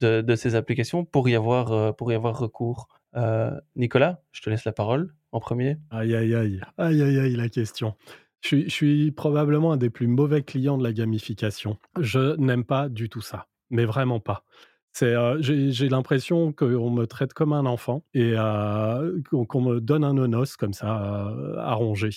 de, 0.00 0.34
ces 0.34 0.54
applications, 0.54 1.04
pour 1.04 1.28
y 1.28 1.34
avoir, 1.34 1.72
euh, 1.72 1.92
pour 1.92 2.12
y 2.12 2.14
avoir 2.14 2.38
recours 2.38 2.88
Euh, 3.16 3.50
Nicolas, 3.74 4.22
je 4.30 4.40
te 4.40 4.50
laisse 4.50 4.64
la 4.64 4.72
parole 4.72 5.14
en 5.32 5.40
premier. 5.40 5.78
Aïe, 5.90 6.14
aïe, 6.14 6.32
aïe. 6.32 6.60
Aïe, 6.78 7.02
aïe, 7.02 7.34
la 7.34 7.48
question. 7.48 7.96
Je 8.40 8.46
suis, 8.46 8.64
je 8.64 8.70
suis 8.70 9.10
probablement 9.10 9.72
un 9.72 9.76
des 9.76 9.90
plus 9.90 10.06
mauvais 10.06 10.42
clients 10.42 10.78
de 10.78 10.84
la 10.84 10.92
gamification. 10.92 11.76
Je 11.98 12.36
n'aime 12.36 12.62
pas 12.64 12.88
du 12.88 13.08
tout 13.08 13.20
ça, 13.20 13.48
mais 13.68 13.84
vraiment 13.84 14.20
pas. 14.20 14.44
C'est, 14.92 15.14
euh, 15.14 15.40
j'ai, 15.40 15.88
l'impression 15.88 16.52
qu'on 16.52 16.90
me 16.90 17.06
traite 17.06 17.32
comme 17.32 17.52
un 17.52 17.66
enfant 17.66 18.04
et 18.14 18.34
qu'on, 18.34 19.60
me 19.60 19.80
donne 19.80 20.04
un 20.04 20.16
onos 20.16 20.56
comme 20.56 20.72
ça 20.72 21.32
à 21.58 21.74
ronger. 21.74 22.10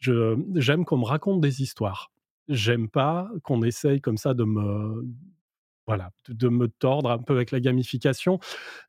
J'aime 0.00 0.84
qu'on 0.84 0.98
me 0.98 1.04
raconte 1.04 1.40
des 1.40 1.62
histoires. 1.62 2.12
J'aime 2.48 2.88
pas 2.88 3.28
qu'on 3.42 3.62
essaye 3.62 4.00
comme 4.00 4.16
ça 4.16 4.34
de 4.34 4.44
me, 4.44 5.04
voilà, 5.86 6.10
de, 6.28 6.48
me 6.48 6.68
tordre 6.68 7.10
un 7.10 7.18
peu 7.18 7.34
avec 7.34 7.50
la 7.50 7.60
gamification. 7.60 8.38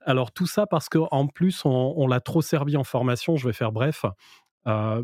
Alors 0.01 0.31
tout 0.31 0.47
ça 0.47 0.65
parce 0.65 0.89
qu'en 0.89 1.27
plus, 1.27 1.63
on, 1.65 2.07
l'a 2.07 2.19
trop 2.19 2.41
servi 2.41 2.75
en 2.77 2.83
formation, 2.83 3.35
je 3.37 3.47
vais 3.47 3.53
faire 3.53 3.71
bref. 3.71 4.05
Euh, 4.67 5.03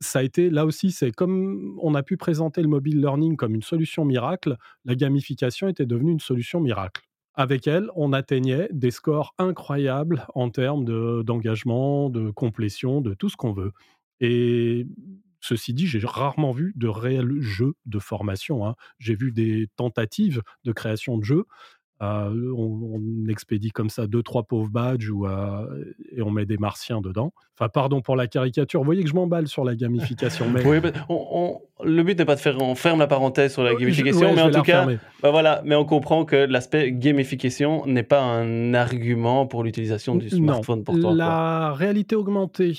ça 0.00 0.20
a 0.20 0.22
été, 0.22 0.50
là 0.50 0.66
aussi, 0.66 0.92
c'est 0.92 1.12
comme 1.12 1.78
on 1.80 1.94
a 1.94 2.02
pu 2.02 2.16
présenter 2.16 2.62
le 2.62 2.68
mobile 2.68 3.00
learning 3.00 3.36
comme 3.36 3.54
une 3.54 3.62
solution 3.62 4.04
miracle, 4.04 4.56
la 4.84 4.94
gamification 4.94 5.68
était 5.68 5.86
devenue 5.86 6.12
une 6.12 6.20
solution 6.20 6.60
miracle. 6.60 7.02
Avec 7.34 7.66
elle, 7.66 7.90
on 7.96 8.12
atteignait 8.14 8.68
des 8.72 8.90
scores 8.90 9.34
incroyables 9.38 10.26
en 10.34 10.48
termes 10.50 10.84
de- 10.84 11.22
d'engagement, 11.22 12.08
de 12.08 12.30
complétion, 12.30 13.02
de 13.02 13.12
tout 13.14 13.28
ce 13.28 13.36
qu'on 13.36 13.52
veut. 13.52 13.72
Et 14.20 14.86
ceci 15.40 15.72
dit, 15.74 15.86
j'ai 15.86 16.00
rarement 16.04 16.52
vu 16.52 16.72
de 16.76 16.88
réels 16.88 17.40
jeux 17.40 17.74
de 17.86 17.98
formation. 17.98 18.66
hein. 18.66 18.74
J'ai 18.98 19.14
vu 19.14 19.32
des 19.32 19.68
tentatives 19.76 20.42
de 20.64 20.72
création 20.72 21.18
de 21.18 21.24
jeux. 21.24 21.44
Euh, 22.02 22.52
on, 22.54 23.00
on 23.24 23.28
expédie 23.30 23.70
comme 23.70 23.88
ça 23.88 24.06
deux, 24.06 24.22
trois 24.22 24.42
pauvres 24.42 24.68
badges 24.68 25.08
ou, 25.08 25.26
euh, 25.26 25.82
et 26.14 26.20
on 26.20 26.30
met 26.30 26.44
des 26.44 26.58
martiens 26.58 27.00
dedans. 27.00 27.32
Enfin, 27.58 27.70
pardon 27.70 28.02
pour 28.02 28.16
la 28.16 28.26
caricature. 28.26 28.80
Vous 28.80 28.84
voyez 28.84 29.02
que 29.02 29.08
je 29.08 29.14
m'emballe 29.14 29.48
sur 29.48 29.64
la 29.64 29.74
gamification. 29.74 30.46
Mais 30.50 30.62
Oui, 30.66 30.76
on- 31.08 31.60
on- 31.80 31.84
le 31.86 32.02
but 32.02 32.18
n'est 32.18 32.26
pas 32.26 32.34
de 32.34 32.40
faire, 32.40 32.60
on 32.60 32.74
ferme 32.74 32.98
la 32.98 33.06
parenthèse 33.06 33.54
sur 33.54 33.62
la 33.62 33.72
Je- 33.72 33.76
gamification, 33.78 34.28
ouais, 34.28 34.34
mais 34.34 34.42
en 34.42 34.50
tout 34.50 34.60
cas, 34.60 34.86
bah 35.22 35.30
voilà, 35.30 35.62
mais 35.64 35.74
on 35.74 35.86
comprend 35.86 36.26
que 36.26 36.36
l'aspect 36.36 36.92
gamification 36.92 37.86
n'est 37.86 38.02
pas 38.02 38.20
un 38.22 38.74
argument 38.74 39.46
pour 39.46 39.64
l'utilisation 39.64 40.16
du 40.16 40.26
Non. 40.26 40.36
smartphone 40.36 40.84
pour 40.84 40.96
toi. 40.96 41.02
quoi. 41.04 41.14
La 41.14 41.72
réalité 41.72 42.14
augmentée, 42.14 42.74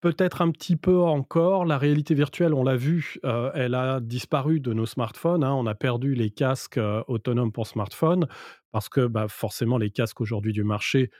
peut-être 0.00 0.42
un 0.42 0.50
petit 0.50 0.76
peu 0.76 1.00
encore. 1.00 1.64
La 1.64 1.78
réalité 1.78 2.14
virtuelle, 2.14 2.54
on 2.54 2.62
l'a 2.64 2.76
vu, 2.76 3.18
euh, 3.24 3.50
elle 3.54 3.74
a 3.74 4.00
disparu 4.00 4.60
de 4.60 4.72
nos 4.72 4.86
smartphones. 4.86 5.44
hein. 5.44 5.52
On 5.52 5.66
a 5.66 5.74
perdu 5.74 6.14
les 6.14 6.30
casques 6.30 6.78
euh, 6.78 7.02
autonomes 7.08 7.52
pour 7.52 7.66
smartphones 7.66 8.26
parce 8.70 8.88
que 8.88 9.06
bah, 9.06 9.26
forcément, 9.28 9.78
les 9.78 9.90
casques 9.90 10.20
aujourd'hui 10.20 10.52
du 10.52 10.64
marché 10.64 11.10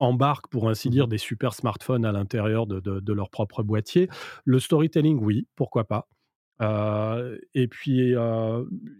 embarquent, 0.00 0.48
pour 0.50 0.68
ainsi 0.70 0.88
Mmh 0.88 0.90
dire, 0.90 1.08
des 1.08 1.18
super 1.18 1.54
smartphones 1.54 2.04
à 2.04 2.12
l'intérieur 2.12 2.66
de, 2.66 2.80
de- 2.80 3.00
de 3.00 3.12
leur 3.12 3.30
propre 3.30 3.62
boîtier. 3.62 4.08
Le 4.44 4.60
storytelling, 4.60 5.18
oui, 5.22 5.46
pourquoi 5.56 5.84
pas. 5.86 6.08
Euh, 6.62 7.38
et, 7.54 7.68
puis, 7.68 8.14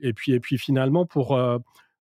et, 0.03 0.13
puis, 0.13 0.33
et 0.33 0.41
puis 0.41 0.59
finalement, 0.59 1.07
pour 1.07 1.39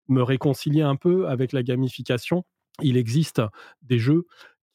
me 0.07 0.21
réconcilier 0.21 0.81
un 0.81 0.95
peu 0.95 1.27
avec 1.27 1.51
la 1.51 1.63
gamification, 1.63 2.45
il 2.81 2.97
existe 2.97 3.41
des 3.81 3.99
jeux 3.99 4.25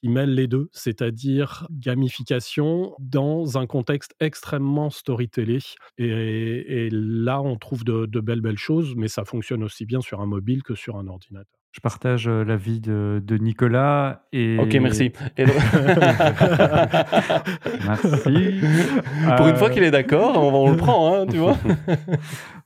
qui 0.00 0.08
mêlent 0.08 0.34
les 0.34 0.46
deux, 0.46 0.68
c'est-à-dire 0.72 1.66
gamification 1.70 2.94
dans 2.98 3.58
un 3.58 3.66
contexte 3.66 4.14
extrêmement 4.20 4.90
storytellé. 4.90 5.58
Et, 5.98 6.06
et 6.86 6.88
là, 6.90 7.40
on 7.42 7.56
trouve 7.56 7.84
de, 7.84 8.06
de 8.06 8.20
belles, 8.20 8.40
belles 8.40 8.58
choses, 8.58 8.94
mais 8.96 9.08
ça 9.08 9.24
fonctionne 9.24 9.62
aussi 9.62 9.84
bien 9.86 10.00
sur 10.00 10.20
un 10.20 10.26
mobile 10.26 10.62
que 10.62 10.74
sur 10.74 10.96
un 10.96 11.06
ordinateur. 11.06 11.46
Je 11.72 11.78
partage 11.80 12.26
euh, 12.26 12.42
l'avis 12.44 12.80
de, 12.80 13.22
de 13.24 13.36
Nicolas. 13.36 14.26
Et... 14.32 14.58
Ok, 14.58 14.74
merci. 14.80 15.12
Et 15.36 15.44
donc- 15.44 15.54
Merci. 17.84 18.60
Pour 19.36 19.46
une 19.46 19.54
Euh, 19.54 19.56
fois 19.56 19.70
qu'il 19.70 19.82
est 19.84 19.90
d'accord, 19.90 20.36
on, 20.42 20.52
on 20.66 20.70
le 20.70 20.76
prend, 20.76 21.14
hein, 21.14 21.26
tu 21.26 21.36
vois. 21.38 21.56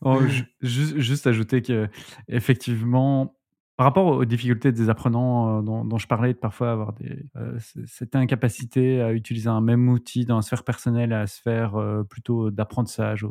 Oh, 0.06 0.20
ju- 0.26 0.44
juste, 0.60 0.98
juste 0.98 1.26
ajouter 1.26 1.62
que 1.62 1.88
effectivement, 2.28 3.36
par 3.76 3.86
rapport 3.86 4.06
aux 4.06 4.24
difficultés 4.24 4.72
des 4.72 4.88
apprenants 4.88 5.58
euh, 5.58 5.62
dont, 5.62 5.98
je 5.98 6.06
parlais, 6.06 6.32
de 6.32 6.38
parfois 6.38 6.72
avoir 6.72 6.94
euh, 7.36 7.58
cette 7.86 8.14
incapacité 8.14 9.00
à 9.00 9.12
utiliser 9.12 9.48
un 9.48 9.60
même 9.60 9.88
outil 9.88 10.24
dans 10.24 10.36
la 10.36 10.42
sphère 10.42 10.62
personnelle 10.62 11.12
à 11.12 11.20
la 11.20 11.26
sphère 11.26 11.74
euh, 11.74 12.04
plutôt 12.04 12.50
d'apprentissage, 12.50 13.26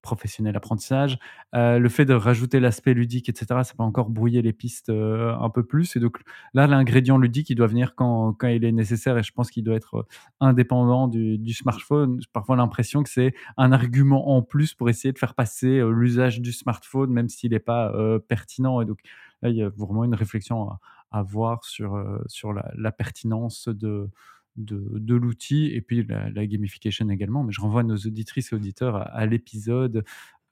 professionnel 0.00 0.54
apprentissage, 0.54 1.18
le 1.54 1.88
fait 1.88 2.04
de 2.04 2.12
rajouter 2.12 2.60
l'aspect 2.60 2.92
ludique, 2.92 3.30
etc., 3.30 3.46
ça 3.62 3.72
va 3.78 3.86
encore 3.86 4.10
brouiller 4.10 4.42
les 4.42 4.52
pistes 4.52 4.90
un 4.90 5.48
peu 5.48 5.64
plus. 5.64 5.96
Et 5.96 5.98
donc 5.98 6.18
là, 6.52 6.66
l'ingrédient 6.66 7.16
ludique, 7.16 7.48
il 7.48 7.54
doit 7.54 7.68
venir 7.68 7.94
quand, 7.94 8.36
il 8.42 8.66
est 8.66 8.72
nécessaire 8.72 9.16
et 9.16 9.22
je 9.22 9.32
pense 9.32 9.50
qu'il 9.50 9.64
doit 9.64 9.76
être 9.76 10.06
indépendant 10.40 11.08
du, 11.08 11.38
du 11.38 11.54
smartphone. 11.54 12.18
J'ai 12.20 12.28
parfois 12.34 12.54
l'impression 12.56 13.02
que 13.02 13.08
c'est 13.08 13.32
un 13.56 13.72
argument 13.72 14.36
en 14.36 14.42
plus 14.42 14.74
pour 14.74 14.90
essayer 14.90 15.10
de 15.10 15.18
faire 15.18 15.32
passer 15.32 15.80
l'usage 15.82 16.42
du 16.42 16.52
smartphone, 16.52 17.10
même 17.10 17.30
s'il 17.30 17.52
n'est 17.52 17.58
pas 17.58 17.90
pertinent. 18.28 18.82
Et 18.82 18.84
donc 18.84 18.98
là, 19.44 19.50
il 19.50 19.56
y 19.56 19.62
a 19.62 19.68
vraiment 19.68 20.02
une 20.04 20.14
réflexion 20.16 20.68
à, 20.68 20.80
à 21.12 21.20
avoir 21.20 21.64
sur, 21.64 21.94
euh, 21.94 22.18
sur 22.26 22.52
la, 22.52 22.68
la 22.76 22.90
pertinence 22.90 23.68
de, 23.68 24.10
de, 24.56 24.82
de 24.98 25.14
l'outil 25.14 25.66
et 25.72 25.80
puis 25.80 26.04
la, 26.04 26.30
la 26.30 26.46
gamification 26.46 27.08
également. 27.10 27.44
Mais 27.44 27.52
je 27.52 27.60
renvoie 27.60 27.82
nos 27.84 27.96
auditrices 27.96 28.52
et 28.52 28.56
auditeurs 28.56 28.96
à, 28.96 29.02
à 29.02 29.26
l'épisode 29.26 30.04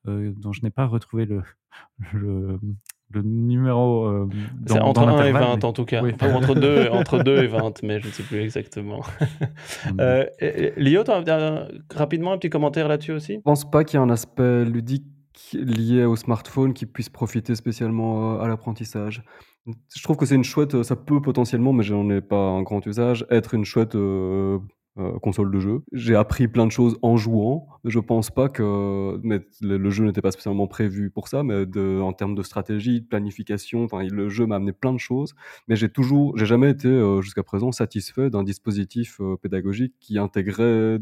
euh, 0.08 0.32
dont 0.36 0.52
je 0.52 0.62
n'ai 0.62 0.70
pas 0.70 0.86
retrouvé 0.86 1.24
le, 1.26 1.42
le, 2.12 2.58
le 3.10 3.22
numéro 3.22 4.04
euh, 4.06 4.28
C'est 4.66 4.78
dans, 4.78 4.86
entre 4.86 5.02
dans 5.02 5.08
1 5.08 5.12
et 5.12 5.32
l'intervalle, 5.32 5.42
20 5.50 5.56
mais- 5.56 5.64
en 5.64 5.72
tout 5.72 5.84
cas. 5.84 6.02
Oui. 6.02 6.12
Enfin, 6.14 6.32
entre, 6.34 6.54
2, 6.54 6.88
entre 6.90 7.22
2 7.22 7.42
et 7.44 7.46
20, 7.46 7.82
mais 7.82 8.00
je 8.00 8.06
ne 8.08 8.12
sais 8.12 8.22
plus 8.22 8.38
exactement. 8.40 9.02
Euh, 10.00 10.24
et- 10.40 10.64
et- 10.64 10.72
Lio, 10.80 11.04
tu 11.04 11.10
as 11.10 11.68
rapidement 11.94 12.32
un 12.32 12.38
petit 12.38 12.50
commentaire 12.50 12.88
là-dessus 12.88 13.12
aussi? 13.12 13.34
Je 13.34 13.40
pense 13.40 13.70
pas 13.70 13.84
qu'il 13.84 13.98
y 13.98 14.02
ait 14.02 14.04
un 14.04 14.10
aspect 14.10 14.64
ludique 14.64 15.04
lié 15.52 16.04
au 16.04 16.16
smartphone 16.16 16.74
qui 16.74 16.86
puisse 16.86 17.08
profiter 17.08 17.54
spécialement 17.54 18.36
euh, 18.36 18.42
à 18.42 18.48
l'apprentissage. 18.48 19.24
Je 19.66 20.02
trouve 20.02 20.16
que 20.16 20.26
c'est 20.26 20.34
une 20.34 20.44
chouette, 20.44 20.74
euh, 20.74 20.82
ça 20.82 20.96
peut 20.96 21.20
potentiellement, 21.20 21.72
mais 21.72 21.84
j'en 21.84 22.08
ai 22.10 22.20
pas 22.20 22.36
un 22.36 22.62
grand 22.62 22.84
usage, 22.86 23.26
être 23.30 23.54
une 23.54 23.64
chouette 23.64 23.94
euh, 23.94 24.58
console 25.22 25.50
de 25.50 25.60
jeu. 25.60 25.82
J'ai 25.92 26.14
appris 26.14 26.48
plein 26.48 26.66
de 26.66 26.72
choses 26.72 26.98
en 27.00 27.16
jouant. 27.16 27.66
Je 27.84 27.98
pense 27.98 28.30
pas 28.30 28.48
que 28.48 29.18
le, 29.62 29.90
jeu 29.90 30.04
n'était 30.04 30.20
pas 30.20 30.32
spécialement 30.32 30.66
prévu 30.66 31.10
pour 31.10 31.28
ça, 31.28 31.42
mais 31.42 31.64
en 32.00 32.12
termes 32.12 32.34
de 32.34 32.42
stratégie, 32.42 33.00
de 33.00 33.06
planification, 33.06 33.86
le 33.90 34.28
jeu 34.28 34.46
m'a 34.46 34.56
amené 34.56 34.72
plein 34.72 34.92
de 34.92 34.98
choses. 34.98 35.34
Mais 35.66 35.76
j'ai 35.76 35.88
toujours, 35.88 36.36
j'ai 36.36 36.44
jamais 36.44 36.70
été 36.70 36.90
jusqu'à 37.22 37.42
présent 37.42 37.72
satisfait 37.72 38.28
d'un 38.28 38.42
dispositif 38.42 39.18
pédagogique 39.40 39.94
qui 39.98 40.18
intégrait 40.18 40.98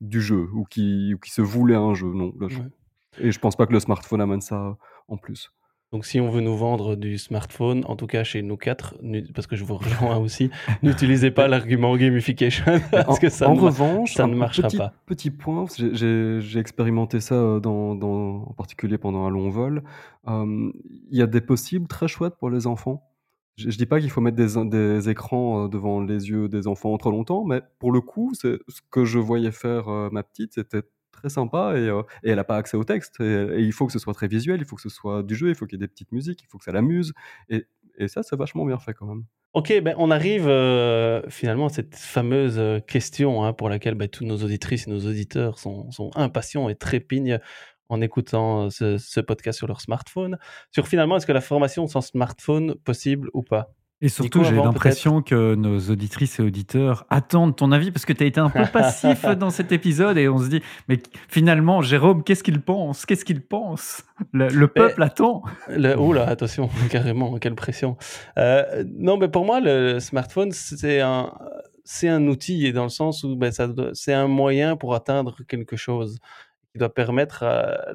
du 0.00 0.22
jeu 0.22 0.48
ou 0.54 0.64
qui, 0.64 1.14
se 1.26 1.42
voulait 1.42 1.74
un 1.74 1.92
jeu. 1.92 2.10
Non, 2.14 2.32
là, 2.40 2.48
je-. 2.48 2.60
Et 3.22 3.32
je 3.32 3.38
pense 3.38 3.56
pas 3.56 3.66
que 3.66 3.72
le 3.72 3.80
smartphone 3.80 4.20
amène 4.20 4.40
ça 4.40 4.76
en 5.08 5.16
plus. 5.16 5.50
Donc, 5.92 6.04
si 6.04 6.20
on 6.20 6.30
veut 6.30 6.40
nous 6.40 6.56
vendre 6.56 6.94
du 6.94 7.18
smartphone, 7.18 7.82
en 7.88 7.96
tout 7.96 8.06
cas 8.06 8.22
chez 8.22 8.42
nous 8.42 8.56
quatre, 8.56 8.94
parce 9.34 9.48
que 9.48 9.56
je 9.56 9.64
vous 9.64 9.76
rejoins 9.76 10.16
aussi, 10.24 10.48
n'utilisez 10.84 11.32
pas 11.32 11.48
l'argument 11.48 11.96
gamification 11.96 12.64
parce 12.92 13.18
en 13.18 13.20
que 13.20 13.28
ça 13.28 13.48
en 13.50 13.56
ne 13.56 13.60
revanche, 13.60 14.14
ça 14.14 14.28
ne 14.28 14.36
marchera 14.36 14.68
petit, 14.68 14.76
pas. 14.76 14.92
petit 15.06 15.30
point, 15.32 15.64
j'ai- 15.76 16.58
expérimenté 16.60 17.18
ça 17.18 17.34
euh, 17.34 17.58
dans, 17.58 17.96
dans- 17.96 18.44
en 18.48 18.52
particulier 18.52 18.98
pendant 18.98 19.24
un 19.26 19.30
long 19.30 19.50
vol. 19.50 19.82
Euh, 20.28 20.70
Il 21.10 21.18
y 21.18 21.22
a 21.22 21.26
des 21.26 21.40
possibles 21.40 21.88
très 21.88 22.06
chouettes 22.06 22.36
pour 22.38 22.50
les 22.50 22.68
enfants. 22.68 23.02
je 23.56 23.66
ne 23.66 23.72
dis 23.72 23.86
pas 23.86 23.98
qu'il 23.98 24.10
faut 24.10 24.20
mettre 24.20 24.36
des, 24.36 24.64
des 24.66 25.08
écrans 25.10 25.66
devant 25.68 26.00
les 26.00 26.28
yeux 26.30 26.48
des 26.48 26.68
enfants 26.68 26.96
trop 26.98 27.10
longtemps, 27.10 27.44
mais 27.44 27.62
pour 27.80 27.90
le 27.90 28.00
coup, 28.00 28.32
ce 28.34 28.58
que 28.92 29.04
je 29.04 29.18
voyais 29.18 29.50
faire 29.50 29.88
ma 30.12 30.22
petite, 30.22 30.54
c'était 30.54 30.82
très 31.20 31.28
sympa 31.28 31.74
et, 31.76 31.88
et 32.22 32.30
elle 32.30 32.36
n'a 32.36 32.44
pas 32.44 32.56
accès 32.56 32.76
au 32.76 32.84
texte. 32.84 33.20
Et, 33.20 33.60
il 33.60 33.72
faut 33.72 33.86
que 33.86 33.92
ce 33.92 33.98
soit 33.98 34.14
très 34.14 34.28
visuel, 34.28 34.60
il 34.60 34.64
faut 34.64 34.76
que 34.76 34.82
ce 34.82 34.88
soit 34.88 35.22
du 35.22 35.34
jeu, 35.34 35.48
il 35.48 35.54
faut 35.54 35.66
qu'il 35.66 35.78
y 35.78 35.82
ait 35.82 35.86
des 35.86 35.88
petites 35.88 36.12
musiques, 36.12 36.40
il 36.42 36.48
faut 36.48 36.58
que 36.58 36.64
ça 36.64 36.72
l'amuse. 36.72 37.12
Et, 37.48 37.66
ça, 38.06 38.22
c'est 38.22 38.36
vachement 38.36 38.64
bien 38.64 38.78
fait 38.78 38.94
quand 38.94 39.06
même. 39.06 39.24
Ok, 39.52 39.78
ben 39.82 39.94
on 39.98 40.10
arrive 40.10 40.44
finalement 41.28 41.66
à 41.66 41.68
cette 41.68 41.96
fameuse 41.96 42.82
question 42.86 43.44
hein, 43.44 43.52
pour 43.52 43.68
laquelle 43.68 43.94
ben, 43.94 44.08
tous 44.08 44.24
nos 44.24 44.38
auditrices 44.38 44.86
et 44.86 44.90
nos 44.90 45.06
auditeurs 45.06 45.58
sont, 45.58 45.90
impatients 46.14 46.68
et 46.68 46.76
trépignent 46.76 47.38
en 47.90 48.00
écoutant 48.00 48.70
ce, 48.70 49.20
podcast 49.20 49.58
sur 49.58 49.66
leur 49.66 49.80
smartphone, 49.80 50.38
sur 50.70 50.88
finalement 50.88 51.16
est-ce 51.16 51.26
que 51.26 51.32
la 51.32 51.40
formation 51.40 51.86
sans 51.88 52.00
smartphone 52.00 52.76
possible 52.76 53.28
ou 53.34 53.42
pas? 53.42 53.74
Et 54.02 54.08
surtout, 54.08 54.44
j'ai 54.44 54.54
l'impression 54.54 55.20
que 55.20 55.54
nos 55.54 55.78
auditrices 55.90 56.38
et 56.38 56.42
auditeurs 56.42 57.04
attendent 57.10 57.54
ton 57.54 57.70
avis 57.70 57.90
parce 57.90 58.06
que 58.06 58.14
tu 58.14 58.24
as 58.24 58.26
été 58.26 58.40
un 58.40 58.48
peu 58.48 58.64
passif 58.72 59.26
dans 59.38 59.50
cet 59.50 59.72
épisode 59.72 60.16
et 60.16 60.26
on 60.28 60.38
se 60.38 60.48
dit, 60.48 60.62
mais 60.88 60.98
finalement, 61.28 61.82
Jérôme, 61.82 62.24
qu'est-ce 62.24 62.42
qu'il 62.42 62.62
pense? 62.62 63.04
Qu'est-ce 63.04 63.26
qu'il 63.26 63.42
pense? 63.42 64.02
Le, 64.32 64.66
peuple 64.68 65.02
attend. 65.02 65.42
Le, 65.68 65.94
oh 65.98 66.14
attention, 66.14 66.70
carrément, 66.90 67.38
quelle 67.38 67.54
pression. 67.54 67.98
Euh, 68.38 68.84
non, 68.96 69.18
mais 69.18 69.28
pour 69.28 69.44
moi, 69.44 69.60
le 69.60 70.00
smartphone, 70.00 70.52
c'est 70.52 71.00
un, 71.00 71.34
c'est 71.84 72.08
un 72.08 72.26
outil 72.26 72.66
et 72.66 72.72
dans 72.72 72.84
le 72.84 72.88
sens 72.88 73.22
où 73.22 73.36
ben, 73.36 73.52
c'est 73.92 74.14
un 74.14 74.28
moyen 74.28 74.76
pour 74.76 74.94
atteindre 74.94 75.36
quelque 75.46 75.76
chose 75.76 76.18
qui 76.72 76.78
doit 76.78 76.94
permettre 76.94 77.44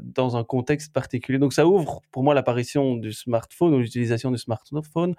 dans 0.02 0.38
un 0.38 0.44
contexte 0.44 0.94
particulier. 0.94 1.40
Donc 1.40 1.54
ça 1.54 1.66
ouvre 1.66 2.02
pour 2.12 2.24
moi 2.24 2.34
l'apparition 2.34 2.96
du 2.96 3.14
smartphone 3.14 3.74
ou 3.74 3.80
l'utilisation 3.80 4.32
du 4.32 4.38
smartphone 4.38 5.16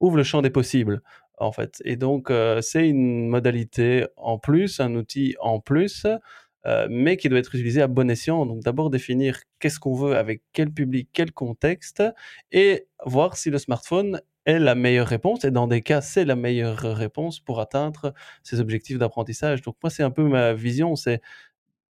ouvre 0.00 0.16
le 0.16 0.22
champ 0.22 0.42
des 0.42 0.50
possibles 0.50 1.02
en 1.38 1.52
fait. 1.52 1.82
Et 1.84 1.96
donc 1.96 2.30
euh, 2.30 2.60
c'est 2.62 2.88
une 2.88 3.28
modalité 3.28 4.06
en 4.16 4.38
plus, 4.38 4.80
un 4.80 4.94
outil 4.94 5.34
en 5.40 5.60
plus, 5.60 6.06
euh, 6.66 6.86
mais 6.90 7.16
qui 7.16 7.28
doit 7.28 7.38
être 7.38 7.54
utilisé 7.54 7.82
à 7.82 7.88
bon 7.88 8.10
escient. 8.10 8.46
Donc 8.46 8.62
d'abord 8.62 8.90
définir 8.90 9.38
qu'est-ce 9.58 9.78
qu'on 9.80 9.94
veut 9.94 10.16
avec 10.16 10.42
quel 10.52 10.70
public, 10.72 11.08
quel 11.12 11.32
contexte, 11.32 12.02
et 12.52 12.86
voir 13.04 13.36
si 13.36 13.50
le 13.50 13.58
smartphone 13.58 14.20
est 14.46 14.58
la 14.58 14.74
meilleure 14.74 15.08
réponse. 15.08 15.44
Et 15.44 15.50
dans 15.50 15.66
des 15.66 15.82
cas, 15.82 16.00
c'est 16.00 16.24
la 16.24 16.36
meilleure 16.36 16.78
réponse 16.78 17.40
pour 17.40 17.60
atteindre 17.60 18.12
ces 18.42 18.60
objectifs 18.60 18.98
d'apprentissage. 18.98 19.62
Donc 19.62 19.76
moi, 19.82 19.90
c'est 19.90 20.02
un 20.02 20.10
peu 20.10 20.24
ma 20.24 20.54
vision, 20.54 20.96
c'est 20.96 21.20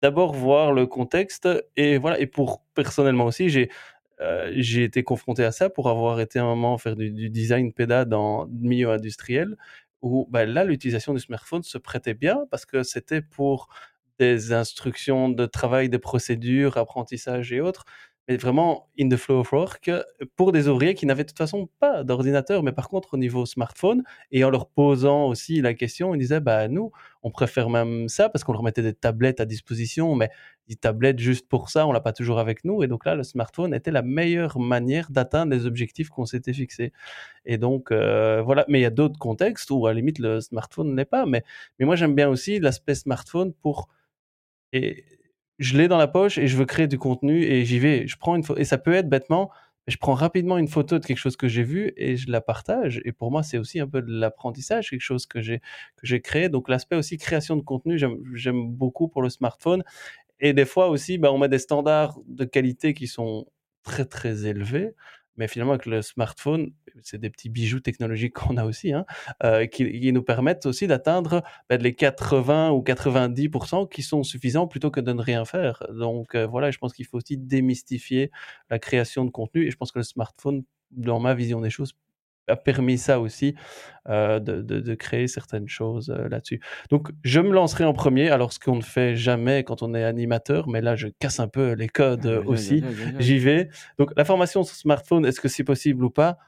d'abord 0.03 0.35
voir 0.35 0.73
le 0.73 0.87
contexte 0.87 1.49
et 1.77 1.99
voilà. 1.99 2.19
Et 2.21 2.27
pour 2.27 2.63
personnellement 2.75 3.27
aussi, 3.27 3.49
j'ai 3.49 3.71
euh, 4.21 4.53
j'ai 4.57 4.85
été 4.85 5.03
confronté 5.03 5.45
à 5.45 5.53
ça 5.53 5.71
pour 5.71 5.89
avoir 5.89 6.21
été 6.21 6.39
un 6.39 6.45
moment 6.45 6.79
faire 6.79 6.97
du, 6.97 7.31
design 7.31 7.73
péda 7.73 8.05
dans 8.05 8.45
le 8.45 8.69
milieu 8.69 8.91
industriel 8.91 9.57
où 10.03 10.27
bah, 10.31 10.47
là 10.47 10.65
l'utilisation 10.65 11.15
du 11.15 11.21
smartphone 11.21 11.63
se 11.63 11.79
prêtait 11.79 12.15
bien 12.15 12.47
parce 12.51 12.67
que 12.67 12.83
c'était 12.83 13.23
pour 13.23 13.69
des 14.19 14.53
instructions 14.53 15.29
de 15.29 15.47
travail, 15.47 15.89
des 15.89 15.99
procédures, 15.99 16.77
apprentissage 16.77 17.53
et 17.53 17.61
autres 17.61 17.85
mais 18.29 18.37
vraiment 18.37 18.89
in 18.99 19.09
the 19.09 19.17
flow 19.17 19.41
of 19.41 19.53
work 19.53 19.91
pour 20.37 20.53
des 20.53 20.69
ouvriers 20.69 20.95
qui 20.95 21.05
n'avaient 21.07 21.25
de 21.25 21.29
toute 21.29 21.39
façon 21.39 21.69
pas 21.79 22.05
d'ordinateur, 22.05 22.63
mais 22.63 22.73
par 22.73 22.89
contre 22.89 23.15
au 23.15 23.17
niveau 23.19 23.45
smartphone, 23.45 24.03
et 24.31 24.45
en 24.45 24.51
leur 24.51 24.69
posant 24.69 25.27
aussi 25.27 25.61
la 25.61 25.75
question, 25.75 26.15
ils 26.15 26.19
disaient, 26.19 26.41
bah 26.41 26.69
nous, 26.69 26.91
on 27.23 27.31
préfère 27.31 27.69
même 27.69 28.09
ça 28.09 28.29
parce 28.29 28.43
qu'on 28.45 28.53
leur 28.53 28.63
mettait 28.63 28.83
des 28.83 28.95
tablettes 28.95 29.41
à 29.41 29.45
disposition, 29.45 30.15
mais 30.15 30.31
des 30.69 30.77
tablettes 30.77 31.19
juste 31.19 31.49
pour 31.49 31.69
ça, 31.69 31.87
on 31.87 31.93
l'a 31.93 32.01
pas 32.01 32.15
toujours 32.15 32.39
avec 32.39 32.65
nous, 32.65 32.83
et 32.83 32.87
donc 32.87 33.05
là, 33.05 33.15
le 33.15 33.23
smartphone 33.23 33.75
était 33.75 33.91
la 33.91 34.03
meilleure 34.03 34.59
manière 34.59 35.11
d'atteindre 35.11 35.53
les 35.53 35.67
objectifs 35.67 36.09
qu'on 36.09 36.25
s'était 36.25 36.55
fixés. 36.55 36.93
Et 37.45 37.59
donc 37.59 37.91
euh, 37.93 38.41
voilà, 38.43 38.65
mais 38.69 38.79
il 38.79 38.83
y 38.83 38.87
a 38.87 38.91
d'autres 38.91 39.19
contextes 39.19 39.71
où 39.71 39.87
à 39.87 39.91
la 39.91 39.97
limite 39.97 40.19
le 40.19 40.41
smartphone 40.41 40.95
n'est 40.95 41.05
pas, 41.05 41.27
mais, 41.27 41.43
mais 41.79 41.85
moi 41.87 41.97
j'aime 41.97 42.15
bien 42.15 42.29
aussi 42.31 42.59
l'aspect 42.59 42.95
smartphone 42.95 43.53
pour... 43.53 43.89
Et, 44.73 45.05
je 45.59 45.77
l'ai 45.77 45.89
dans 45.89 45.99
la 45.99 46.09
poche 46.09 46.39
et 46.39 46.47
je 46.47 46.57
veux 46.57 46.65
créer 46.67 46.87
du 46.89 46.99
contenu 46.99 47.43
et 47.45 47.65
j'y 47.65 47.79
vais. 47.79 48.07
Je 48.07 48.17
prends 48.17 48.37
une 48.37 48.45
et 48.57 48.65
ça 48.65 48.79
peut 48.79 48.95
être 48.95 49.09
bêtement, 49.09 49.51
je 49.87 49.97
prends 49.97 50.15
rapidement 50.15 50.59
une 50.59 50.69
photo 50.69 50.99
de 50.99 51.05
quelque 51.07 51.19
chose 51.19 51.37
que 51.37 51.49
j'ai 51.49 51.63
vu 51.63 51.93
et 51.97 52.17
je 52.17 52.31
la 52.31 52.41
partage. 52.41 53.01
Et 53.05 53.13
pour 53.13 53.31
moi, 53.31 53.43
c'est 53.43 53.59
aussi 53.59 53.81
un 53.81 53.89
peu 53.89 54.03
de 54.03 54.11
l'apprentissage, 54.11 54.91
quelque 54.91 55.01
chose 55.01 55.27
que 55.27 55.41
j'ai 55.43 55.59
que 55.97 56.07
j'ai 56.07 56.21
créé. 56.21 56.49
Donc 56.49 56.69
l'aspect 56.69 56.97
aussi 56.97 57.19
création 57.19 57.57
de 57.57 57.63
contenu, 57.63 57.99
j'aime 58.35 58.69
beaucoup 58.73 59.09
pour 59.09 59.23
le 59.23 59.29
smartphone. 59.31 59.83
Et 60.41 60.53
des 60.55 60.65
fois 60.67 60.89
aussi, 60.89 61.19
bah, 61.19 61.33
on 61.33 61.39
met 61.39 61.49
des 61.49 61.59
standards 61.59 62.19
de 62.27 62.45
qualité 62.45 62.95
qui 62.95 63.07
sont 63.09 63.47
très 63.83 64.05
très 64.07 64.47
élevés. 64.47 64.95
Mais 65.37 65.49
finalement, 65.49 65.73
avec 65.75 65.87
le 65.87 66.03
smartphone, 66.03 66.73
c'est 67.03 67.19
des 67.19 67.31
petits 67.31 67.49
bijoux 67.49 67.81
technologiques 67.81 68.35
qu'on 68.35 68.57
a 68.57 68.65
aussi, 68.65 68.93
hein, 68.93 69.05
euh, 69.43 69.67
qui, 69.67 70.13
nous 70.13 70.23
permettent 70.23 70.67
aussi 70.67 70.87
d'atteindre 70.87 71.43
bah, 71.69 71.77
les 71.77 71.95
80 71.95 72.71
ou 72.71 72.83
90% 72.83 73.89
qui 73.89 74.03
sont 74.03 74.23
suffisants 74.23 74.67
plutôt 74.67 74.91
que 74.91 75.01
de 75.01 75.13
ne 75.13 75.23
rien 75.23 75.45
faire. 75.45 75.83
Donc 75.93 76.35
euh, 76.35 76.47
voilà, 76.47 76.71
je 76.71 76.79
pense 76.79 76.93
qu'il 76.93 77.07
faut 77.07 77.19
aussi 77.19 77.37
démystifier 77.37 78.31
la 78.71 78.79
création 78.79 79.25
de 79.25 79.31
contenu 79.31 79.67
et 79.67 79.71
je 79.71 79.77
pense 79.77 79.93
que 79.93 79.99
le 79.99 80.05
smartphone, 80.05 80.65
dans 80.91 81.19
ma 81.19 81.35
vision 81.35 81.61
des 81.61 81.71
choses, 81.71 81.95
a 82.49 82.57
permis 82.57 82.99
ça 82.99 83.21
aussi, 83.21 83.55
euh, 84.09 84.39
de, 84.39 84.61
de, 84.61 84.95
créer 84.95 85.29
certaines 85.29 85.69
choses 85.69 86.11
euh, 86.11 86.29
là-dessus. 86.29 86.61
Donc, 86.91 87.09
je 87.23 87.41
me 87.41 87.53
lancerai 87.53 87.85
en 87.85 87.93
premier, 87.93 88.29
alors 88.29 88.53
ce 88.53 88.59
qu'on 88.59 88.77
ne 88.77 88.83
fait 88.83 89.17
jamais 89.17 89.65
quand 89.65 89.83
on 89.83 89.95
est 89.95 90.05
animateur, 90.05 90.69
mais 90.69 90.81
là, 90.81 90.95
je 90.95 91.09
casse 91.09 91.41
un 91.41 91.49
peu 91.49 91.73
les 91.73 91.89
codes 91.89 92.27
aussi. 92.47 92.83
J'y 93.19 93.39
vais. 93.39 93.71
Donc, 93.99 94.11
la 94.17 94.25
formation 94.25 94.63
sur 94.63 94.77
smartphone, 94.77 95.25
est-ce 95.25 95.41
que 95.41 95.49
c'est 95.49 95.65
possible 95.65 96.05
ou 96.05 96.11
pas? 96.11 96.39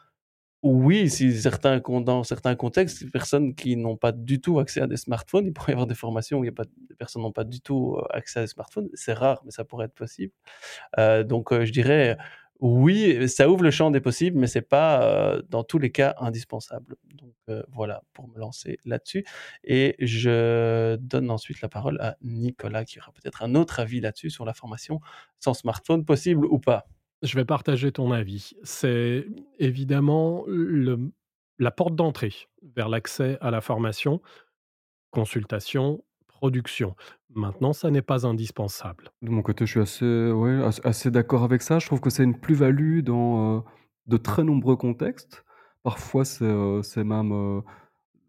Oui, 0.62 1.08
si 1.10 1.32
certains, 1.40 1.78
dans 1.78 2.24
certains 2.24 2.56
contextes, 2.56 3.02
les 3.02 3.10
personnes 3.10 3.54
qui 3.54 3.76
n'ont 3.76 3.96
pas 3.96 4.10
du 4.12 4.40
tout 4.40 4.58
accès 4.58 4.80
à 4.80 4.86
des 4.86 4.96
smartphones, 4.96 5.46
il 5.46 5.52
pourrait 5.52 5.72
y 5.72 5.74
avoir 5.74 5.86
des 5.86 5.94
formations 5.94 6.38
où 6.38 6.44
il 6.44 6.48
y 6.48 6.50
a 6.50 6.52
pas, 6.52 6.64
des 6.64 6.94
personnes 6.96 7.22
n'ont 7.22 7.30
pas 7.32 7.44
du 7.44 7.60
tout 7.60 7.96
euh, 7.96 8.04
accès 8.10 8.40
à 8.40 8.42
des 8.42 8.48
smartphones. 8.48 8.88
C'est 8.94 9.12
rare, 9.12 9.42
mais 9.44 9.50
ça 9.52 9.64
pourrait 9.64 9.86
être 9.86 9.94
possible. 9.94 10.32
donc, 11.26 11.52
je 11.52 11.70
dirais 11.72 12.16
oui, 12.60 13.28
ça 13.28 13.50
ouvre 13.50 13.62
le 13.62 13.70
champ 13.70 13.90
des 13.90 14.00
possibles, 14.00 14.38
mais 14.38 14.46
c'est 14.46 14.62
pas 14.62 15.02
euh, 15.02 15.42
dans 15.50 15.62
tous 15.62 15.78
les 15.78 15.90
cas 15.92 16.14
indispensable. 16.18 16.96
Donc 17.12 17.34
euh, 17.50 17.62
voilà, 17.68 18.02
pour 18.14 18.28
me 18.28 18.38
lancer 18.38 18.78
là-dessus. 18.86 19.24
Et 19.64 19.94
je 19.98 20.96
donne 20.96 21.30
ensuite 21.30 21.60
la 21.60 21.68
parole 21.68 22.00
à 22.00 22.16
Nicolas, 22.22 22.84
qui 22.84 22.98
aura 22.98 23.12
peut-être 23.12 23.42
un 23.42 23.54
autre 23.54 23.80
avis 23.80 24.00
là-dessus 24.00 24.30
sur 24.30 24.44
la 24.46 24.54
formation 24.54 25.00
sans 25.38 25.54
smartphone, 25.54 26.04
possible 26.04 26.46
ou 26.46 26.58
pas. 26.58 26.86
Je 27.22 27.34
vais 27.36 27.44
partager 27.44 27.92
ton 27.92 28.12
avis. 28.12 28.52
C'est 28.62 29.26
évidemment 29.58 30.44
la 31.58 31.70
porte 31.70 31.96
d'entrée 31.96 32.34
vers 32.74 32.88
l'accès 32.88 33.38
à 33.40 33.50
la 33.50 33.60
formation, 33.60 34.20
consultation, 35.10 36.04
production. 36.26 36.94
Maintenant, 37.34 37.72
ça 37.72 37.90
n'est 37.90 38.02
pas 38.02 38.26
indispensable. 38.26 39.10
De 39.22 39.30
mon 39.30 39.42
côté, 39.42 39.66
je 39.66 39.72
suis 39.72 39.80
assez, 39.80 40.30
ouais, 40.30 40.60
assez 40.84 41.10
d'accord 41.10 41.42
avec 41.42 41.62
ça. 41.62 41.78
Je 41.78 41.86
trouve 41.86 42.00
que 42.00 42.10
c'est 42.10 42.24
une 42.24 42.38
plus-value 42.38 43.00
dans 43.00 43.56
euh, 43.56 43.60
de 44.06 44.16
très 44.16 44.44
nombreux 44.44 44.76
contextes. 44.76 45.44
Parfois, 45.82 46.24
c'est 46.24 46.44
euh, 46.44 46.82
même 46.96 47.32
euh, 47.32 47.60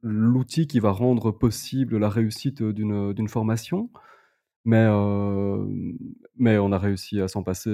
l'outil 0.02 0.68
qui 0.68 0.80
va 0.80 0.92
rendre 0.92 1.32
possible 1.32 1.98
la 1.98 2.10
réussite 2.10 2.64
d'une 2.64 3.28
formation. 3.28 3.90
Mais, 4.66 4.86
mais 6.36 6.58
on 6.58 6.74
a 6.74 6.78
réussi 6.78 7.22
à 7.22 7.30
s'en 7.30 7.42
passer 7.42 7.72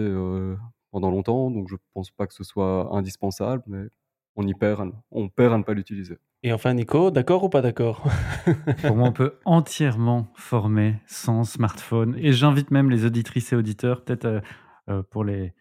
pendant 0.93 1.09
longtemps, 1.09 1.49
donc 1.49 1.67
je 1.69 1.73
ne 1.73 1.79
pense 1.95 2.11
pas 2.11 2.27
que 2.27 2.35
ce 2.35 2.43
soit 2.43 2.95
indispensable, 2.95 3.63
mais 3.65 3.87
on 4.35 4.47
y 4.47 4.53
perd, 4.53 4.91
on 5.11 5.27
perd 5.27 5.53
à 5.53 5.57
ne 5.57 5.63
pas 5.63 5.73
l'utiliser. 5.73 6.19
Et 6.43 6.53
enfin, 6.53 6.73
Nico, 6.75 7.09
d'accord 7.09 7.43
ou 7.43 7.49
pas 7.49 7.61
d'accord? 7.61 8.03
Pour 8.85 8.95
moi, 8.95 9.07
on 9.07 9.11
peut 9.11 9.39
entièrement 9.43 10.27
former 10.35 10.95
sans 11.07 11.45
smartphone. 11.45 12.15
Et 12.19 12.31
j'invite 12.31 12.69
même 12.69 12.91
les 12.91 13.05
auditrices 13.05 13.53
et 13.53 13.55
auditeurs, 13.55 14.03
peut-être 14.03 14.25
euh, 14.25 14.41
euh, 14.89 15.03
pour 15.09 15.23
les, 15.23 15.53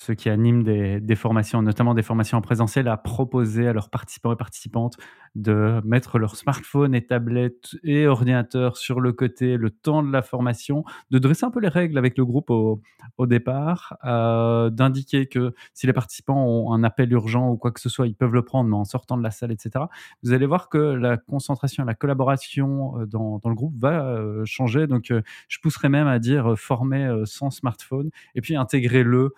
ceux 0.00 0.14
qui 0.14 0.30
animent 0.30 0.62
des, 0.62 1.14
formations, 1.14 1.60
notamment 1.60 1.92
des 1.92 2.02
formations 2.02 2.38
en 2.38 2.40
présentiel, 2.40 2.88
à 2.88 2.96
proposer 2.96 3.68
à 3.68 3.74
leurs 3.74 3.90
participants 3.90 4.32
et 4.32 4.36
participantes 4.36 4.96
de 5.34 5.80
mettre 5.84 6.18
leur 6.18 6.36
smartphone 6.36 6.94
et 6.94 7.06
tablette 7.06 7.76
et 7.84 8.06
ordinateur 8.06 8.78
sur 8.78 9.00
le 9.00 9.12
côté 9.12 9.58
le 9.58 9.70
temps 9.70 10.02
de 10.02 10.10
la 10.10 10.22
formation, 10.22 10.84
de 11.10 11.18
dresser 11.18 11.44
un 11.44 11.50
peu 11.50 11.60
les 11.60 11.68
règles 11.68 11.98
avec 11.98 12.16
le 12.16 12.24
groupe 12.24 12.48
au, 12.48 12.80
départ, 13.26 13.98
euh, 14.04 14.70
d'indiquer 14.70 15.26
que 15.26 15.54
si 15.74 15.86
les 15.86 15.92
participants 15.92 16.46
ont 16.46 16.72
un 16.72 16.82
appel 16.82 17.12
urgent 17.12 17.50
ou 17.50 17.58
quoi 17.58 17.70
que 17.70 17.80
ce 17.80 17.90
soit, 17.90 18.06
ils 18.06 18.14
peuvent 18.14 18.32
le 18.32 18.42
prendre, 18.42 18.70
mais 18.70 18.76
en 18.76 18.84
sortant 18.84 19.18
de 19.18 19.22
la 19.22 19.30
salle, 19.30 19.52
etc. 19.52 19.84
Vous 20.22 20.32
allez 20.32 20.46
voir 20.46 20.70
que 20.70 20.78
la 20.78 21.18
concentration, 21.18 21.84
la 21.84 21.94
collaboration 21.94 23.00
euh, 23.00 23.06
dans, 23.06 23.38
le 23.44 23.54
groupe 23.54 23.76
va 23.76 24.06
euh, 24.06 24.44
changer. 24.46 24.86
Donc, 24.86 25.12
je 25.48 25.58
pousserais 25.60 25.90
même 25.90 26.06
à 26.06 26.18
dire 26.18 26.58
former 26.58 27.22
sans 27.26 27.50
smartphone 27.50 28.10
et 28.34 28.40
puis 28.40 28.56
intégrer-le 28.56 29.34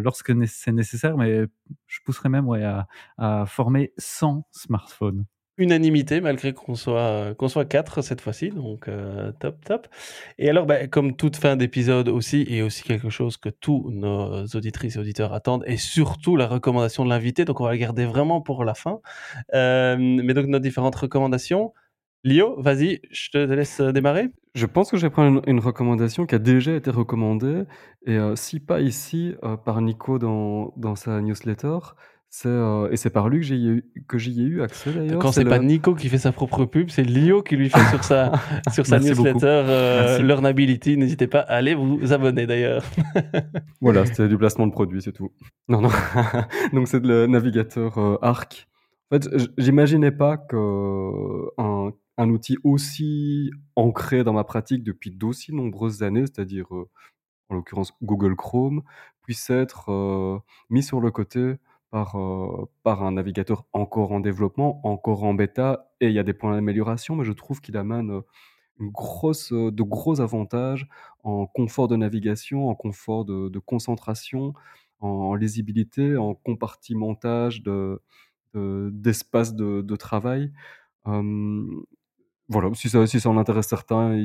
lorsque 0.00 0.32
c'est 0.46 0.72
nécessaire, 0.72 1.16
mais 1.16 1.44
je 1.86 1.98
pousserais 2.04 2.28
même 2.28 2.46
ouais, 2.48 2.64
à, 3.18 3.44
former 3.46 3.92
sans 3.98 4.46
smartphone. 4.50 5.24
unanimité 5.58 6.20
malgré 6.20 6.52
qu'on 6.52 6.74
soit, 6.74 7.34
qu'on 7.36 7.48
soit 7.48 7.64
quatre 7.64 8.02
cette 8.02 8.20
fois-ci. 8.20 8.50
Donc, 8.50 8.88
euh, 8.88 9.32
top, 9.40 9.64
top. 9.64 9.88
Et 10.38 10.50
alors, 10.50 10.66
bah, 10.66 10.86
comme 10.86 11.16
toute 11.16 11.36
fin 11.36 11.56
d'épisode 11.56 12.08
aussi, 12.08 12.44
et 12.48 12.62
aussi 12.62 12.82
quelque 12.82 13.10
chose 13.10 13.36
que 13.36 13.48
tous 13.48 13.90
nos 13.90 14.44
auditrices 14.54 14.96
et 14.96 14.98
auditeurs 14.98 15.32
attendent, 15.32 15.64
et 15.66 15.76
surtout 15.76 16.36
la 16.36 16.46
recommandation 16.46 17.04
de 17.04 17.10
l'invité. 17.10 17.44
Donc, 17.44 17.60
on 17.60 17.64
va 17.64 17.70
la 17.70 17.78
garder 17.78 18.04
vraiment 18.04 18.40
pour 18.40 18.64
la 18.64 18.74
fin. 18.74 19.00
Euh, 19.54 19.96
mais 19.98 20.34
donc, 20.34 20.46
nos 20.46 20.58
différentes 20.58 20.96
recommandations. 20.96 21.72
Lio, 22.26 22.60
vas-y, 22.60 23.00
je 23.12 23.30
te 23.30 23.38
laisse 23.38 23.80
démarrer. 23.80 24.30
Je 24.56 24.66
pense 24.66 24.90
que 24.90 24.96
je 24.96 25.02
vais 25.06 25.10
prendre 25.10 25.40
une, 25.46 25.60
recommandation 25.60 26.26
qui 26.26 26.34
a 26.34 26.40
déjà 26.40 26.74
été 26.74 26.90
recommandée, 26.90 27.62
et 28.04 28.18
si 28.34 28.58
pas 28.58 28.80
ici, 28.80 29.34
par 29.64 29.80
Nico 29.80 30.18
dans, 30.18 30.72
dans 30.76 30.96
sa 30.96 31.20
newsletter, 31.20 31.78
c'est, 32.28 32.48
et 32.90 32.96
c'est 32.96 33.10
par 33.10 33.28
lui 33.28 33.38
que 33.38 33.46
j'y 33.46 33.68
ai, 33.68 33.82
que 34.08 34.18
j'y 34.18 34.40
ai 34.40 34.44
eu 34.44 34.62
accès 34.62 34.92
d'ailleurs. 34.92 35.20
Quand 35.20 35.30
c'est, 35.30 35.44
pas 35.44 35.60
Nico 35.60 35.94
qui 35.94 36.08
fait 36.08 36.18
sa 36.18 36.32
propre 36.32 36.64
pub, 36.64 36.90
c'est 36.90 37.04
Lio 37.04 37.42
qui 37.42 37.56
lui 37.56 37.70
fait 37.70 37.84
sur 37.90 38.02
sa, 38.02 38.32
sur 38.72 38.86
sa 38.86 38.98
newsletter 38.98 39.46
euh, 39.46 40.18
Learnability. 40.18 40.96
N'hésitez 40.96 41.28
pas 41.28 41.40
à 41.40 41.54
aller 41.54 41.76
vous 41.76 42.12
abonner 42.12 42.46
d'ailleurs. 42.46 42.82
voilà, 43.80 44.04
c'était 44.04 44.26
du 44.26 44.36
placement 44.36 44.66
de 44.66 44.72
produit, 44.72 45.00
c'est 45.00 45.12
tout. 45.12 45.30
Non, 45.68 45.80
non. 45.80 45.90
Donc 46.72 46.88
c'est 46.88 47.04
le 47.04 47.28
navigateur 47.28 48.18
Arc. 48.22 48.66
En 49.10 49.16
fait, 49.16 49.28
j'imaginais 49.56 50.10
pas 50.10 50.36
qu'un 50.36 50.58
un 51.58 51.92
outil 52.30 52.56
aussi 52.64 53.50
ancré 53.76 54.24
dans 54.24 54.32
ma 54.32 54.44
pratique 54.44 54.82
depuis 54.84 55.10
d'aussi 55.10 55.52
nombreuses 55.54 56.02
années, 56.02 56.22
c'est-à-dire, 56.26 56.66
en 57.50 57.54
l'occurrence 57.54 57.92
Google 58.02 58.36
Chrome, 58.36 58.82
puisse 59.22 59.50
être, 59.50 60.42
mis 60.70 60.82
sur 60.82 61.00
le 61.00 61.10
côté 61.10 61.56
par, 61.90 62.16
par 62.82 63.02
un 63.04 63.12
navigateur 63.12 63.66
encore 63.72 64.12
en 64.12 64.20
développement, 64.20 64.80
encore 64.86 65.24
en 65.24 65.34
bêta 65.34 65.90
et 66.00 66.08
il 66.08 66.12
y 66.14 66.18
a 66.18 66.22
des 66.24 66.34
points 66.34 66.54
d'amélioration, 66.54 67.16
mais 67.16 67.24
je 67.24 67.32
trouve 67.32 67.60
qu'il 67.60 67.76
amène, 67.76 68.22
de 68.80 69.82
gros 69.82 70.20
avantages 70.20 70.88
en 71.24 71.46
confort 71.46 71.88
de 71.88 71.96
navigation, 71.96 72.68
en 72.68 72.74
confort 72.74 73.24
de 73.24 73.58
concentration, 73.60 74.54
en 75.00 75.34
lisibilité, 75.34 76.16
en 76.16 76.34
compartimentage 76.34 77.62
de 77.62 78.00
d'espace 78.54 79.54
de 79.54 79.96
travail. 79.96 80.52
Voilà, 82.48 82.70
si 82.74 82.88
ça 82.88 83.06
si 83.06 83.20
ça 83.20 83.28
en 83.28 83.36
intéresse 83.36 83.66
certains, 83.66 84.16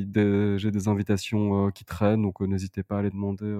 j'ai 0.57 0.71
des 0.71 0.87
invitations, 0.87 1.71
qui 1.71 1.85
traînent, 1.85 2.21
donc 2.21 2.39
n'hésitez 2.41 2.83
pas 2.83 2.99
à 2.99 3.01
les 3.01 3.09
demander, 3.09 3.57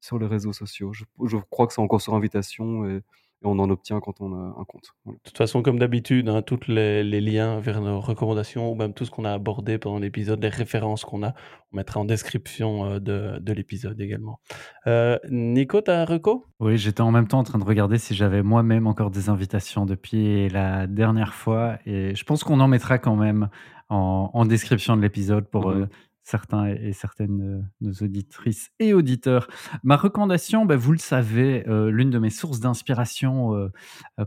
sur 0.00 0.18
les 0.18 0.26
réseaux 0.26 0.52
sociaux. 0.52 0.92
Je 0.92 1.04
je 1.24 1.36
crois 1.50 1.66
que 1.66 1.74
c'est 1.74 1.82
encore 1.82 2.00
sur 2.00 2.14
invitation 2.14 2.88
et 2.88 3.02
et 3.42 3.46
on 3.46 3.58
en 3.58 3.70
obtient 3.70 4.00
quand 4.00 4.20
on 4.20 4.32
a 4.34 4.60
un 4.60 4.64
compte. 4.64 4.94
De 5.06 5.12
toute 5.24 5.36
façon, 5.36 5.62
comme 5.62 5.78
d'habitude, 5.78 6.28
hein, 6.28 6.42
tous 6.42 6.68
les, 6.68 7.02
liens 7.20 7.58
vers 7.60 7.80
nos 7.80 8.00
recommandations 8.00 8.70
ou 8.70 8.74
même 8.74 8.94
tout 8.94 9.04
ce 9.04 9.10
qu'on 9.10 9.24
a 9.24 9.32
abordé 9.32 9.78
pendant 9.78 9.98
l'épisode, 9.98 10.40
les 10.42 10.48
références 10.48 11.04
qu'on 11.04 11.22
a, 11.24 11.34
on 11.72 11.76
mettra 11.76 12.00
en 12.00 12.04
description 12.04 12.84
euh, 12.84 13.00
de, 13.00 13.38
de 13.40 13.52
l'épisode 13.52 14.00
également. 14.00 14.40
Euh, 14.86 15.18
Nico, 15.28 15.80
t'as 15.80 16.02
un 16.02 16.04
reco? 16.04 16.46
Oui, 16.60 16.78
j'étais 16.78 17.00
en 17.00 17.10
même 17.10 17.26
temps 17.26 17.40
en 17.40 17.44
train 17.44 17.58
de 17.58 17.64
regarder 17.64 17.98
si 17.98 18.14
j'avais 18.14 18.42
moi-même 18.42 18.86
encore 18.86 19.10
des 19.10 19.28
invitations 19.28 19.86
depuis 19.86 20.48
la 20.48 20.86
dernière 20.86 21.34
fois 21.34 21.78
et 21.84 22.14
je 22.14 22.24
pense 22.24 22.44
qu'on 22.44 22.60
en 22.60 22.68
mettra 22.68 22.98
quand 22.98 23.16
même 23.16 23.48
en, 23.92 24.30
en 24.32 24.44
description 24.44 24.96
de 24.96 25.02
l'épisode 25.02 25.48
pour 25.48 25.68
mmh 25.68 25.82
euh, 25.82 25.86
certains 26.22 26.68
et 26.68 26.92
certaines 26.92 27.42
euh, 27.42 27.62
nos 27.80 27.92
auditrices 28.04 28.70
et 28.78 28.94
auditeurs. 28.94 29.48
Ma 29.82 29.96
recommandation, 29.96 30.64
bah, 30.64 30.76
vous 30.76 30.92
le 30.92 30.98
savez, 30.98 31.68
euh, 31.68 31.90
l'une 31.90 32.10
de 32.10 32.18
mes 32.18 32.30
sources 32.30 32.60
d'inspiration 32.60 33.54
euh, 33.56 33.70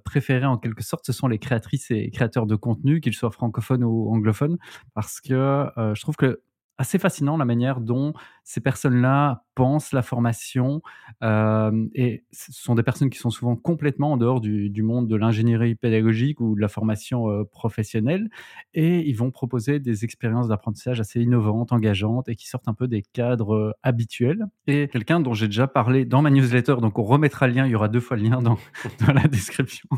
préférées 0.04 0.46
en 0.46 0.58
quelque 0.58 0.84
sorte, 0.84 1.06
ce 1.06 1.14
sont 1.14 1.28
les 1.28 1.40
créatrices 1.40 1.92
et 1.92 2.10
créateurs 2.12 2.46
de 2.46 2.56
contenu, 2.56 3.00
qu'ils 3.02 3.14
soient 3.14 3.32
francophones 3.32 3.84
ou 3.84 4.10
anglophones, 4.12 4.58
parce 4.94 5.22
que 5.22 5.68
je 5.78 6.02
trouve 6.02 6.16
que 6.16 6.42
assez 6.78 7.00
fascinant 7.00 7.38
la 7.38 7.46
manière 7.46 7.80
dont 7.80 8.14
ces 8.46 8.62
personnes-là 8.62 9.44
pensent 9.56 9.92
la 9.92 10.02
formation. 10.02 10.82
et 11.22 12.24
ce 12.32 12.52
sont 12.52 12.76
des 12.76 12.84
personnes 12.84 13.10
qui 13.10 13.18
sont 13.18 13.30
souvent 13.30 13.56
complètement 13.56 14.14
en 14.14 14.18
dehors 14.18 14.40
du, 14.40 14.84
monde 14.84 15.08
de 15.08 15.16
l'ingénierie 15.16 15.76
pédagogique 15.76 16.40
ou 16.40 16.56
de 16.56 16.62
la 16.62 16.68
formation 16.68 17.46
professionnelle. 17.52 18.30
Et 18.74 19.00
ils 19.08 19.16
vont 19.16 19.32
proposer 19.32 19.80
des 19.80 20.04
expériences 20.04 20.48
d'apprentissage 20.48 21.00
assez 21.00 21.22
innovantes, 21.22 21.72
engageantes 21.72 22.30
et 22.30 22.36
qui 22.36 22.48
sortent 22.48 22.68
un 22.68 22.74
peu 22.74 22.88
des 22.88 23.02
cadres 23.02 23.76
habituels. 23.82 24.46
Et 24.68 24.88
quelqu'un 24.90 25.20
dont 25.20 25.34
j'ai 25.34 25.48
déjà 25.48 25.68
parlé 25.68 26.06
dans 26.06 26.22
ma 26.22 26.30
newsletter, 26.30 26.76
donc 26.82 27.00
on 27.00 27.04
remettra 27.04 27.48
le 27.48 27.54
lien, 27.54 27.66
il 27.66 27.72
y 27.72 27.76
aura 27.76 27.88
deux 27.88 28.00
fois 28.00 28.18
le 28.18 28.24
lien 28.24 28.42
dans, 28.42 28.58
dans 29.08 29.14
la 29.14 29.28
description. 29.28 29.90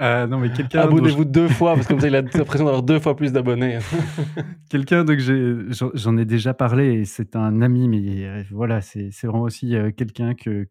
non, 0.00 0.38
mais 0.38 0.52
quelqu'un. 0.52 0.82
Abonnez-vous 0.82 1.24
deux 1.24 1.48
fois, 1.48 1.74
parce 1.74 1.86
que 1.86 1.92
comme 1.92 2.00
ça, 2.00 2.08
il 2.08 2.14
a 2.14 2.22
l'impression 2.22 2.64
d'avoir 2.64 2.82
deux 2.82 3.00
fois 3.00 3.16
plus 3.16 3.32
d'abonnés. 3.32 3.78
quelqu'un, 4.70 5.04
donc 5.04 5.18
j'en 5.18 6.16
ai 6.16 6.24
déjà 6.24 6.54
parlé 6.54 7.00
et 7.00 7.04
c'est 7.04 7.34
un 7.34 7.60
ami, 7.62 7.87
mais 7.88 8.24
euh, 8.24 8.44
voilà, 8.50 8.80
c'est 8.80 9.10
vraiment 9.24 9.42
aussi 9.42 9.74
euh, 9.74 9.90
quelqu'un 9.90 10.34
que, 10.34 10.68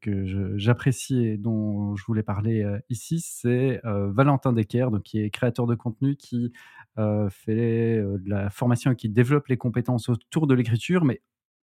j'apprécie 0.56 1.26
et 1.26 1.38
dont 1.38 1.96
je 1.96 2.06
voulais 2.06 2.24
parler 2.24 2.64
euh, 2.64 2.80
ici. 2.90 3.20
C'est 3.20 3.82
Valentin 3.84 4.54
Decker, 4.54 4.90
qui 5.04 5.20
est 5.20 5.30
créateur 5.30 5.68
de 5.68 5.76
contenu, 5.76 6.16
qui 6.16 6.54
fait 7.30 8.02
de 8.02 8.30
la 8.30 8.50
formation 8.50 8.92
et 8.92 8.96
qui 8.96 9.10
développe 9.10 9.48
les 9.48 9.58
compétences 9.58 10.10
autour 10.10 10.48
de 10.48 10.54
l'écriture, 10.54 11.06
mais 11.06 11.22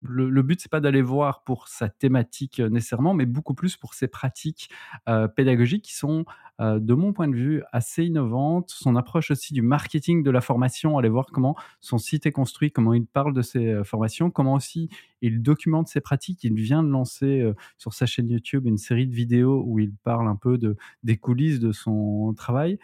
le, 0.01 0.29
le, 0.29 0.41
but, 0.43 0.61
c'est 0.61 0.71
pas 0.71 0.79
d'aller 0.79 1.01
voir 1.01 1.43
pour 1.43 1.67
sa 1.67 1.89
thématique 1.89 2.59
euh, 2.59 2.69
nécessairement, 2.69 3.13
mais 3.13 3.25
beaucoup 3.25 3.53
plus 3.53 3.77
pour 3.77 3.93
ses 3.93 4.07
pratiques 4.07 4.69
euh, 5.09 5.27
pédagogiques 5.27 5.85
qui 5.85 5.95
sont, 5.95 6.25
euh, 6.61 6.79
de 6.79 6.93
mon 6.93 7.13
point 7.13 7.27
de 7.27 7.35
vue, 7.35 7.63
assez 7.71 8.05
innovantes. 8.05 8.69
Son 8.69 8.95
approche 8.95 9.31
aussi 9.31 9.53
du 9.53 9.61
marketing 9.61 10.23
de 10.23 10.31
la 10.31 10.41
formation, 10.41 10.97
aller 10.97 11.09
voir 11.09 11.27
comment 11.27 11.55
son 11.79 11.97
site 11.97 12.25
est 12.25 12.31
construit, 12.31 12.71
comment 12.71 12.93
il 12.93 13.05
parle 13.05 13.33
de 13.33 13.41
ses 13.41 13.83
formations, 13.83 14.29
comment 14.29 14.53
aussi 14.53 14.89
il 15.21 15.41
documente 15.41 15.87
ses 15.87 16.01
pratiques. 16.01 16.43
Il 16.43 16.53
vient 16.53 16.83
de 16.83 16.89
lancer 16.89 17.51
sur 17.77 17.93
sa 17.93 18.05
chaîne 18.05 18.29
YouTube 18.29 18.67
une 18.67 18.77
série 18.77 19.07
de 19.07 19.15
vidéos 19.15 19.63
où 19.65 19.79
il 19.79 19.93
parle 20.03 20.27
un 20.27 20.35
peu 20.35 20.57
de, 20.57 20.77
des 21.03 21.17
coulisses 21.17 21.59
de 21.59 21.71
son 21.71 22.33
travail 22.35 22.77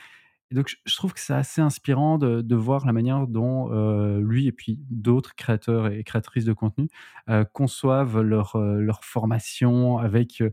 donc, 0.53 0.75
je 0.85 0.95
trouve 0.95 1.13
que 1.13 1.19
c'est 1.19 1.33
assez 1.33 1.61
inspirant 1.61 2.17
de, 2.17 2.55
voir 2.55 2.85
la 2.85 2.93
manière 2.93 3.27
dont 3.27 3.73
euh, 3.73 4.21
lui 4.21 4.47
et 4.47 4.51
puis 4.51 4.79
d'autres 4.89 5.35
créateurs 5.35 5.87
et 5.87 6.03
créatrices 6.03 6.45
de 6.45 6.53
contenu 6.53 6.87
euh, 7.29 7.43
conçoivent 7.43 8.21
leur, 8.21 8.55
euh, 8.55 8.79
leur 8.79 9.03
formation 9.03 9.97
avec 9.97 10.43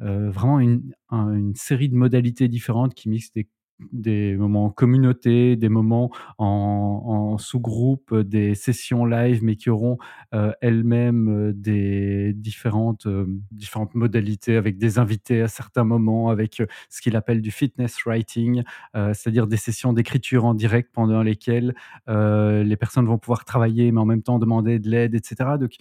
vraiment 0.00 0.58
une, 0.58 0.94
une, 1.12 1.54
série 1.54 1.88
de 1.88 1.94
modalités 1.94 2.48
différentes 2.48 2.92
qui 2.92 3.08
mixent 3.08 3.32
des 3.32 3.48
des 3.92 4.36
moments 4.36 4.66
en 4.66 4.70
communauté, 4.70 5.56
des 5.56 5.68
moments 5.68 6.10
en, 6.38 7.36
sous-groupe, 7.38 8.14
des 8.14 8.54
sessions 8.54 9.04
live, 9.04 9.42
mais 9.42 9.56
qui 9.56 9.70
auront 9.70 9.98
euh, 10.34 10.52
elles-mêmes 10.60 11.28
euh, 11.28 11.52
des 11.54 12.32
différentes, 12.34 13.06
euh, 13.06 13.26
différentes 13.50 13.94
modalités 13.94 14.56
avec 14.56 14.78
des 14.78 14.98
invités 14.98 15.42
à 15.42 15.48
certains 15.48 15.84
moments, 15.84 16.28
avec 16.28 16.62
ce 16.88 17.00
qu'il 17.00 17.16
appelle 17.16 17.40
du 17.40 17.50
fitness 17.50 18.04
writing, 18.06 18.62
c'est-à-dire 18.94 19.46
des 19.46 19.56
sessions 19.56 19.92
d'écriture 19.92 20.44
en 20.44 20.54
direct 20.54 20.90
pendant 20.92 21.22
lesquelles 21.22 21.74
les 22.08 22.76
personnes 22.76 23.06
vont 23.06 23.18
pouvoir 23.18 23.44
travailler, 23.44 23.90
mais 23.92 24.00
en 24.00 24.04
même 24.04 24.22
temps 24.22 24.38
demander 24.38 24.78
de 24.78 24.88
l'aide, 24.88 25.14
etc. 25.14 25.52
Donc, 25.58 25.76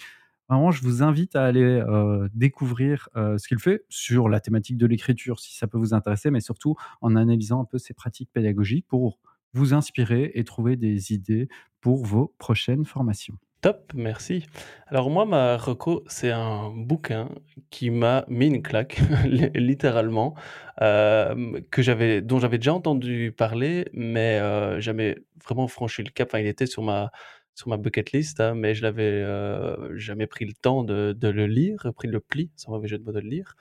Vraiment, 0.52 0.72
je 0.72 0.84
vous 0.84 1.02
invite 1.02 1.38
à 1.38 1.46
aller 1.46 1.62
euh, 1.64 2.28
découvrir 2.34 3.08
euh, 3.16 3.38
ce 3.38 3.48
qu'il 3.48 3.58
fait 3.58 3.86
sur 3.88 4.28
la 4.28 4.42
thématique 4.42 4.76
de 4.76 4.86
l'écriture, 4.86 5.40
si 5.40 5.56
ça 5.56 5.66
peut 5.66 5.78
vous 5.78 5.94
intéresser, 5.94 6.30
mais 6.30 6.42
surtout 6.42 6.76
en 7.00 7.16
analysant 7.16 7.62
un 7.62 7.64
peu 7.64 7.78
ses 7.78 7.94
pratiques 7.94 8.30
pédagogiques 8.34 8.86
pour 8.86 9.18
vous 9.54 9.74
inspirer 9.74 10.30
et 10.34 10.44
trouver 10.44 10.76
des 10.76 11.14
idées 11.14 11.48
pour 11.80 12.06
vos 12.06 12.36
prochaines 12.38 12.84
formations. 12.84 13.38
Top, 13.62 13.94
merci. 13.96 14.46
Alors 14.88 15.10
moi, 15.10 15.26
ma 15.26 15.56
reco, 15.56 16.04
c'est 16.08 16.32
un 16.32 16.70
bouquin 16.76 17.30
qui 17.70 17.90
m'a 17.90 18.26
mis 18.28 18.48
une 18.48 18.62
claque, 18.62 19.00
littéralement, 19.56 20.36
euh, 20.82 21.62
que 21.72 21.82
j'avais, 21.82 22.22
dont 22.22 22.40
j'avais 22.40 22.58
déjà 22.58 22.74
entendu 22.74 23.32
parler, 23.32 23.88
mais 23.94 24.42
jamais 24.82 25.16
vraiment 25.48 25.70
franchi 25.70 26.04
le 26.04 26.10
cap. 26.10 26.28
Enfin, 26.28 26.40
il 26.40 26.48
était 26.48 26.66
sur 26.66 26.84
ma 26.84 27.10
sur 27.56 27.70
ma 27.70 27.78
bucket 27.78 28.12
list, 28.12 28.40
hein, 28.40 28.56
mais 28.56 28.74
je 28.74 28.82
l'avais 28.82 29.04
euh, 29.04 29.96
jamais 29.98 30.28
pris 30.28 30.46
le 30.46 30.54
temps 30.54 30.84
de, 30.84 31.16
le 31.22 31.48
lire, 31.48 31.92
pris 31.96 32.08
le 32.08 32.20
pli, 32.20 32.52
sans 32.56 32.72
mauvais 32.72 32.88
jeu 32.88 32.98
de 32.98 33.04
mots 33.04 33.12
de 33.12 33.20
le 33.20 33.30
lire. 33.30 33.56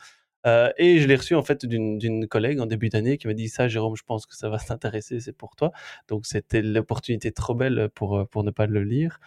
Euh, 0.47 0.71
et 0.79 1.01
je 1.01 1.07
l'ai 1.07 1.17
reçu 1.17 1.35
en 1.35 1.43
fait 1.43 1.67
d'une 1.67 2.27
collègue 2.27 2.61
en 2.61 2.67
début 2.67 2.89
d'année 2.89 3.19
qui 3.19 3.27
m'a 3.27 3.35
dit 3.35 3.49
ça, 3.49 3.69
Jérôme, 3.69 3.97
je 3.97 4.05
pense 4.05 4.27
que 4.27 4.35
ça 4.35 4.49
va 4.49 4.59
t'intéresser, 4.59 5.21
c'est 5.21 5.37
pour 5.37 5.57
toi. 5.57 5.73
Donc 6.09 6.27
c'était 6.27 6.63
l'opportunité 6.63 7.33
trop 7.33 7.55
belle 7.55 7.91
pour, 7.95 8.17
euh, 8.19 8.25
pour 8.25 8.45
ne 8.45 8.51
pas 8.51 8.67
le 8.67 8.83
lire. 8.85 9.21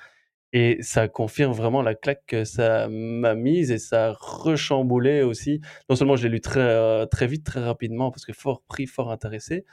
Et 0.55 0.77
ça 0.83 1.07
confirme 1.07 1.51
vraiment 1.51 1.81
la 1.81 1.95
claque 1.95 2.23
que 2.27 2.43
ça 2.45 2.87
m'a 2.87 3.33
mise 3.33 3.71
et 3.71 3.79
ça 3.79 4.09
a 4.09 4.13
rechamboulé 4.13 5.23
aussi. 5.23 5.61
Non 5.89 5.95
seulement 5.95 6.15
je 6.15 6.23
l'ai 6.27 6.29
lu 6.29 6.41
très, 6.41 7.07
très 7.07 7.25
vite, 7.27 7.43
très 7.43 7.59
rapidement, 7.63 8.11
parce 8.11 8.23
que 8.23 8.33
fort 8.33 8.61
pris, 8.67 8.85
fort 8.85 9.11
intéressé, 9.11 9.65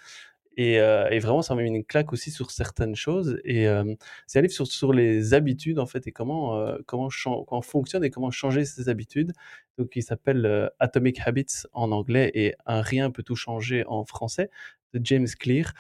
euh, 0.60 1.08
et, 1.10 1.18
vraiment, 1.20 1.42
ça 1.42 1.54
m'a 1.54 1.62
mis 1.62 1.68
une 1.68 1.84
claque 1.84 2.12
aussi 2.12 2.30
sur 2.30 2.50
certaines 2.50 2.94
choses. 2.94 3.40
Et 3.44 3.66
euh, 3.68 3.94
c'est 4.26 4.38
un 4.38 4.42
livre 4.42 4.52
sur, 4.52 4.66
sur, 4.66 4.92
les 4.92 5.34
habitudes, 5.34 5.78
en 5.78 5.86
fait, 5.86 6.06
et 6.06 6.12
comment, 6.12 6.56
euh, 6.56 6.76
comment, 6.86 7.08
comment 7.46 7.62
fonctionne 7.62 8.04
et 8.04 8.10
comment 8.10 8.30
changer 8.30 8.64
ses 8.64 8.88
habitudes. 8.88 9.32
Donc, 9.78 9.92
il 9.96 10.02
s'appelle 10.02 10.70
Atomic 10.78 11.20
Habits 11.24 11.66
en 11.72 11.92
anglais 11.92 12.30
et 12.34 12.54
Un 12.66 12.82
rien 12.82 13.10
peut 13.10 13.22
tout 13.22 13.36
changer 13.36 13.84
en 13.86 14.04
français, 14.04 14.50
de 14.92 15.00
James 15.04 15.28
Clear. 15.38 15.72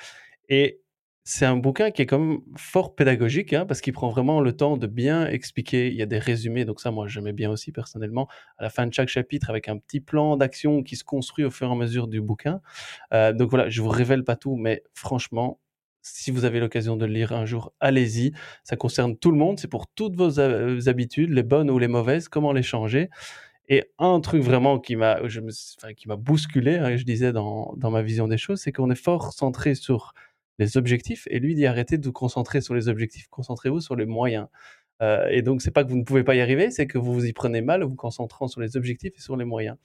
Et 0.48 0.80
c'est 1.24 1.44
un 1.44 1.56
bouquin 1.56 1.90
qui 1.90 2.02
est 2.02 2.06
quand 2.06 2.18
même 2.18 2.40
fort 2.56 2.94
pédagogique, 2.94 3.52
hein, 3.52 3.66
parce 3.66 3.80
qu'il 3.80 3.92
prend 3.92 4.08
vraiment 4.08 4.40
le 4.40 4.56
temps 4.56 4.76
de 4.76 4.86
bien 4.86 5.26
expliquer. 5.26 5.88
Il 5.88 5.94
y 5.94 6.02
a 6.02 6.06
des 6.06 6.18
résumés, 6.18 6.64
donc 6.64 6.80
ça, 6.80 6.90
moi, 6.90 7.06
j'aimais 7.08 7.32
bien 7.32 7.50
aussi 7.50 7.72
personnellement, 7.72 8.26
à 8.58 8.62
la 8.64 8.70
fin 8.70 8.86
de 8.86 8.94
chaque 8.94 9.08
chapitre, 9.08 9.50
avec 9.50 9.68
un 9.68 9.78
petit 9.78 10.00
plan 10.00 10.36
d'action 10.36 10.82
qui 10.82 10.96
se 10.96 11.04
construit 11.04 11.44
au 11.44 11.50
fur 11.50 11.68
et 11.68 11.72
à 11.72 11.74
mesure 11.74 12.08
du 12.08 12.20
bouquin. 12.20 12.60
Euh, 13.12 13.32
donc 13.32 13.50
voilà, 13.50 13.68
je 13.68 13.82
vous 13.82 13.90
révèle 13.90 14.24
pas 14.24 14.36
tout, 14.36 14.56
mais 14.56 14.82
franchement, 14.94 15.60
si 16.02 16.30
vous 16.30 16.46
avez 16.46 16.58
l'occasion 16.58 16.96
de 16.96 17.04
le 17.04 17.12
lire 17.12 17.32
un 17.32 17.44
jour, 17.44 17.74
allez-y. 17.80 18.32
Ça 18.64 18.76
concerne 18.76 19.16
tout 19.16 19.30
le 19.30 19.36
monde, 19.36 19.60
c'est 19.60 19.68
pour 19.68 19.86
toutes 19.88 20.16
vos 20.16 20.40
euh, 20.40 20.80
habitudes, 20.86 21.30
les 21.30 21.42
bonnes 21.42 21.70
ou 21.70 21.78
les 21.78 21.88
mauvaises, 21.88 22.28
comment 22.28 22.52
les 22.52 22.62
changer. 22.62 23.10
Et 23.68 23.84
un 23.98 24.18
truc 24.20 24.42
vraiment 24.42 24.80
qui 24.80 24.96
m'a, 24.96 25.20
qui 25.96 26.08
m'a 26.08 26.16
bousculé, 26.16 26.76
hein, 26.78 26.96
je 26.96 27.04
disais 27.04 27.32
dans 27.32 27.76
ma 27.78 28.02
vision 28.02 28.26
des 28.26 28.38
choses, 28.38 28.60
c'est 28.60 28.72
qu'on 28.72 28.90
est 28.90 28.96
fort 28.96 29.32
centré 29.32 29.76
sur 29.76 30.12
les 30.60 30.76
objectifs. 30.76 31.26
Et 31.30 31.40
lui 31.40 31.54
dit 31.56 31.66
arrêtez 31.66 31.98
de 31.98 32.06
vous 32.06 32.12
concentrer 32.12 32.60
sur 32.60 32.74
les 32.74 32.88
objectifs, 32.88 33.26
concentrez-vous 33.28 33.80
sur 33.80 33.96
les 33.96 34.06
moyens. 34.06 34.46
Euh, 35.02 35.26
et 35.30 35.42
donc, 35.42 35.62
c'est 35.62 35.70
pas 35.70 35.82
que 35.82 35.88
vous 35.88 35.96
ne 35.96 36.04
pouvez 36.04 36.24
pas 36.24 36.34
y 36.34 36.40
arriver, 36.40 36.70
c'est 36.70 36.86
que 36.86 36.98
vous 36.98 37.12
vous 37.12 37.24
y 37.24 37.32
prenez 37.32 37.62
mal 37.62 37.82
en 37.82 37.86
vous 37.86 37.96
concentrant 37.96 38.48
sur 38.48 38.60
les 38.60 38.76
objectifs 38.76 39.12
et 39.16 39.20
sur 39.20 39.36
les 39.36 39.46
moyens. 39.46 39.76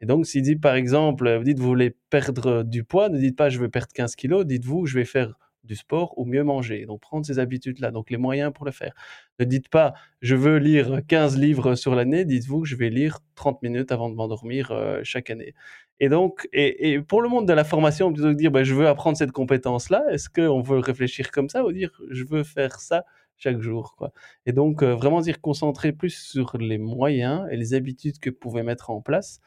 Et 0.00 0.06
donc, 0.06 0.26
s'il 0.26 0.42
dit, 0.42 0.56
par 0.56 0.74
exemple, 0.74 1.36
vous 1.36 1.44
dites, 1.44 1.58
vous 1.60 1.66
voulez 1.66 1.96
perdre 2.10 2.64
du 2.64 2.82
poids, 2.82 3.08
ne 3.08 3.18
dites 3.18 3.36
pas, 3.36 3.48
je 3.48 3.60
veux 3.60 3.68
perdre 3.68 3.92
15 3.94 4.16
kilos, 4.16 4.44
dites-vous, 4.44 4.86
je 4.86 4.98
vais 4.98 5.04
faire 5.04 5.38
du 5.64 5.76
sport 5.76 6.16
ou 6.18 6.24
mieux 6.24 6.44
manger. 6.44 6.86
Donc 6.86 7.00
prendre 7.00 7.24
ces 7.26 7.38
habitudes-là, 7.38 7.90
donc 7.90 8.10
les 8.10 8.16
moyens 8.16 8.52
pour 8.52 8.64
le 8.64 8.72
faire. 8.72 8.94
Ne 9.38 9.44
dites 9.44 9.68
pas 9.68 9.94
je 10.20 10.36
veux 10.36 10.58
lire 10.58 11.00
15 11.08 11.38
livres 11.38 11.74
sur 11.74 11.94
l'année, 11.94 12.24
dites-vous 12.24 12.64
je 12.64 12.76
vais 12.76 12.90
lire 12.90 13.18
30 13.34 13.62
minutes 13.62 13.92
avant 13.92 14.08
de 14.10 14.14
m'endormir 14.14 14.70
euh, 14.70 15.00
chaque 15.02 15.30
année. 15.30 15.54
Et 16.00 16.08
donc, 16.08 16.48
et, 16.52 17.00
pour 17.00 17.22
le 17.22 17.28
monde 17.28 17.46
de 17.46 17.52
la 17.52 17.64
formation, 17.64 18.12
plutôt 18.12 18.28
que 18.28 18.32
de 18.32 18.38
dire 18.38 18.50
ben, 18.50 18.64
je 18.64 18.74
veux 18.74 18.88
apprendre 18.88 19.16
cette 19.16 19.32
compétence-là, 19.32 20.04
est-ce 20.10 20.28
qu'on 20.28 20.60
veut 20.60 20.78
réfléchir 20.78 21.30
comme 21.30 21.48
ça 21.48 21.64
ou 21.64 21.72
dire 21.72 21.90
je 22.10 22.24
veux 22.24 22.42
faire 22.42 22.80
ça 22.80 23.04
chaque 23.36 23.60
jour 23.60 23.94
quoi? 23.96 24.12
Et 24.46 24.52
donc 24.52 24.82
euh, 24.82 24.94
vraiment 24.94 25.20
dire 25.20 25.40
concentrer 25.40 25.92
plus 25.92 26.10
sur 26.10 26.56
les 26.58 26.78
moyens 26.78 27.46
et 27.50 27.56
les 27.56 27.74
habitudes 27.74 28.18
que 28.18 28.30
vous 28.30 28.36
pouvez 28.36 28.62
mettre 28.62 28.90
en 28.90 29.00
place, 29.00 29.40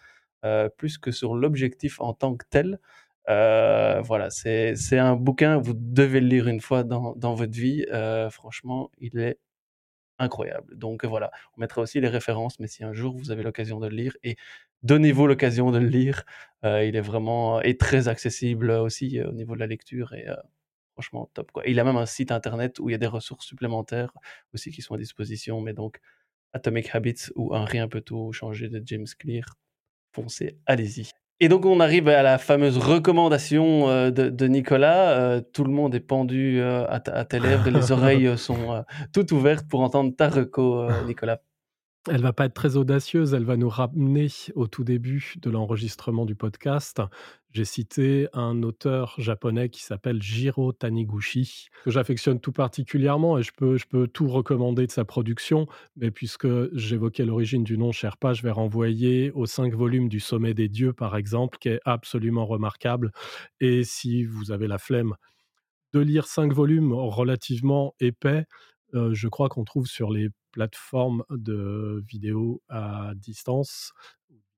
euh, 0.45 0.69
plus 0.69 0.97
que 0.97 1.11
sur 1.11 1.35
l'objectif 1.35 1.99
en 1.99 2.13
tant 2.13 2.35
que 2.35 2.45
tel. 2.49 2.79
Euh, 3.29 4.01
voilà, 4.01 4.29
c'est 4.29 4.75
un 4.97 5.15
bouquin, 5.15 5.57
vous 5.57 5.73
devez 5.75 6.21
le 6.21 6.27
lire 6.27 6.47
une 6.47 6.61
fois 6.61 6.83
dans, 6.83 7.13
dans 7.15 7.35
votre 7.35 7.53
vie. 7.53 7.85
Euh, 7.91 8.29
franchement, 8.29 8.89
il 8.99 9.19
est 9.19 9.39
incroyable. 10.19 10.77
Donc 10.77 11.05
voilà, 11.05 11.31
on 11.57 11.61
mettra 11.61 11.81
aussi 11.81 12.01
les 12.01 12.07
références, 12.09 12.59
mais 12.59 12.67
si 12.67 12.83
un 12.83 12.93
jour 12.93 13.15
vous 13.17 13.31
avez 13.31 13.43
l'occasion 13.43 13.79
de 13.79 13.87
le 13.87 13.95
lire, 13.95 14.17
et 14.23 14.37
donnez-vous 14.83 15.27
l'occasion 15.27 15.71
de 15.71 15.79
le 15.79 15.87
lire, 15.87 16.23
euh, 16.65 16.85
il 16.85 16.95
est 16.95 17.01
vraiment 17.01 17.61
et 17.61 17.77
très 17.77 18.07
accessible 18.07 18.71
aussi 18.71 19.21
au 19.21 19.33
niveau 19.33 19.55
de 19.55 19.59
la 19.61 19.67
lecture 19.67 20.13
et 20.13 20.25
franchement 20.93 21.29
top 21.33 21.51
quoi. 21.51 21.63
il 21.67 21.79
a 21.79 21.83
même 21.83 21.97
un 21.97 22.05
site 22.07 22.31
internet 22.31 22.79
où 22.79 22.89
il 22.89 22.93
y 22.93 22.95
a 22.95 22.97
des 22.99 23.07
ressources 23.07 23.45
supplémentaires 23.45 24.13
aussi 24.53 24.71
qui 24.71 24.81
sont 24.81 24.95
à 24.95 24.97
disposition, 24.97 25.61
mais 25.61 25.73
donc 25.73 25.99
Atomic 26.53 26.95
Habits 26.95 27.29
ou 27.35 27.53
Un 27.55 27.65
rien 27.65 27.87
peut 27.87 28.01
tout 28.01 28.31
changer 28.33 28.69
de 28.69 28.81
James 28.85 29.07
Clear, 29.19 29.45
foncez, 30.13 30.59
allez-y. 30.65 31.11
Et 31.39 31.49
donc 31.49 31.65
on 31.65 31.79
arrive 31.79 32.07
à 32.07 32.23
la 32.23 32.39
fameuse 32.39 32.79
recommandation 32.79 33.89
euh, 33.89 34.09
de, 34.09 34.47
Nicolas. 34.47 35.11
Euh, 35.11 35.41
tout 35.41 35.63
le 35.63 35.71
monde 35.71 35.93
est 35.93 35.99
pendu 35.99 36.59
euh, 36.59 36.85
à, 36.89 37.25
tes 37.25 37.39
lèvres 37.39 37.67
et 37.67 37.71
les 37.71 37.91
oreilles 37.91 38.37
sont 38.37 38.83
toutes 39.13 39.31
ouvertes 39.31 39.67
pour 39.67 39.81
entendre 39.81 40.15
ta 40.15 40.29
reco, 40.29 40.87
Nicolas. 41.05 41.39
Elle 42.09 42.21
va 42.21 42.31
pas 42.31 42.45
être 42.45 42.53
très 42.53 42.77
audacieuse, 42.77 43.33
elle 43.33 43.43
va 43.43 43.57
nous 43.57 43.67
ramener 43.67 44.27
au 44.55 44.67
tout 44.67 44.85
début 44.85 45.33
de 45.41 45.49
l'enregistrement 45.49 46.25
du 46.25 46.35
podcast. 46.35 47.01
J'ai 47.51 47.65
cité 47.65 48.29
un 48.31 48.63
auteur 48.63 49.15
japonais 49.17 49.67
qui 49.67 49.83
s'appelle 49.83 50.21
Jiro 50.21 50.71
Taniguchi, 50.71 51.67
que 51.83 51.91
j'affectionne 51.91 52.39
tout 52.39 52.53
particulièrement 52.53 53.37
et 53.37 53.43
je 53.43 53.51
peux, 53.51 53.77
je 53.77 53.87
peux 53.87 54.07
tout 54.07 54.29
recommander 54.29 54.87
de 54.87 54.91
sa 54.91 55.03
production. 55.03 55.67
Mais 55.97 56.09
puisque 56.09 56.47
j'évoquais 56.73 57.25
l'origine 57.25 57.65
du 57.65 57.77
nom 57.77 57.91
Sherpa, 57.91 58.31
je 58.31 58.41
vais 58.41 58.51
renvoyer 58.51 59.31
aux 59.31 59.45
cinq 59.45 59.73
volumes 59.73 60.07
du 60.07 60.21
Sommet 60.21 60.53
des 60.53 60.69
Dieux, 60.69 60.93
par 60.93 61.17
exemple, 61.17 61.57
qui 61.57 61.67
est 61.67 61.81
absolument 61.83 62.45
remarquable. 62.45 63.11
Et 63.59 63.83
si 63.83 64.23
vous 64.23 64.51
avez 64.51 64.67
la 64.67 64.77
flemme 64.77 65.15
de 65.93 65.99
lire 65.99 66.27
cinq 66.27 66.53
volumes 66.53 66.93
relativement 66.93 67.95
épais, 67.99 68.45
je 68.93 69.27
crois 69.27 69.49
qu'on 69.49 69.63
trouve 69.63 69.87
sur 69.87 70.11
les 70.11 70.29
plateformes 70.51 71.23
de 71.29 72.03
vidéos 72.07 72.61
à 72.69 73.11
distance, 73.15 73.93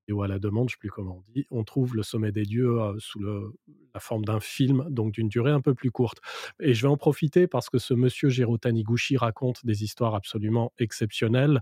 vidéo 0.06 0.22
à 0.22 0.28
la 0.28 0.38
demande, 0.38 0.68
je 0.68 0.74
ne 0.74 0.76
sais 0.76 0.80
plus 0.80 0.90
comment 0.90 1.22
on 1.26 1.32
dit, 1.32 1.46
on 1.50 1.64
trouve 1.64 1.94
le 1.94 2.02
sommet 2.02 2.32
des 2.32 2.44
dieux 2.44 2.78
sous 2.98 3.20
la 3.20 4.00
forme 4.00 4.24
d'un 4.24 4.40
film, 4.40 4.86
donc 4.88 5.12
d'une 5.12 5.28
durée 5.28 5.52
un 5.52 5.60
peu 5.60 5.74
plus 5.74 5.90
courte. 5.90 6.18
Et 6.58 6.74
je 6.74 6.82
vais 6.82 6.92
en 6.92 6.96
profiter 6.96 7.46
parce 7.46 7.68
que 7.68 7.78
ce 7.78 7.94
monsieur 7.94 8.28
Jiro 8.28 8.58
Taniguchi 8.58 9.16
raconte 9.16 9.64
des 9.64 9.84
histoires 9.84 10.14
absolument 10.14 10.72
exceptionnelles 10.78 11.60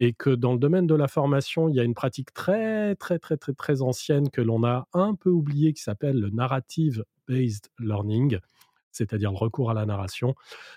et 0.00 0.12
que 0.12 0.30
dans 0.30 0.52
le 0.52 0.58
domaine 0.58 0.86
de 0.86 0.94
la 0.94 1.08
formation, 1.08 1.68
il 1.68 1.74
y 1.74 1.80
a 1.80 1.84
une 1.84 1.94
pratique 1.94 2.32
très, 2.32 2.94
très, 2.94 3.18
très, 3.18 3.36
très, 3.36 3.52
très 3.52 3.82
ancienne 3.82 4.30
que 4.30 4.40
l'on 4.40 4.64
a 4.64 4.86
un 4.92 5.14
peu 5.14 5.30
oubliée 5.30 5.72
qui 5.72 5.82
s'appelle 5.82 6.20
le 6.20 6.30
narrative 6.30 7.04
based 7.26 7.68
learning 7.78 8.38
c'est-à-dire 8.92 9.30
le 9.30 9.36
recours 9.38 9.70
à 9.70 9.74
la 9.74 9.86
narration. 9.86 10.34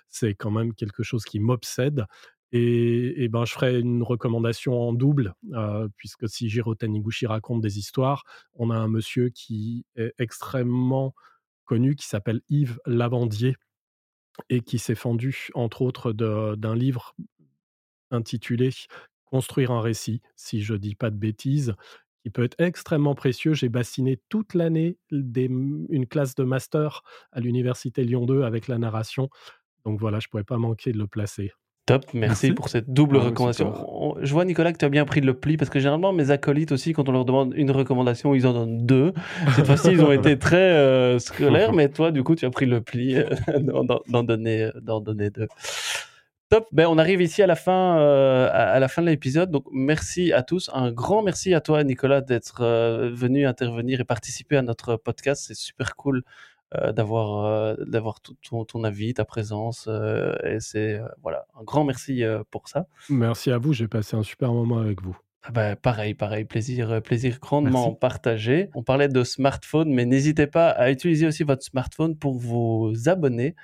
C'est 0.08 0.36
quand 0.36 0.52
même 0.52 0.74
quelque 0.74 1.04
chose 1.04 1.24
qui 1.26 1.40
m'obsède. 1.40 2.06
Et, 2.54 3.30
ben, 3.30 3.46
je 3.46 3.54
ferai 3.54 3.80
une 3.80 4.04
recommandation 4.04 4.78
en 4.78 4.92
double, 4.92 5.36
euh, 5.54 5.88
puisque 5.96 6.28
si 6.28 6.50
Jiro 6.50 6.76
Taniguchi 6.76 7.26
raconte 7.26 7.62
des 7.62 7.80
histoires, 7.80 8.24
on 8.56 8.72
a 8.72 8.76
un 8.76 8.90
monsieur 8.90 9.30
qui 9.30 9.86
est 9.96 10.14
extrêmement 10.20 11.16
connu, 11.64 11.96
qui 11.96 12.08
s'appelle 12.08 12.42
Yves 12.50 12.80
Lavandier, 12.86 13.56
et 14.50 14.62
qui 14.62 14.80
s'est 14.80 14.96
fendu, 14.96 15.50
entre 15.54 15.82
autres, 15.82 16.12
d'un 16.12 16.76
livre 16.76 17.16
intitulé 18.12 18.72
Construire 19.26 19.72
un 19.72 19.80
récit, 19.80 20.22
si 20.36 20.62
je 20.62 20.74
dis 20.74 20.94
pas 20.94 21.10
de 21.10 21.16
bêtises, 21.16 21.74
qui 22.24 22.30
peut 22.30 22.44
être 22.44 22.60
extrêmement 22.60 23.16
précieux. 23.16 23.54
J'ai 23.54 23.70
bassiné 23.70 24.20
toute 24.30 24.54
l'année 24.54 24.98
une 25.12 26.08
classe 26.08 26.36
de 26.36 26.44
master 26.44 27.04
à 27.32 27.40
l'université 27.40 28.04
Lyon 28.04 28.26
2 28.26 28.44
avec 28.44 28.68
la 28.68 28.78
narration. 28.78 29.30
Donc 29.86 30.00
voilà, 30.00 30.20
je 30.20 30.28
ne 30.28 30.30
pourrais 30.30 30.44
pas 30.44 30.58
manquer 30.58 30.92
de 30.92 30.98
le 30.98 31.08
placer. 31.08 31.52
Top, 31.88 32.06
merci, 32.14 32.52
pour 32.52 32.70
cette 32.70 32.94
double 32.94 33.18
ah 33.20 33.26
recommandation. 33.26 34.16
Je 34.22 34.32
vois, 34.32 34.46
Nicolas, 34.46 34.72
que 34.72 34.78
tu 34.78 34.86
as 34.86 34.90
bien 34.90 35.04
pris 35.04 35.20
le 35.20 35.34
pli, 35.34 35.58
parce 35.58 35.72
que 35.72 35.80
généralement, 35.80 36.14
mes 36.14 36.30
acolytes 36.30 36.72
aussi, 36.72 36.94
quand 36.94 37.10
on 37.10 37.12
leur 37.12 37.26
demande 37.26 37.54
une 37.56 37.72
recommandation, 37.72 38.36
ils 38.36 38.46
en 38.46 38.54
donnent 38.54 38.86
deux. 38.86 39.14
Cette 39.56 39.66
fois-ci, 39.66 39.94
ils 39.94 40.04
ont 40.04 40.12
été 40.12 40.38
très 40.38 40.58
euh, 40.58 41.18
scolaires, 41.18 41.74
mais 41.74 41.90
toi, 41.90 42.12
du 42.12 42.24
coup, 42.24 42.36
tu 42.36 42.46
as 42.46 42.52
pris 42.52 42.68
le 42.68 42.82
pli 42.82 43.16
euh, 43.16 43.26
d'en 44.08 44.24
donner, 44.24 44.70
donner 44.84 45.32
deux. 45.32 45.48
Top. 46.52 46.68
Ben, 46.74 46.86
on 46.86 46.98
arrive 46.98 47.22
ici 47.22 47.42
à 47.42 47.48
la 47.48 47.56
fin, 47.56 47.98
euh, 47.98 48.50
à, 48.52 48.78
la 48.78 48.90
fin 48.90 49.02
de 49.02 49.08
l'épisode. 49.08 49.52
Donc, 49.52 49.64
merci 49.72 50.34
à 50.34 50.44
tous. 50.44 50.70
Un 50.74 50.92
grand 50.92 51.24
merci 51.24 51.54
à 51.54 51.62
toi, 51.62 51.82
Nicolas, 51.86 52.20
d'être 52.20 52.60
euh, 52.60 53.10
venu 53.14 53.48
intervenir 53.48 54.02
et 54.02 54.04
participer 54.04 54.58
à 54.58 54.62
notre 54.62 54.98
podcast. 54.98 55.46
C'est 55.48 55.56
super 55.56 55.96
cool 55.96 56.24
euh, 56.76 56.92
d'avoir 56.92 57.78
d'avoir 57.78 58.20
tout 58.20 58.36
ton, 58.66 58.84
avis, 58.84 59.14
ta 59.14 59.24
présence. 59.24 59.88
et 60.44 60.60
c'est 60.60 61.00
voilà, 61.24 61.46
un 61.58 61.64
grand 61.64 61.86
merci 61.86 62.22
pour 62.50 62.68
ça. 62.68 62.86
Merci 63.10 63.50
à 63.50 63.58
vous. 63.58 63.72
J'ai 63.72 63.88
passé 63.88 64.18
un 64.18 64.24
super 64.24 64.52
moment 64.52 64.80
avec 64.80 65.02
vous. 65.02 65.18
Ah 65.44 65.52
ben, 65.52 65.78
pareil, 65.78 66.16
pareil, 66.16 66.44
plaisir, 66.44 67.02
plaisir 67.02 67.40
grandement 67.40 67.94
partagé. 67.94 68.70
On 68.76 68.84
parlait 68.84 69.08
de 69.08 69.24
smartphone, 69.24 69.90
mais 69.94 70.06
n'hésitez 70.06 70.48
pas 70.48 70.70
à 70.70 70.92
utiliser 70.92 71.28
aussi 71.28 71.44
votre 71.44 71.64
smartphone 71.64 72.18
pour 72.18 72.38
vous 72.38 72.94
abonner 73.06 73.56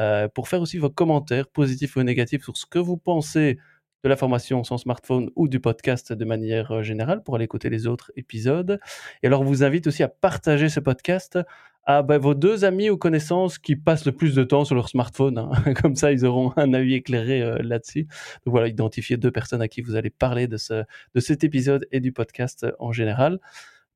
euh, 0.00 0.28
pour 0.28 0.48
faire 0.48 0.60
aussi 0.60 0.78
vos 0.78 0.90
commentaires 0.90 1.46
positifs 1.48 1.96
ou 1.96 2.02
négatifs 2.02 2.44
sur 2.44 2.56
ce 2.56 2.66
que 2.66 2.78
vous 2.78 2.96
pensez 2.96 3.58
de 4.02 4.08
la 4.08 4.16
formation 4.16 4.64
sans 4.64 4.78
smartphone 4.78 5.30
ou 5.36 5.48
du 5.48 5.60
podcast 5.60 6.12
de 6.12 6.24
manière 6.24 6.72
euh, 6.72 6.82
générale 6.82 7.22
pour 7.22 7.34
aller 7.34 7.44
écouter 7.44 7.68
les 7.68 7.86
autres 7.86 8.10
épisodes. 8.16 8.80
Et 9.22 9.26
alors, 9.26 9.42
on 9.42 9.44
vous 9.44 9.62
invite 9.62 9.86
aussi 9.86 10.02
à 10.02 10.08
partager 10.08 10.68
ce 10.68 10.80
podcast 10.80 11.38
à 11.84 12.02
bah, 12.02 12.18
vos 12.18 12.34
deux 12.34 12.64
amis 12.64 12.90
ou 12.90 12.96
connaissances 12.96 13.58
qui 13.58 13.76
passent 13.76 14.06
le 14.06 14.12
plus 14.12 14.34
de 14.34 14.44
temps 14.44 14.64
sur 14.64 14.74
leur 14.74 14.88
smartphone. 14.88 15.38
Hein. 15.38 15.74
Comme 15.82 15.96
ça, 15.96 16.12
ils 16.12 16.24
auront 16.24 16.52
un 16.56 16.72
avis 16.72 16.94
éclairé 16.94 17.42
euh, 17.42 17.58
là-dessus. 17.62 18.04
Donc 18.44 18.52
voilà, 18.52 18.68
identifiez 18.68 19.16
deux 19.16 19.30
personnes 19.30 19.62
à 19.62 19.68
qui 19.68 19.82
vous 19.82 19.96
allez 19.96 20.10
parler 20.10 20.46
de, 20.46 20.56
ce, 20.56 20.84
de 21.14 21.20
cet 21.20 21.44
épisode 21.44 21.86
et 21.92 22.00
du 22.00 22.12
podcast 22.12 22.66
en 22.78 22.92
général. 22.92 23.38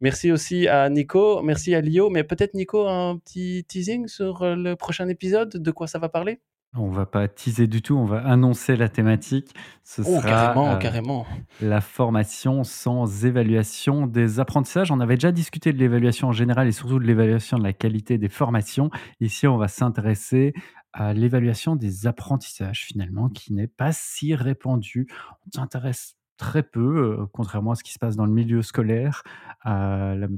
Merci 0.00 0.32
aussi 0.32 0.68
à 0.68 0.88
Nico, 0.90 1.42
merci 1.42 1.74
à 1.74 1.80
Lio, 1.80 2.10
mais 2.10 2.24
peut-être 2.24 2.54
Nico, 2.54 2.86
un 2.86 3.16
petit 3.18 3.64
teasing 3.66 4.08
sur 4.08 4.42
euh, 4.42 4.54
le 4.54 4.76
prochain 4.76 5.08
épisode, 5.08 5.50
de 5.56 5.70
quoi 5.70 5.86
ça 5.86 5.98
va 5.98 6.08
parler? 6.08 6.40
On 6.76 6.88
va 6.88 7.06
pas 7.06 7.28
teaser 7.28 7.68
du 7.68 7.82
tout, 7.82 7.94
on 7.94 8.04
va 8.04 8.18
annoncer 8.26 8.74
la 8.74 8.88
thématique. 8.88 9.54
Ce 9.84 10.02
oh, 10.02 10.16
sera 10.16 10.22
carrément, 10.22 10.72
euh, 10.72 10.76
carrément. 10.76 11.26
la 11.60 11.80
formation 11.80 12.64
sans 12.64 13.24
évaluation 13.24 14.08
des 14.08 14.40
apprentissages. 14.40 14.90
On 14.90 14.98
avait 14.98 15.14
déjà 15.14 15.30
discuté 15.30 15.72
de 15.72 15.78
l'évaluation 15.78 16.28
en 16.28 16.32
général 16.32 16.66
et 16.66 16.72
surtout 16.72 16.98
de 16.98 17.04
l'évaluation 17.04 17.58
de 17.58 17.62
la 17.62 17.72
qualité 17.72 18.18
des 18.18 18.28
formations. 18.28 18.90
Ici, 19.20 19.46
on 19.46 19.56
va 19.56 19.68
s'intéresser 19.68 20.52
à 20.92 21.12
l'évaluation 21.12 21.76
des 21.76 22.08
apprentissages 22.08 22.84
finalement, 22.86 23.28
qui 23.28 23.52
n'est 23.52 23.68
pas 23.68 23.92
si 23.92 24.34
répandue. 24.34 25.06
On 25.46 25.60
s'intéresse 25.60 26.16
très 26.36 26.62
peu, 26.62 27.26
contrairement 27.32 27.72
à 27.72 27.74
ce 27.74 27.84
qui 27.84 27.92
se 27.92 27.98
passe 27.98 28.16
dans 28.16 28.26
le 28.26 28.32
milieu 28.32 28.62
scolaire, 28.62 29.22
la 29.64 30.28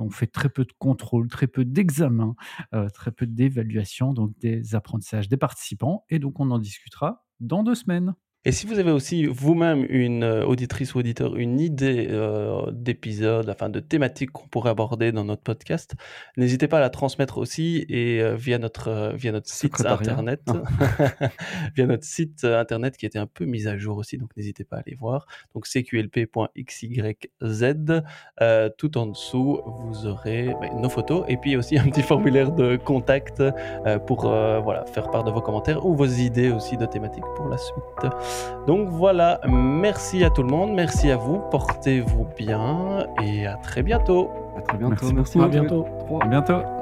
on 0.00 0.10
fait 0.10 0.26
très 0.26 0.48
peu 0.48 0.64
de 0.64 0.72
contrôle, 0.78 1.28
très 1.28 1.46
peu 1.46 1.64
d'examens, 1.64 2.34
très 2.94 3.12
peu 3.12 3.26
d'évaluation, 3.26 4.12
donc 4.12 4.36
des 4.38 4.74
apprentissages 4.74 5.28
des 5.28 5.36
participants. 5.36 6.04
Et 6.10 6.18
donc, 6.18 6.40
on 6.40 6.50
en 6.50 6.58
discutera 6.58 7.24
dans 7.40 7.62
deux 7.62 7.76
semaines. 7.76 8.14
Et 8.44 8.50
si 8.50 8.66
vous 8.66 8.80
avez 8.80 8.90
aussi 8.90 9.26
vous-même 9.26 9.86
une 9.88 10.24
euh, 10.24 10.44
auditrice 10.44 10.96
ou 10.96 10.98
auditeur, 10.98 11.36
une 11.36 11.60
idée 11.60 12.08
euh, 12.10 12.72
d'épisode, 12.72 13.48
enfin 13.48 13.68
de 13.68 13.78
thématique 13.78 14.32
qu'on 14.32 14.48
pourrait 14.48 14.70
aborder 14.70 15.12
dans 15.12 15.24
notre 15.24 15.42
podcast, 15.42 15.94
n'hésitez 16.36 16.66
pas 16.66 16.78
à 16.78 16.80
la 16.80 16.90
transmettre 16.90 17.38
aussi 17.38 17.86
et 17.88 18.20
euh, 18.20 18.34
via 18.34 18.58
notre 18.58 19.12
via 19.14 19.30
notre 19.30 19.48
site 19.48 19.86
internet, 19.86 20.42
ah. 20.48 21.28
via 21.76 21.86
notre 21.86 22.02
site 22.02 22.42
internet 22.44 22.96
qui 22.96 23.06
était 23.06 23.20
un 23.20 23.28
peu 23.28 23.44
mis 23.44 23.68
à 23.68 23.78
jour 23.78 23.96
aussi, 23.96 24.18
donc 24.18 24.36
n'hésitez 24.36 24.64
pas 24.64 24.78
à 24.78 24.80
aller 24.80 24.96
voir. 24.96 25.26
Donc 25.54 25.68
cqlp.xyz. 25.68 27.00
tout 28.76 28.98
en 28.98 29.06
dessous, 29.06 29.60
vous 29.64 30.06
aurez 30.06 30.52
bah, 30.60 30.66
nos 30.74 30.88
photos 30.88 31.24
et 31.28 31.36
puis 31.36 31.56
aussi 31.56 31.78
un 31.78 31.84
petit 31.84 32.02
formulaire 32.02 32.50
de 32.50 32.74
contact 32.74 33.40
pour 34.08 34.22
voilà 34.22 34.84
faire 34.86 35.12
part 35.12 35.22
de 35.22 35.30
vos 35.30 35.40
commentaires 35.40 35.86
ou 35.86 35.94
vos 35.94 36.06
idées 36.06 36.50
aussi 36.50 36.76
de 36.76 36.86
thématiques 36.86 37.22
pour 37.36 37.46
la 37.46 37.58
suite. 37.58 38.12
Donc 38.66 38.88
voilà, 38.88 39.40
merci 39.48 40.24
à 40.24 40.30
tout 40.30 40.42
le 40.42 40.48
monde, 40.48 40.72
merci 40.72 41.10
à 41.10 41.16
vous, 41.16 41.40
portez-vous 41.50 42.26
bien 42.36 43.06
et 43.22 43.46
à 43.46 43.56
très 43.56 43.82
bientôt. 43.82 44.30
À 44.56 44.60
très 44.60 44.78
bientôt, 44.78 45.12
merci, 45.12 45.40
à 45.40 45.48
bientôt. 45.48 45.86
À 46.20 46.26
bientôt. 46.26 46.81